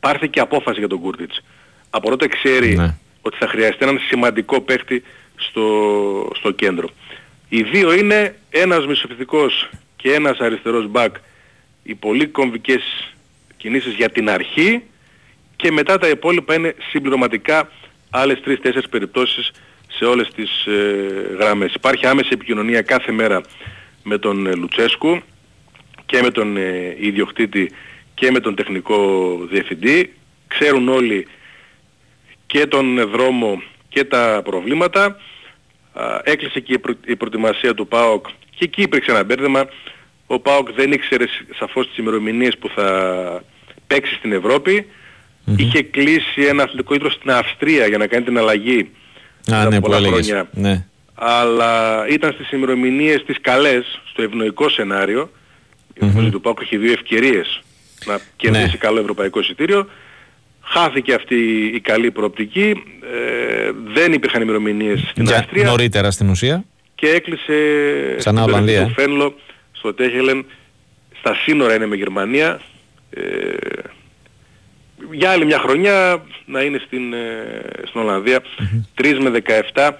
πάρθηκε 0.00 0.40
απόφαση 0.40 0.78
για 0.78 0.88
τον 0.88 1.00
Κούρτιτς. 1.00 1.42
Από 1.90 2.10
τότε 2.10 2.26
ξέρει 2.26 2.76
ναι 2.76 2.94
ότι 3.26 3.36
θα 3.36 3.48
χρειαστεί 3.48 3.78
έναν 3.80 3.98
σημαντικό 4.08 4.60
παίχτη 4.60 5.02
στο, 5.36 6.30
στο 6.34 6.50
κέντρο. 6.50 6.88
Οι 7.48 7.62
δύο 7.62 7.92
είναι 7.92 8.36
ένας 8.50 8.86
μισοφυθικός 8.86 9.68
και 9.96 10.12
ένας 10.12 10.38
αριστερός 10.38 10.88
μπακ 10.88 11.14
οι 11.82 11.94
πολύ 11.94 12.26
κομβικές 12.26 13.12
κινήσεις 13.56 13.94
για 13.94 14.10
την 14.10 14.30
αρχή 14.30 14.82
και 15.56 15.70
μετά 15.70 15.98
τα 15.98 16.08
υπόλοιπα 16.08 16.54
είναι 16.54 16.74
συμπληρωματικά 16.90 17.70
άλλες 18.10 18.40
τρεις-τέσσερις 18.40 18.88
περιπτώσεις 18.88 19.50
σε 19.88 20.04
όλες 20.04 20.28
τις 20.34 20.66
ε, 20.66 21.36
γραμμές. 21.38 21.74
Υπάρχει 21.74 22.06
άμεση 22.06 22.28
επικοινωνία 22.32 22.82
κάθε 22.82 23.12
μέρα 23.12 23.40
με 24.02 24.18
τον 24.18 24.46
ε, 24.46 24.54
Λουτσέσκου 24.54 25.20
και 26.06 26.22
με 26.22 26.30
τον 26.30 26.56
ε, 26.56 26.96
ιδιοκτήτη 26.98 27.70
και 28.14 28.30
με 28.30 28.40
τον 28.40 28.54
τεχνικό 28.54 29.36
διευθυντή. 29.50 30.12
Ξέρουν 30.46 30.88
όλοι 30.88 31.26
και 32.54 32.66
τον 32.66 33.10
δρόμο 33.10 33.62
και 33.88 34.04
τα 34.04 34.40
προβλήματα. 34.44 35.16
Έκλεισε 36.22 36.60
και 36.60 36.80
η 37.06 37.16
προετοιμασία 37.16 37.74
του 37.74 37.86
ΠΑΟΚ 37.86 38.26
και 38.56 38.64
εκεί 38.64 38.82
υπήρξε 38.82 39.10
ένα 39.10 39.24
μπέρδεμα. 39.24 39.66
Ο 40.26 40.38
ΠΑΟΚ 40.40 40.72
δεν 40.72 40.92
ήξερε 40.92 41.24
σαφώς 41.58 41.88
τις 41.88 41.96
ημερομηνίες 41.96 42.58
που 42.58 42.68
θα 42.74 42.88
παίξει 43.86 44.14
στην 44.14 44.32
ευρωπη 44.32 44.86
Είχε 45.56 45.82
κλείσει 45.82 46.42
ένα 46.42 46.62
αθλητικό 46.62 46.94
ίδρυμα 46.94 47.10
στην 47.10 47.30
Αυστρία 47.30 47.86
για 47.86 47.98
να 47.98 48.06
κάνει 48.06 48.24
την 48.24 48.38
αλλαγή 48.38 48.90
Α, 49.52 49.68
ναι, 49.68 49.80
πολλά 49.80 49.98
χρόνια. 49.98 50.48
Ναι. 50.52 50.84
Αλλά 51.14 52.04
ήταν 52.08 52.32
στις 52.32 52.50
ημερομηνίες 52.50 53.24
τις 53.24 53.36
καλές, 53.40 54.00
στο 54.10 54.22
ευνοϊκό 54.22 54.68
σενάριο. 54.68 55.30
Mm-hmm. 56.00 56.28
του 56.30 56.40
ΠΑΟΚ 56.40 56.58
έχει 56.60 56.76
δύο 56.76 56.92
ευκαιρίες 56.92 57.62
να 58.04 58.20
κερδίσει 58.36 58.64
ναι. 58.64 58.76
καλό 58.76 59.00
ευρωπαϊκό 59.00 59.40
εισιτήριο. 59.40 59.88
Χάθηκε 60.64 61.14
αυτή 61.14 61.36
η 61.74 61.80
καλή 61.80 62.10
προοπτική, 62.10 62.82
ε, 63.02 63.70
δεν 63.94 64.12
υπήρχαν 64.12 64.42
ημερομηνίες 64.42 65.00
στην 65.10 65.24
Για 65.24 65.38
Αυστρία. 65.38 65.64
Νωρίτερα 65.64 66.10
στην 66.10 66.28
ουσία. 66.28 66.64
Και 66.94 67.08
έκλεισε 67.08 67.54
Σαν 68.16 68.38
στο 68.38 68.90
Φένλο, 68.94 69.34
στο 69.72 69.94
Τέχελεν, 69.94 70.46
στα 71.18 71.34
σύνορα 71.34 71.74
είναι 71.74 71.86
με 71.86 71.96
Γερμανία. 71.96 72.60
Ε, 73.10 73.22
για 75.10 75.30
άλλη 75.30 75.44
μια 75.44 75.58
χρονιά 75.58 76.24
να 76.46 76.60
είναι 76.60 76.80
στην, 76.86 77.12
ε, 77.12 77.62
στην 77.88 78.00
Ολλανδία, 78.00 78.42
3 78.94 79.18
με 79.20 79.30
17, 79.74 79.90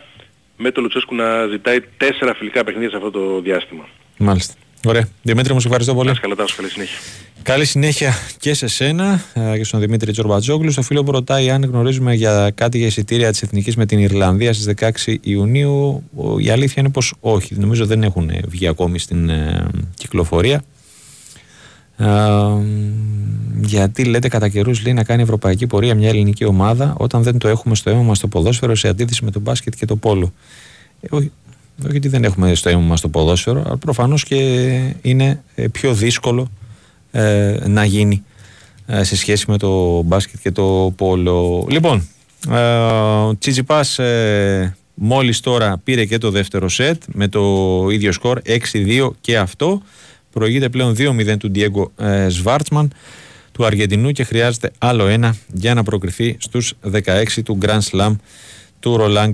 με 0.57 0.71
το 0.71 0.81
Λουτσέσκου 0.81 1.15
να 1.15 1.47
ζητάει 1.47 1.81
τέσσερα 1.97 2.35
φιλικά 2.35 2.65
παιχνίδια 2.65 2.91
σε 2.91 2.97
αυτό 2.97 3.11
το 3.11 3.41
διάστημα. 3.41 3.89
Μάλιστα. 4.19 4.55
Ωραία. 4.85 5.09
Δημήτρη, 5.23 5.53
μου 5.53 5.61
σε 5.61 5.67
ευχαριστώ 5.67 5.95
πολύ. 5.95 6.19
Καλά, 6.21 6.35
καλή 6.57 6.69
συνέχεια. 6.69 6.99
Καλή 7.43 7.65
συνέχεια 7.65 8.15
και 8.39 8.55
σε 8.55 8.67
σένα 8.67 9.25
ε, 9.35 9.57
και 9.57 9.65
στον 9.65 9.81
Δημήτρη 9.81 10.13
Τζορμπατζόγλου. 10.13 10.71
Στο 10.71 10.83
φίλο 10.83 11.05
που 11.05 11.11
ρωτάει 11.11 11.51
αν 11.51 11.65
γνωρίζουμε 11.65 12.15
για 12.15 12.51
κάτι 12.55 12.79
για 12.79 12.87
εισιτήρια 12.87 13.31
της 13.31 13.43
Εθνικής 13.43 13.77
με 13.77 13.87
την 13.87 13.99
Ιρλανδία 13.99 14.53
στις 14.53 14.75
16 15.07 15.17
Ιουνίου. 15.21 16.03
Η 16.39 16.51
αλήθεια 16.51 16.75
είναι 16.83 16.91
πως 16.91 17.15
όχι. 17.21 17.55
Νομίζω 17.59 17.87
δεν 17.87 18.03
έχουν 18.03 18.31
βγει 18.47 18.67
ακόμη 18.67 18.99
στην 18.99 19.29
ε, 19.29 19.67
κυκλοφορία. 19.95 20.63
Ε, 21.97 22.07
γιατί 23.61 24.05
λέτε 24.05 24.29
κατά 24.29 24.49
καιρούς 24.49 24.83
λέει 24.83 24.93
να 24.93 25.05
κάνει 25.05 25.23
ευρωπαϊκή 25.23 25.67
πορεία 25.67 25.95
μια 25.95 26.09
ελληνική 26.09 26.45
ομάδα 26.45 26.95
όταν 26.99 27.23
δεν 27.23 27.39
το 27.39 27.49
έχουμε 27.49 27.75
στο 27.75 27.91
αίμα 27.91 28.03
μας 28.03 28.19
το 28.19 28.29
ποδόσφαιρο 28.29 28.75
σε 28.75 28.89
αντίθεση 28.89 29.25
με 29.25 29.31
το 29.31 29.41
μπάσκετ 29.41 29.75
και 29.75 29.87
το 29.87 29.97
πόλο. 29.97 30.33
Ε, 31.01 31.17
γιατί 31.77 32.09
δεν 32.09 32.25
έχουμε 32.25 32.55
στο 32.55 32.69
αίμα 32.69 32.81
μας 32.81 33.01
το 33.01 33.09
ποδόσφαιρο, 33.09 33.63
αλλά 33.67 33.77
προφανώς 33.77 34.25
και 34.25 34.37
είναι 35.03 35.43
ε, 35.55 35.69
πιο 35.69 35.95
δύσκολο 35.95 36.51
ε, 37.11 37.57
να 37.67 37.85
γίνει 37.85 38.23
ε, 38.87 39.03
σε 39.03 39.17
σχέση 39.17 39.51
με 39.51 39.59
το 39.59 40.03
μπάσκετ 40.03 40.41
και 40.41 40.51
το 40.51 40.93
πόλο. 40.97 41.67
Λοιπόν, 41.71 42.09
ο 43.27 43.39
Τσιτσιπάς 43.39 43.99
μόλις 44.95 45.41
τώρα 45.41 45.81
πήρε 45.85 46.05
και 46.05 46.19
το 46.19 46.31
δεύτερο 46.31 46.69
σετ 46.69 47.03
με 47.07 47.29
το 47.29 47.87
ίδιο 47.91 48.13
σκορ 48.13 48.41
6-2 48.73 49.11
και 49.21 49.39
αυτό. 49.39 49.83
Προηγείται 50.33 50.69
πλέον 50.69 50.95
2-0 50.99 51.37
του 51.39 51.51
Ντιέγκο 51.51 51.93
Σβάρτσμαν 52.29 52.93
του 53.53 53.65
Αργεντινού 53.65 54.11
και 54.11 54.25
χρειάζεται 54.25 54.71
άλλο 54.79 55.07
ένα 55.07 55.37
για 55.53 55.75
να 55.75 55.83
προκριθεί 55.83 56.37
στους 56.41 56.75
16 56.93 57.25
του 57.45 57.59
Grand 57.63 57.81
Slam 57.91 58.17
του 58.85 58.97
Ρολάν 58.97 59.33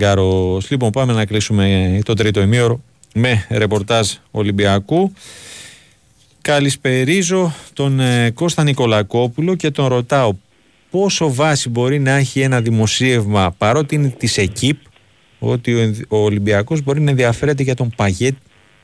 Λοιπόν, 0.68 0.90
πάμε 0.90 1.12
να 1.12 1.24
κλείσουμε 1.24 1.98
το 2.04 2.14
τρίτο 2.14 2.40
ημίωρο 2.40 2.80
με 3.14 3.46
ρεπορτάζ 3.50 4.10
Ολυμπιακού. 4.30 5.12
Καλησπερίζω 6.40 7.54
τον 7.72 8.00
ε, 8.00 8.30
Κώστα 8.30 8.62
Νικολακόπουλο 8.62 9.54
και 9.54 9.70
τον 9.70 9.86
ρωτάω 9.86 10.32
πόσο 10.90 11.34
βάση 11.34 11.68
μπορεί 11.68 11.98
να 11.98 12.10
έχει 12.10 12.40
ένα 12.40 12.60
δημοσίευμα 12.60 13.54
παρότι 13.58 13.94
είναι 13.94 14.08
της 14.08 14.38
ΕΚΙΠ 14.38 14.76
ότι 15.38 16.04
ο 16.08 16.16
Ολυμπιακός 16.16 16.82
μπορεί 16.82 17.00
να 17.00 17.10
ενδιαφέρεται 17.10 17.62
για 17.62 17.74
τον 17.74 17.92
Παγέτ 17.96 18.34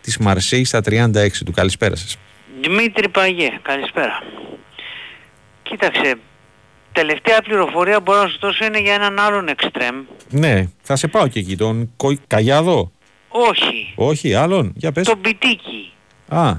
της 0.01 0.19
Μαρσέης 0.19 0.69
στα 0.69 0.81
36 0.81 1.29
του. 1.45 1.53
Καλησπέρα 1.53 1.97
σας. 1.97 2.17
Δημήτρη 2.61 3.09
Παγέ, 3.09 3.59
καλησπέρα. 3.63 4.23
Κοίταξε, 5.63 6.15
τελευταία 6.97 7.43
πληροφορία 7.43 8.01
μπορώ 8.01 8.23
να 8.23 8.29
σου 8.29 8.39
δώσω 8.41 8.65
είναι 8.65 8.81
για 8.81 8.95
έναν 8.95 9.19
άλλον 9.19 9.49
εξτρέμ. 9.49 9.97
Ναι, 10.31 10.69
θα 10.83 10.97
σε 10.97 11.09
πάω 11.09 11.29
και 11.29 11.39
εκεί, 11.39 11.57
τον 11.57 11.93
Καγιάδο. 12.27 12.91
Όχι. 13.29 13.93
Όχι, 13.95 14.35
άλλον, 14.35 14.73
για 14.77 14.93
πες. 14.93 15.07
Τον 15.07 15.21
Πιτίκι. 15.21 15.93
Α, 16.29 16.53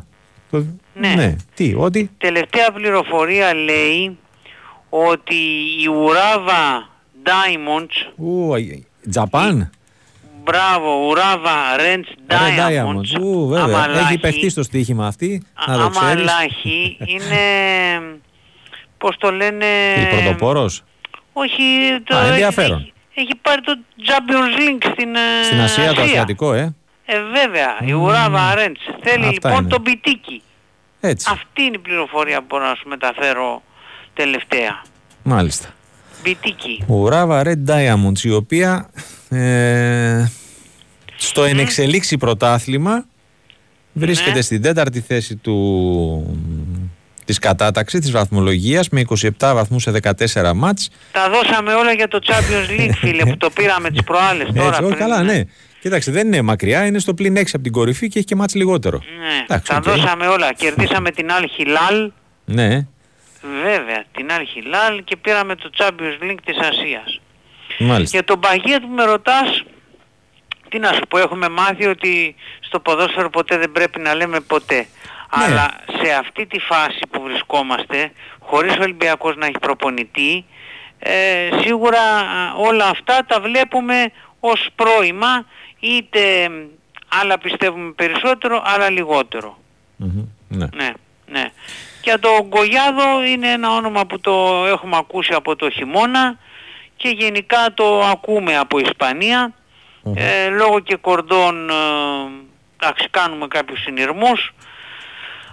το... 0.51 0.65
ναι. 0.93 1.13
ναι. 1.15 1.35
Τι, 1.53 1.73
ότι. 1.77 2.11
Τελευταία 2.17 2.71
πληροφορία 2.71 3.53
λέει 3.53 4.17
ότι 4.89 5.35
η 5.83 5.87
Ουράβα 5.87 6.89
Diamonds... 7.23 8.11
Ου, 8.15 8.53
Τζαπάν. 9.09 9.69
Μπράβο, 10.43 11.07
Ουράβα 11.07 11.55
Rents 11.77 12.33
Diamonds. 12.33 13.21
Ου, 13.21 13.47
βέβαια. 13.47 13.99
Έχει 13.99 14.17
παιχτεί 14.17 14.49
στο 14.49 14.63
στοίχημα 14.63 15.07
αυτή. 15.07 15.43
Να 15.67 15.77
το 15.77 15.89
ξέρεις. 15.89 16.07
Αμαλάχη 16.07 16.97
είναι 17.05 17.41
πώς 18.97 19.17
το 19.17 19.31
λένε... 19.31 19.65
Η 20.01 20.15
πρωτοπόρος; 20.15 20.83
Όχι, 21.33 21.63
το 22.03 22.15
Α, 22.15 22.27
ενδιαφέρον. 22.27 22.79
Έχει, 22.79 22.93
έχει 23.13 23.35
πάρει 23.41 23.61
το 23.61 23.73
Champions 24.05 24.59
League 24.59 24.91
στην, 24.91 25.15
ε, 25.15 25.43
στην 25.43 25.59
Ασία, 25.59 25.93
το 25.93 26.01
Ασιατικό, 26.01 26.53
ε. 26.53 26.75
Ε, 27.05 27.15
βέβαια, 27.21 27.77
η 27.81 27.91
Ουράβα 27.91 28.41
Αρέντς. 28.41 28.81
Θέλει 29.01 29.25
Αυτά 29.25 29.31
λοιπόν 29.31 29.59
είναι. 29.59 29.69
τον 29.69 29.83
Πιτίκι. 29.83 30.41
Έτσι. 30.99 31.29
Αυτή 31.31 31.61
είναι 31.61 31.75
η 31.75 31.79
πληροφορία 31.79 32.39
που 32.39 32.45
μπορώ 32.49 32.63
να 32.67 32.75
σου 32.75 32.87
μεταφέρω 32.87 33.63
τελευταία. 34.13 34.81
Μάλιστα. 35.23 35.73
Μπιτίκι. 36.23 36.83
Ουράβα 36.87 37.41
Red 37.45 37.69
Diamonds, 37.69 38.19
η 38.23 38.31
οποία 38.31 38.89
ε, 39.29 40.25
στο 41.15 41.43
mm. 41.43 41.47
ενεξελίξει 41.47 42.17
πρωτάθλημα 42.17 43.05
βρίσκεται 43.93 44.35
ναι. 44.35 44.41
στην 44.41 44.61
τέταρτη 44.61 45.01
θέση 45.01 45.35
του 45.35 45.55
της 47.27 47.39
κατάταξης 47.39 47.99
της 47.99 48.11
βαθμολογίας 48.11 48.89
με 48.89 49.03
27 49.19 49.29
βαθμούς 49.39 49.83
σε 49.83 49.91
14 49.91 50.53
μάτς. 50.55 50.89
Τα 51.11 51.29
δώσαμε 51.29 51.73
όλα 51.73 51.91
για 51.91 52.07
το 52.07 52.19
Champions 52.23 52.79
League, 52.79 52.91
φίλε, 53.01 53.25
που 53.25 53.37
το 53.37 53.49
πήραμε 53.49 53.89
τις 53.89 54.03
προάλλες 54.03 54.47
τώρα. 54.55 54.67
Έτσι, 54.67 54.83
όχι, 54.83 54.95
καλά, 54.95 55.23
ναι. 55.23 55.41
Κοίταξε, 55.79 56.11
δεν 56.11 56.27
είναι 56.27 56.41
μακριά, 56.41 56.85
είναι 56.85 56.99
στο 56.99 57.13
πλήν 57.13 57.37
6 57.37 57.43
από 57.53 57.63
την 57.63 57.71
κορυφή 57.71 58.07
και 58.07 58.17
έχει 58.17 58.27
και 58.27 58.35
μάτς 58.35 58.55
λιγότερο. 58.55 58.97
Ναι, 59.19 59.43
Εντάξει, 59.43 59.71
τα 59.71 59.77
okay. 59.77 59.81
δώσαμε 59.81 60.27
όλα. 60.27 60.53
Κερδίσαμε 60.53 61.11
την 61.11 61.27
Al 61.29 61.43
Hilal. 61.43 62.09
Ναι. 62.45 62.87
Βέβαια, 63.63 64.03
την 64.11 64.27
Al 64.29 64.41
Hilal 64.41 64.99
και 65.03 65.15
πήραμε 65.17 65.55
το 65.55 65.69
Champions 65.77 66.23
League 66.23 66.41
της 66.45 66.57
Ασίας. 66.57 67.21
Μάλιστα. 67.79 68.17
Για 68.17 68.23
τον 68.23 68.39
Παγία 68.39 68.81
που 68.81 68.87
με 68.87 69.03
ρωτάς, 69.03 69.63
τι 70.69 70.79
να 70.79 70.93
σου 70.93 71.01
πω, 71.09 71.17
έχουμε 71.17 71.49
μάθει 71.49 71.85
ότι 71.85 72.35
στο 72.59 72.79
ποδόσφαιρο 72.79 73.29
ποτέ 73.29 73.57
δεν 73.57 73.71
πρέπει 73.71 73.99
να 73.99 74.15
λέμε 74.15 74.39
ποτέ. 74.39 74.87
Ναι. 75.37 75.43
Αλλά 75.43 75.71
σε 76.01 76.13
αυτή 76.13 76.45
τη 76.45 76.59
φάση 76.59 76.99
που 77.11 77.21
βρισκόμαστε, 77.21 78.11
χωρίς 78.39 78.75
ο 78.75 78.81
Ολυμπιακός 78.81 79.35
να 79.35 79.45
έχει 79.45 79.59
προπονητή, 79.59 80.45
ε, 80.99 81.49
σίγουρα 81.61 81.99
όλα 82.57 82.85
αυτά 82.85 83.25
τα 83.27 83.39
βλέπουμε 83.41 84.11
ως 84.39 84.67
πρόημα, 84.75 85.45
είτε 85.79 86.49
άλλα 87.21 87.37
πιστεύουμε 87.37 87.91
περισσότερο, 87.91 88.61
άλλα 88.65 88.89
Ναι. 90.47 90.67
ναι, 90.75 90.91
ναι. 91.25 91.51
Και 92.01 92.17
το 92.19 92.29
Γκογιάδο 92.47 93.23
είναι 93.23 93.51
ένα 93.51 93.71
όνομα 93.71 94.05
που 94.05 94.19
το 94.19 94.65
έχουμε 94.65 94.97
ακούσει 94.97 95.33
από 95.33 95.55
το 95.55 95.69
χειμώνα 95.69 96.37
και 96.95 97.09
γενικά 97.09 97.73
το 97.73 97.99
ακούμε 97.99 98.57
από 98.57 98.79
ε, 100.15 100.49
λόγω 100.49 100.79
και 100.79 100.95
κορδών, 100.95 101.69
ε, 101.69 101.73
κάνουμε 103.09 103.47
κάποιους 103.47 103.81
συνειρμούς, 103.81 104.53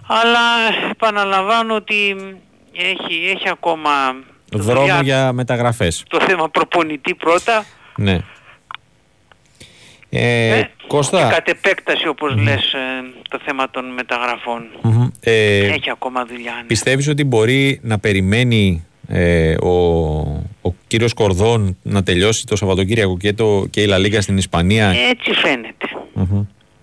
αλλά 0.07 0.41
επαναλαμβάνω 0.91 1.75
ότι 1.75 2.17
έχει, 2.73 3.31
έχει 3.35 3.49
ακόμα 3.49 3.91
δρόμο 4.53 5.01
για 5.03 5.33
μεταγραφές. 5.33 6.05
Το 6.09 6.21
θέμα 6.21 6.49
προπονητή 6.49 7.15
πρώτα. 7.15 7.65
Ναι. 7.97 8.21
Ε, 10.11 10.59
ε, 10.59 10.71
Κώστα. 10.87 11.23
Και 11.23 11.35
κατ' 11.35 11.49
επέκταση 11.49 12.09
όπως 12.09 12.37
λες 12.37 12.73
ε, 12.73 12.79
το 13.29 13.41
θέμα 13.45 13.71
των 13.71 13.85
μεταγραφων 13.85 14.63
ε, 15.21 15.67
Έχει 15.67 15.91
ακόμα 15.91 16.25
δουλειά. 16.25 16.53
Ναι. 16.53 16.67
Πιστεύεις 16.67 17.09
ότι 17.09 17.25
μπορεί 17.25 17.81
να 17.83 17.99
περιμένει 17.99 18.87
ε, 19.09 19.55
ο, 19.55 19.73
ο 20.63 20.75
κύριος 20.87 21.15
Κορδόν 21.15 21.77
να 21.83 22.03
τελειώσει 22.03 22.47
το 22.47 22.57
Σαββατοκύριακο 22.57 23.17
και, 23.17 23.33
το, 23.33 23.67
και 23.71 23.81
η 23.81 23.87
Λαλίγα 23.87 24.21
στην 24.21 24.37
Ισπανία; 24.37 24.95
Έτσι 25.11 25.31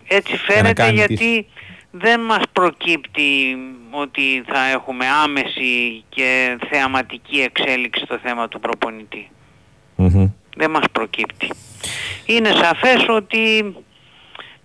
Έτσι 0.08 0.38
φαίνεται 0.38 0.92
γιατί 0.92 1.48
δεν 1.92 2.20
μας 2.20 2.44
προκύπτει 2.54 3.58
ότι 3.92 4.44
θα 4.48 4.66
έχουμε 4.66 5.06
άμεση 5.24 6.04
και 6.10 6.58
θεαματική 6.70 7.40
εξέλιξη 7.42 8.04
στο 8.06 8.18
θέμα 8.24 8.48
του 8.48 8.60
προπονητη 8.60 9.30
Δεν 10.56 10.72
μας 10.72 10.84
προκύπτει. 10.92 11.50
Είναι 12.26 12.50
σαφές 12.50 13.06
ότι 13.10 13.76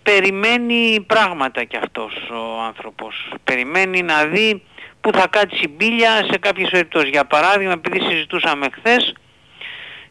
περιμένει 0.03 1.05
πράγματα 1.07 1.65
κι 1.65 1.77
αυτός 1.77 2.15
ο 2.31 2.63
άνθρωπος. 2.67 3.33
Περιμένει 3.45 4.03
να 4.03 4.25
δει 4.25 4.63
που 5.01 5.11
θα 5.13 5.27
κάτσει 5.27 5.65
η 5.65 5.73
μπίλια 5.77 6.11
σε 6.31 6.39
κάποιες 6.39 6.71
περιπτώσεις. 6.71 7.11
Για 7.11 7.25
παράδειγμα, 7.25 7.73
επειδή 7.73 8.01
συζητούσαμε 8.01 8.67
χθες 8.73 9.15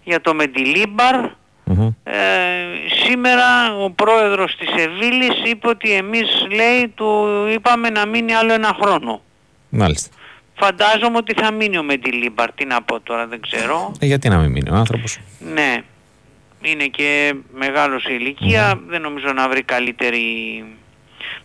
για 0.03 0.21
το 0.21 0.33
Μεντιλίμπαρ, 0.33 1.15
ε, 2.03 2.13
σήμερα 3.05 3.75
ο 3.83 3.91
πρόεδρος 3.91 4.55
της 4.55 4.83
Εβίλης 4.83 5.51
είπε 5.51 5.67
ότι 5.67 5.91
εμείς 5.91 6.47
λέει 6.55 6.87
του 6.95 7.27
είπαμε 7.53 7.89
να 7.89 8.05
μείνει 8.05 8.33
άλλο 8.33 8.53
ένα 8.53 8.77
χρόνο. 8.81 9.21
Μάλιστα. 9.69 10.09
Φαντάζομαι 10.55 11.17
ότι 11.17 11.33
θα 11.33 11.51
μείνει 11.51 11.77
ο 11.77 11.83
Μεντιλίμπαρ, 11.83 12.51
τι 12.51 12.65
να 12.65 12.81
πω 12.81 12.99
τώρα 12.99 13.27
δεν 13.27 13.41
ξέρω. 13.41 13.91
Ε, 13.99 14.05
γιατί 14.05 14.29
να 14.29 14.37
μην 14.37 14.51
μείνει 14.51 14.69
ο 14.69 14.75
άνθρωπος; 14.75 15.19
Ναι, 15.39 15.83
είναι 16.61 16.85
και 16.85 17.35
μεγάλος 17.53 18.01
σε 18.01 18.13
ηλικία, 18.13 18.79
δεν 18.87 19.01
νομίζω 19.01 19.33
να 19.33 19.49
βρει 19.49 19.61
καλύτερη 19.61 20.23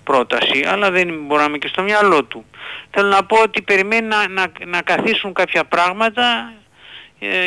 πρόταση, 0.04 0.64
αλλά 0.68 0.90
δεν 0.90 1.08
μπορούμε 1.26 1.58
και 1.58 1.68
στο 1.68 1.82
μυαλό 1.82 2.24
του. 2.24 2.44
Θέλω 2.90 3.08
να 3.08 3.24
πω 3.24 3.36
ότι 3.42 3.62
περιμένει 3.62 4.06
να, 4.06 4.28
να, 4.28 4.46
να 4.66 4.82
καθίσουν 4.82 5.32
κάποια 5.32 5.64
πράγματα 5.64 6.22
ε, 6.22 6.59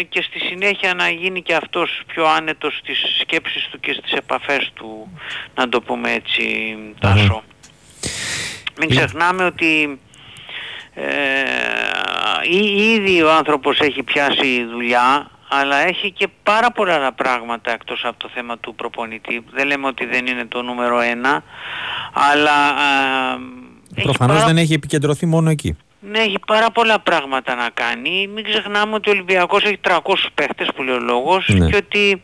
και 0.09 0.21
στη 0.21 0.39
συνέχεια 0.39 0.93
να 0.93 1.09
γίνει 1.09 1.41
και 1.41 1.55
αυτός 1.55 2.01
πιο 2.07 2.25
άνετος 2.25 2.77
στις 2.77 2.97
σκέψεις 3.19 3.67
του 3.71 3.79
και 3.79 3.93
στις 3.93 4.11
επαφές 4.11 4.71
του, 4.73 5.19
να 5.55 5.69
το 5.69 5.81
πούμε 5.81 6.11
έτσι, 6.11 6.75
Τάσο. 6.99 7.43
Μην 8.79 8.89
ξεχνάμε 8.89 9.43
ότι 9.43 9.99
ε, 10.93 11.03
ήδη 12.93 13.21
ο 13.21 13.31
άνθρωπος 13.31 13.79
έχει 13.79 14.03
πιάσει 14.03 14.65
δουλειά, 14.71 15.29
αλλά 15.49 15.75
έχει 15.75 16.11
και 16.11 16.27
πάρα 16.43 16.71
πολλά 16.71 16.93
άλλα 16.93 17.13
πράγματα 17.13 17.71
εκτός 17.71 18.05
από 18.05 18.19
το 18.19 18.29
θέμα 18.33 18.57
του 18.57 18.75
προπονητή. 18.75 19.43
Δεν 19.51 19.67
λέμε 19.67 19.87
ότι 19.87 20.05
δεν 20.05 20.25
είναι 20.25 20.45
το 20.45 20.61
νούμερο 20.61 20.99
ένα, 20.99 21.43
αλλά... 22.13 22.75
Προφανώς 24.03 24.43
δεν 24.43 24.57
έχει 24.57 24.73
επικεντρωθεί 24.73 25.25
μόνο 25.25 25.49
εκεί. 25.49 25.77
Ναι, 26.05 26.19
έχει 26.19 26.39
πάρα 26.47 26.71
πολλά 26.71 26.99
πράγματα 26.99 27.55
να 27.55 27.69
κάνει. 27.73 28.27
Μην 28.27 28.43
ξεχνάμε 28.43 28.95
ότι 28.95 29.09
ο 29.09 29.11
Ολυμπιακός 29.11 29.63
έχει 29.63 29.79
300 29.81 29.97
παίχτες 30.33 30.67
που 30.75 30.83
λέει 30.83 30.95
ο 30.95 30.99
λόγος 30.99 31.49
ναι. 31.49 31.69
και 31.69 31.75
ότι 31.75 32.21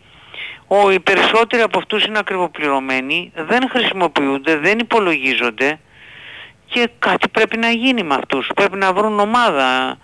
ο, 0.67 0.91
οι 0.91 0.99
περισσότεροι 0.99 1.61
από 1.61 1.77
αυτούς 1.77 2.05
είναι 2.05 2.17
ακριβοπληρωμένοι, 2.17 3.31
δεν 3.35 3.69
χρησιμοποιούνται, 3.69 4.57
δεν 4.57 4.79
υπολογίζονται 4.79 5.79
και 6.65 6.89
κάτι 6.99 7.27
πρέπει 7.27 7.57
να 7.57 7.69
γίνει 7.69 8.03
με 8.03 8.13
αυτούς. 8.13 8.49
Πρέπει 8.55 8.77
να 8.77 8.93
βρουν 8.93 9.19
ομάδα. 9.19 9.97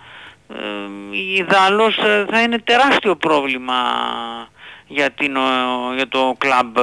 Ε, 0.50 1.18
ιδάλλως 1.38 1.98
ε, 1.98 2.26
θα 2.30 2.42
είναι 2.42 2.60
τεράστιο 2.60 3.16
πρόβλημα 3.16 3.74
για, 4.88 5.10
την, 5.12 5.38
για 5.96 6.08
το 6.08 6.36
κλαμπ 6.38 6.78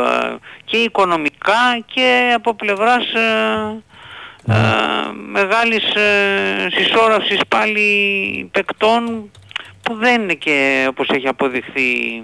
και 0.64 0.76
οικονομικά 0.76 1.84
και 1.94 2.32
από 2.34 2.54
πλευράς 2.54 3.12
ε, 3.12 3.82
μεγάλης 5.32 5.94
ε, 5.94 6.68
συσσόρευσης 6.70 7.40
πάλι 7.48 8.48
παικτών 8.52 9.30
που 9.82 9.94
δεν 9.94 10.22
είναι 10.22 10.34
και 10.34 10.86
όπως 10.88 11.08
έχει 11.08 11.28
αποδειχθεί 11.28 12.22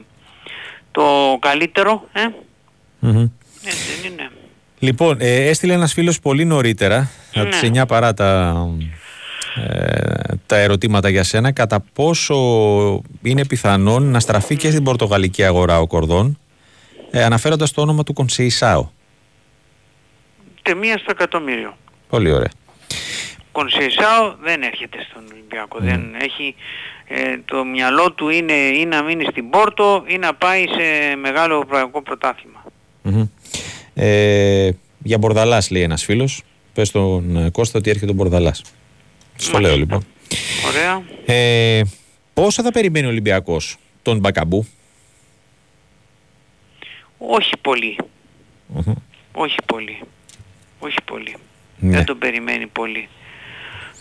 το 0.90 1.38
καλύτερο. 1.40 2.08
Ε; 2.12 2.22
mm 3.02 3.30
δεν 3.62 4.12
είναι. 4.12 4.30
Λοιπόν, 4.78 5.16
ε, 5.20 5.48
έστειλε 5.48 5.72
ένας 5.72 5.92
φίλος 5.92 6.20
πολύ 6.20 6.44
νωρίτερα, 6.44 7.10
ναι. 7.34 7.42
από 7.42 7.50
τις 7.50 7.60
9 7.62 7.86
παρά 7.88 8.14
τα, 8.14 8.54
ε, 9.68 10.34
τα 10.46 10.56
ερωτήματα 10.56 11.08
για 11.08 11.24
σένα, 11.24 11.52
κατά 11.52 11.84
πόσο 11.92 12.36
είναι 13.22 13.46
πιθανόν 13.46 14.10
να 14.10 14.20
στραφεί 14.20 14.56
και 14.56 14.70
στην 14.70 14.84
πορτογαλική 14.84 15.44
αγορά 15.44 15.80
ο 15.80 15.86
Κορδόν, 15.86 16.38
ε, 17.10 17.24
αναφέροντας 17.24 17.72
το 17.72 17.80
όνομα 17.80 18.02
του 18.02 18.12
Κονσεϊσάου. 18.12 18.92
Και 20.62 20.74
μία 20.74 20.98
στο 20.98 21.10
εκατομμύριο. 21.10 21.76
Πολύ 22.08 22.32
ωραία. 22.32 22.50
Κονσεϊσάου 23.52 24.36
δεν 24.42 24.62
έρχεται 24.62 25.06
στον 25.10 25.22
Ολυμπιακό. 25.32 25.78
Δεν 25.80 26.14
έχει, 26.20 26.54
ε, 27.08 27.38
το 27.44 27.64
μυαλό 27.64 28.12
του 28.12 28.28
είναι 28.28 28.52
ή 28.52 28.84
να 28.84 29.02
μείνει 29.02 29.24
στην 29.30 29.50
Πόρτο 29.50 30.04
ή 30.06 30.18
να 30.18 30.34
πάει 30.34 30.66
σε 30.66 31.16
μεγάλο 31.16 31.54
ευρωπαϊκό 31.54 32.02
Ε, 33.94 34.70
για 35.02 35.18
Μπορδαλάς 35.18 35.70
λέει 35.70 35.82
ένας 35.82 36.04
φίλος. 36.04 36.42
Πες 36.72 36.90
τον 36.90 37.36
ε, 37.36 37.50
Κώστα 37.50 37.78
ότι 37.78 37.90
έρχεται 37.90 38.10
ο 38.10 38.14
Μπορδαλάς. 38.14 38.62
Στο 39.36 39.58
λέω 39.58 39.76
λοιπόν. 39.76 40.06
Ωραία. 40.66 41.02
Ε, 41.26 41.82
πόσα 42.34 42.62
θα 42.62 42.72
περιμένει 42.72 43.06
ο 43.06 43.08
Ολυμπιακός 43.08 43.76
τον 44.02 44.18
Μπακαμπού; 44.18 44.66
Όχι 47.18 47.56
Όχι 49.32 49.54
πολύ. 49.66 50.00
Όχι 50.78 51.02
πολύ. 51.04 51.36
Ναι. 51.78 51.96
Δεν 51.96 52.04
τον 52.04 52.18
περιμένει 52.18 52.66
πολύ. 52.66 53.08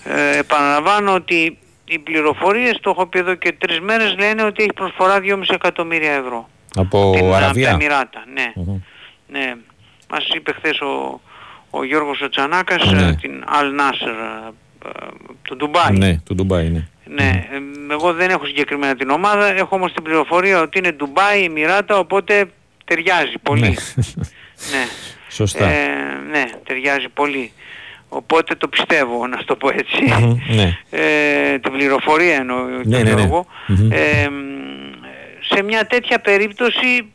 Ε, 0.03 0.37
επαναλαμβάνω 0.37 1.13
ότι 1.13 1.57
οι 1.85 1.99
πληροφορίες, 1.99 2.77
το 2.81 2.89
έχω 2.89 3.05
πει 3.05 3.19
εδώ 3.19 3.35
και 3.35 3.51
τρεις 3.51 3.79
μέρες, 3.79 4.15
λένε 4.19 4.43
ότι 4.43 4.63
έχει 4.63 4.73
προσφορά 4.73 5.19
2,5 5.19 5.41
εκατομμύρια 5.49 6.11
ευρώ. 6.11 6.49
Από 6.75 7.11
την, 7.15 7.33
Αραβία. 7.33 7.67
Από 7.71 7.81
Εμμυράτα, 7.81 8.23
ναι. 8.33 8.53
ναι. 9.27 9.53
Μας 10.09 10.27
είπε 10.35 10.53
χθες 10.53 10.79
ο, 10.79 11.21
ο 11.69 11.83
Γιώργος 11.83 12.21
ο 12.21 12.29
Τσανάκας 12.29 12.91
ναι. 12.91 13.15
την 13.15 13.43
Al 13.47 13.79
Nasser 13.79 14.51
του 15.41 15.55
Ντουμπάι. 15.55 15.97
Ναι, 15.97 16.17
του 16.25 16.35
Ντουμπάι, 16.35 16.69
ναι. 16.69 16.87
Ναι, 17.09 17.47
εγώ 17.91 18.13
δεν 18.13 18.29
έχω 18.29 18.45
συγκεκριμένα 18.45 18.95
την 18.95 19.09
ομάδα, 19.09 19.45
έχω 19.45 19.75
όμως 19.75 19.93
την 19.93 20.03
πληροφορία 20.03 20.61
ότι 20.61 20.77
είναι 20.77 20.91
Ντουμπάι, 20.91 21.43
Εμμυράτα, 21.43 21.97
οπότε 21.97 22.45
ταιριάζει 22.85 23.37
πολύ. 23.43 23.77
Ναι. 24.71 24.85
ναι. 25.27 25.33
Σωστά. 25.33 25.69
Ε, 25.69 25.87
ναι, 26.29 26.43
ταιριάζει 26.63 27.09
πολύ. 27.09 27.51
Οπότε 28.09 28.55
το 28.55 28.67
πιστεύω, 28.67 29.27
να 29.27 29.43
το 29.43 29.55
πω 29.55 29.69
έτσι. 29.69 30.03
ναι. 30.55 30.77
ε, 30.89 31.59
την 31.59 31.71
πληροφορία 31.71 32.35
εννοώ 32.35 32.65
ναι, 32.83 33.03
ναι, 33.03 33.13
ναι. 33.13 33.95
Ε, 33.95 34.27
σε 35.53 35.63
μια 35.63 35.87
τέτοια 35.87 36.19
περίπτωση 36.19 37.11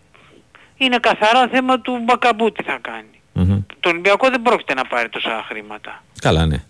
είναι 0.76 0.98
καθαρά 0.98 1.48
θέμα 1.48 1.80
του 1.80 2.00
Μπακαμπού 2.04 2.52
τι 2.52 2.62
θα 2.62 2.78
κάνει. 2.80 3.06
Το 3.80 3.88
Ολυμπιακό 3.88 4.28
δεν 4.28 4.42
πρόκειται 4.42 4.74
να 4.74 4.84
πάρει 4.84 5.08
τόσα 5.08 5.44
χρήματα. 5.48 6.02
Καλά, 6.20 6.46
ναι. 6.46 6.64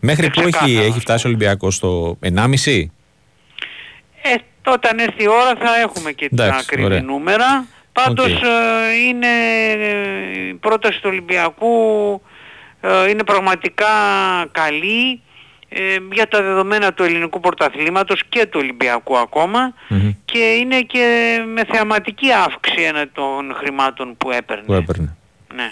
Μέχρι 0.00 0.30
που 0.30 0.40
έχει, 0.40 0.76
έχει 0.76 1.00
φτάσει 1.00 1.26
ο 1.26 1.28
Ολυμπιακός 1.28 1.74
στο 1.74 2.18
1,5? 2.22 2.86
Ε, 4.22 4.34
όταν 4.66 4.98
έρθει 4.98 5.22
η 5.22 5.28
ώρα 5.28 5.54
θα 5.58 5.80
έχουμε 5.80 6.12
και 6.12 6.30
τα 6.36 6.44
ακριβή 6.46 7.00
νούμερα. 7.00 7.66
Πάντως 8.04 8.32
ε, 8.32 8.96
είναι 9.06 9.26
η 10.48 10.54
πρόταση 10.54 11.00
του 11.00 11.08
Ολυμπιακού 11.12 11.74
ε, 12.80 13.10
είναι 13.10 13.24
πραγματικά 13.24 13.86
καλή 14.52 15.20
ε, 15.68 15.78
για 16.12 16.28
τα 16.28 16.42
δεδομένα 16.42 16.92
του 16.92 17.02
ελληνικού 17.02 17.40
πρωταθλήματος 17.40 18.22
και 18.28 18.46
του 18.46 18.58
Ολυμπιακού 18.62 19.14
και 20.24 20.38
είναι 20.38 20.80
και 20.80 21.38
με 21.54 21.64
θεαματική 21.72 22.26
αύξηση 22.32 22.90
των 23.12 23.54
χρημάτων 23.54 24.16
που 24.16 24.30
έπαιρνε. 24.30 24.64
Που 24.64 24.72
έπαιρνε. 24.72 25.16
Ναι, 25.54 25.68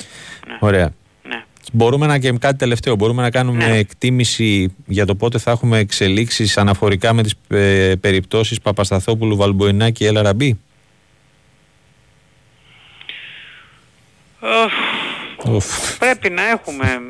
ναι. 0.49 0.57
Ωραία. 0.59 0.93
Ναι. 1.23 1.45
Μπορούμε 1.73 2.07
να 2.07 2.19
και 2.19 2.33
κάτι 2.33 2.57
τελευταίο, 2.57 2.95
μπορούμε 2.95 3.23
να 3.23 3.31
κάνουμε 3.31 3.67
ναι. 3.67 3.77
εκτίμηση 3.77 4.75
για 4.87 5.07
το 5.07 5.15
πότε 5.15 5.39
θα 5.39 5.51
έχουμε 5.51 5.79
εξελίξεις 5.79 6.59
αναφορικά 6.59 7.13
με 7.13 7.23
τις 7.23 7.35
ε, 7.49 7.93
περιπτώσεις 8.01 8.61
Παπασταθόπουλου, 8.61 9.37
Βαλμποενά 9.37 9.91
και 9.91 10.07
Ελαραμπή. 10.07 10.59
Πρέπει 15.99 16.31
να 16.31 16.49
έχουμε... 16.49 17.03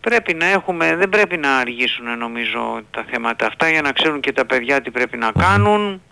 Πρέπει 0.00 0.34
να 0.34 0.46
έχουμε, 0.46 0.96
δεν 0.96 1.08
πρέπει 1.08 1.36
να 1.36 1.56
αργήσουν 1.56 2.18
νομίζω 2.18 2.80
τα 2.90 3.04
θέματα 3.10 3.46
αυτά 3.46 3.70
για 3.70 3.82
να 3.82 3.92
ξέρουν 3.92 4.20
και 4.20 4.32
τα 4.32 4.46
παιδιά 4.46 4.80
τι 4.80 4.90
πρέπει 4.90 5.16
να 5.16 5.32
κάνουν. 5.32 6.02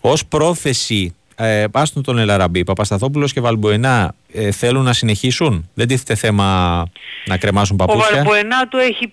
Ως 0.00 0.26
πρόθεση, 0.26 1.14
ε, 1.36 1.64
άστον 1.72 2.02
τον 2.02 2.18
Ελαραμπή, 2.18 2.64
Παπασταθόπουλος 2.64 3.32
και 3.32 3.40
Βαλμποενά 3.40 4.14
ε, 4.32 4.50
θέλουν 4.50 4.84
να 4.84 4.92
συνεχίσουν; 4.92 5.70
Δεν 5.74 5.88
τίθεται 5.88 6.14
θέμα 6.14 6.82
να 7.26 7.36
κρεμάσουν 7.38 7.76
παπούτσια; 7.76 8.20
Ο 8.20 8.24
Βαλμποενά 8.24 8.68
του 8.68 8.76
έχει 8.76 9.12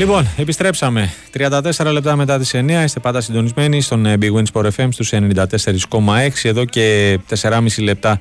Λοιπόν, 0.00 0.28
επιστρέψαμε. 0.36 1.12
34 1.32 1.92
λεπτά 1.92 2.16
μετά 2.16 2.38
τις 2.38 2.54
9 2.54 2.82
είστε 2.84 3.00
πάντα 3.00 3.20
συντονισμένοι 3.20 3.80
στον 3.80 4.06
ε, 4.06 4.18
Big 4.20 4.32
Win 4.32 4.42
Sport 4.52 4.68
FM 4.76 4.88
στους 4.90 5.12
94,6. 5.12 6.28
Εδώ 6.42 6.64
και 6.64 7.18
4,5 7.40 7.60
λεπτά 7.78 8.20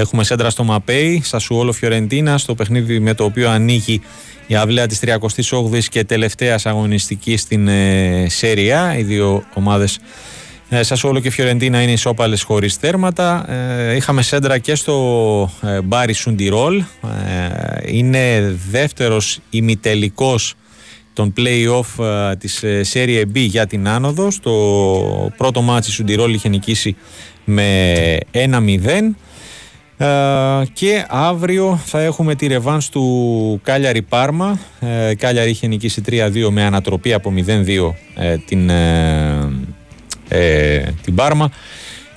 έχουμε 0.00 0.24
σέντρα 0.24 0.50
στο 0.50 0.64
Μαπέι, 0.64 1.20
στα 1.24 1.38
Σουόλο 1.38 1.72
Φιωρεντίνα, 1.72 2.38
στο 2.38 2.54
παιχνίδι 2.54 3.00
με 3.00 3.14
το 3.14 3.24
οποίο 3.24 3.50
ανοίγει 3.50 4.00
η 4.46 4.54
αυλαία 4.54 4.86
της 4.86 5.00
38ης 5.04 5.84
και 5.84 6.04
τελευταίας 6.04 6.66
αγωνιστικής 6.66 7.40
στην 7.40 7.68
ε, 7.68 8.26
Σέρια. 8.28 8.98
Οι 8.98 9.02
δύο 9.02 9.44
ομάδες 9.54 9.98
ε, 10.68 10.82
Σασουόλο 10.82 11.20
και 11.20 11.30
Φιωρεντίνα 11.30 11.82
είναι 11.82 11.92
ισόπαλες 11.92 12.42
χωρίς 12.42 12.76
θέρματα. 12.76 13.52
Ε, 13.52 13.94
είχαμε 13.94 14.22
σέντρα 14.22 14.58
και 14.58 14.74
στο 14.74 15.50
ε, 15.62 15.80
Μπάρι 15.80 16.12
Σουντιρόλ. 16.12 16.78
Ε, 16.78 16.84
είναι 17.84 18.56
δεύτερος 18.70 19.38
ημιτελικός 19.50 20.54
των 21.12 21.32
play-off 21.36 22.04
uh, 22.04 22.32
της 22.38 22.62
uh, 22.62 22.82
Serie 22.92 23.22
B 23.22 23.34
για 23.34 23.66
την 23.66 23.88
άνοδο. 23.88 24.30
Στο 24.30 25.32
πρώτο 25.36 25.62
ματς 25.62 25.90
η 25.90 26.04
Σουντιρόλ 26.04 26.34
είχε 26.34 26.48
νικήσει 26.48 26.96
με 27.44 28.18
1-0. 28.32 28.46
Uh, 30.00 30.62
και 30.72 31.04
αύριο 31.08 31.80
θα 31.84 32.00
έχουμε 32.00 32.34
τη 32.34 32.46
ρεβάνς 32.46 32.88
του 32.88 33.60
Κάλιαρι 33.62 34.02
Πάρμα. 34.02 34.58
Uh, 34.80 35.14
Κάλιαρι 35.18 35.50
είχε 35.50 35.66
νικήσει 35.66 36.02
3-2 36.10 36.48
με 36.50 36.62
ανατροπή 36.62 37.12
από 37.12 37.32
0-2 37.46 37.46
uh, 37.46 38.36
την, 38.46 38.70
την 41.02 41.14
Πάρμα 41.14 41.50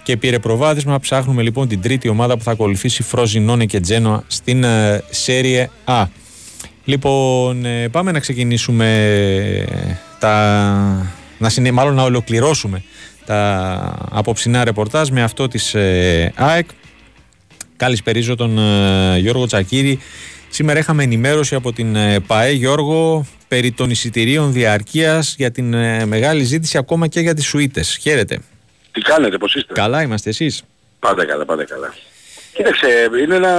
και 0.04 0.18
πήρε 0.18 0.40
προβάδισμα. 0.40 1.00
Ψάχνουμε 1.00 1.42
λοιπόν 1.42 1.68
την 1.68 1.82
τρίτη 1.82 2.08
ομάδα 2.08 2.38
που 2.38 2.44
θα 2.44 2.52
ακολουθήσει 2.52 3.04
Φροζινόνε 3.04 3.66
και 3.66 3.80
Τζένοα 3.80 4.24
στην 4.28 4.66
Serie 5.26 5.66
A. 5.86 6.06
Λοιπόν, 6.86 7.66
ε, 7.66 7.88
πάμε 7.88 8.12
να 8.12 8.20
ξεκινήσουμε 8.20 9.66
τα... 10.20 11.12
Να 11.38 11.50
συνε... 11.50 11.72
μάλλον 11.72 11.94
να 11.96 12.04
ολοκληρώσουμε 12.04 12.84
τα 13.26 13.96
απόψινά 14.12 14.64
ρεπορτάζ 14.64 15.10
με 15.10 15.24
αυτό 15.24 15.48
της 15.48 15.74
ε, 15.74 16.32
ΑΕΚ. 16.36 16.70
Καλησπερίζω 17.82 18.36
τον 18.36 18.58
ε, 18.58 19.18
Γιώργο 19.18 19.46
Τσακύρη 19.46 20.00
Σήμερα 20.50 20.80
είχαμε 20.80 21.04
ενημέρωση 21.04 21.56
από 21.56 21.74
την 21.74 21.96
ε, 21.96 22.20
ΠαΕ 22.20 22.52
Γιώργο 22.52 23.26
περί 23.48 23.72
των 23.72 23.90
εισιτηρίων 23.90 24.52
διαρκείας 24.52 25.36
για 25.38 25.52
την 25.52 25.74
ε, 25.74 26.06
μεγάλη 26.06 26.44
ζήτηση 26.44 26.78
ακόμα 26.78 27.08
και 27.08 27.20
για 27.20 27.34
τις 27.34 27.46
σουίτες. 27.46 27.98
Χαίρετε. 28.02 28.40
Τι 28.92 29.02
κάνετε, 29.02 29.38
πώς 29.38 29.56
είστε; 29.56 29.74
Καλά 29.74 30.02
είμαστε 30.02 30.30
εσείς; 30.30 30.64
Πάντα 31.00 31.26
καλά, 31.26 31.46
πάντα 31.46 31.66
καλά. 31.66 31.94
Κοίταξε, 32.54 32.88
είναι 33.24 33.36
ένα... 33.36 33.50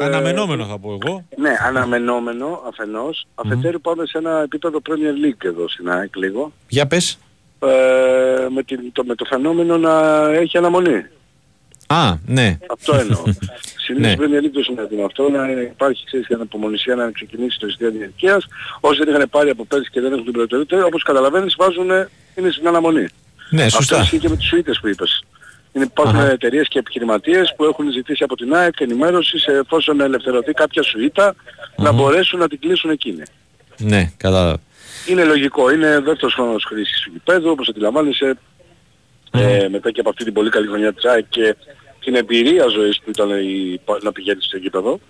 Ε, 0.00 0.04
αναμενόμενο 0.04 0.66
θα 0.66 0.78
πω 0.78 0.98
εγώ. 1.02 1.24
Ναι, 1.36 1.56
αναμενόμενο 1.66 2.62
αφενός. 2.68 3.26
Αφετέρου 3.34 3.80
πάμε 3.80 4.06
σε 4.06 4.18
ένα 4.18 4.40
επίπεδο 4.42 4.80
Premier 4.88 5.26
League 5.26 5.44
εδώ 5.44 5.68
στην 5.68 5.90
ΑΕΚ 5.90 6.16
λίγο. 6.16 6.52
Για 6.68 6.86
πες. 6.86 7.18
Ε, 7.58 7.66
με, 8.48 8.62
το, 8.92 9.04
με 9.04 9.14
το 9.14 9.24
φαινόμενο 9.24 9.76
να 9.78 10.24
έχει 10.32 10.58
αναμονή. 10.58 11.04
Α, 11.92 12.18
ναι. 12.26 12.58
Αυτό 12.70 12.94
εννοώ. 12.94 13.22
Συνήθως 13.84 14.16
ναι. 14.16 14.16
Premier 14.18 14.44
League 14.44 14.50
το 14.52 14.62
συνέβη 14.62 15.02
αυτό, 15.02 15.30
να 15.30 15.50
υπάρχει 15.50 16.04
ξέρεις 16.04 16.26
για 16.26 16.38
απομονησία 16.42 16.94
να 16.94 17.10
ξεκινήσει 17.10 17.58
το 17.58 17.66
ιστορία 17.66 17.98
διαρκείας. 17.98 18.46
Όσοι 18.80 19.04
δεν 19.04 19.14
είχαν 19.14 19.28
πάρει 19.30 19.50
από 19.50 19.64
πέρσι 19.64 19.90
και 19.90 20.00
δεν 20.00 20.12
έχουν 20.12 20.24
την 20.24 20.32
προτεραιότητα, 20.32 20.84
όπως 20.84 21.02
καταλαβαίνεις 21.02 21.54
βάζουν, 21.58 21.90
είναι 22.34 22.50
στην 22.50 22.68
αναμονή. 22.68 23.06
Ναι, 23.50 23.68
σωστά. 23.68 23.78
Αυτό 23.78 23.96
ισχύει 24.00 24.18
και 24.18 24.28
με 24.28 24.36
τις 24.36 24.46
σουίτες 24.46 24.80
που 24.80 24.88
είπες. 24.88 25.24
Είναι, 25.72 25.84
υπάρχουν 25.84 26.20
uh-huh. 26.20 26.30
εταιρείες 26.30 26.68
και 26.68 26.78
επιχειρηματίες 26.78 27.54
που 27.56 27.64
έχουν 27.64 27.92
ζητήσει 27.92 28.24
από 28.24 28.36
την 28.36 28.54
ΑΕΚ 28.54 28.80
ενημέρωση 28.80 29.38
σε 29.38 29.52
εφόσον 29.52 30.00
ελευθερωθεί 30.00 30.52
κάποια 30.52 30.82
σουίτα 30.82 31.34
uh-huh. 31.34 31.82
να 31.82 31.92
μπορέσουν 31.92 32.38
να 32.38 32.48
την 32.48 32.58
κλείσουν 32.58 32.90
εκείνη. 32.90 33.22
Ναι, 33.78 34.12
κατάλαβα. 34.16 34.60
Είναι 35.08 35.24
λογικό. 35.24 35.70
Είναι 35.70 36.00
δεύτερος 36.00 36.34
χρόνος 36.34 36.64
χρήσης 36.64 37.00
του 37.00 37.10
γηπέδου, 37.12 37.50
όπως 37.50 37.68
αντιλαμβάνεσαι, 37.68 38.38
uh-huh. 39.32 39.40
ε, 39.40 39.68
μετά 39.68 39.90
και 39.90 40.00
από 40.00 40.08
αυτή 40.08 40.24
την 40.24 40.32
πολύ 40.32 40.50
καλή 40.50 40.66
χρονιά 40.66 40.92
της 40.92 41.04
ΑΕΚ 41.04 41.24
και 41.28 41.56
την 42.04 42.14
εμπειρία 42.14 42.66
ζωής 42.66 43.00
που 43.04 43.10
ήταν 43.10 43.30
η, 43.30 43.80
να 44.02 44.12
πηγαίνει 44.12 44.42
στο 44.42 44.56
γήπεδο. 44.56 45.00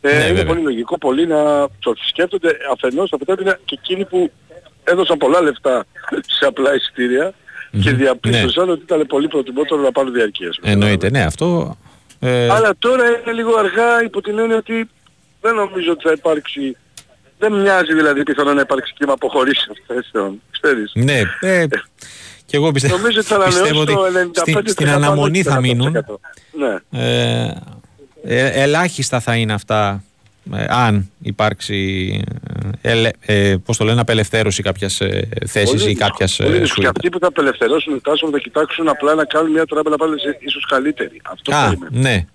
Ε, 0.00 0.08
ναι, 0.08 0.14
είναι 0.14 0.26
βέβαια. 0.26 0.44
πολύ 0.44 0.60
λογικό, 0.60 0.98
πολλοί 0.98 1.26
να 1.26 1.68
το 1.78 1.94
σκέφτονται 2.08 2.56
αφενός, 2.72 3.12
αφετέρου 3.12 3.42
είναι 3.42 3.58
και 3.64 3.78
εκείνοι 3.82 4.04
που 4.04 4.30
έδωσαν 4.84 5.18
πολλά 5.18 5.40
λεφτά 5.40 5.84
σε 6.38 6.46
απλά 6.46 6.74
εισιτήρια 6.74 7.34
και 7.82 7.90
διαπίστωσαν 7.90 8.66
ναι. 8.66 8.72
ότι 8.72 8.82
ήταν 8.82 9.06
πολύ 9.06 9.28
προτιμότερο 9.28 9.80
να 9.80 9.92
πάρουν 9.92 10.12
διαρκείας. 10.12 10.58
Εννοείται, 10.62 11.10
ναι, 11.10 11.22
αυτό... 11.22 11.76
Ε... 12.20 12.50
Αλλά 12.50 12.74
τώρα 12.78 13.04
είναι 13.04 13.32
λίγο 13.32 13.54
αργά 13.54 14.02
υπό 14.02 14.20
την 14.20 14.38
έννοια 14.38 14.56
ότι 14.56 14.88
δεν 15.40 15.54
νομίζω 15.54 15.92
ότι 15.92 16.02
θα 16.02 16.12
υπάρξει... 16.12 16.76
Δεν 17.38 17.52
μοιάζει 17.52 17.94
δηλαδή 17.94 18.22
πιθανό 18.22 18.52
να 18.52 18.60
υπάρξει 18.60 18.92
κύμα 18.96 19.12
αποχωρήσεων 19.12 19.76
θέσεων, 19.86 20.42
ξέρεις. 20.50 20.92
Ναι, 20.94 21.20
ε, 21.40 21.66
και 22.52 22.58
εγώ 22.58 22.70
πιστεύω, 22.70 22.96
νομίζω 22.96 23.18
ότι, 23.18 23.28
θα 23.28 23.44
πιστεύω 23.44 23.80
ότι 23.80 23.94
στην, 24.32 24.62
στην 24.66 24.88
αναμονή 24.88 25.42
θα 25.42 25.60
μείνουν. 25.60 25.92
Ναι. 26.52 27.00
Ε, 27.00 27.54
ε, 28.24 28.62
ελάχιστα 28.62 29.20
θα 29.20 29.36
είναι 29.36 29.52
αυτά 29.52 30.04
ε, 30.52 30.64
αν 30.68 31.10
υπάρξει 31.22 32.20
ε, 32.82 33.08
ε, 33.20 33.56
πώς 33.64 33.76
το 33.76 33.84
λένε, 33.84 34.00
απελευθέρωση 34.00 34.62
κάποιας 34.62 35.00
ε, 35.00 35.28
θέσης 35.46 35.86
ή 35.86 35.94
κάποιας 35.94 36.40
ε, 36.40 36.62
Και 36.74 36.86
αυτοί 36.86 37.08
που 37.08 37.18
θα 37.18 37.26
απελευθερώσουν 37.26 38.00
τάσο 38.00 38.30
θα 38.30 38.38
κοιτάξουν 38.38 38.88
απλά 38.88 39.14
να 39.14 39.24
κάνουν 39.24 39.50
μια 39.50 39.66
τράμπελα 39.66 39.96
πάλι 39.96 40.14
ίσως 40.38 40.66
καλύτερη. 40.66 41.20
Αυτό 41.22 41.54
Α, 41.54 41.74
ναι. 41.90 42.26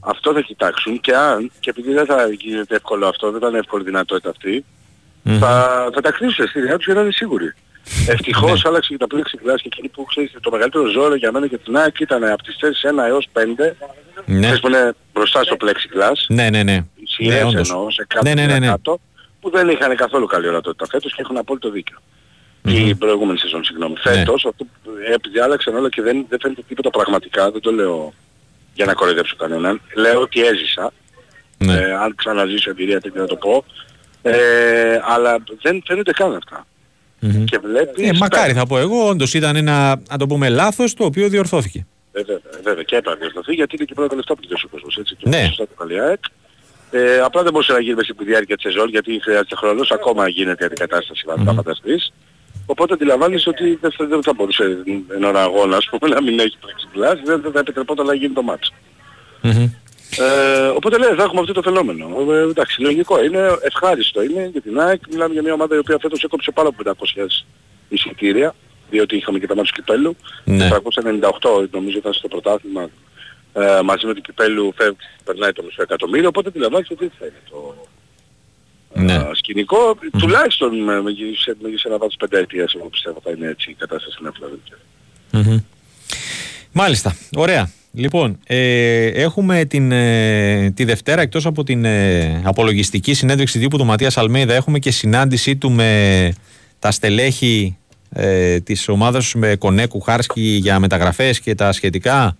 Αυτό 0.00 0.32
θα 0.32 0.40
κοιτάξουν 0.40 1.00
και 1.00 1.14
αν, 1.14 1.50
και 1.60 1.70
επειδή 1.70 1.92
δεν 1.92 2.06
θα 2.06 2.28
γίνεται 2.38 2.74
εύκολο 2.74 3.06
αυτό, 3.06 3.30
δεν 3.30 3.40
θα 3.40 3.48
είναι 3.48 3.58
εύκολη 3.58 3.84
δυνατότητα 3.84 4.30
αυτή, 4.30 4.64
mm-hmm. 5.24 5.36
θα, 5.40 5.88
θα 5.94 6.00
τα 6.00 6.10
κρίσουν 6.10 6.46
στη 6.46 6.58
δουλειά 6.58 6.76
τους 6.76 6.84
για 6.84 6.94
να 6.94 7.00
είναι 7.00 7.12
σίγουροι. 7.12 7.54
Ευτυχώς 8.08 8.62
ναι. 8.62 8.68
άλλαξε 8.68 8.96
και 8.96 9.06
τα 9.06 9.06
plexiglass 9.14 9.56
και 9.56 9.68
εκείνη 9.72 9.88
που 9.88 10.04
ξέρεις 10.04 10.32
το 10.40 10.50
μεγαλύτερο 10.50 10.86
ζώρο 10.86 11.14
για 11.14 11.32
μένα 11.32 11.46
και 11.46 11.58
την 11.58 11.76
ΑΕΚ 11.76 12.00
ήταν 12.00 12.24
από 12.24 12.42
τις 12.42 12.56
θέσεις 12.60 12.82
1 12.98 13.04
έως 13.08 13.28
5 13.32 13.40
ναι. 14.26 14.58
που 14.58 14.66
είναι 14.68 14.92
μπροστά 15.12 15.42
στο 15.42 15.56
plexiglass. 15.60 16.14
Ναι, 16.28 16.50
ναι, 16.50 16.62
ναι. 16.62 16.84
ναι, 17.18 17.36
εννοώ, 17.36 17.90
σε 17.90 18.06
κάτω, 18.08 18.28
ναι, 18.28 18.34
ναι, 18.34 18.46
ναι, 18.46 18.58
ναι. 18.58 18.66
κάτω, 18.66 19.00
που 19.40 19.50
δεν 19.50 19.68
είχαν 19.68 19.96
καθόλου 19.96 20.26
καλή 20.26 20.48
ορατότητα 20.48 20.86
φέτος 20.86 21.14
και 21.14 21.22
έχουν 21.22 21.36
απόλυτο 21.36 21.70
δίκιο. 21.70 21.98
Mm-hmm. 22.64 22.70
Η 22.70 22.94
προηγούμενη 22.94 23.38
σεζόν, 23.38 23.64
συγγνώμη. 23.64 23.92
Ναι. 23.92 24.00
Φέτος, 24.00 24.44
αυτό, 24.44 24.66
επειδή 25.14 25.38
άλλαξαν 25.38 25.74
όλα 25.74 25.88
και 25.88 26.02
δεν, 26.02 26.26
δεν 26.28 26.38
φαίνεται 26.40 26.62
τίποτα 26.68 26.90
πραγματικά, 26.90 27.50
δεν 27.50 27.60
το 27.60 27.72
λέω 27.72 28.12
για 28.74 28.84
να 28.84 28.94
κοροϊδέψω 28.94 29.36
κανέναν, 29.36 29.80
λέω 29.94 30.20
ότι 30.20 30.46
έζησα. 30.46 30.92
Ναι. 31.58 31.74
Ε, 31.74 31.94
αν 31.94 32.14
ξαναζήσω 32.14 32.70
εμπειρία 32.70 33.00
τέτοια 33.00 33.20
να 33.20 33.26
το 33.26 33.36
πω. 33.36 33.64
Ε, 34.22 35.00
αλλά 35.04 35.42
δεν 35.62 35.82
φαίνονται 35.86 36.12
καν 36.12 36.34
αυτά. 36.34 36.66
Mm-hmm. 37.22 37.44
Και 37.44 37.58
βλέπεις... 37.58 38.08
Ε, 38.08 38.12
μακάρι 38.12 38.52
θα 38.52 38.66
πω 38.66 38.78
εγώ, 38.78 39.08
όντως 39.08 39.34
ήταν 39.34 39.56
ένα, 39.56 40.02
να 40.10 40.18
το 40.18 40.26
πούμε, 40.26 40.48
λάθος 40.48 40.94
το 40.94 41.04
οποίο 41.04 41.28
διορθώθηκε. 41.28 41.86
Ε, 42.12 42.22
βέβαια, 42.22 42.40
βέβαια, 42.62 42.82
και 42.82 42.96
έπρεπε 42.96 43.10
να 43.10 43.20
διορθωθεί 43.20 43.54
γιατί 43.54 43.76
είναι 43.76 43.84
και 43.84 43.94
πρώτα 43.94 44.14
λεφτά 44.14 44.34
που 44.34 44.40
ο 44.64 44.68
κόσμος, 44.70 44.96
έτσι. 44.96 45.14
Και 45.14 45.28
ναι. 45.28 45.44
Σωστά 45.44 45.66
το 45.66 45.74
ε, 46.90 47.20
απλά 47.20 47.42
δεν 47.42 47.52
μπορούσε 47.52 47.72
να 47.72 47.80
γίνει 47.80 47.94
μέσα 47.94 48.12
στη 48.14 48.24
διάρκεια 48.24 48.56
της 48.56 48.72
σεζόν 48.72 48.88
γιατί 48.88 49.20
χρειάζεται 49.22 49.56
χρόνος, 49.56 49.90
ακόμα 49.90 50.28
γίνεται 50.28 50.62
η 50.62 50.66
αντικατάσταση, 50.66 51.24
mm-hmm. 51.28 51.42
θα 51.44 51.52
φανταστείς. 51.52 52.12
Οπότε 52.66 52.94
αντιλαμβάνεις 52.94 53.46
ότι 53.46 53.78
δεν 53.80 53.92
θα, 53.92 54.06
δεν 54.06 54.22
θα 54.22 54.32
μπορούσε 54.32 54.64
εν 55.16 55.24
ώρα 55.24 55.42
αγώνα, 55.42 55.76
ας 55.76 55.88
πούμε, 55.90 56.14
να 56.14 56.22
μην 56.22 56.38
έχει 56.38 56.56
plexiglass, 56.60 57.16
δεν 57.24 57.52
θα 57.52 57.58
επιτρεπόταν 57.58 58.06
να 58.06 58.14
γίνει 58.14 58.32
το 58.32 58.42
μάτς. 58.42 58.72
Mm-hmm. 59.42 59.70
Ε, 60.18 60.66
οπότε 60.66 60.98
λέει 60.98 61.14
θα 61.14 61.22
έχουμε 61.22 61.40
αυτό 61.40 61.52
το 61.52 61.62
φαινόμενο. 61.62 62.32
Ε, 62.32 62.40
εντάξει, 62.40 62.80
λογικό 62.80 63.24
είναι, 63.24 63.58
ευχάριστο 63.62 64.22
είναι 64.22 64.48
για 64.52 64.60
την 64.60 64.80
ΑΕΚ. 64.80 65.02
Μιλάμε 65.10 65.32
για 65.32 65.42
μια 65.42 65.52
ομάδα 65.52 65.74
η 65.74 65.78
οποία 65.78 65.98
φέτος 66.00 66.22
έκοψε 66.22 66.50
πάνω 66.50 66.68
από 66.68 66.82
500 66.90 66.94
εισιτήρια, 67.88 68.54
διότι 68.90 69.16
είχαμε 69.16 69.38
και 69.38 69.46
τα 69.46 69.54
μάτια 69.54 69.72
του 69.72 69.80
Κυπέλου. 69.80 70.16
Ναι. 70.44 70.68
498 71.40 71.68
νομίζω 71.70 71.98
ήταν 71.98 72.12
στο 72.12 72.28
πρωτάθλημα 72.28 72.90
ε, 73.52 73.80
μαζί 73.84 74.06
με 74.06 74.14
το 74.14 74.20
Κυπέλου 74.20 74.72
φεύγει, 74.76 74.96
περνάει 75.24 75.52
το 75.52 75.62
μισό 75.62 75.82
εκατομμύριο, 75.82 76.28
οπότε 76.28 76.48
αντιλαμβάνεσαι 76.48 76.92
ότι 76.92 77.10
θα 77.18 77.26
είναι 77.26 77.42
το 77.50 77.74
ναι. 78.94 79.14
ε, 79.14 79.30
σκηνικό. 79.32 79.90
Mm-hmm. 79.90 80.18
Τουλάχιστον 80.18 80.78
με, 80.78 81.02
με, 81.02 81.10
σε, 81.38 81.56
με, 81.60 81.76
σε 81.76 81.88
ένα 81.88 81.98
βάθος 81.98 82.16
πενταετίας 82.18 82.74
εγώ 82.74 82.88
πιστεύω 82.88 83.20
θα 83.24 83.30
είναι 83.30 83.46
έτσι 83.46 83.70
η 83.70 83.74
κατάσταση 83.74 84.12
στην 84.12 84.32
Φιλαδέλφια. 84.32 84.76
Mm-hmm. 85.32 85.64
Μάλιστα. 86.72 87.16
Ωραία. 87.36 87.70
Λοιπόν, 87.92 88.38
ε, 88.46 89.06
έχουμε 89.06 89.64
την, 89.64 89.92
ε, 89.92 90.70
τη 90.70 90.84
Δευτέρα 90.84 91.20
εκτός 91.20 91.46
από 91.46 91.64
την 91.64 91.84
ε, 91.84 92.42
απολογιστική 92.44 93.14
συνέντευξη 93.14 93.58
τύπου 93.58 93.78
του 93.78 93.84
Ματίας 93.84 94.16
Αλμέιδα 94.16 94.54
έχουμε 94.54 94.78
και 94.78 94.90
συνάντησή 94.90 95.56
του 95.56 95.70
με 95.70 96.32
τα 96.78 96.90
στελέχη 96.90 97.78
ε, 98.10 98.60
της 98.60 98.88
ομάδας 98.88 99.34
με 99.34 99.56
Κονέκου 99.56 100.00
Χάρσκι 100.00 100.40
για 100.40 100.78
μεταγραφές 100.78 101.40
και 101.40 101.54
τα 101.54 101.72
σχετικά. 101.72 102.36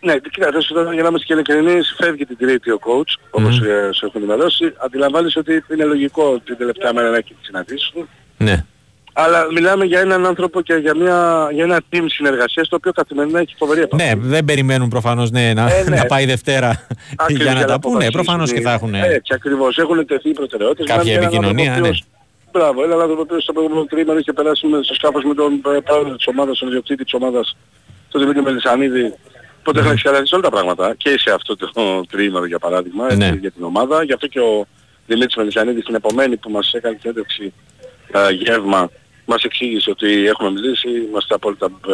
Ναι, 0.00 0.18
κοίτα, 0.18 0.48
για 0.92 1.02
να 1.02 1.08
είμαστε 1.08 1.26
και 1.26 1.32
ειλικρινείς, 1.32 1.94
φεύγει 1.98 2.24
την 2.24 2.36
τρίτη 2.36 2.70
ο 2.70 2.78
coach, 2.80 3.20
όπως 3.30 3.60
mm. 3.60 3.94
σου 3.94 4.06
έχω 4.06 4.18
ενημερώσει. 4.18 4.72
Αντιλαμβάνεσαι 4.84 5.38
ότι 5.38 5.64
είναι 5.72 5.84
λογικό 5.84 6.40
την 6.40 6.56
τελευταία 6.56 6.92
μέρα 6.92 7.10
να 7.10 7.16
έχει 7.16 7.34
τη 7.34 7.44
συναντήσεις 7.44 7.90
του. 7.90 8.08
Ναι. 8.36 8.64
Αλλά 9.20 9.46
μιλάμε 9.52 9.84
για 9.84 10.00
έναν 10.00 10.26
άνθρωπο 10.26 10.60
και 10.60 10.74
για, 10.74 10.96
μια, 10.96 11.48
για 11.52 11.64
ένα 11.64 11.80
team 11.92 12.04
συνεργασίας 12.06 12.68
το 12.68 12.76
οποίο 12.76 12.92
καθημερινά 12.92 13.40
έχει 13.40 13.54
φοβερή 13.58 13.80
επαφή. 13.80 14.04
Ναι, 14.04 14.12
δεν 14.16 14.44
περιμένουν 14.44 14.88
προφανώς 14.88 15.30
ναι, 15.30 15.52
να, 15.54 15.74
ε, 15.74 15.84
ναι. 15.88 15.96
να 15.96 16.06
πάει 16.06 16.24
Δευτέρα 16.26 16.86
για 17.28 17.54
να, 17.54 17.64
τα 17.64 17.80
πούνε. 17.80 18.10
Προφανώς 18.10 18.52
και 18.52 18.60
θα 18.60 18.72
έχουν. 18.72 18.94
Έτσι 18.94 19.34
ακριβώς. 19.34 19.78
Έχουν 19.78 20.06
τεθεί 20.06 20.28
οι 20.28 20.32
προτεραιότητες. 20.32 20.96
Κάποια 20.96 21.14
επικοινωνία, 21.14 21.78
ναι. 21.78 21.90
Μπράβο, 22.52 22.84
έναν 22.84 23.00
άνθρωπο 23.00 23.24
που 23.24 23.40
στο 23.40 23.52
προηγούμενο 23.52 23.84
τρίμηνο 23.84 24.18
είχε 24.18 24.32
περάσει 24.32 24.66
στο 24.82 24.94
σκάφος 24.94 25.24
με 25.24 25.34
τον 25.34 25.52
ε, 25.52 25.80
πρόεδρο 25.80 26.16
της 26.16 26.26
ομάδας, 26.26 26.58
τον 26.58 26.68
ιδιοκτήτη 26.68 27.04
της 27.04 27.14
ομάδας, 27.14 27.56
τον 28.08 28.20
Δημήτρη 28.20 28.42
Μελισανίδη, 28.42 29.14
Οπότε 29.58 29.80
είχαν 29.80 29.94
ξεκαθαρίσει 29.94 30.34
όλα 30.34 30.42
τα 30.42 30.50
πράγματα 30.50 30.94
και 30.94 31.18
σε 31.18 31.30
αυτό 31.30 31.56
το 31.56 32.04
τρίμηνο 32.10 32.44
για 32.44 32.58
παράδειγμα 32.58 33.14
ναι. 33.14 33.36
για 33.40 33.50
την 33.50 33.64
ομάδα. 33.64 34.02
Γι' 34.02 34.12
αυτό 34.12 34.26
και 34.26 34.40
ο 34.40 34.66
Δημήτρης 35.06 35.36
Μελισανίδης 35.36 35.84
την 35.84 35.94
επομένη 35.94 36.36
που 36.36 36.50
μας 36.50 36.72
έκανε 36.72 36.94
την 36.94 37.10
έντευξη 37.10 37.52
uh, 38.12 38.32
γεύμα 38.32 38.90
μας 39.30 39.42
εξήγησε 39.42 39.90
ότι 39.90 40.26
έχουμε 40.26 40.50
μιλήσει, 40.50 40.88
είμαστε 41.08 41.34
απόλυτα, 41.34 41.66
ε, 41.88 41.92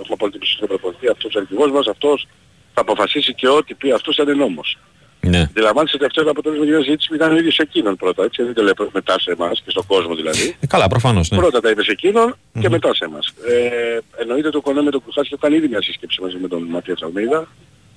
έχουμε 0.00 0.14
απόλυτη 0.18 0.38
πιστή 0.38 0.64
αυτός 1.10 1.34
ο 1.34 1.38
αρχηγός 1.38 1.70
μας, 1.70 1.86
αυτός 1.86 2.26
θα 2.74 2.80
αποφασίσει 2.80 3.34
και 3.34 3.48
ό,τι 3.48 3.74
πει 3.74 3.92
αυτός 3.92 4.14
θα 4.16 4.22
είναι 4.22 4.34
νόμος. 4.34 4.78
Ναι. 5.20 5.40
Αντιλαμβάνεσαι 5.40 5.96
ότι 5.96 6.04
αυτό 6.04 6.20
είναι 6.20 6.30
αποτέλεσμα 6.30 6.64
μια 6.64 6.76
συζήτησης 6.76 7.08
που 7.08 7.14
ήταν 7.14 7.32
ο 7.32 7.36
ίδιος 7.36 7.58
εκείνον 7.58 7.96
πρώτα, 7.96 8.24
έτσι, 8.24 8.42
δεν 8.42 8.54
το 8.54 8.62
λέει 8.62 8.72
μετά 8.92 9.18
σε 9.20 9.30
εμάς 9.30 9.62
και 9.64 9.70
στον 9.70 9.86
κόσμο 9.86 10.14
δηλαδή. 10.14 10.56
Ε, 10.60 10.66
καλά, 10.66 10.86
προφανώς, 10.88 11.30
ναι. 11.30 11.38
Πρώτα 11.38 11.60
τα 11.60 11.70
είπες 11.70 11.84
σε 11.84 11.90
εκείνον 11.90 12.34
mm-hmm. 12.34 12.60
και 12.60 12.68
μετά 12.68 12.94
σε 12.94 13.04
εμάς. 13.04 13.32
Ε, 13.48 13.98
εννοείται 14.20 14.50
το 14.50 14.60
κονέ 14.60 14.82
με 14.82 14.90
τον 14.90 15.02
Κουχάση 15.04 15.34
ήταν 15.34 15.52
ήδη 15.52 15.68
μια 15.68 15.82
σύσκεψη 15.82 16.20
μαζί 16.22 16.36
με 16.40 16.48
τον 16.48 16.62
Ματία 16.62 16.94
Τσαλμίδα. 16.94 17.48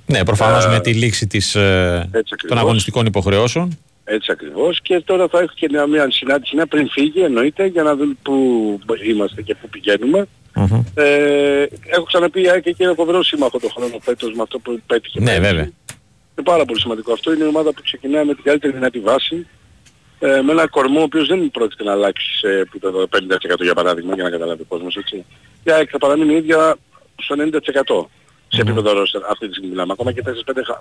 Ναι, 0.06 0.26
προφανώς 0.26 0.66
ε, 0.66 0.70
με 0.70 0.80
τη 0.80 0.94
λήξη 0.94 1.28
της, 1.28 1.56
ε, 1.56 2.10
των 2.48 2.58
αγωνιστικών 2.58 3.06
υποχρεώσεων. 3.06 3.78
Έτσι 4.14 4.32
ακριβώς 4.32 4.82
και 4.82 5.02
τώρα 5.02 5.28
θα 5.28 5.40
έχω 5.40 5.54
και 5.56 5.68
μια, 5.72 5.88
μια 5.88 6.12
συνάντηση 6.12 6.56
μια 6.56 6.68
πριν 6.68 6.90
φύγει 6.90 7.22
εννοείται 7.22 7.66
για 7.66 7.84
να 7.84 7.96
δούμε 7.96 8.14
πού 8.22 8.80
είμαστε 9.04 9.42
και 9.42 9.56
πού 9.56 9.70
πηγαίνουμε. 9.70 10.28
Mm-hmm. 10.56 10.84
Ε, 10.96 11.66
έχω 11.86 12.04
ξαναπεί 12.04 12.42
και 12.42 12.72
και 12.72 12.84
ένα 12.84 12.94
φοβερό 12.94 13.24
σύμμαχο 13.24 13.60
το 13.60 13.70
χρόνο 13.70 14.00
φέτος 14.02 14.34
με 14.34 14.42
αυτό 14.42 14.60
που 14.60 14.82
πέτυχε. 14.88 15.20
Ναι 15.20 15.40
βέβαια. 15.40 15.62
Είναι 15.62 16.44
πάρα 16.44 16.66
πολύ 16.66 16.80
σημαντικό 16.80 17.14
αυτό. 17.14 17.34
Είναι 17.34 17.44
η 17.44 17.48
ομάδα 17.48 17.74
που 17.74 17.82
ξεκινάει 17.82 18.26
με 18.26 18.34
την 18.34 18.44
καλύτερη 18.44 18.74
δυνατή 18.74 19.00
βάση. 19.00 19.48
Ε, 20.20 20.42
με 20.42 20.52
ένα 20.52 20.68
κορμό 20.68 21.00
ο 21.00 21.04
οποίος 21.04 21.28
δεν 21.28 21.52
πρόκειται 21.52 21.84
να 21.84 21.92
αλλάξει 21.92 22.38
σε 22.38 22.48
επίπεδο 22.48 23.08
50% 23.60 23.62
για 23.62 23.74
παράδειγμα 23.74 24.14
για 24.14 24.24
να 24.24 24.30
καταλάβει 24.30 24.62
ο 24.62 24.66
κόσμος 24.68 24.96
έτσι. 24.96 25.26
Για 25.64 25.88
θα 25.92 25.98
παραμείνει 25.98 26.34
ίδια 26.34 26.76
στο 27.16 27.36
90% 27.38 28.06
σε 28.48 28.62
επίπεδο 28.62 28.92
mm-hmm. 28.92 29.22
αυτή 29.30 29.48
τη 29.48 29.54
στιγμή 29.54 29.70
μιλάμε. 29.70 29.92
Ακόμα 29.92 30.12
και 30.12 30.24
4-5 30.26 30.32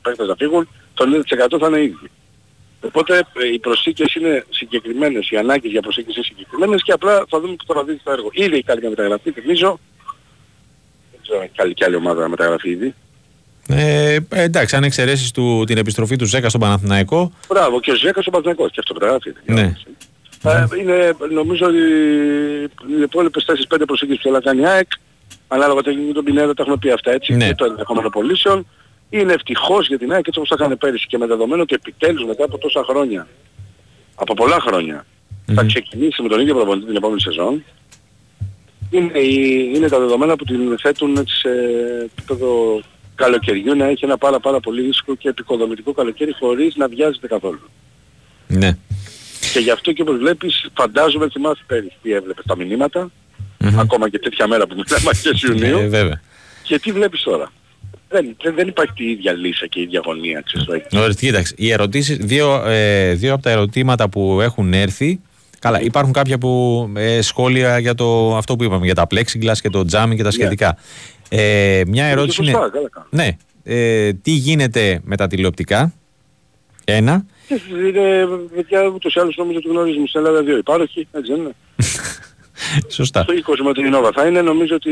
παίκτες 0.02 0.27
να 0.27 0.35
φύγουν, 0.35 0.69
το 0.94 1.05
90% 1.55 1.59
θα 1.61 1.66
είναι 1.66 1.81
ίδιο. 1.81 2.09
Οπότε 2.81 3.16
ε, 3.16 3.52
οι 3.52 3.59
προσήκες 3.59 4.15
είναι 4.15 4.44
συγκεκριμένες, 4.51 5.31
οι 5.31 5.36
ανάγκες 5.36 5.70
για 5.70 5.81
προσήκες 5.81 6.15
είναι 6.16 6.24
συγκεκριμένες 6.24 6.82
και 6.82 6.93
απλά 6.93 7.24
θα 7.28 7.40
δούμε 7.40 7.57
που 7.66 7.74
θα 7.74 7.85
δεις 7.85 8.01
το 8.02 8.11
έργο. 8.11 8.28
Ήδη 8.32 8.55
έχει 8.55 8.62
κάνει 8.62 8.81
μια 8.81 8.89
μεταγραφή, 8.89 9.31
θυμίζω. 9.31 9.81
Δεν 11.11 11.20
ξέρω 11.23 11.39
αν 11.39 11.44
έχει 11.44 11.55
καλή 11.55 11.74
και 11.74 11.85
άλλη 11.85 11.94
ομάδα 11.94 12.20
να 12.20 12.28
μεταγραφεί 12.28 12.70
ήδη. 12.70 12.94
Ε, 13.69 14.19
εντάξει, 14.31 14.77
αν 14.77 14.85
εξαιρέσεις 14.85 15.31
του, 15.31 15.65
την 15.66 15.78
επιστροφή 15.78 16.16
του 16.16 16.24
Ζέκα 16.24 16.48
στον 16.48 16.61
Παναθηναϊκό. 16.61 17.32
Μπράβο, 17.48 17.81
και 17.81 17.90
ο 17.90 17.94
Ζέκας 17.94 18.24
στον 18.24 18.32
Παναθηναϊκό, 18.32 18.69
και 18.69 18.81
αυτό 18.81 18.94
μεταγραφεί. 18.94 19.32
Ναι. 19.44 19.77
Ε, 20.43 20.66
είναι, 20.81 21.16
νομίζω 21.32 21.66
ότι 21.66 21.78
οι 22.97 23.02
υπόλοιπες 23.02 23.44
4-5 23.70 23.82
προσήκες 23.86 24.16
που 24.16 24.23
θέλει 24.23 24.35
να 24.35 24.40
κάνει 24.40 24.61
η 24.61 24.66
ΑΕΚ, 24.66 24.89
ανάλογα 25.48 25.81
το 25.81 25.90
γίνει 25.90 26.12
τον 26.12 26.24
Πινέδα, 26.24 26.55
τα 26.55 26.62
έχουμε 26.62 26.77
πει 26.77 26.90
αυτά 26.90 27.11
έτσι, 27.11 27.35
ναι. 27.35 27.47
και 27.47 27.55
το 27.55 27.65
ενδεχόμενο 27.65 28.09
πωλήσεων, 28.09 28.66
είναι 29.11 29.32
ευτυχώς 29.32 29.87
για 29.87 29.99
την 29.99 30.12
ΑΕΚ 30.12 30.27
έτσι 30.27 30.39
όπως 30.39 30.49
τα 30.49 30.55
έκανε 30.59 30.77
πέρυσι 30.77 31.07
και 31.07 31.19
με 31.19 31.27
δεδομένο 31.27 31.62
ότι 31.62 31.74
επιτέλους 31.74 32.24
μετά 32.24 32.45
από 32.45 32.59
τόσα 32.59 32.85
χρόνια, 32.85 33.28
από 34.15 34.35
πολλά 34.35 34.61
χρόνια, 34.61 35.07
mm-hmm. 35.07 35.55
θα 35.55 35.65
ξεκινήσει 35.65 36.23
με 36.23 36.28
τον 36.28 36.41
ίδιο 36.41 36.55
προπονητή 36.55 36.87
την 36.87 36.97
επόμενη 36.97 37.20
σεζόν. 37.20 37.65
Είναι, 38.91 39.19
είναι 39.74 39.89
τα 39.89 39.99
δεδομένα 39.99 40.37
που 40.37 40.45
την 40.45 40.78
θέτουν 40.78 41.27
σε 41.27 41.51
επίπεδο 42.05 42.81
καλοκαιριού 43.15 43.77
να 43.77 43.85
έχει 43.85 44.05
ένα 44.05 44.19
πάρα 44.19 44.41
πάρα 44.41 44.61
πολύ 44.61 44.82
ρίσκο 44.82 45.15
και 45.15 45.28
επικοδομητικό 45.28 45.93
καλοκαίρι 45.93 46.32
χωρίς 46.32 46.77
να 46.77 46.89
βιάζεται 46.89 47.27
καθόλου. 47.27 47.70
Ναι. 48.47 48.77
Και 49.53 49.59
γι' 49.59 49.70
αυτό 49.70 49.93
και 49.93 50.03
όπως 50.03 50.16
βλέπεις 50.19 50.69
φαντάζομαι 50.74 51.28
θυμάσαι 51.28 51.62
πέρυσι 51.66 51.97
τι 52.03 52.12
έβλεπες 52.12 52.45
τα 52.47 52.57
μηνύματα, 52.57 53.11
mm-hmm. 53.61 53.74
ακόμα 53.77 54.09
και 54.09 54.19
τέτοια 54.19 54.47
μέρα 54.47 54.66
που 54.66 54.74
μιλάμε 54.74 55.11
και 55.23 55.47
Ιουνίου. 55.47 55.77
Ναι, 55.77 55.89
βέβαια. 55.89 56.20
Και 56.62 56.78
τι 56.78 56.93
βλέπεις 56.93 57.23
τώρα 57.23 57.53
δεν, 58.11 58.37
δεν 58.55 58.69
υπάρχει 58.69 58.93
τη 58.93 59.11
ίδια 59.11 59.32
λύση 59.32 59.69
και 59.69 59.78
η 59.78 59.82
ίδια 59.82 60.01
γωνία. 60.05 60.43
Ωραία, 60.97 61.09
κοίταξε. 61.09 61.55
Οι 61.57 61.70
ερωτήσεις, 61.70 62.16
δύο, 62.16 62.65
ε, 62.66 63.15
δύο 63.15 63.32
από 63.32 63.43
τα 63.43 63.51
ερωτήματα 63.51 64.09
που 64.09 64.41
έχουν 64.41 64.73
έρθει, 64.73 65.20
καλά, 65.59 65.81
υπάρχουν 65.81 66.12
κάποια 66.12 66.39
που, 66.39 66.93
ε, 66.97 67.20
σχόλια 67.23 67.78
για 67.78 67.95
το, 67.95 68.37
αυτό 68.37 68.57
που 68.57 68.65
είπαμε, 68.65 68.85
για 68.85 68.95
τα 68.95 69.07
plexiglass 69.11 69.57
και 69.62 69.70
το 69.70 69.85
τζάμι 69.85 70.16
και 70.16 70.23
τα 70.23 70.28
ναι. 70.28 70.35
σχετικά. 70.35 70.77
Ε, 71.28 71.82
μια 71.87 72.05
ερώτηση 72.05 72.43
είναι, 72.43 72.59
ναι, 73.11 73.37
ε, 73.65 74.12
τι 74.12 74.31
γίνεται 74.31 75.01
με 75.05 75.16
τα 75.16 75.27
τηλεοπτικά, 75.27 75.93
ένα. 76.85 77.27
Είναι, 77.87 78.27
παιδιά, 78.55 78.87
ούτως 78.87 79.15
ή 79.15 79.20
άλλως 79.20 79.37
νομίζω 79.37 79.59
ότι 79.59 79.69
γνωρίζουμε 79.69 80.07
στην 80.07 80.20
Ελλάδα 80.20 80.43
δύο 80.43 80.57
υπάροχοι, 80.57 81.09
έτσι 81.12 81.32
δεν 81.32 81.41
είναι; 81.41 81.55
Σωστά. 82.99 83.24
Το 83.24 83.32
20 83.47 83.55
με 83.65 83.73
την 83.73 83.95
Innova 83.95 84.11
θα 84.15 84.27
είναι, 84.27 84.43
νομίζω 84.43 84.74
ότι 84.74 84.91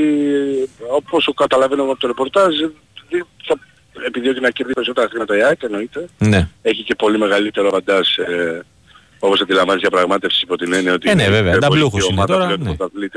όπως 0.90 1.32
καταλαβαίνω 1.36 1.82
από 1.82 1.96
το 1.96 2.06
ρεπορτάζ, 2.06 2.54
θα, 3.44 3.58
επειδή 4.06 4.28
ότι 4.28 4.40
να 4.40 4.50
κερδίσει 4.50 4.74
περισσότερα 4.74 5.08
χρήματα 5.08 5.36
η 5.36 5.42
ΑΕΚ 5.42 5.62
εννοείται. 5.62 6.08
Ναι. 6.18 6.48
Έχει 6.62 6.82
και 6.82 6.94
πολύ 6.94 7.18
μεγαλύτερο 7.18 7.70
βαντάζ 7.70 8.18
ε, 8.18 8.60
όπως 9.18 9.40
αντιλαμβάνεις 9.40 9.80
διαπραγμάτευσης 9.80 10.42
υπό 10.42 10.56
την 10.56 10.72
έννοια 10.72 10.92
ότι 10.92 11.10
ε, 11.10 11.14
ναι, 11.14 11.28
βέβαια, 11.28 11.58
ταμπλούχος 11.58 12.08
είναι 12.08 12.24
τώρα. 12.24 12.46
Ναι. 12.46 12.70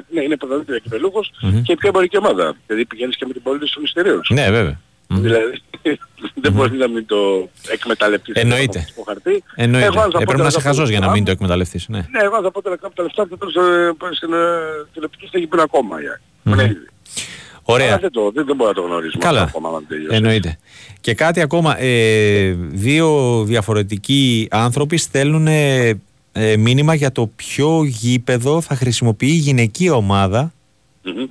ναι, 0.10 0.22
είναι 0.22 0.38
πρωταθλήτρια 0.38 0.78
και 0.78 0.90
πελούχος 0.90 1.32
mm-hmm. 1.42 1.62
και 1.64 1.76
πιο 1.76 1.88
εμπορική 1.88 2.18
ομάδα. 2.18 2.56
Δηλαδή 2.66 2.86
πηγαίνεις 2.86 3.18
και 3.18 3.26
με 3.26 3.34
την 3.34 3.42
πολιτική 3.42 3.72
των 3.74 3.82
μυστηρίων 3.82 4.22
Ναι, 4.30 4.52
βέβαια. 4.52 4.80
Δηλαδή 5.08 5.62
δεν 6.42 6.52
μπορείς 6.52 6.80
να 6.80 6.88
μην 6.88 7.06
το 7.06 7.50
εκμεταλλευτείς. 7.68 8.36
Εννοείται. 8.36 8.86
Στο 8.90 9.04
χαρτί. 9.08 9.44
Εννοείται. 9.56 9.88
Ε, 9.88 10.24
πρέπει 10.24 10.42
να 10.42 10.48
είσαι 10.48 10.62
χαζός 10.62 10.90
για 10.90 11.00
να 11.00 11.12
μην 11.12 11.26
το 11.26 11.32
εκμεταλλευτείς. 11.32 11.88
Ναι, 11.88 11.98
ναι 11.98 12.20
εγώ 12.22 12.42
θα 12.42 12.52
πω 12.52 12.62
τώρα 12.62 12.78
κάποια 12.78 13.04
λεφτά 13.04 13.26
που 13.26 13.38
στην 14.14 14.30
τηλεοπτική 14.94 15.28
στέγη 15.28 15.48
πριν 15.48 15.62
ακόμα. 15.62 15.96
Ωραία. 17.72 17.88
Αλλά 17.88 17.98
δεν, 17.98 18.12
το, 18.12 18.32
δεν, 18.32 18.46
δεν 18.46 18.56
μπορούμε 18.56 18.76
να 18.76 18.82
το 18.82 18.82
γνωρίσουμε 18.82 19.24
Καλά. 19.24 19.42
ακόμα 19.42 19.70
Εννοείται. 20.10 20.58
Και 21.02 21.14
κάτι 21.14 21.42
ακόμα. 21.42 21.82
Ε, 21.82 22.56
δύο 22.58 23.44
διαφορετικοί 23.44 24.48
άνθρωποι 24.52 24.98
στέλνουν 24.98 25.48
ε, 25.48 26.00
ε, 26.32 26.58
μήνυμα 26.58 26.94
για 26.94 27.12
το 27.12 27.28
ποιο 27.36 27.84
γήπεδο 27.84 28.62
θα 28.62 28.76
χρησιμοποιεί 28.76 29.28
η 29.28 29.30
γυναική 29.30 29.90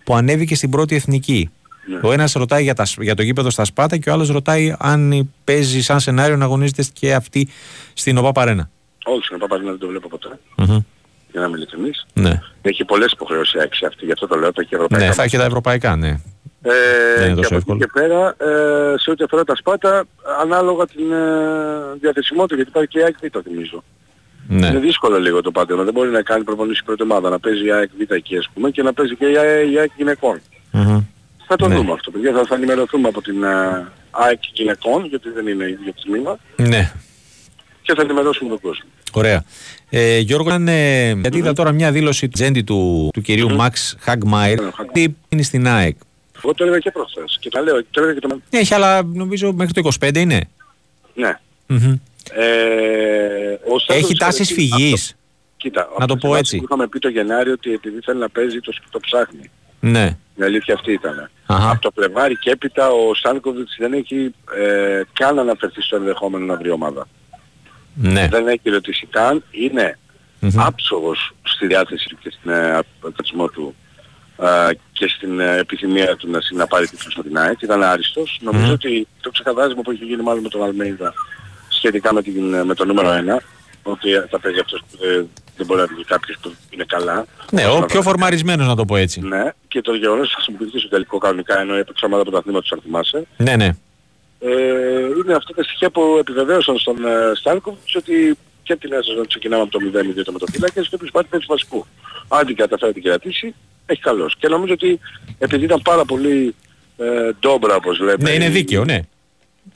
που 0.05 0.15
ανέβηκε 0.15 0.55
στην 0.55 0.71
πρώτη 0.71 0.95
εθνική. 0.95 1.51
Ναι. 1.87 2.01
Ο 2.03 2.13
ένας 2.13 2.33
ρωτάει 2.33 2.63
για, 2.63 2.75
τα, 2.75 2.87
για 2.99 3.15
το 3.15 3.23
γήπεδο 3.23 3.51
στα 3.51 3.65
Σπάτα 3.65 3.97
και 3.97 4.11
ο 4.11 4.13
άλλος 4.13 4.29
ρωτάει 4.29 4.75
αν 4.79 5.31
παίζει 5.45 5.83
σαν 5.83 6.01
σενάριο 6.01 6.37
να 6.37 6.45
αγωνίζεται 6.45 6.85
και 6.93 7.15
αυτή 7.15 7.49
στην 7.93 8.19
ΟΠΑ 8.19 8.33
Παρένα. 8.33 8.71
Όχι, 9.05 9.25
στην 9.25 9.37
ΟΠΑ 9.37 9.47
Παρένα 9.47 9.71
δεν 9.71 9.79
το 9.79 9.87
βλέπω 9.87 10.09
ποτέ. 10.09 10.39
Mm-hmm 10.57 10.85
για 11.31 11.41
να 11.41 11.47
είμαι 11.47 11.57
ειλικρινής. 11.57 12.07
Ναι. 12.13 12.41
Έχει 12.63 12.85
πολλές 12.85 13.13
υποχρεώσεις 13.13 13.61
έξι 13.61 13.85
αυτή, 13.87 14.05
γι' 14.05 14.13
αυτό 14.13 14.27
το 14.27 14.37
λέω, 14.37 14.53
το 14.53 14.61
έχει 14.61 14.75
ευρωπαϊκά. 14.75 15.07
Ναι, 15.07 15.13
θα 15.13 15.23
έχει 15.23 15.37
τα 15.37 15.45
ευρωπαϊκά, 15.45 15.97
ναι. 15.97 16.21
Ε, 16.63 16.71
δεν 17.19 17.27
είναι 17.27 17.41
τόσο 17.41 17.55
εύκολο. 17.55 17.79
Και 17.79 17.87
πέρα, 17.93 18.29
ε, 18.39 18.95
σε 18.99 19.11
ό,τι 19.11 19.25
αφορά 19.25 19.45
τα 19.45 19.57
σπάτα, 19.57 20.05
ανάλογα 20.41 20.87
την 20.87 21.13
ε, 21.13 21.97
διαθεσιμότητα, 22.01 22.55
γιατί 22.55 22.71
υπάρχει 22.71 22.89
και 22.89 22.99
η 22.99 23.03
ΑΕΚ 23.03 23.15
Β, 23.23 23.49
θυμίζω. 23.49 23.85
Ναι. 24.49 24.67
Είναι 24.67 24.79
δύσκολο 24.79 25.19
λίγο 25.19 25.41
το 25.43 25.51
πάντεμα. 25.51 25.83
Δεν 25.83 25.93
μπορεί 25.93 26.11
να 26.11 26.23
κάνει 26.23 26.45
προπονήσεις 26.45 26.83
πρώτη 26.85 27.03
ομάδα, 27.03 27.31
να 27.31 27.39
παίζει 27.39 27.67
η 27.67 27.73
ΑΕΚ 27.73 27.91
Β 27.99 28.13
εκεί, 28.13 28.37
ας 28.37 28.49
πούμε, 28.55 28.71
και 28.71 28.83
να 28.83 28.93
παίζει 28.93 29.17
και 29.17 29.27
η 29.73 29.79
ΑΕΚ 29.79 29.91
γυναικών. 29.97 30.41
Mm-hmm. 30.73 31.05
Θα 31.47 31.57
το 31.57 31.69
ναι. 31.69 31.75
δούμε 31.75 31.93
αυτό, 31.93 32.11
παιδιά. 32.11 32.33
Θα, 32.33 32.45
θα 32.45 32.55
ενημερωθούμε 32.55 33.09
από 33.09 33.23
την 33.23 33.45
uh, 33.45 33.87
ΑΕΚ 34.11 34.41
γυναικών, 34.53 35.05
γιατί 35.05 35.31
δεν 35.31 35.47
είναι 35.47 35.65
ίδιο 35.65 35.93
τμήμα. 36.05 36.39
Ναι. 36.57 36.93
Και 37.83 37.95
θα 37.95 38.03
ενημερώσουμε 38.03 38.49
τον 38.49 38.61
κόσμο. 38.61 38.89
Ωραία. 39.13 39.45
Ε, 39.91 40.19
Γιώργο, 40.19 40.51
ε, 40.67 41.13
γιατί 41.13 41.39
είδα 41.39 41.53
τώρα 41.53 41.73
μια 41.73 41.93
δήλωση 41.93 42.29
του 42.29 42.33
τζέντη 42.33 42.63
του, 42.63 43.11
του 43.13 43.21
κυρίου 43.21 43.55
Μαξ 43.55 43.97
Χαγμάιρ, 44.01 44.59
τι 44.93 45.07
είναι 45.29 45.43
στην 45.43 45.69
ΑΕΚ. 45.69 45.97
Εγώ 46.45 46.55
το 46.55 46.65
έλεγα 46.65 46.79
και 46.79 46.91
προχθές 46.91 47.39
και 47.41 47.51
τα 47.51 47.61
λέω. 47.61 47.85
Το 47.91 48.01
έλεγα 48.03 48.19
και 48.19 48.27
το... 48.27 48.41
Έχει, 48.51 48.75
αλλά 48.75 49.03
νομίζω 49.03 49.53
μέχρι 49.53 49.73
το 49.73 49.91
25 50.01 50.17
είναι. 50.17 50.49
Ναι. 51.15 51.39
Mm-hmm. 51.69 51.99
Ε, 52.33 53.57
Έχει 53.87 54.17
τάσεις 54.17 54.53
φυγής. 54.53 55.17
Κοίτα, 55.57 55.89
να 55.99 56.07
το 56.07 56.17
πω 56.17 56.37
έτσι. 56.37 56.57
Είχαμε 56.57 56.89
πει 56.89 56.99
το 56.99 57.09
Γενάριο 57.09 57.53
ότι 57.53 57.73
επειδή 57.73 57.99
θέλει 58.05 58.19
να 58.19 58.29
παίζει 58.29 58.61
το, 58.61 58.73
το 58.91 59.01
ψάχνει. 59.01 59.51
Ναι. 59.81 60.17
Η 60.35 60.43
αλήθεια 60.43 60.75
αυτή 60.75 60.93
ήταν. 60.93 61.31
Από 61.47 61.81
το 61.81 61.91
Πλευράρι 61.91 62.37
και 62.37 62.51
έπειτα 62.51 62.91
ο 62.91 63.15
Στάνκοβιτς 63.15 63.77
δεν 63.79 63.93
έχει 63.93 64.35
ε, 64.57 65.03
καν 65.13 65.39
αναφερθεί 65.39 65.83
στο 65.83 65.97
ενδεχόμενο 65.97 66.45
να 66.45 66.57
βρει 66.57 66.71
ομάδα. 66.71 67.09
Ναι. 67.95 68.29
Δεν 68.31 68.49
έχει 68.49 68.71
ρωτήσει 68.71 69.07
καν. 69.07 69.45
Είναι 69.51 69.99
mm-hmm. 70.41 70.53
άψογος 70.57 71.35
στη 71.43 71.67
διάθεση 71.67 72.09
του 72.09 72.19
και 72.23 72.31
στην 72.31 72.51
ε, 72.51 72.79
του 73.53 73.75
ε, 73.90 73.90
και 74.93 75.09
στην 75.09 75.41
ε, 75.41 75.57
επιθυμία 75.57 76.17
του 76.17 76.31
να, 76.31 76.39
να 76.53 76.67
πάρει 76.67 76.89
τίτλο 76.89 77.11
στο 77.11 77.23
την 77.23 77.39
ΑΕΚ. 77.39 77.63
Ήταν 77.63 77.83
άριστος. 77.83 78.39
Mm-hmm. 78.39 78.45
Νομίζω 78.53 78.73
ότι 78.73 79.07
το 79.21 79.31
ξεκαθάρισμα 79.31 79.83
που 79.83 79.91
έχει 79.91 80.05
γίνει 80.05 80.23
μάλλον 80.23 80.43
με 80.43 80.49
τον 80.49 80.63
Αλμέιδα 80.63 81.15
σχετικά 81.69 82.15
με, 82.15 82.23
την, 82.23 82.65
με 82.65 82.75
το 82.75 82.85
νούμερο 82.85 83.09
1 83.09 83.39
ότι 83.83 84.09
θα 84.31 84.41
παίζει 84.41 84.59
αυτός 84.59 84.81
που 84.91 84.99
δεν, 85.01 85.29
δεν 85.57 85.67
μπορεί 85.67 85.81
να 85.81 85.87
βγει 85.87 86.05
κάποιος 86.05 86.39
που 86.43 86.53
είναι 86.71 86.85
καλά. 86.89 87.27
Ναι, 87.53 87.67
ο 87.67 87.85
πιο 87.87 88.03
φορμαρισμένος 88.03 88.67
να 88.67 88.77
το 88.77 88.85
πω 88.85 88.97
έτσι. 88.97 89.21
Ναι, 89.21 89.53
και 89.69 89.81
το 89.81 89.95
γεγονός 89.95 90.29
θα 90.29 90.35
χρησιμοποιηθεί 90.35 90.79
στο 90.79 90.89
τελικό 90.89 91.19
κανονικά 91.19 91.61
ενώ 91.61 91.75
έπαιξε 91.75 92.05
ομάδα 92.05 92.23
πρωταθλήματος 92.23 92.73
αν 92.73 92.81
θυμάσαι. 92.83 93.27
Ναι, 93.37 93.57
ναι 93.57 93.71
ε, 94.41 94.51
είναι 95.25 95.35
αυτά 95.35 95.55
τα 95.55 95.63
στοιχεία 95.63 95.91
που 95.91 96.17
επιβεβαίωσαν 96.21 96.79
στον 96.79 97.05
ε, 97.05 97.33
Στάλκοβιτς 97.35 97.95
ότι 97.95 98.39
και 98.71 98.77
την 98.77 98.91
νέα 98.91 99.03
σεζόν 99.03 99.27
ξεκινάμε 99.27 99.63
από 99.63 99.71
το 99.71 99.79
0-2 100.19 100.25
το 100.25 100.33
μετοφύλακες 100.33 100.89
και 100.89 100.95
όποιος 100.95 101.11
πάρει 101.11 101.27
παίζει 101.31 101.47
βασικού. 101.49 101.87
Αν 102.29 102.47
την 102.47 102.57
καταφέρει 102.57 102.93
την 102.93 103.03
κρατήσει, 103.03 103.55
έχει 103.87 104.01
καλός. 104.01 104.37
Και 104.39 104.49
νομίζω 104.49 104.73
ότι 104.73 105.01
επειδή 105.39 105.65
ήταν 105.65 105.81
πάρα 105.83 106.05
πολύ 106.05 106.55
ε, 106.97 107.31
ντόμπρα 107.41 107.75
όπως 107.75 107.99
λέμε. 107.99 108.17
Ναι, 108.21 108.31
είναι 108.31 108.49
δίκαιο, 108.49 108.85
ναι. 108.85 109.01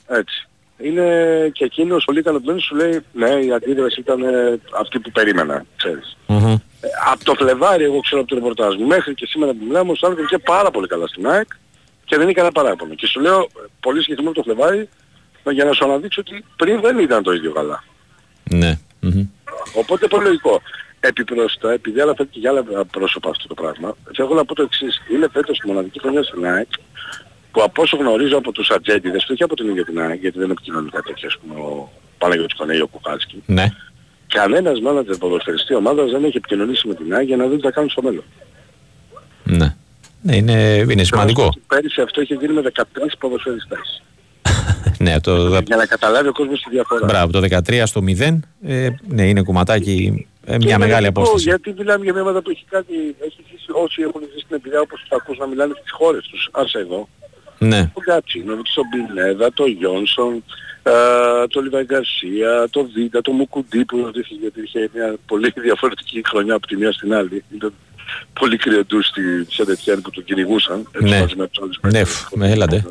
Έτσι. 0.07 0.47
Είναι 0.77 1.05
και 1.53 1.63
εκείνος 1.63 2.05
πολύ 2.05 2.19
ικανοποιημένος 2.19 2.63
σου 2.63 2.75
λέει 2.75 2.99
ναι 3.11 3.29
η 3.29 3.51
αντίδραση 3.51 3.99
ήταν 3.99 4.23
ε, 4.23 4.59
αυτή 4.79 4.99
που 4.99 5.11
περίμενα, 5.11 5.65
ξέρεις. 5.77 6.17
Mm-hmm. 6.27 6.55
Ε, 6.81 6.87
από 7.11 7.23
το 7.23 7.33
Φλεβάρι 7.33 7.83
εγώ 7.83 7.99
ξέρω 7.99 8.21
από 8.21 8.29
το 8.29 8.35
ρεπορτάζ 8.35 8.75
μου 8.75 8.85
μέχρι 8.85 9.13
και 9.13 9.25
σήμερα 9.25 9.51
που 9.51 9.65
μιλάμε 9.67 9.91
ο 9.91 9.95
Στάλκοβιτς 9.95 10.29
και 10.29 10.37
πάρα 10.37 10.71
πολύ 10.71 10.87
καλά 10.87 11.07
στην 11.07 11.27
ΑΕΚ 11.27 11.47
και 12.05 12.15
δεν 12.15 12.23
είναι 12.23 12.33
κανένα 12.33 12.53
παράπονο. 12.53 12.93
Και 12.93 13.07
σου 13.07 13.19
λέω 13.19 13.47
πολύ 13.79 14.01
συγκεκριμένο 14.01 14.35
το 14.35 14.43
Φλεβάρι 14.43 14.89
για 15.51 15.65
να 15.65 15.73
σου 15.73 15.85
αναδείξω 15.85 16.21
ότι 16.21 16.45
πριν 16.55 16.81
δεν 16.81 16.99
ήταν 16.99 17.23
το 17.23 17.31
ίδιο 17.31 17.51
καλά. 17.51 17.83
Ναι. 18.51 18.79
Mm-hmm. 19.03 19.27
Οπότε 19.73 20.07
πολύ 20.07 20.25
λογικό. 20.25 20.61
Επιπρόσθετα, 20.99 21.71
επειδή 21.71 21.99
άλλα 21.99 22.15
φέτος 22.15 22.31
και 22.31 22.39
για 22.39 22.49
άλλα 22.49 22.85
πρόσωπα 22.85 23.29
αυτό 23.29 23.47
το 23.47 23.53
πράγμα, 23.53 23.95
θέλω 24.15 24.33
να 24.33 24.45
πω 24.45 24.55
το 24.55 24.61
εξής. 24.61 25.01
Είναι 25.13 25.27
φέτος 25.31 25.57
η 25.57 25.67
μοναδική 25.67 25.99
χρονιά 25.99 26.23
στην 26.23 26.45
ΑΕΚ 26.45 26.67
που 27.51 27.63
από 27.63 27.81
όσο 27.81 27.97
γνωρίζω 27.97 28.37
από 28.37 28.51
τους 28.51 28.69
ατζέντιδες, 28.69 29.29
όχι 29.29 29.43
από 29.43 29.55
την 29.55 29.69
ίδια 29.69 29.85
την 29.85 29.99
ΑΕΚ, 29.99 30.19
γιατί 30.19 30.39
δεν 30.39 30.51
επικοινωνεί 30.51 30.89
κάτι 30.89 31.07
τέτοιο, 31.07 31.27
ας 31.27 31.37
πούμε, 31.37 31.59
ο 31.59 31.91
Παναγιώτης 32.17 32.57
Κονέη, 32.57 32.79
ο 32.79 32.87
Κουκάλσκι. 32.87 33.43
Ναι. 33.45 33.71
Κανένας 34.27 34.79
μάνατζερ 34.79 35.17
ποδοσφαιριστή 35.17 35.75
ομάδας 35.75 36.11
δεν 36.11 36.23
έχει 36.23 36.37
επικοινωνήσει 36.37 36.87
με 36.87 36.93
την 36.93 37.13
ΑΕΚ 37.13 37.27
για 37.27 37.37
να 37.37 37.47
δει 37.47 37.55
τι 37.55 37.61
θα 37.61 37.71
κάνουν 37.71 37.89
στο 37.89 38.01
μέλλον. 38.01 38.23
Ναι. 39.43 39.75
Ναι, 40.21 40.35
είναι, 40.35 40.85
είναι 40.89 41.03
σημαντικό. 41.03 41.53
Πέρυσι 41.67 42.01
αυτό 42.01 42.21
είχε 42.21 42.33
γίνει 42.33 42.53
με 42.53 42.61
13 42.75 42.83
ποδοσφαιριστές. 43.19 44.03
ναι, 45.05 45.19
το... 45.19 45.59
Για 45.65 45.75
να 45.75 45.85
καταλάβει 45.85 46.27
ο 46.27 46.31
κόσμος 46.31 46.61
τη 46.61 46.69
διαφορά. 46.69 47.05
Μπράβο, 47.05 47.31
το 47.31 47.59
13 47.67 47.81
στο 47.85 48.01
0, 48.07 48.39
ε, 48.65 48.89
ναι, 49.07 49.27
είναι 49.27 49.41
κουματάκι, 49.41 50.27
ε, 50.45 50.57
μια 50.57 50.77
μεγάλη 50.77 51.07
απόσταση. 51.07 51.43
Γιατί 51.43 51.73
μιλάμε 51.77 52.03
για 52.03 52.13
μια 52.13 52.21
ομάδα 52.21 52.41
που 52.41 52.49
έχει 52.49 52.65
κάτι, 52.69 53.15
έχει 53.25 53.43
ζήσει, 53.51 53.65
όσοι 53.71 54.01
έχουν 54.01 54.21
ζήσει 54.25 54.39
στην 54.39 54.55
εμπειρία 54.55 54.79
όπως 54.79 55.05
θα 55.09 55.15
ακούς 55.15 55.37
να 55.37 55.47
μιλάνε 55.47 55.73
στις 55.79 55.91
χώρες 55.91 56.27
τους, 56.27 56.49
άσε 56.51 56.79
εδώ. 56.79 57.07
Ναι. 57.57 57.91
Ο 57.93 58.01
Γκάτσινοβιτς, 58.05 58.77
ο 58.77 58.81
Μπινέδα, 58.89 59.53
το 59.53 59.65
Γιόνσον, 59.65 60.43
το 61.49 61.61
Λιβάη 61.61 61.83
Γκαρσία, 61.83 62.67
το 62.69 62.87
Βίντα, 62.93 63.21
το 63.21 63.31
Μουκουντή 63.31 63.85
που 63.85 63.97
ρωτήθηκε 63.97 64.35
γιατί 64.41 64.61
είχε 64.61 64.89
μια 64.93 65.15
πολύ 65.25 65.53
διαφορετική 65.55 66.21
χρονιά 66.25 66.53
από 66.53 66.67
τη 66.67 66.75
μία 66.75 66.91
στην 66.91 67.13
άλλη. 67.13 67.43
Ήταν 67.55 67.73
πολύ 68.39 68.57
κρυαντού 68.57 69.03
στη 69.03 69.21
Σεντετιέν 69.49 70.01
που 70.01 70.09
τον 70.09 70.23
κυνηγούσαν. 70.23 70.89
Έτσι, 70.91 71.35
ναι, 71.35 71.45
με, 71.81 71.89
ναι, 71.91 72.01
με 72.35 72.51
έλατε. 72.51 72.85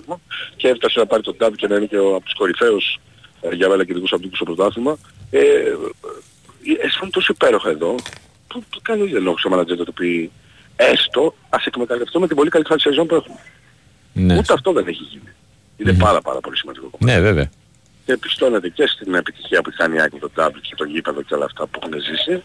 Και 0.57 0.69
έφτασε 0.69 0.99
να 0.99 1.07
πάρει 1.07 1.23
τον 1.23 1.37
Τάμπ 1.37 1.55
και 1.55 1.67
να 1.67 1.77
είναι 1.77 1.87
και 1.87 1.99
ο, 1.99 2.15
από 2.15 2.25
τους 2.25 2.35
κορυφαίους 2.35 2.99
ε, 3.41 3.55
για 3.55 3.69
μένα 3.69 3.85
κυνηγούς 3.85 4.13
από 4.13 4.29
το 4.29 4.45
πρωτάθλημα. 4.45 4.97
Ε, 5.31 5.41
αισθάνομαι 6.83 7.11
τόσο 7.11 7.33
υπέροχα 7.33 7.71
εδώ 7.71 7.95
που, 8.47 8.65
που 8.71 8.79
κανείς 8.83 9.13
δεν 9.13 9.23
λόγω 9.23 9.39
στο 9.39 9.49
μανατζέρ 9.49 9.77
το 9.77 9.93
πει 9.93 10.31
έστω 10.77 11.35
ας 11.49 11.67
εκμεταλλευτούμε 11.67 12.27
την 12.27 12.37
πολύ 12.37 12.51
καλή 12.51 12.65
σεζόν 12.77 13.07
που 13.07 13.15
έχουμε. 13.15 13.39
Ναι. 14.13 14.39
Ούτε 14.39 14.53
αυτό 14.53 14.73
δεν 14.73 14.87
έχει 14.87 15.03
γίνει. 15.03 15.29
Είναι 15.77 15.93
mm. 15.93 15.99
πάρα 15.99 16.21
πάρα 16.21 16.41
πολύ 16.41 16.57
σημαντικό 16.57 16.89
κομμάτι. 16.91 17.19
Ναι 17.19 17.21
βέβαια 17.21 17.51
και 18.05 18.17
πιστώνεται 18.17 18.69
και 18.69 18.87
στην 18.87 19.15
επιτυχία 19.15 19.63
που 19.63 19.71
κάνει 19.77 19.97
η 19.97 20.01
Άκη 20.01 20.19
το 20.19 20.31
Double 20.37 20.61
και 20.61 20.75
το 20.77 20.85
γήπεδο 20.85 21.23
και 21.23 21.35
όλα 21.35 21.45
αυτά 21.45 21.67
που 21.67 21.79
έχουν 21.83 22.03
ζήσει, 22.03 22.43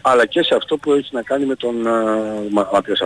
αλλά 0.00 0.26
και 0.26 0.42
σε 0.42 0.54
αυτό 0.54 0.76
που 0.76 0.92
έχει 0.92 1.08
να 1.12 1.22
κάνει 1.22 1.44
με 1.44 1.54
τον 1.54 1.74
uh, 1.86 2.66
Ματίας 2.72 3.00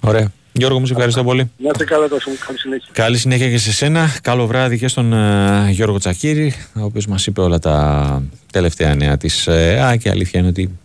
Ωραία. 0.00 0.32
Γιώργο 0.52 0.78
μου, 0.78 0.86
σε 0.86 0.92
ευχαριστώ 0.92 1.24
πολύ. 1.24 1.50
Να 1.56 1.70
είστε 1.72 1.84
καλά, 1.84 2.08
τόσο 2.08 2.30
καλή 2.46 2.58
συνέχεια. 2.58 2.88
Καλή 2.92 3.18
συνέχεια 3.18 3.50
και 3.50 3.58
σε 3.58 3.72
σένα. 3.72 4.18
Καλό 4.22 4.46
βράδυ 4.46 4.78
και 4.78 4.88
στον 4.88 5.12
uh, 5.14 5.70
Γιώργο 5.70 5.98
Τσακύρη, 5.98 6.54
ο 6.74 6.82
οποίος 6.82 7.06
μας 7.06 7.26
είπε 7.26 7.40
όλα 7.40 7.58
τα 7.58 8.22
τελευταία 8.52 8.94
νέα 8.94 9.16
της 9.16 9.48
ΑΕ 9.48 9.96
και 9.96 10.10
αλήθεια 10.10 10.40
είναι 10.40 10.48
ότι 10.48 10.78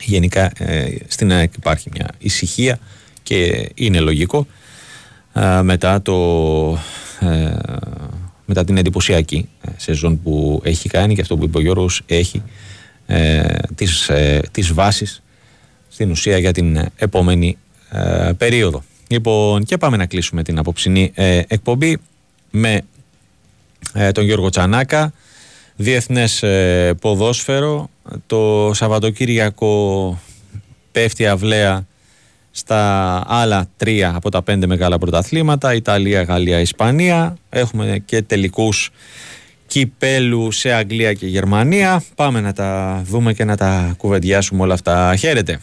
γενικά 0.00 0.52
ε, 0.58 0.96
στην 1.06 1.32
ΑΕΚ 1.32 1.54
υπάρχει 1.56 1.90
μια 1.92 2.08
ησυχία 2.18 2.78
και 3.22 3.70
είναι 3.74 4.00
λογικό 4.00 4.46
μετά 5.62 6.02
το 6.02 6.14
μετά 8.44 8.64
την 8.64 8.76
εντυπωσιακή 8.76 9.48
ε, 9.62 9.70
σεζόν 9.76 10.22
που 10.22 10.60
έχει 10.64 10.88
κάνει 10.88 11.14
και 11.14 11.20
αυτό 11.20 11.36
που 11.36 11.44
είπε 11.44 11.58
ο 11.58 11.60
Γιώργος 11.60 12.02
έχει 12.06 12.42
ε, 13.06 13.44
τις, 13.74 14.08
ε, 14.08 14.40
τις 14.50 14.72
βάσεις 14.72 15.22
στην 15.88 16.10
ουσία 16.10 16.38
για 16.38 16.52
την 16.52 16.88
επόμενη 16.96 17.58
ε, 17.90 18.30
περίοδο. 18.38 18.82
Λοιπόν 19.08 19.64
και 19.64 19.76
πάμε 19.76 19.96
να 19.96 20.06
κλείσουμε 20.06 20.42
την 20.42 20.58
απόψινή 20.58 21.10
ε, 21.14 21.42
εκπομπή 21.46 21.98
με 22.50 22.80
τον 24.12 24.24
Γιώργο 24.24 24.48
Τσανάκα 24.48 25.12
διεθνές 25.76 26.44
ποδόσφαιρο 27.00 27.90
το 28.26 28.70
Σαββατοκύριακο 28.74 30.20
πέφτει 30.92 31.26
αυλαία 31.26 31.86
στα 32.56 33.22
άλλα 33.26 33.66
τρία 33.76 34.12
από 34.14 34.30
τα 34.30 34.42
πέντε 34.42 34.66
μεγάλα 34.66 34.98
πρωταθλήματα, 34.98 35.74
Ιταλία, 35.74 36.22
Γαλλία, 36.22 36.60
Ισπανία. 36.60 37.36
Έχουμε 37.50 38.02
και 38.04 38.22
τελικούς 38.22 38.90
κυπέλου 39.66 40.50
σε 40.50 40.72
Αγγλία 40.72 41.12
και 41.12 41.26
Γερμανία. 41.26 42.02
Πάμε 42.14 42.40
να 42.40 42.52
τα 42.52 43.00
δούμε 43.04 43.32
και 43.32 43.44
να 43.44 43.56
τα 43.56 43.94
κουβεντιάσουμε 43.96 44.62
όλα 44.62 44.74
αυτά. 44.74 45.16
Χαίρετε. 45.16 45.60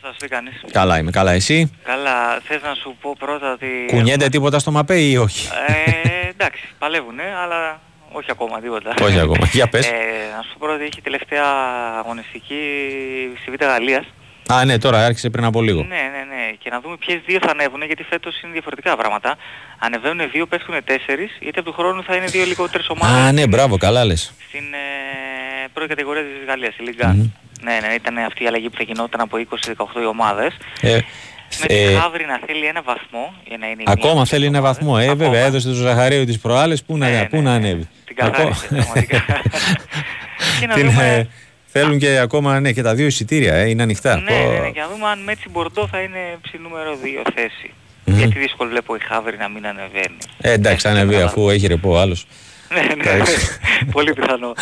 Σας 0.00 0.16
τι 0.16 0.28
κάνεις. 0.28 0.60
Καλά 0.70 0.98
είμαι, 0.98 1.10
καλά 1.10 1.32
εσύ. 1.32 1.70
Καλά, 1.84 2.40
θες 2.44 2.62
να 2.62 2.74
σου 2.74 2.96
πω 3.00 3.16
πρώτα 3.18 3.52
ότι... 3.52 3.66
Κουνιέται 3.86 4.28
τίποτα 4.28 4.58
στο 4.58 4.70
ΜΑΠΕ 4.70 5.00
ή 5.00 5.16
όχι; 5.16 5.48
Ε, 5.66 6.28
εντάξει, 6.28 6.68
παλεύουνε, 6.78 7.22
αλλά 7.42 7.80
όχι 8.12 8.30
ακόμα 8.30 8.60
τίποτα. 8.60 8.94
Όχι 9.02 9.18
ακόμα, 9.18 9.46
για 9.52 9.68
πες. 9.68 9.86
Ε, 9.86 9.90
να 10.36 10.42
σου 10.42 10.48
πω 10.52 10.56
πρώτα 10.58 10.74
ότι 10.74 10.84
έχει 10.84 11.00
τελευταία 11.00 11.44
αγωνιστική 11.98 12.62
στη 13.42 13.50
Β' 13.50 13.64
Γαλλίας. 13.64 14.04
Α, 14.52 14.64
ναι, 14.64 14.78
τώρα 14.78 15.04
άρχισε 15.04 15.30
πριν 15.30 15.44
από 15.44 15.62
λίγο. 15.62 15.82
Ναι, 15.82 15.88
ναι, 15.94 16.22
ναι. 16.34 16.52
Και 16.58 16.70
να 16.70 16.80
δούμε 16.80 16.96
ποιες 16.96 17.20
δύο 17.26 17.38
θα 17.42 17.50
ανέβουν, 17.50 17.82
γιατί 17.82 18.02
φέτος 18.02 18.40
είναι 18.40 18.52
διαφορετικά 18.52 18.96
πράγματα. 18.96 19.36
Ανεβαίνουν 19.78 20.30
δύο, 20.30 20.46
πέφτουν 20.46 20.74
τέσσερις, 20.84 21.30
γιατί 21.40 21.58
από 21.58 21.70
του 21.70 21.76
χρόνου 21.76 22.02
θα 22.02 22.16
είναι 22.16 22.26
δύο 22.26 22.44
λιγότερες 22.44 22.88
ομάδες. 22.88 23.16
Α, 23.16 23.32
ναι, 23.32 23.46
μπράβο, 23.46 23.76
καλά 23.76 24.04
λες. 24.04 24.32
Στην 24.48 24.64
ε, 24.72 25.68
πρώτη 25.72 25.88
κατηγορία 25.88 26.22
της 26.22 26.46
Γαλλίας, 26.46 26.76
η 26.76 26.82
Λίγκα. 26.82 27.14
Mm-hmm. 27.14 27.30
Ναι, 27.60 27.78
ναι, 27.82 27.94
ήταν 27.94 28.18
αυτή 28.18 28.44
η 28.44 28.46
αλλαγή 28.46 28.70
που 28.70 28.76
θα 28.76 28.82
γινόταν 28.82 29.20
από 29.20 29.36
20-18 29.36 29.84
ομάδες. 30.08 30.56
Ε, 30.80 30.98
με 31.60 31.66
τη 31.66 31.74
ε, 31.74 31.94
Χαύρη 31.94 32.26
να 32.26 32.40
θέλει 32.46 32.66
ένα 32.66 32.82
βαθμό 32.82 33.34
για 33.46 33.58
να 33.58 33.66
είναι 33.66 33.82
Ακόμα 33.86 34.24
θέλει 34.24 34.46
ένα 34.46 34.60
βαθμό. 34.60 34.96
Ε, 35.00 35.14
βέβαια, 35.14 35.44
έδωσε 35.44 35.68
το 35.68 35.74
Ζαχαρίου 35.74 36.24
τις 36.24 36.38
προάλλες, 36.38 36.82
πού 36.82 36.96
να, 36.96 37.08
ναι, 37.08 37.26
πού 37.30 37.36
ναι, 37.36 37.42
να 37.42 37.50
ναι. 37.50 37.56
ανέβει. 37.56 37.88
Την 38.04 38.16
καθάρισε, 38.16 38.66
πραγματικά. 38.66 39.24
και 40.60 40.66
να 40.66 40.74
δούμε... 40.74 41.28
Θέλουν 41.70 41.98
και 41.98 42.18
ακόμα 42.18 42.60
ναι, 42.60 42.72
και 42.72 42.82
τα 42.82 42.94
δύο 42.94 43.06
εισιτήρια, 43.06 43.54
ε, 43.54 43.68
είναι 43.68 43.82
ανοιχτά. 43.82 44.16
Ναι, 44.16 44.22
ναι, 44.22 44.58
ναι, 44.58 44.68
για 44.68 44.82
να 44.82 44.88
δούμε 44.88 45.06
αν 45.06 45.22
με 45.22 45.32
έτσι 45.32 45.48
Μπορντό 45.48 45.88
θα 45.88 46.00
είναι 46.00 46.38
ψη 46.42 46.58
νούμερο 46.62 46.96
2 47.24 47.30
θέση. 47.34 47.72
Mm-hmm. 47.72 48.12
Γιατί 48.12 48.38
δύσκολο 48.38 48.70
βλέπω 48.70 48.94
η 48.94 48.98
Χάβρη 49.08 49.36
να 49.36 49.48
μην 49.48 49.66
ανεβαίνει. 49.66 50.16
Ε, 50.40 50.52
εντάξει, 50.52 50.88
ανεβεί 50.88 51.16
αφού 51.16 51.50
έχει 51.50 51.66
ρεπό 51.66 51.98
άλλος. 51.98 52.26
ναι, 52.74 52.80
ναι, 52.80 53.22
πολύ 53.96 54.12
πιθανό. 54.12 54.54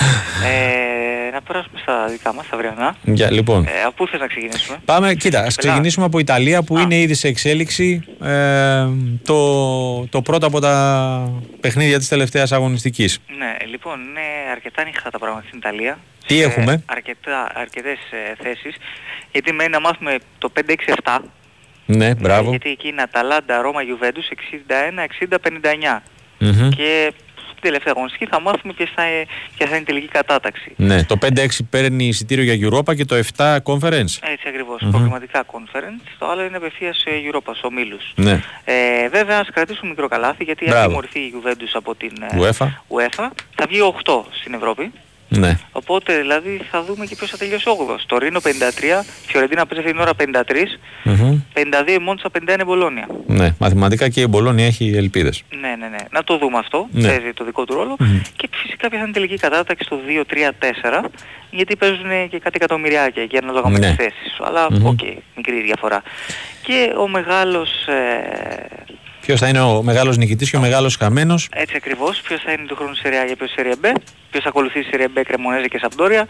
ε, 0.47 1.31
να 1.33 1.43
περάσουμε 1.43 1.79
στα 1.83 2.07
δικά 2.07 2.35
μας, 2.35 2.49
τα 2.49 2.57
αυριανά. 2.57 2.97
Για, 3.03 3.31
λοιπόν. 3.31 3.65
Ε, 3.65 3.83
από 3.83 3.95
πού 3.97 4.07
θες 4.07 4.21
να 4.21 4.27
ξεκινήσουμε; 4.27 4.79
Πάμε, 4.85 5.15
κοίτα, 5.15 5.41
ας 5.43 5.57
ξεκινήσουμε 5.57 6.07
από 6.07 6.19
Ιταλία 6.19 6.63
που 6.63 6.77
Α. 6.77 6.81
είναι 6.81 6.99
ήδη 6.99 7.15
σε 7.15 7.29
εξέλιξη 7.29 8.03
ε, 8.23 8.87
το, 9.25 10.07
το 10.07 10.23
πρώτο 10.23 10.47
από 10.47 10.61
τα 10.61 11.33
παιχνίδια 11.61 11.99
της 11.99 12.09
τελευταίας 12.09 12.53
αγωνιστικής. 12.53 13.19
Ναι, 13.39 13.57
λοιπόν, 13.71 14.01
είναι 14.01 14.51
αρκετά 14.53 14.83
ανοιχτά 14.83 15.11
τα 15.11 15.19
πράγματα 15.19 15.45
στην 15.47 15.59
Ιταλία. 15.59 15.99
Τι 16.27 16.43
έχουμε; 16.43 16.83
Αρκετά, 16.87 17.51
αρκετές 17.55 17.99
ε, 18.11 18.43
θέσεις. 18.43 18.75
Γιατί 19.33 19.53
μένει 19.53 19.71
να 19.71 19.81
μάθουμε 19.81 20.17
το 20.39 20.53
5-6-7. 21.05 21.19
Ναι, 21.87 22.15
μπράβο. 22.15 22.51
γιατί 22.51 22.71
εκεί 22.71 22.89
είναι 22.89 23.03
Αταλάντα, 23.03 23.61
Ρώμα, 23.61 23.83
Γιουβέντους 23.83 24.29
61-60-59. 24.29 26.03
Mm-hmm. 26.41 26.69
Και 26.77 27.13
στην 27.57 27.61
τελευταία 27.61 27.93
αγωνιστική 27.97 28.27
θα 28.27 28.41
μάθουμε 28.41 28.73
ποιες 28.73 28.91
θα, 28.95 29.03
ποια 29.57 29.67
θα 29.67 29.73
είναι 29.73 29.83
η 29.83 29.85
τελική 29.85 30.09
κατάταξη. 30.09 30.73
Ναι, 30.77 31.05
το 31.05 31.19
5-6 31.23 31.47
παίρνει 31.71 32.07
εισιτήριο 32.07 32.55
για 32.55 32.69
Europa 32.69 32.97
και 32.97 33.05
το 33.05 33.17
7 33.37 33.57
Conference. 33.63 34.15
Έτσι 34.21 34.49
ακριβώς, 34.49 34.83
mm-hmm. 34.83 34.91
προγραμματικά 34.91 35.45
Conference. 35.53 36.09
Το 36.19 36.27
άλλο 36.31 36.45
είναι 36.45 36.57
απευθείας 36.57 36.97
σε 36.99 37.11
Europa, 37.11 37.53
σε 37.55 37.67
ομίλους. 37.67 38.13
Ναι. 38.15 38.43
Ε, 38.65 39.09
βέβαια, 39.09 39.39
ας 39.39 39.49
κρατήσουμε 39.51 39.89
μικρό 39.89 40.09
καλάθι 40.09 40.45
γιατί 40.45 40.71
αν 40.71 40.91
μορφή 40.91 41.19
η 41.19 41.33
Juventus 41.37 41.71
από 41.73 41.95
την 41.95 42.13
ε, 42.23 42.39
UEFA. 42.41 42.67
UEFA 42.89 43.29
θα 43.55 43.67
βγει 43.69 43.81
8 44.05 44.23
στην 44.41 44.55
Ευρώπη. 44.55 44.93
Ναι. 45.39 45.59
Οπότε 45.73 46.17
δηλαδή 46.17 46.61
θα 46.71 46.83
δούμε 46.85 47.07
και 47.07 47.17
ποιος 47.17 47.31
θα 47.31 47.37
τελειώσει 47.37 47.65
8 47.91 47.97
Τορίνο 48.07 48.41
53, 48.45 48.49
Φιωρεντίνα 49.27 49.67
παίζει 49.67 49.87
την 49.87 49.99
ώρα 49.99 50.11
53, 50.19 50.25
mm-hmm. 51.05 51.41
52 51.85 51.89
η 51.89 51.99
Μόντσα 51.99 52.29
51 52.49 52.61
η 52.61 52.65
Μπολόνια. 52.65 53.07
Ναι, 53.27 53.55
μαθηματικά 53.59 54.09
και 54.09 54.21
η 54.21 54.27
Μπολόνια 54.29 54.67
έχει 54.67 54.93
ελπίδες. 54.97 55.43
Ναι, 55.61 55.69
ναι, 55.79 55.89
ναι. 55.89 56.05
Να 56.11 56.25
το 56.25 56.39
δούμε 56.39 56.59
αυτό, 56.59 56.87
ναι. 56.91 57.09
παίζει 57.09 57.33
το 57.33 57.45
δικό 57.45 57.65
του 57.65 57.75
ρόλο. 57.75 57.97
Mm-hmm. 58.01 58.23
Και 58.37 58.49
φυσικά 58.53 58.89
ποια 58.89 58.99
θα 58.99 59.05
είναι 59.05 59.13
τελική 59.13 59.37
κατάταξη 59.37 59.85
στο 59.85 59.99
2-3-4, 61.03 61.05
γιατί 61.51 61.77
παίζουν 61.77 62.29
και 62.29 62.39
κάτι 62.39 62.57
εκατομμυριάκια 62.57 63.23
εκεί 63.23 63.39
ανάλογα 63.39 63.69
με 63.69 63.79
ναι. 63.79 63.87
τις 63.87 63.97
θέσεις. 63.97 64.41
Αλλά 64.41 64.67
OK, 64.67 64.99
okay, 65.03 65.17
μικρή 65.37 65.63
διαφορά. 65.63 66.03
Και 66.63 66.93
ο 66.99 67.09
μεγάλος 67.09 67.87
ε, 67.87 68.67
Ποιος 69.27 69.41
θα 69.41 69.49
είναι 69.49 69.61
ο 69.61 69.83
μεγάλος 69.83 70.17
νικητής 70.17 70.51
και 70.51 70.57
ο 70.57 70.61
μεγάλος 70.61 70.97
χαμένος. 70.97 71.49
Έτσι 71.53 71.75
ακριβώς. 71.77 72.21
Ποιος 72.21 72.43
θα 72.43 72.53
είναι 72.53 72.67
του 72.67 72.77
χρόνου 72.77 72.95
Σεριά 72.95 73.25
για 73.25 73.37
ποιος 73.37 73.51
Σεριά 73.51 73.75
B. 73.83 73.87
Ποιος 74.31 74.43
θα 74.43 74.49
ακολουθεί 74.49 74.83
Σεριά 74.83 75.09
B, 75.17 75.21
Κρεμονέζα 75.27 75.67
και 75.67 75.79
Σαμπτόρια. 75.79 76.27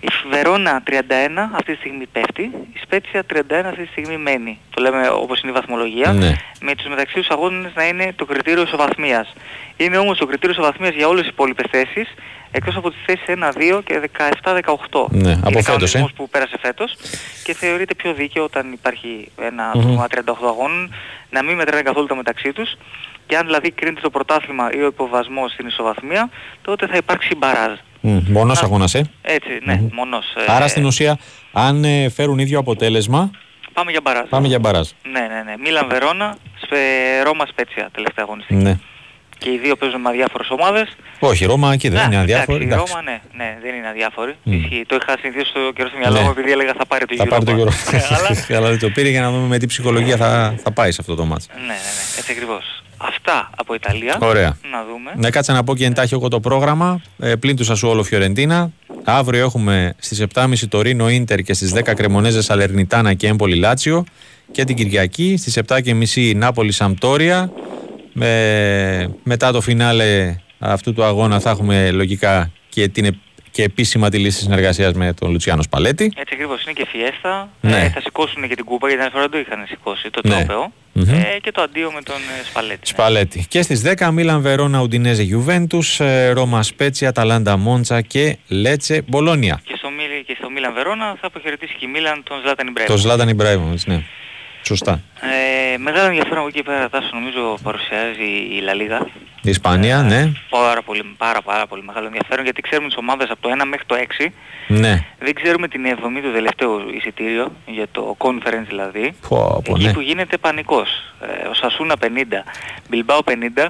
Η 0.00 0.08
Βερόνα 0.30 0.82
31 0.86 1.50
αυτή 1.52 1.72
τη 1.72 1.78
στιγμή 1.78 2.06
πέφτει, 2.06 2.42
η 2.72 2.78
Σπέτσια 2.82 3.22
31 3.34 3.40
αυτή 3.66 3.82
τη 3.82 3.88
στιγμή 3.88 4.16
μένει. 4.16 4.58
Το 4.74 4.82
λέμε 4.82 5.08
όπως 5.08 5.40
είναι 5.40 5.50
η 5.50 5.54
βαθμολογία. 5.54 6.12
Ναι. 6.12 6.32
Με 6.60 6.74
τους 6.74 6.86
μεταξύ 6.86 7.14
τους 7.14 7.28
αγώνες 7.28 7.72
να 7.74 7.86
είναι 7.86 8.12
το 8.16 8.24
κριτήριο 8.24 8.62
ισοβαθμίας. 8.62 9.32
Είναι 9.76 9.96
όμως 9.96 10.18
το 10.18 10.26
κριτήριο 10.26 10.54
ισοβαθμίας 10.54 10.94
για 10.94 11.08
όλες 11.08 11.22
τις 11.22 11.30
υπόλοιπες 11.30 11.66
θέσεις, 11.70 12.14
εκτός 12.50 12.76
από 12.76 12.90
τις 12.90 12.98
θέσεις 13.06 13.24
1, 13.26 13.78
2 13.78 13.80
και 13.84 14.10
17-18. 14.42 15.06
Ναι, 15.08 15.40
από 15.44 15.62
φέτος, 15.62 15.94
ε. 15.94 16.06
που 16.16 16.28
πέρασε 16.28 16.58
φέτος 16.60 16.96
και 17.44 17.54
θεωρείται 17.54 17.94
πιο 17.94 18.14
δίκαιο 18.14 18.44
όταν 18.44 18.72
υπάρχει 18.72 19.30
ένα 19.40 19.72
mm-hmm. 19.74 20.18
38 20.18 20.34
αγώνων 20.46 20.94
να 21.30 21.42
μην 21.42 21.56
μετράνε 21.56 21.82
καθόλου 21.82 22.06
τα 22.06 22.14
μεταξύ 22.14 22.52
τους 22.52 22.76
και 23.26 23.36
αν 23.36 23.44
δηλαδή 23.44 23.70
κρίνεται 23.70 24.00
το 24.00 24.10
πρωτάθλημα 24.10 24.72
ή 24.72 24.82
ο 24.82 24.86
υποβασμός 24.86 25.52
στην 25.52 25.66
ισοβαθμία, 25.66 26.30
τότε 26.62 26.86
θα 26.86 26.96
υπάρξει 26.96 27.34
μπαράζ. 27.34 27.72
Mm, 28.02 28.22
μονός 28.28 28.62
αγώνας, 28.62 28.94
ε. 28.94 29.10
Έτσι, 29.22 29.58
ναι, 29.64 29.80
mm-hmm. 29.82 29.92
μονός. 29.92 30.24
Άρα 30.46 30.64
ε, 30.64 30.68
στην 30.68 30.84
ουσία, 30.84 31.18
αν 31.52 31.84
ε, 31.84 32.08
φέρουν 32.08 32.38
ίδιο 32.38 32.58
αποτέλεσμα, 32.58 33.30
Πάμε 33.76 33.90
για 33.90 34.00
μπαράζ. 34.00 34.28
Πάμε 34.28 34.46
για 34.46 34.58
μπαράζ. 34.58 34.88
Ναι, 35.02 35.20
ναι, 35.20 35.42
ναι. 35.44 35.54
Μίλαν 35.64 35.88
Βερόνα, 35.88 36.36
σπε... 36.62 36.76
Ρώμα 37.24 37.46
Σπέτσια 37.46 37.88
τελευταία 37.92 38.24
αγωνιστική. 38.24 38.62
Ναι. 38.62 38.78
Και 39.38 39.50
οι 39.50 39.58
δύο 39.58 39.76
παίζουν 39.76 40.00
με 40.00 40.08
αδιάφορες 40.08 40.50
ομάδες. 40.50 40.96
Όχι, 41.18 41.44
η 41.44 41.46
Ρώμα 41.46 41.72
εκεί 41.72 41.88
δεν 41.88 42.00
ναι, 42.00 42.06
είναι 42.06 42.22
αδιάφορη. 42.22 42.64
Η 42.64 42.68
Ρώμα 42.68 43.02
ναι, 43.04 43.20
ναι, 43.36 43.58
δεν 43.62 43.74
είναι 43.74 43.88
αδιάφορη. 43.88 44.34
Mm. 44.46 44.82
Το 44.86 44.96
είχα 45.00 45.18
συνηθίσει 45.20 45.48
στο 45.48 45.60
καιρό 45.74 45.88
στο 45.88 45.98
μυαλό 45.98 46.16
μου 46.16 46.24
ναι. 46.24 46.30
επειδή 46.30 46.50
έλεγα 46.50 46.72
θα 46.78 46.86
πάρει 46.86 47.04
το 47.06 47.14
γύρο. 47.14 47.24
Θα 47.24 47.30
πάρει 47.30 47.44
το 47.44 47.52
γύρο. 47.52 47.70
Ναι, 47.92 48.56
αλλά 48.56 48.68
δεν 48.74 48.78
το 48.78 48.90
πήρε 48.90 49.08
για 49.08 49.20
να 49.20 49.30
δούμε 49.30 49.46
με 49.46 49.58
τι 49.58 49.66
ψυχολογία 49.66 50.16
θα, 50.16 50.54
θα 50.62 50.72
πάει 50.72 50.90
σε 50.90 50.98
αυτό 51.00 51.14
το 51.14 51.24
μάτς. 51.24 51.46
Ναι, 51.54 51.60
ναι, 51.60 51.66
ναι, 51.66 52.18
έτσι 52.18 52.32
ακριβώς. 52.32 52.82
Αυτά 52.96 53.50
από 53.56 53.74
Ιταλία. 53.74 54.18
Ωραία. 54.20 54.56
Να 54.70 54.84
δούμε. 54.84 55.12
Ναι, 55.16 55.30
κάτσε 55.30 55.52
να 55.52 55.64
πω 55.64 55.74
και 55.76 55.84
εντάχει 55.84 56.14
εγώ 56.14 56.28
το 56.28 56.40
πρόγραμμα. 56.40 57.02
Ε, 57.18 57.34
πλην 57.34 57.56
του 57.56 57.64
Σασουόλο 57.64 58.02
Φιωρεντίνα. 58.02 58.70
Αύριο 59.04 59.44
έχουμε 59.44 59.94
στις 59.98 60.24
7.30 60.34 60.54
το 60.68 60.80
Ρήνο 60.80 61.10
Ίντερ 61.10 61.42
και 61.42 61.54
στις 61.54 61.74
10 61.74 61.92
Κρεμονέζες 61.96 62.50
Αλερνιτάνα 62.50 63.14
και 63.14 63.26
Έμπολη 63.26 63.56
Λάτσιο. 63.56 64.04
Και 64.52 64.64
την 64.64 64.76
Κυριακή 64.76 65.36
στις 65.36 65.58
7.30 65.68 66.36
Νάπολη 66.36 66.72
Σαμπτόρια. 66.72 67.50
Με, 68.18 69.14
μετά 69.22 69.52
το 69.52 69.60
φινάλε 69.60 70.36
αυτού 70.58 70.92
του 70.92 71.04
αγώνα 71.04 71.40
θα 71.40 71.50
έχουμε 71.50 71.90
λογικά 71.90 72.50
και 72.68 72.88
την 72.88 73.16
και 73.56 73.62
επίσημα 73.62 74.08
τη 74.08 74.18
λύση 74.18 74.40
συνεργασίας 74.40 74.92
με 74.92 75.12
τον 75.12 75.30
Λουτσιάνο 75.30 75.62
Σπαλέτη. 75.62 76.04
Έτσι 76.04 76.34
ακριβώς 76.34 76.62
είναι 76.62 76.72
και 76.72 76.86
φιέστα. 76.88 77.48
Ναι. 77.60 77.76
Ε, 77.76 77.88
θα 77.88 78.00
σηκώσουν 78.00 78.48
και 78.48 78.54
την 78.54 78.64
κούπα 78.64 78.88
γιατί 78.88 79.02
την 79.02 79.12
φορά 79.12 79.28
το 79.28 79.38
είχαν 79.38 79.64
σηκώσει 79.68 80.10
το 80.10 80.20
ναι. 80.24 80.34
τρόπεο. 80.34 80.72
Ε, 80.94 81.38
και 81.40 81.50
το 81.52 81.62
αντίο 81.62 81.92
με 81.92 82.02
τον 82.02 82.16
ε, 82.16 82.44
Σπαλέτη. 82.44 82.78
Ναι. 82.78 82.86
Σπαλέτη. 82.86 83.46
Και 83.48 83.62
στις 83.62 83.82
10 83.98 84.10
Μίλαν 84.12 84.40
Βερόνα 84.40 84.80
Ουντινέζε 84.80 85.22
Γιουβέντους, 85.22 86.00
ε, 86.00 86.30
Ρώμα 86.30 86.62
Σπέτσια, 86.62 87.12
Ταλάντα 87.12 87.56
Μόντσα 87.56 88.00
και 88.00 88.36
Λέτσε 88.48 89.02
Μπολόνια. 89.06 89.60
Και 89.64 89.74
στο, 89.76 89.88
και 90.26 90.34
στο 90.38 90.50
Μίλαν 90.50 90.72
Βερόνα 90.74 91.16
θα 91.20 91.26
αποχαιρετήσει 91.26 91.74
και 91.78 91.86
η 91.86 91.88
Μίλαν 91.88 92.22
τον 92.22 92.40
Ζλάταν 92.42 92.66
Ιμπρέμ. 92.66 92.86
Τον 92.86 92.96
Ζλάταν 92.96 93.28
Ιμπρέμ, 93.28 93.74
ναι. 93.86 94.02
Σωστά. 94.66 95.00
Ε, 95.20 95.78
μεγάλο 95.78 96.06
ενδιαφέρον 96.06 96.38
από 96.38 96.48
εκεί 96.48 96.62
πέρα 96.62 96.88
τάσο 96.88 97.10
νομίζω 97.12 97.58
παρουσιάζει 97.62 98.28
η 98.56 98.60
Λα 98.60 98.74
Λίγα. 98.74 99.06
Η 99.42 99.50
Ισπανία, 99.50 99.98
ε, 99.98 100.02
ναι. 100.02 100.32
Πάρα 100.50 100.82
πολύ, 100.82 101.14
πάρα, 101.16 101.42
πάρα 101.42 101.66
πολύ 101.66 101.82
μεγάλο 101.82 102.06
ενδιαφέρον 102.06 102.44
γιατί 102.44 102.60
ξέρουμε 102.60 102.88
τις 102.88 102.96
ομάδες 102.96 103.30
από 103.30 103.40
το 103.40 103.48
1 103.52 103.64
μέχρι 103.66 103.86
το 103.86 103.96
6. 104.18 104.26
Ναι. 104.68 105.04
Δεν 105.18 105.34
ξέρουμε 105.34 105.68
την 105.68 105.82
7η 105.86 106.20
του 106.22 106.32
τελευταίου 106.32 106.70
εισιτήριο 106.96 107.52
για 107.66 107.86
το 107.92 108.16
conference 108.18 108.66
δηλαδή. 108.68 109.14
Πω, 109.28 109.62
πω, 109.64 109.74
εκεί 109.74 109.84
ναι. 109.84 109.92
που 109.92 110.00
γίνεται 110.00 110.36
πανικός. 110.36 110.88
Ε, 111.20 111.48
ο 111.48 111.54
Σασούνα 111.54 111.94
50, 112.02 112.06
Μπιλμπάου 112.88 113.20
50, 113.24 113.68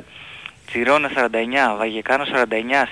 Τσιρόνα 0.66 1.10
49, 1.14 1.76
Βαγεκάνο 1.78 2.24
49, 2.24 2.26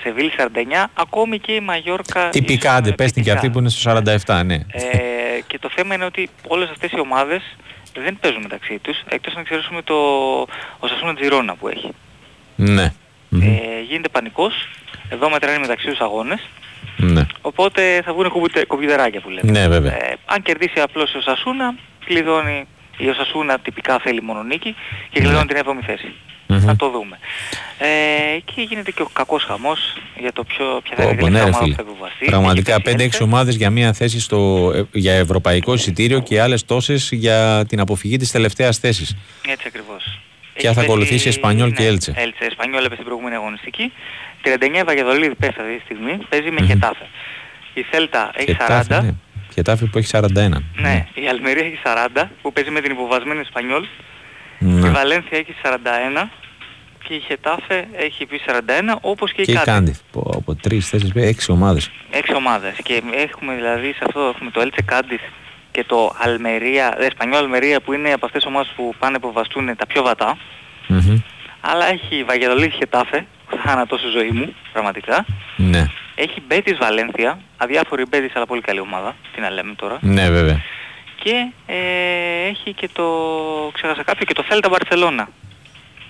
Σεβίλ 0.03 0.31
49, 0.39 0.85
ακόμη 0.95 1.39
και 1.39 1.53
η 1.53 1.61
Μαγιόρκα... 1.61 2.29
Τυπικά, 2.29 2.81
δεν 2.81 2.95
πες 2.95 3.13
και 3.13 3.31
αυτή 3.31 3.51
που 3.51 3.59
είναι 3.59 3.69
στο 3.69 4.03
47, 4.27 4.43
ναι. 4.45 4.55
Ε, 4.55 5.41
και 5.47 5.59
το 5.59 5.71
θέμα 5.75 5.95
είναι 5.95 6.05
ότι 6.05 6.29
όλες 6.47 6.71
αυτές 6.71 6.91
οι 6.91 7.01
ομάδες 7.01 7.43
δεν 7.95 8.19
παίζουν 8.21 8.43
μεταξύ 8.43 8.79
τους, 8.79 9.03
εκτός 9.09 9.35
να 9.35 9.41
εξαιρέσουμε 9.41 9.83
το 9.83 10.89
Σασούνα 10.89 11.15
Τζιρόνα 11.15 11.55
που 11.55 11.69
έχει. 11.69 11.91
Ναι. 12.57 12.93
Ε, 13.43 13.81
γίνεται 13.89 14.09
πανικός, 14.09 14.69
εδώ 15.09 15.31
μετράνε 15.31 15.59
μεταξύ 15.59 15.87
τους 15.87 16.01
αγώνες, 16.01 16.49
ναι. 16.97 17.27
οπότε 17.41 18.03
θα 18.05 18.13
βγουν 18.13 18.33
κομπιουτεράκια 18.67 19.21
που 19.21 19.29
λέμε. 19.29 19.51
Ναι, 19.51 19.69
βέβαια. 19.69 19.93
Ε, 19.93 20.17
αν 20.25 20.43
κερδίσει 20.43 20.81
απλώς 20.81 21.15
ο 21.15 21.21
Σασούνα, 21.21 21.75
κλειδώνει, 22.05 22.67
η 22.97 23.09
ο 23.09 23.15
Σασούνα 23.15 23.59
τυπικά 23.59 23.99
θέλει 23.99 24.23
μόνο 24.23 24.43
νίκη 24.43 24.75
και 25.11 25.21
κλειδώνει 25.21 25.47
ναι. 25.53 25.63
την 25.63 25.73
7η 25.73 25.85
θέση. 25.87 26.13
Mm-hmm. 26.49 26.75
το 26.77 26.91
δούμε. 26.91 27.19
Ε, 27.79 28.39
και 28.45 28.63
γίνεται 28.63 28.91
και 28.91 29.03
ο 29.03 29.09
κακός 29.13 29.45
χαμός 29.45 29.97
για 30.19 30.33
το 30.33 30.45
πιο, 30.45 30.81
ποια 30.83 30.97
θα 30.97 31.03
είναι 31.03 31.23
η 31.27 31.31
ναι, 31.31 31.41
ομάδα 31.41 31.59
που 31.59 31.73
θα 31.77 31.85
επιβαστεί. 31.89 32.25
Πραγματικά 32.25 32.77
5-6 32.85 33.09
ομάδες 33.23 33.55
για 33.55 33.71
μια 33.71 33.93
θέση 33.93 34.21
στο, 34.21 34.71
ε, 34.75 34.99
για 34.99 35.13
ευρωπαϊκό 35.13 35.75
εισιτήριο 35.75 36.21
και 36.21 36.41
άλλες 36.41 36.65
τόσες 36.65 37.09
για 37.13 37.65
την 37.69 37.81
αποφυγή 37.81 38.17
της 38.17 38.31
τελευταίας 38.31 38.79
θέσης. 38.79 39.17
Έτσι 39.49 39.65
ακριβώς. 39.67 40.21
Και 40.57 40.73
θα 40.73 40.81
ακολουθήσει 40.81 41.29
Εσπανιόλ 41.29 41.69
ναι, 41.69 41.75
και 41.75 41.87
Έλτσε. 41.87 42.13
Έλτσε, 42.17 42.45
Εσπανιόλ 42.45 42.79
έπεσε 42.79 42.95
στην 42.95 43.05
προηγούμενη 43.05 43.35
αγωνιστική. 43.35 43.93
39 44.43 44.83
Βαγεδολίδη 44.85 45.35
πέφτει 45.35 45.61
αυτή 45.61 45.77
τη 45.77 45.81
στιγμή, 45.85 46.19
παίζει 46.29 46.51
με 46.51 46.57
mm-hmm. 46.61 46.67
Χετάφε. 46.67 47.07
Η 47.75 47.83
Θέλτα 47.91 48.31
έχει 48.35 48.57
40. 48.69 48.83
Ναι. 48.89 49.15
Χετάφε 49.55 49.85
που 49.85 49.99
έχει 49.99 50.09
41. 50.13 50.29
Ναι, 50.35 50.49
ναι, 50.75 51.07
η 51.15 51.29
Αλμερία 51.29 51.65
έχει 51.65 51.79
40 52.15 52.23
που 52.43 52.53
παίζει 52.53 52.71
με 52.71 52.81
την 52.81 52.91
υποβασμένη 52.91 53.41
Εσπανιόλ. 53.41 53.85
Ναι. 54.67 54.89
Η 54.89 54.91
Βαλένθια 54.91 55.39
έχει 55.39 55.55
41 55.63 56.29
και 57.03 57.15
η 57.15 57.21
Χετάφε 57.21 57.87
έχει 57.93 58.27
πει 58.27 58.41
41 58.47 58.51
όπως 59.01 59.33
και, 59.33 59.43
και 59.43 59.53
η 59.53 59.61
Κάντιθ. 59.65 60.01
Από, 60.09 60.31
από 60.37 60.57
3, 60.69 60.79
4, 60.91 60.99
6 61.15 61.31
ομάδες. 61.49 61.91
6 62.13 62.35
ομάδες 62.37 62.75
και 62.83 63.03
έχουμε 63.15 63.55
δηλαδή 63.55 63.93
σε 63.93 64.05
αυτό 64.07 64.21
έχουμε 64.35 64.51
το 64.51 64.61
Έλτσε 64.61 64.83
Κάντιθ 64.83 65.21
και 65.71 65.85
το 65.85 66.15
Αλμερία, 66.19 66.97
Εσπανιό 66.99 67.39
Αλμερία 67.39 67.81
που 67.81 67.93
είναι 67.93 68.13
από 68.13 68.27
αυτές 68.27 68.43
τις 68.43 68.51
ομάδες 68.51 68.73
που 68.77 68.95
πάνε 68.99 69.19
που 69.19 69.33
βαστούν 69.33 69.77
τα 69.77 69.87
πιο 69.87 70.03
βατά. 70.03 70.37
Mm-hmm. 70.89 71.23
Αλλά 71.61 71.89
έχει 71.91 72.25
Βαγεδολίδη 72.25 72.71
Χετάφε, 72.71 73.27
θάνατος 73.65 74.01
στη 74.01 74.09
ζωή 74.09 74.31
μου, 74.31 74.55
πραγματικά. 74.73 75.25
Ναι. 75.57 75.91
Έχει 76.15 76.43
Μπέτης 76.47 76.77
Βαλένθια, 76.79 77.39
αδιάφορη 77.57 78.05
Μπέτης 78.09 78.37
αλλά 78.37 78.47
πολύ 78.47 78.61
καλή 78.61 78.81
ομάδα, 78.81 79.17
τι 79.35 79.41
να 79.41 79.51
λέμε 79.51 79.75
τώρα. 79.75 79.99
Ναι 80.01 80.31
βέβαια. 80.31 80.63
Και 81.25 81.53
ε, 81.67 82.49
έχει 82.49 82.73
και 82.75 82.89
το, 82.93 83.05
ξέχασα 83.73 84.03
κάποιο, 84.03 84.25
και 84.25 84.33
το 84.33 84.45
Θέλτα 84.49 84.69
Μπαρσελώνα. 84.69 85.29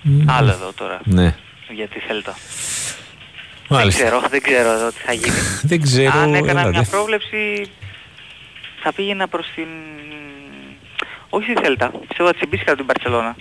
Mm. 0.04 0.24
Άλλο 0.26 0.50
εδώ 0.50 0.72
τώρα. 0.72 1.00
Ναι. 1.04 1.34
Για 1.68 1.88
τη 1.88 1.98
Θέλτα. 1.98 2.34
Μάλιστα. 3.68 4.02
Δεν 4.02 4.10
ξέρω, 4.10 4.28
δεν 4.28 4.42
ξέρω 4.42 4.70
εδώ 4.70 4.88
τι 4.88 5.00
θα 5.06 5.12
γίνει. 5.12 5.36
δεν 5.70 5.82
ξέρω. 5.82 6.18
Αν 6.18 6.34
έκανα 6.34 6.68
μια 6.68 6.86
πρόβλεψη 6.90 7.70
θα 8.82 8.92
πήγαινα 8.92 9.28
προς 9.28 9.46
την... 9.54 9.66
Όχι 11.28 11.44
στη 11.50 11.62
Θέλτα, 11.62 11.90
πιστεύω 12.08 12.28
θα 12.28 12.34
τσιμπήσει 12.34 12.64
κατά 12.64 12.76
την 12.76 12.86
Παρσελώνα. 12.86 13.36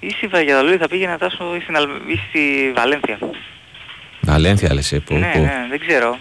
Ή 0.00 0.10
στη 0.10 0.26
Βαγιαδολίδη 0.26 0.76
θα 0.76 0.88
πήγαινα 0.88 1.18
τάσο 1.18 1.56
ή, 1.56 1.60
στην 1.60 1.76
Αλ... 1.76 1.88
ή 2.06 2.20
στη 2.28 2.72
Βαλένθια. 2.74 3.18
Βαλένθια 4.20 4.74
λες, 4.74 4.92
ε, 4.92 4.98
που, 4.98 5.14
ναι, 5.14 5.32
ναι, 5.36 5.66
δεν 5.70 5.80
ξέρω. 5.86 6.18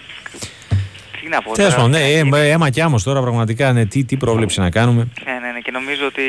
Τι 1.21 1.27
να 1.29 1.41
πω 1.41 1.51
Τέλος 1.51 1.75
πάντων, 1.75 1.89
ναι, 1.89 1.99
ε, 1.99 2.49
αίμα 2.49 2.69
κι 2.69 2.81
άμμος 2.81 3.03
τώρα 3.03 3.21
πραγματικά, 3.21 3.73
ναι, 3.73 3.85
τι, 3.85 4.03
τι 4.03 4.17
πρόβλεψη 4.17 4.59
να 4.59 4.69
κάνουμε. 4.69 5.07
Ναι, 5.25 5.31
ναι, 5.31 5.51
ναι, 5.51 5.59
και 5.59 5.71
νομίζω 5.71 6.05
ότι 6.05 6.21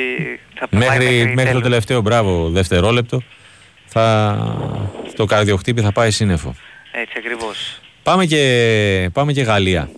θα 0.54 0.66
μέχρι, 0.70 1.04
μέχρι, 1.04 1.34
μέχρι 1.34 1.52
το 1.52 1.60
τελευταίο, 1.60 2.00
μπράβο, 2.00 2.48
δευτερόλεπτο, 2.48 3.22
θα, 3.86 4.36
το 5.16 5.24
καρδιοχτύπη 5.24 5.80
θα 5.80 5.92
πάει 5.92 6.10
σύννεφο. 6.10 6.54
Έτσι 6.92 7.14
ακριβώς. 7.16 7.80
Πάμε 8.02 8.24
και, 8.24 9.10
πάμε 9.12 9.32
και 9.32 9.42
Γαλλία. 9.42 9.88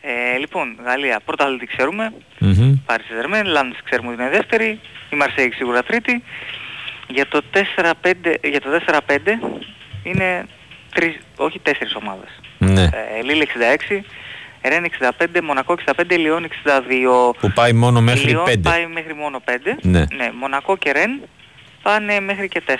Ε, 0.00 0.38
λοιπόν, 0.38 0.76
Γαλλία, 0.84 1.20
πρώτα 1.24 1.44
άλλη 1.44 1.58
τι 1.58 1.66
ξέρουμε. 1.66 2.12
Mm-hmm. 2.40 2.74
Πάρη 2.86 3.02
Ζερμέν, 3.14 3.46
Λάντς 3.46 3.78
ξέρουμε 3.84 4.12
ότι 4.12 4.22
είναι 4.22 4.30
δεύτερη. 4.30 4.80
Η 5.10 5.16
Μαρσέη 5.16 5.52
σίγουρα 5.52 5.82
τρίτη. 5.82 6.22
Για 7.08 7.26
το 7.28 7.42
4-5, 7.52 7.92
για 8.42 8.60
το 8.60 8.68
4-5 8.86 9.00
είναι 10.02 10.46
τρεις, 10.94 11.18
όχι 11.36 11.58
τέσσερις 11.58 11.94
ομάδες. 11.94 12.28
Ναι. 12.58 12.82
Ε, 12.82 13.22
Λίλ 13.22 13.40
66, 13.40 14.04
Ρεν 14.68 14.84
65, 15.18 15.40
Μονακό 15.42 15.74
65, 15.86 15.92
Λιόν 16.08 16.48
62. 16.64 17.34
Που 17.40 17.52
πάει 17.54 17.72
μόνο 17.72 18.00
μέχρι 18.00 18.28
Λιόν 18.28 18.44
5. 18.46 18.58
πάει 18.62 18.86
μέχρι 18.86 19.14
μόνο 19.14 19.42
5. 19.44 19.50
Ναι. 19.82 19.98
ναι. 19.98 20.30
Μονακό 20.40 20.76
και 20.76 20.92
Ρεν 20.92 21.20
πάνε 21.82 22.20
μέχρι 22.20 22.48
και 22.48 22.62
4. 22.66 22.72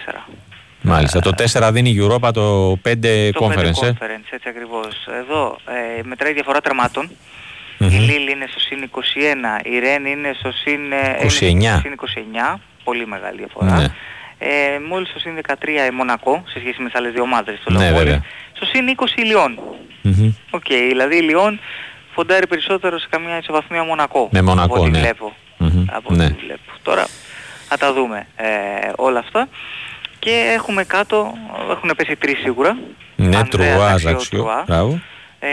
Μάλιστα. 0.80 1.20
Το 1.20 1.32
4 1.52 1.70
δίνει 1.72 1.90
η 1.90 1.98
Europa, 2.00 2.30
το 2.32 2.72
5 2.72 3.30
το 3.32 3.46
conference. 3.46 3.80
5 3.80 3.88
conference, 3.88 4.30
ε; 4.30 4.34
έτσι 4.34 4.48
ακριβώς. 4.48 5.06
Εδώ 5.20 5.58
ε, 5.98 6.02
μετράει 6.02 6.32
διαφορά 6.32 6.60
τερμάτων. 6.60 7.10
Mm-hmm. 7.78 7.90
Η 7.90 7.94
Λίλ 7.94 8.28
είναι 8.28 8.46
στο 8.50 8.60
συν 8.60 8.90
21, 8.92 9.00
η 9.64 9.78
Ρεν 9.78 10.04
είναι 10.04 10.34
στο 10.38 10.52
συν 10.52 10.80
29. 11.30 12.54
29, 12.54 12.58
πολύ 12.84 13.06
μεγάλη 13.06 13.38
διαφορά. 13.38 13.76
Ναι. 13.76 13.86
Ε, 14.38 14.78
μόλις 14.88 15.08
στο 15.08 15.18
συν 15.18 15.38
13 15.48 15.54
η 15.90 15.94
Μονακό, 15.94 16.42
σε 16.46 16.58
σχέση 16.58 16.82
με 16.82 16.88
τις 16.88 16.94
άλλες 16.98 17.12
δύο 17.12 17.22
ομάδες 17.22 17.58
στο 17.60 17.70
ναι, 17.70 17.92
βέβαια. 17.92 18.24
Στο 18.52 18.64
συν 18.66 18.84
20 18.96 19.18
η 19.18 19.22
Λιόν. 19.22 19.58
OK, 20.06 20.14
mm-hmm. 20.16 20.56
okay, 20.56 20.86
δηλαδή 20.88 21.16
η 21.16 21.20
Λιόν 21.20 21.60
φοντάρει 22.14 22.46
περισσότερο 22.46 22.98
σε 22.98 23.06
καμία 23.10 23.38
ισοβαθμία 23.38 23.84
Μονακό. 23.84 24.28
Με 24.32 24.42
Μονακό, 24.42 24.74
από 24.74 24.86
ναι. 24.86 24.98
Βλέπω. 24.98 25.32
Mm-hmm. 25.60 25.84
Από 25.86 26.14
ναι. 26.14 26.26
βλέπω. 26.26 26.72
Τώρα 26.82 27.06
θα 27.68 27.76
τα 27.76 27.92
δούμε 27.92 28.26
ε, 28.36 28.46
όλα 28.96 29.18
αυτά. 29.18 29.48
Και 30.18 30.52
έχουμε 30.54 30.84
κάτω, 30.84 31.32
έχουν 31.70 31.92
πέσει 31.96 32.16
τρεις 32.16 32.38
σίγουρα. 32.38 32.78
Ναι, 33.16 33.44
Τρουά, 33.44 33.90
Αζαξιό, 33.90 34.64
μπράβο. 34.66 35.00
Ε, 35.38 35.48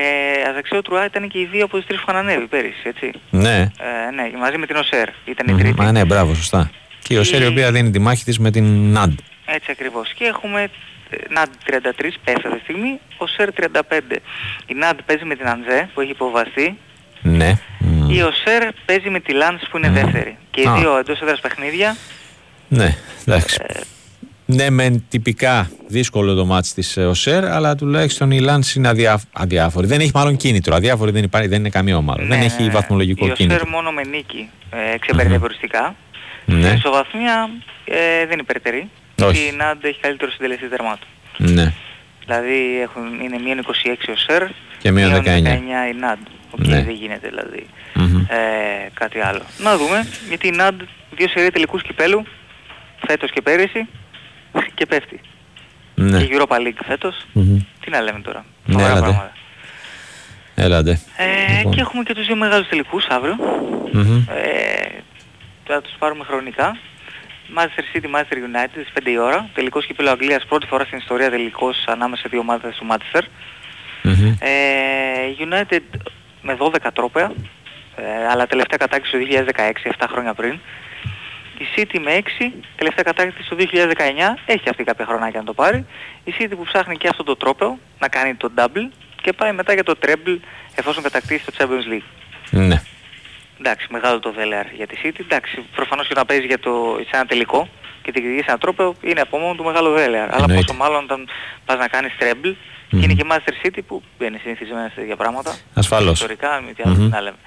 Αζαξιό 0.50 0.82
Τρουά 0.82 1.06
ήταν 1.06 1.28
και 1.28 1.40
οι 1.40 1.46
δύο 1.46 1.64
από 1.64 1.78
τις 1.78 1.86
τρεις 1.86 2.00
που 2.00 2.06
είχαν 2.10 2.22
ανέβει 2.22 2.48
πέρυσι, 2.48 2.82
έτσι. 2.84 3.12
Ναι. 3.30 3.58
Ε, 3.60 4.12
ναι, 4.16 4.38
μαζί 4.40 4.58
με 4.58 4.66
την 4.66 4.76
ΟΣΕΡ 4.76 5.10
ήταν 5.26 5.58
η 5.58 5.62
τρίτη. 5.62 5.82
Μα 5.82 5.92
ναι, 5.92 6.06
μπράβο, 6.06 6.34
σωστά. 6.34 6.72
Και 7.00 7.14
η 7.14 7.18
ΟΣΕΡ 7.18 7.42
η 7.42 7.46
οποία 7.46 7.72
δίνει 7.72 7.92
τη 7.92 8.00
μάχη 8.00 8.24
της 8.24 8.40
με 8.40 8.52
την 8.52 8.92
ΝΑΝΤ. 8.92 9.20
Έτσι 9.46 9.72
ακριβώς. 9.72 10.14
Και 10.14 10.24
έχουμε 10.24 10.70
ΝΑΝΤ 11.30 11.50
33 11.66 12.10
πέφτει 12.24 12.48
αυτή 12.48 12.58
τη 12.58 12.64
στιγμή, 12.64 13.00
ΟΣΕΡ 13.18 13.50
35. 13.60 14.18
Η 14.66 14.74
ΝΑΝΤ 14.74 15.00
παίζει 15.06 15.26
με 15.26 15.36
την 15.36 15.48
ΑΝΖΕ 15.48 15.90
που 15.94 16.02
έχει 16.02 16.12
υποβαστεί. 16.12 16.78
Ναι. 17.22 17.60
Η 18.10 18.22
ΟΣΕΡ 18.22 18.64
παίζει 18.86 19.10
με 19.10 19.20
τη 19.20 19.34
ΛΑΝΣ 19.34 19.68
που 19.70 19.78
είναι 19.78 19.90
mm. 19.90 20.04
δεύτερη. 20.04 20.38
Και 20.52 20.62
οι 20.62 20.70
δύο 20.78 20.98
εντός 20.98 21.22
έδρας 21.22 21.40
παιχνίδια. 21.40 21.96
Ναι, 22.68 22.96
εντάξει. 23.26 23.58
Ε, 23.68 23.80
ναι, 24.46 24.70
μεν 24.70 25.06
τυπικά 25.10 25.72
δύσκολο 25.88 26.34
το 26.34 26.46
μάτς 26.46 26.74
της 26.74 26.98
ε, 26.98 27.06
ΟΣΕΡ, 27.06 27.46
αλλά 27.46 27.76
τουλάχιστον 27.76 28.32
η 28.32 28.40
Λάνς 28.40 28.76
είναι 28.76 28.88
αδιά, 28.88 29.22
αδιάφορη. 29.34 29.88
Δεν 29.88 30.00
έχει 30.00 30.12
μάλλον 30.14 30.38
κίνητρο. 30.38 30.76
Αδιάφορη 30.76 31.12
δεν, 31.12 31.24
υπάρχει, 31.24 31.48
δεν 31.48 31.60
είναι 31.60 31.70
καμία 31.70 31.98
ομάδα. 31.98 32.22
Ναι, 32.22 32.28
δεν 32.28 32.40
ναι, 32.40 32.46
έχει 32.46 32.64
ναι. 32.64 32.70
βαθμολογικό 32.70 33.26
η 33.26 33.32
κίνητρο. 33.32 33.58
Η 33.58 33.62
ΟΣΕΡ 33.62 33.70
μόνο 33.70 33.92
με 33.92 34.04
νίκη 34.04 34.50
ε, 34.72 34.98
ξεπερνει 34.98 35.30
διαφοριστικά. 35.30 35.96
Ναι. 36.46 36.68
Η 36.68 36.74
ισοβαθμία 36.74 37.50
ε, 37.86 38.26
δεν 38.26 38.40
υπερτερεί. 38.40 38.90
Όχι. 39.22 39.48
Η 39.48 39.56
ΝΑΝΤ 39.56 39.84
έχει 39.84 40.00
καλύτερο 40.00 40.32
συντελεστής 40.32 40.70
τερμάτων. 40.70 41.08
Ναι. 41.38 41.74
Δηλαδή 42.26 42.80
έχουν, 42.82 43.20
είναι 43.22 43.38
μείον 43.40 43.66
26 43.66 43.96
ο 44.10 44.16
ΣΕΡ 44.16 44.44
και 44.78 44.92
μείον 44.92 45.14
19. 45.14 45.26
19 45.26 45.26
η 45.92 45.96
ΝΑΝΤ. 46.00 46.28
Okay, 46.52 46.68
ναι. 46.68 46.84
δεν 46.84 46.96
γίνεται 46.96 47.28
δηλαδή 47.28 47.68
ε, 48.28 48.90
κάτι 48.94 49.20
άλλο. 49.20 49.42
Να 49.58 49.78
δούμε, 49.78 50.08
γιατί 50.28 50.48
η 50.48 50.52
ΝΑΝΤ 50.52 50.82
δύο 51.16 51.28
σερία 51.28 51.52
τελικούς 51.52 51.82
κυπέλου, 51.82 52.26
φέτος 53.08 53.32
και 53.32 53.42
πέρυσι, 53.42 53.88
και 54.74 54.86
πέφτει. 54.86 55.20
Ναι. 55.96 56.24
Και 56.24 56.38
Europa 56.38 56.56
League 56.56 56.82
φέτος. 56.86 57.16
Mm-hmm. 57.36 57.66
Τι 57.80 57.90
να 57.90 58.02
λέμε 58.02 58.20
τώρα. 58.20 58.46
Ναι, 58.66 58.84
έλατε. 58.84 59.32
Έλατε. 60.56 61.00
Ε, 61.18 61.58
λοιπόν. 61.58 61.74
Και 61.74 61.80
έχουμε 61.80 62.04
και 62.04 62.14
τους 62.14 62.26
δύο 62.26 62.36
μεγάλους 62.36 62.68
τελικούς 62.68 63.06
αύριο. 63.06 63.36
Mm-hmm. 63.94 64.24
Ε, 64.28 65.00
θα 65.64 65.82
τους 65.82 65.94
πάρουμε 66.00 66.24
χρονικά. 66.24 66.78
Manchester 67.58 67.86
City, 67.94 68.10
Manchester 68.16 68.38
United 68.38 68.70
στις 68.72 68.92
5 68.94 69.12
η 69.12 69.18
ώρα. 69.18 69.50
Τελικός 69.54 69.86
κύπελο 69.86 70.10
Αγγλίας 70.10 70.46
πρώτη 70.46 70.66
φορά 70.66 70.86
στην 70.86 70.98
ιστορία 70.98 71.30
τελικός 71.30 71.84
ανάμεσα 71.88 72.22
σε 72.22 72.28
δύο 72.32 72.40
ομάδες 72.40 72.76
του 72.76 72.88
Manchester. 72.90 73.22
Mm-hmm. 74.04 74.36
Ε, 74.40 75.48
United 75.50 75.82
με 76.42 76.58
12 76.60 76.76
τρόπαια, 76.94 77.32
ε, 77.96 78.28
αλλά 78.28 78.48
τελευταία 78.48 78.78
κατάκτηση 78.78 79.12
το 79.12 79.18
2016, 79.18 79.90
7 79.98 80.06
χρόνια 80.10 80.34
πριν. 80.34 80.60
Η 81.58 81.66
City 81.76 82.00
με 82.00 82.22
6, 82.40 82.52
τελευταία 82.76 83.04
κατάκτηση 83.04 83.50
το 83.50 83.56
2019, 83.56 84.38
έχει 84.46 84.70
αυτή 84.70 84.84
κάποια 84.84 85.06
χρονάκια 85.06 85.40
να 85.40 85.46
το 85.46 85.54
πάρει. 85.54 85.86
Η 86.24 86.34
City 86.40 86.52
που 86.58 86.64
ψάχνει 86.64 86.98
και 86.98 87.08
αυτό 87.08 87.24
το 87.24 87.36
τρόπαιο, 87.36 87.80
να 88.00 88.08
κάνει 88.08 88.36
το 88.36 88.52
double 88.58 88.90
και 89.22 89.34
πάει 89.34 89.52
μετά 89.52 89.74
για 89.74 89.84
το 89.84 89.96
treble 90.06 90.38
εφόσον 90.76 91.04
κατακτήσει 91.04 91.46
το 91.46 91.52
Champions 91.58 91.94
League. 91.94 92.08
Ναι. 92.50 92.82
Εντάξει, 93.60 93.88
μεγάλο 93.90 94.20
το 94.20 94.34
VLR 94.38 94.66
για 94.76 94.88
τη 94.88 94.96
City. 95.04 95.20
Εντάξει, 95.20 95.66
προφανώς 95.76 96.06
και 96.08 96.14
όταν 96.14 96.26
παίζει 96.26 96.46
για 96.46 96.60
το, 96.60 96.98
σε 97.00 97.10
ένα 97.14 97.26
τελικό 97.26 97.70
και 98.02 98.12
την 98.12 98.24
κριτική 98.24 98.50
ένα 98.50 98.58
τρόπο 98.58 98.96
είναι 99.02 99.22
από 99.22 99.38
μόνο 99.38 99.56
του 99.56 99.64
μεγάλο 99.64 99.96
VLR. 99.96 100.28
Αλλά 100.32 100.46
πόσο 100.46 100.74
μάλλον 100.74 101.04
όταν 101.04 101.28
πας 101.66 101.78
να 101.78 101.88
κάνεις 101.88 102.12
treble 102.20 102.48
mm. 102.48 102.56
και 102.90 103.04
είναι 103.04 103.14
και 103.14 103.26
Master 103.30 103.66
City 103.66 103.80
που 103.88 104.04
δεν 104.18 104.28
είναι 104.28 104.40
συνηθισμένο 104.44 104.88
σε 104.88 104.96
τέτοια 104.96 105.16
πράγματα. 105.16 105.56
Ασφαλώς. 105.74 106.14
Ιστορικά, 106.14 106.62
με 106.66 106.74
τι 106.74 106.84
άλλο 106.86 106.96
mm-hmm. 106.96 107.10
να 107.10 107.22
λέμε. 107.22 107.38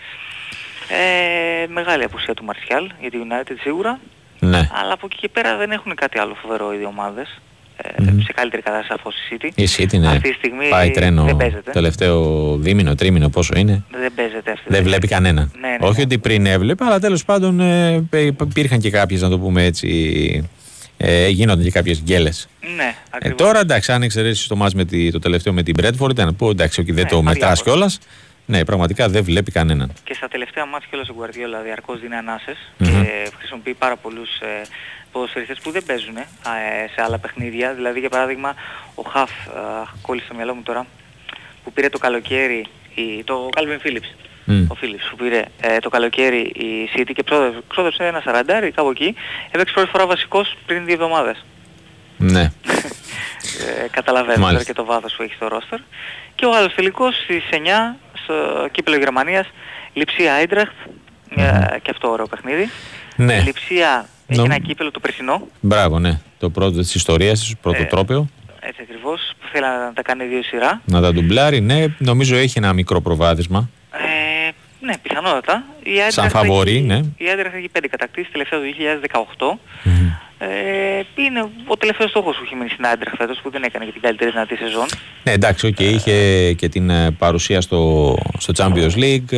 Ε, 0.88 1.66
μεγάλη 1.66 2.04
απουσία 2.04 2.34
του 2.34 2.44
Μαρσιάλ 2.44 2.90
για 3.00 3.10
τη 3.10 3.18
United 3.28 3.54
σίγουρα. 3.60 4.00
Ναι. 4.38 4.68
Αλλά 4.72 4.92
από 4.92 5.06
εκεί 5.06 5.16
και 5.16 5.28
πέρα 5.28 5.56
δεν 5.56 5.70
έχουν 5.70 5.94
κάτι 5.94 6.18
άλλο 6.18 6.34
φοβερό 6.34 6.72
οι 6.72 6.76
δύο 6.76 6.86
ομάδες. 6.88 7.40
Mm-hmm. 7.78 8.22
σε 8.24 8.32
καλύτερη 8.32 8.62
κατάσταση 8.62 9.00
από 9.00 9.10
η 9.10 9.36
City. 9.40 9.50
Η 9.54 9.68
City, 9.76 9.98
ναι. 10.00 10.08
Αυτή 10.08 10.28
τη 10.28 10.34
στιγμή 10.34 10.68
Πάει 10.68 10.90
τρένο 10.90 11.24
δεν 11.24 11.36
παίζεται. 11.36 11.70
τελευταίο 11.70 12.56
δίμηνο, 12.56 12.94
τρίμηνο 12.94 13.28
πόσο 13.28 13.52
είναι; 13.56 13.84
Δεν 13.90 14.12
παίζεται 14.14 14.50
αυτή. 14.50 14.64
Δεν 14.68 14.82
βλέπει 14.82 15.08
κανέναν. 15.08 15.52
Ναι, 15.60 15.68
ναι, 15.68 15.76
Όχι 15.80 15.96
ναι. 15.96 16.02
ότι 16.02 16.18
πριν 16.18 16.46
έβλεπε, 16.46 16.84
αλλά 16.84 16.98
τέλος 16.98 17.24
πάντων 17.24 17.60
ε, 17.60 18.04
υπήρχαν 18.40 18.78
και 18.78 18.90
κάποιες, 18.90 19.20
να 19.20 19.28
το 19.28 19.38
πούμε 19.38 19.64
έτσι, 19.64 20.50
ε, 20.96 21.28
γίνονται 21.28 21.62
και 21.62 21.70
κάποιες 21.70 22.00
γκέλες. 22.00 22.48
Ναι, 22.76 22.94
ε, 23.18 23.30
τώρα 23.30 23.60
εντάξει, 23.60 23.92
αν 23.92 24.02
εξαιρέσεις 24.02 24.46
το 24.46 24.56
μάτς 24.56 24.74
με 24.74 24.84
τη, 24.84 25.10
το 25.10 25.18
τελευταίο 25.18 25.52
με 25.52 25.62
την 25.62 25.74
Bradford, 25.82 26.10
ήταν 26.10 26.36
πω 26.36 26.50
εντάξει, 26.50 26.80
όχι, 26.80 26.92
δεν 26.92 27.04
ναι, 27.04 27.10
το 27.10 27.22
μετράς 27.22 27.62
κιόλας. 27.62 27.98
Ναι, 28.46 28.64
πραγματικά 28.64 29.08
δεν 29.08 29.24
βλέπει 29.24 29.50
κανέναν. 29.50 29.92
Και 30.04 30.14
στα 30.14 30.28
τελευταία 30.28 30.66
μάτια 30.66 30.86
κιόλας 30.90 31.08
ο 31.08 31.14
Guardiola 31.20 31.64
διαρκώς 31.64 32.00
δίνει 32.00 32.14
ανάσες 32.14 32.56
mm-hmm. 32.56 32.84
και 32.84 33.30
χρησιμοποιεί 33.38 33.74
πάρα 33.74 33.96
πολλούς 33.96 34.40
ε, 34.40 34.62
ποδοσφαιριστές 35.16 35.58
που 35.62 35.70
δεν 35.70 35.84
παίζουν 35.84 36.16
ε, 36.16 36.22
σε 36.94 37.02
άλλα 37.04 37.18
παιχνίδια. 37.18 37.74
Δηλαδή 37.74 38.00
για 38.00 38.08
παράδειγμα 38.08 38.54
ο 38.94 39.02
Χαφ, 39.02 39.30
ε, 39.30 39.50
κόλλησε 40.02 40.26
στο 40.26 40.34
μυαλό 40.34 40.54
μου 40.54 40.62
τώρα, 40.62 40.86
που 41.64 41.72
πήρε 41.72 41.88
το 41.88 41.98
καλοκαίρι, 41.98 42.66
η, 42.94 43.24
το 43.24 43.48
Calvin 43.56 43.86
Phillips. 43.86 44.10
Mm. 44.48 44.66
Ο 44.68 44.74
Φίλιπς 44.74 45.08
που 45.10 45.16
πήρε 45.16 45.42
ε, 45.60 45.78
το 45.78 45.88
καλοκαίρι 45.88 46.40
η 46.40 46.90
City 46.94 47.10
και 47.14 47.24
ξόδεψε 47.68 48.06
ένα 48.06 48.20
σαραντάρι 48.24 48.70
κάπου 48.70 48.90
εκεί. 48.90 49.14
Έπαιξε 49.50 49.74
πρώτη 49.74 49.90
φορά 49.90 50.06
βασικός 50.06 50.56
πριν 50.66 50.84
δύο 50.84 50.94
εβδομάδες. 50.94 51.44
Ναι. 52.16 52.40
ε, 53.84 53.88
καταλαβαίνω 53.90 54.46
τώρα 54.46 54.64
και 54.64 54.72
το 54.72 54.84
βάθος 54.84 55.14
που 55.16 55.22
έχει 55.22 55.34
στο 55.34 55.48
ρόστερ. 55.48 55.78
Και 56.34 56.44
ο 56.44 56.56
άλλος 56.56 56.74
τελικός 56.74 57.14
στις 57.22 57.42
9 57.50 57.56
στο 58.22 58.68
κύπελο 58.70 58.96
Γερμανίας, 58.96 59.46
Λιψία 59.92 60.34
Άιντραχτ, 60.34 60.74
mm. 60.84 61.42
ε, 61.72 61.78
και 61.82 61.90
αυτό 61.90 62.10
ωραίο 62.10 62.26
παιχνίδι. 62.26 62.70
Ναι. 63.16 63.34
Η 63.34 63.40
Λιψία 63.40 64.08
έχει 64.26 64.40
ένα 64.40 64.58
κύπελο 64.58 64.90
το 64.90 65.00
περσινό. 65.00 65.46
Μπράβο, 65.60 65.98
ναι. 65.98 66.20
Το 66.38 66.50
πρώτο 66.50 66.80
της 66.80 66.94
ιστορίας, 66.94 67.48
το 67.48 67.56
πρώτο 67.60 67.82
ε, 67.82 67.84
τρόπαιο. 67.84 68.28
Έτσι 68.60 68.80
ακριβώς, 68.82 69.32
που 69.40 69.46
θέλει 69.52 69.64
να 69.64 69.92
τα 69.94 70.02
κάνει 70.02 70.24
δύο 70.24 70.42
σειρά. 70.42 70.80
Να 70.84 71.00
τα 71.00 71.12
ντουμπλάρει, 71.12 71.60
ναι. 71.60 71.84
Νομίζω 71.98 72.36
έχει 72.36 72.58
ένα 72.58 72.72
μικρό 72.72 73.00
προβάδισμα. 73.00 73.68
Ε, 73.92 74.50
ναι, 74.80 74.98
πιθανότατα. 75.02 75.64
Η 75.82 75.90
Σαν 76.08 76.30
φαβορή, 76.30 76.80
ναι. 76.80 77.00
Η 77.16 77.28
Άντρεχ 77.32 77.54
έχει 77.54 77.68
πέντε 77.68 77.88
κατακτήσεις, 77.88 78.32
τελευταία 78.32 78.58
το 78.58 78.64
2018. 79.42 79.58
Mm. 79.84 79.90
Ε, 80.38 81.22
είναι 81.22 81.48
ο 81.66 81.76
τελευταίος 81.76 82.10
στόχος 82.10 82.36
που 82.36 82.44
είχε 82.44 82.54
μείνει 82.54 82.68
στην 82.68 82.86
Άντρεχ 82.86 83.14
φέτος 83.16 83.40
που 83.42 83.50
δεν 83.50 83.62
έκανε 83.62 83.84
και 83.84 83.92
την 83.92 84.00
καλύτερη 84.00 84.30
δυνατή 84.30 84.56
σεζόν. 84.56 84.86
Ναι 85.22 85.32
εντάξει, 85.32 85.74
okay, 85.76 85.80
ε, 85.80 85.88
είχε 85.88 86.52
και 86.52 86.68
την 86.68 86.90
ε, 86.90 87.10
παρουσία 87.10 87.60
στο, 87.60 88.14
στο 88.38 88.52
Champions 88.56 88.94
League, 88.96 89.32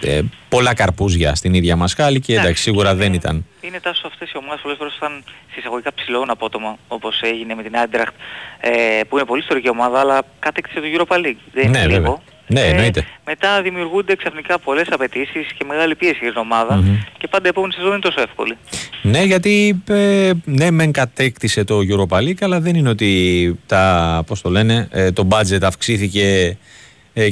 ε, 0.00 0.16
ε, 0.16 0.22
πολλά 0.48 0.74
καρπούζια 0.74 1.34
στην 1.34 1.54
ίδια 1.54 1.76
μασχάλη 1.76 2.20
και 2.20 2.34
εντάξει, 2.34 2.62
σίγουρα 2.62 2.90
είναι, 2.90 2.98
δεν 2.98 3.12
ήταν. 3.12 3.46
Είναι 3.60 3.80
τόσο 3.80 4.06
αυτές 4.06 4.30
οι 4.30 4.36
ομάδες 4.36 4.60
πολλές 4.62 4.78
φορές 4.78 4.96
ήταν 4.96 5.24
συσσαγωγικά 5.52 5.94
ψηλών 5.94 6.30
απότομα 6.30 6.76
όπως 6.88 7.20
έγινε 7.22 7.54
με 7.54 7.62
την 7.62 7.76
Άντραχτ 7.76 8.14
ε, 8.60 8.70
που 9.08 9.16
είναι 9.16 9.26
πολύ 9.26 9.40
ιστορική 9.40 9.68
ομάδα 9.68 10.00
αλλά 10.00 10.22
κάτεκτησε 10.38 10.80
το 10.80 10.86
Europa 10.94 11.16
League. 11.16 11.42
Δεν 11.52 11.70
ναι, 11.70 11.78
είναι 11.78 11.86
λίγο. 11.86 12.22
Ναι, 12.46 12.60
ε, 12.60 12.68
εννοείται. 12.68 13.06
Μετά 13.24 13.62
δημιουργούνται 13.62 14.16
ξαφνικά 14.16 14.58
πολλές 14.58 14.86
απαιτήσεις 14.90 15.46
και 15.58 15.64
μεγάλη 15.64 15.94
πίεση 15.94 16.18
για 16.20 16.30
την 16.30 16.40
ομάδα 16.40 16.80
mm-hmm. 16.80 17.06
και 17.18 17.28
πάντα 17.28 17.46
η 17.46 17.48
επόμενη 17.48 17.72
σεζόν 17.72 17.90
είναι 17.90 18.00
τόσο 18.00 18.20
εύκολη. 18.20 18.56
Ναι, 19.02 19.22
γιατί 19.22 19.82
ε, 19.88 20.30
ναι, 20.44 20.70
μεν 20.70 20.92
κατέκτησε 20.92 21.64
το 21.64 21.78
Europa 21.90 22.16
League, 22.18 22.40
αλλά 22.40 22.60
δεν 22.60 22.74
είναι 22.74 22.88
ότι 22.88 23.58
τα, 23.66 24.22
πώς 24.26 24.40
το 24.40 24.50
λένε, 24.50 24.88
ε, 24.90 25.12
το 25.12 25.28
budget 25.30 25.62
αυξήθηκε 25.62 26.22
ε, 26.22 26.56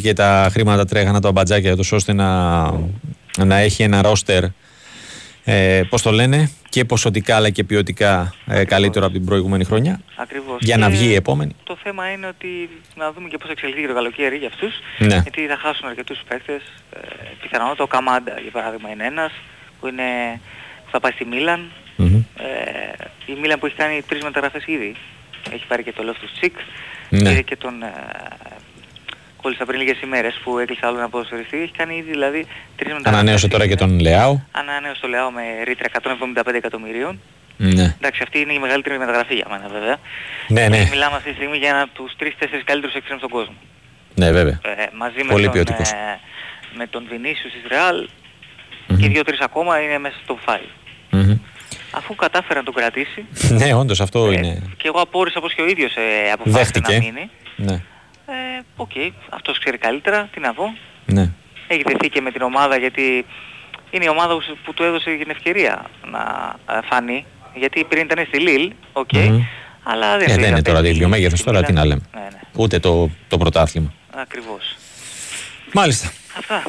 και 0.02 0.12
τα 0.12 0.48
χρήματα 0.52 0.84
τρέχανε 0.84 1.20
το 1.20 1.28
αμπατζάκια 1.28 1.76
τόσο 1.76 1.96
ώστε 1.96 2.12
να, 2.12 2.62
να 3.44 3.56
έχει 3.56 3.82
ένα 3.82 4.02
ρόστερ 4.02 4.44
ε, 5.44 5.82
πώς 5.88 6.02
το 6.02 6.10
λένε, 6.10 6.50
και 6.72 6.84
ποσοτικά 6.84 7.36
αλλά 7.36 7.50
και 7.50 7.64
ποιοτικά 7.64 8.34
ε, 8.46 8.64
καλύτερο 8.64 9.04
από 9.04 9.14
την 9.14 9.24
προηγούμενη 9.24 9.64
χρονιά. 9.64 10.00
Ακριβώς. 10.16 10.56
Για 10.60 10.76
να 10.76 10.90
βγει 10.90 11.06
η 11.06 11.14
επόμενη. 11.14 11.56
Το 11.64 11.76
θέμα 11.82 12.10
είναι 12.10 12.26
ότι 12.26 12.68
να 12.96 13.12
δούμε 13.12 13.28
και 13.28 13.38
πώς 13.38 13.50
εξελιχθεί 13.50 13.86
το 13.86 13.94
καλοκαίρι 13.94 14.36
για 14.36 14.48
αυτούς. 14.48 14.74
Ναι. 14.98 15.18
Γιατί 15.22 15.46
θα 15.46 15.56
χάσουν 15.56 15.88
αρκετούς 15.88 16.18
παίκτες. 16.28 16.62
Ε, 16.92 16.98
πιθανότατα 17.42 17.82
ο 17.82 17.86
Καμάντα 17.86 18.40
για 18.42 18.50
παράδειγμα 18.50 18.90
είναι 18.90 19.04
ένας 19.04 19.32
που, 19.80 19.86
είναι, 19.86 20.40
που 20.84 20.90
θα 20.90 21.00
πάει 21.00 21.12
στη 21.12 21.24
Μίλαν. 21.24 21.70
Mm-hmm. 21.98 22.22
Ε, 22.36 23.32
η 23.32 23.36
Μίλαν 23.40 23.58
που 23.58 23.66
έχει 23.66 23.76
κάνει 23.76 24.02
τρεις 24.08 24.22
μεταγραφές 24.22 24.64
ήδη. 24.66 24.94
Έχει 25.52 25.66
πάρει 25.66 25.82
και 25.82 25.92
το 25.92 26.02
Λόφ 26.02 26.18
του 26.18 26.28
Τσικ. 26.38 26.56
Ναι. 27.08 27.40
και 27.40 27.56
τον 27.56 27.82
ε, 27.82 27.92
κόλλησα 29.42 29.64
πριν 29.64 29.80
λίγες 29.80 30.00
ημέρες 30.00 30.40
που 30.44 30.58
έκλεισε 30.58 30.86
άλλο 30.86 30.98
να 30.98 31.08
ποδοσφαιριστή. 31.08 31.56
Έχει 31.56 31.72
κάνει 31.72 31.96
ήδη 31.96 32.10
δηλαδή 32.10 32.46
τρεις 32.76 32.92
μεταγραφές. 32.92 33.20
Ανανέωσε 33.20 33.48
τώρα 33.48 33.66
και 33.66 33.74
τον 33.74 34.00
Λεάου. 34.00 34.46
Ανανέωσε 34.50 35.00
τον 35.00 35.10
Λεάου 35.10 35.32
με 35.32 35.42
ρήτρα 35.64 35.88
175 36.44 36.54
εκατομμυρίων. 36.54 37.20
Ναι. 37.56 37.94
Εντάξει, 37.98 38.20
αυτή 38.22 38.38
είναι 38.40 38.52
η 38.52 38.58
μεγαλύτερη 38.58 38.98
μεταγραφή 38.98 39.34
για 39.34 39.46
μένα 39.50 39.68
βέβαια. 39.68 39.96
Ναι, 40.48 40.68
ναι. 40.68 40.86
Μιλάμε 40.90 41.16
αυτή 41.16 41.28
τη 41.28 41.34
στιγμή 41.34 41.56
για 41.56 41.68
ένα 41.68 41.80
από 41.80 41.92
τους 41.92 42.12
3-4 42.20 42.26
καλύτερους 42.64 42.94
εξτρέμ 42.94 43.18
στον 43.18 43.30
κόσμο. 43.30 43.54
Ναι, 44.14 44.32
βέβαια. 44.32 44.60
Ε, 44.64 44.84
μαζί 44.96 45.24
Πολύ 45.28 45.50
με, 45.54 45.64
τον, 45.64 45.74
ε, 45.74 46.18
με 46.74 46.86
τον 46.86 47.02
Vinicius 47.10 47.52
της 47.54 47.64
Real 47.70 47.98
mm-hmm. 48.02 48.98
και 49.00 49.08
δύο-τρεις 49.08 49.40
ακόμα 49.40 49.80
είναι 49.80 49.98
μέσα 49.98 50.16
στο 50.22 50.38
5. 50.46 50.58
Mm-hmm. 51.12 51.38
Αφού 51.90 52.14
κατάφερε 52.14 52.58
να 52.58 52.64
τον 52.64 52.74
κρατήσει. 52.74 53.26
ναι, 53.60 53.74
όντως 53.74 54.00
αυτό 54.00 54.26
ε, 54.26 54.32
είναι. 54.32 54.62
Και 54.76 54.88
εγώ 54.88 55.00
απόρησα 55.00 55.40
πώς 55.40 55.54
και 55.54 55.62
ο 55.62 55.66
ίδιος 55.66 55.94
ε, 55.96 56.30
αποφάσισε 56.32 56.80
να 56.80 56.92
μείνει. 56.92 57.30
Ναι. 57.56 57.82
Ε, 58.26 58.32
OK, 58.76 58.90
okay, 58.94 59.10
αυτός 59.30 59.58
ξέρει 59.58 59.78
καλύτερα, 59.78 60.28
τι 60.32 60.40
να 60.40 60.54
πω. 60.54 60.76
Ναι. 61.06 61.30
Έχει 61.66 61.82
δεθεί 61.82 62.08
και 62.08 62.20
με 62.20 62.30
την 62.30 62.42
ομάδα 62.42 62.76
γιατί 62.76 63.26
είναι 63.90 64.04
η 64.04 64.08
ομάδα 64.08 64.36
που 64.64 64.74
του 64.74 64.82
έδωσε 64.82 65.16
την 65.16 65.30
ευκαιρία 65.30 65.84
να 66.10 66.54
ε, 66.76 66.78
φανεί. 66.90 67.26
Γιατί 67.54 67.84
πριν 67.84 68.02
ήταν 68.02 68.24
στη 68.26 68.38
Λίλ, 68.38 68.72
οκ, 68.92 69.08
okay, 69.12 69.28
mm-hmm. 69.28 69.40
αλλά 69.82 70.18
δεν, 70.18 70.28
ε, 70.28 70.34
δεν 70.34 70.50
είναι 70.50 70.62
τώρα 70.62 70.88
ίδιο 70.88 71.08
μέγεθος, 71.08 71.42
τώρα 71.42 71.62
τι 71.62 71.72
να 71.72 71.84
λέμε. 71.84 72.00
Ναι, 72.14 72.20
ναι. 72.20 72.40
Ούτε 72.56 72.78
το, 72.78 73.10
το 73.28 73.38
πρωτάθλημα. 73.38 73.92
Ακριβώς. 74.14 74.76
Μάλιστα. 75.72 76.12
Αυτά. 76.38 76.62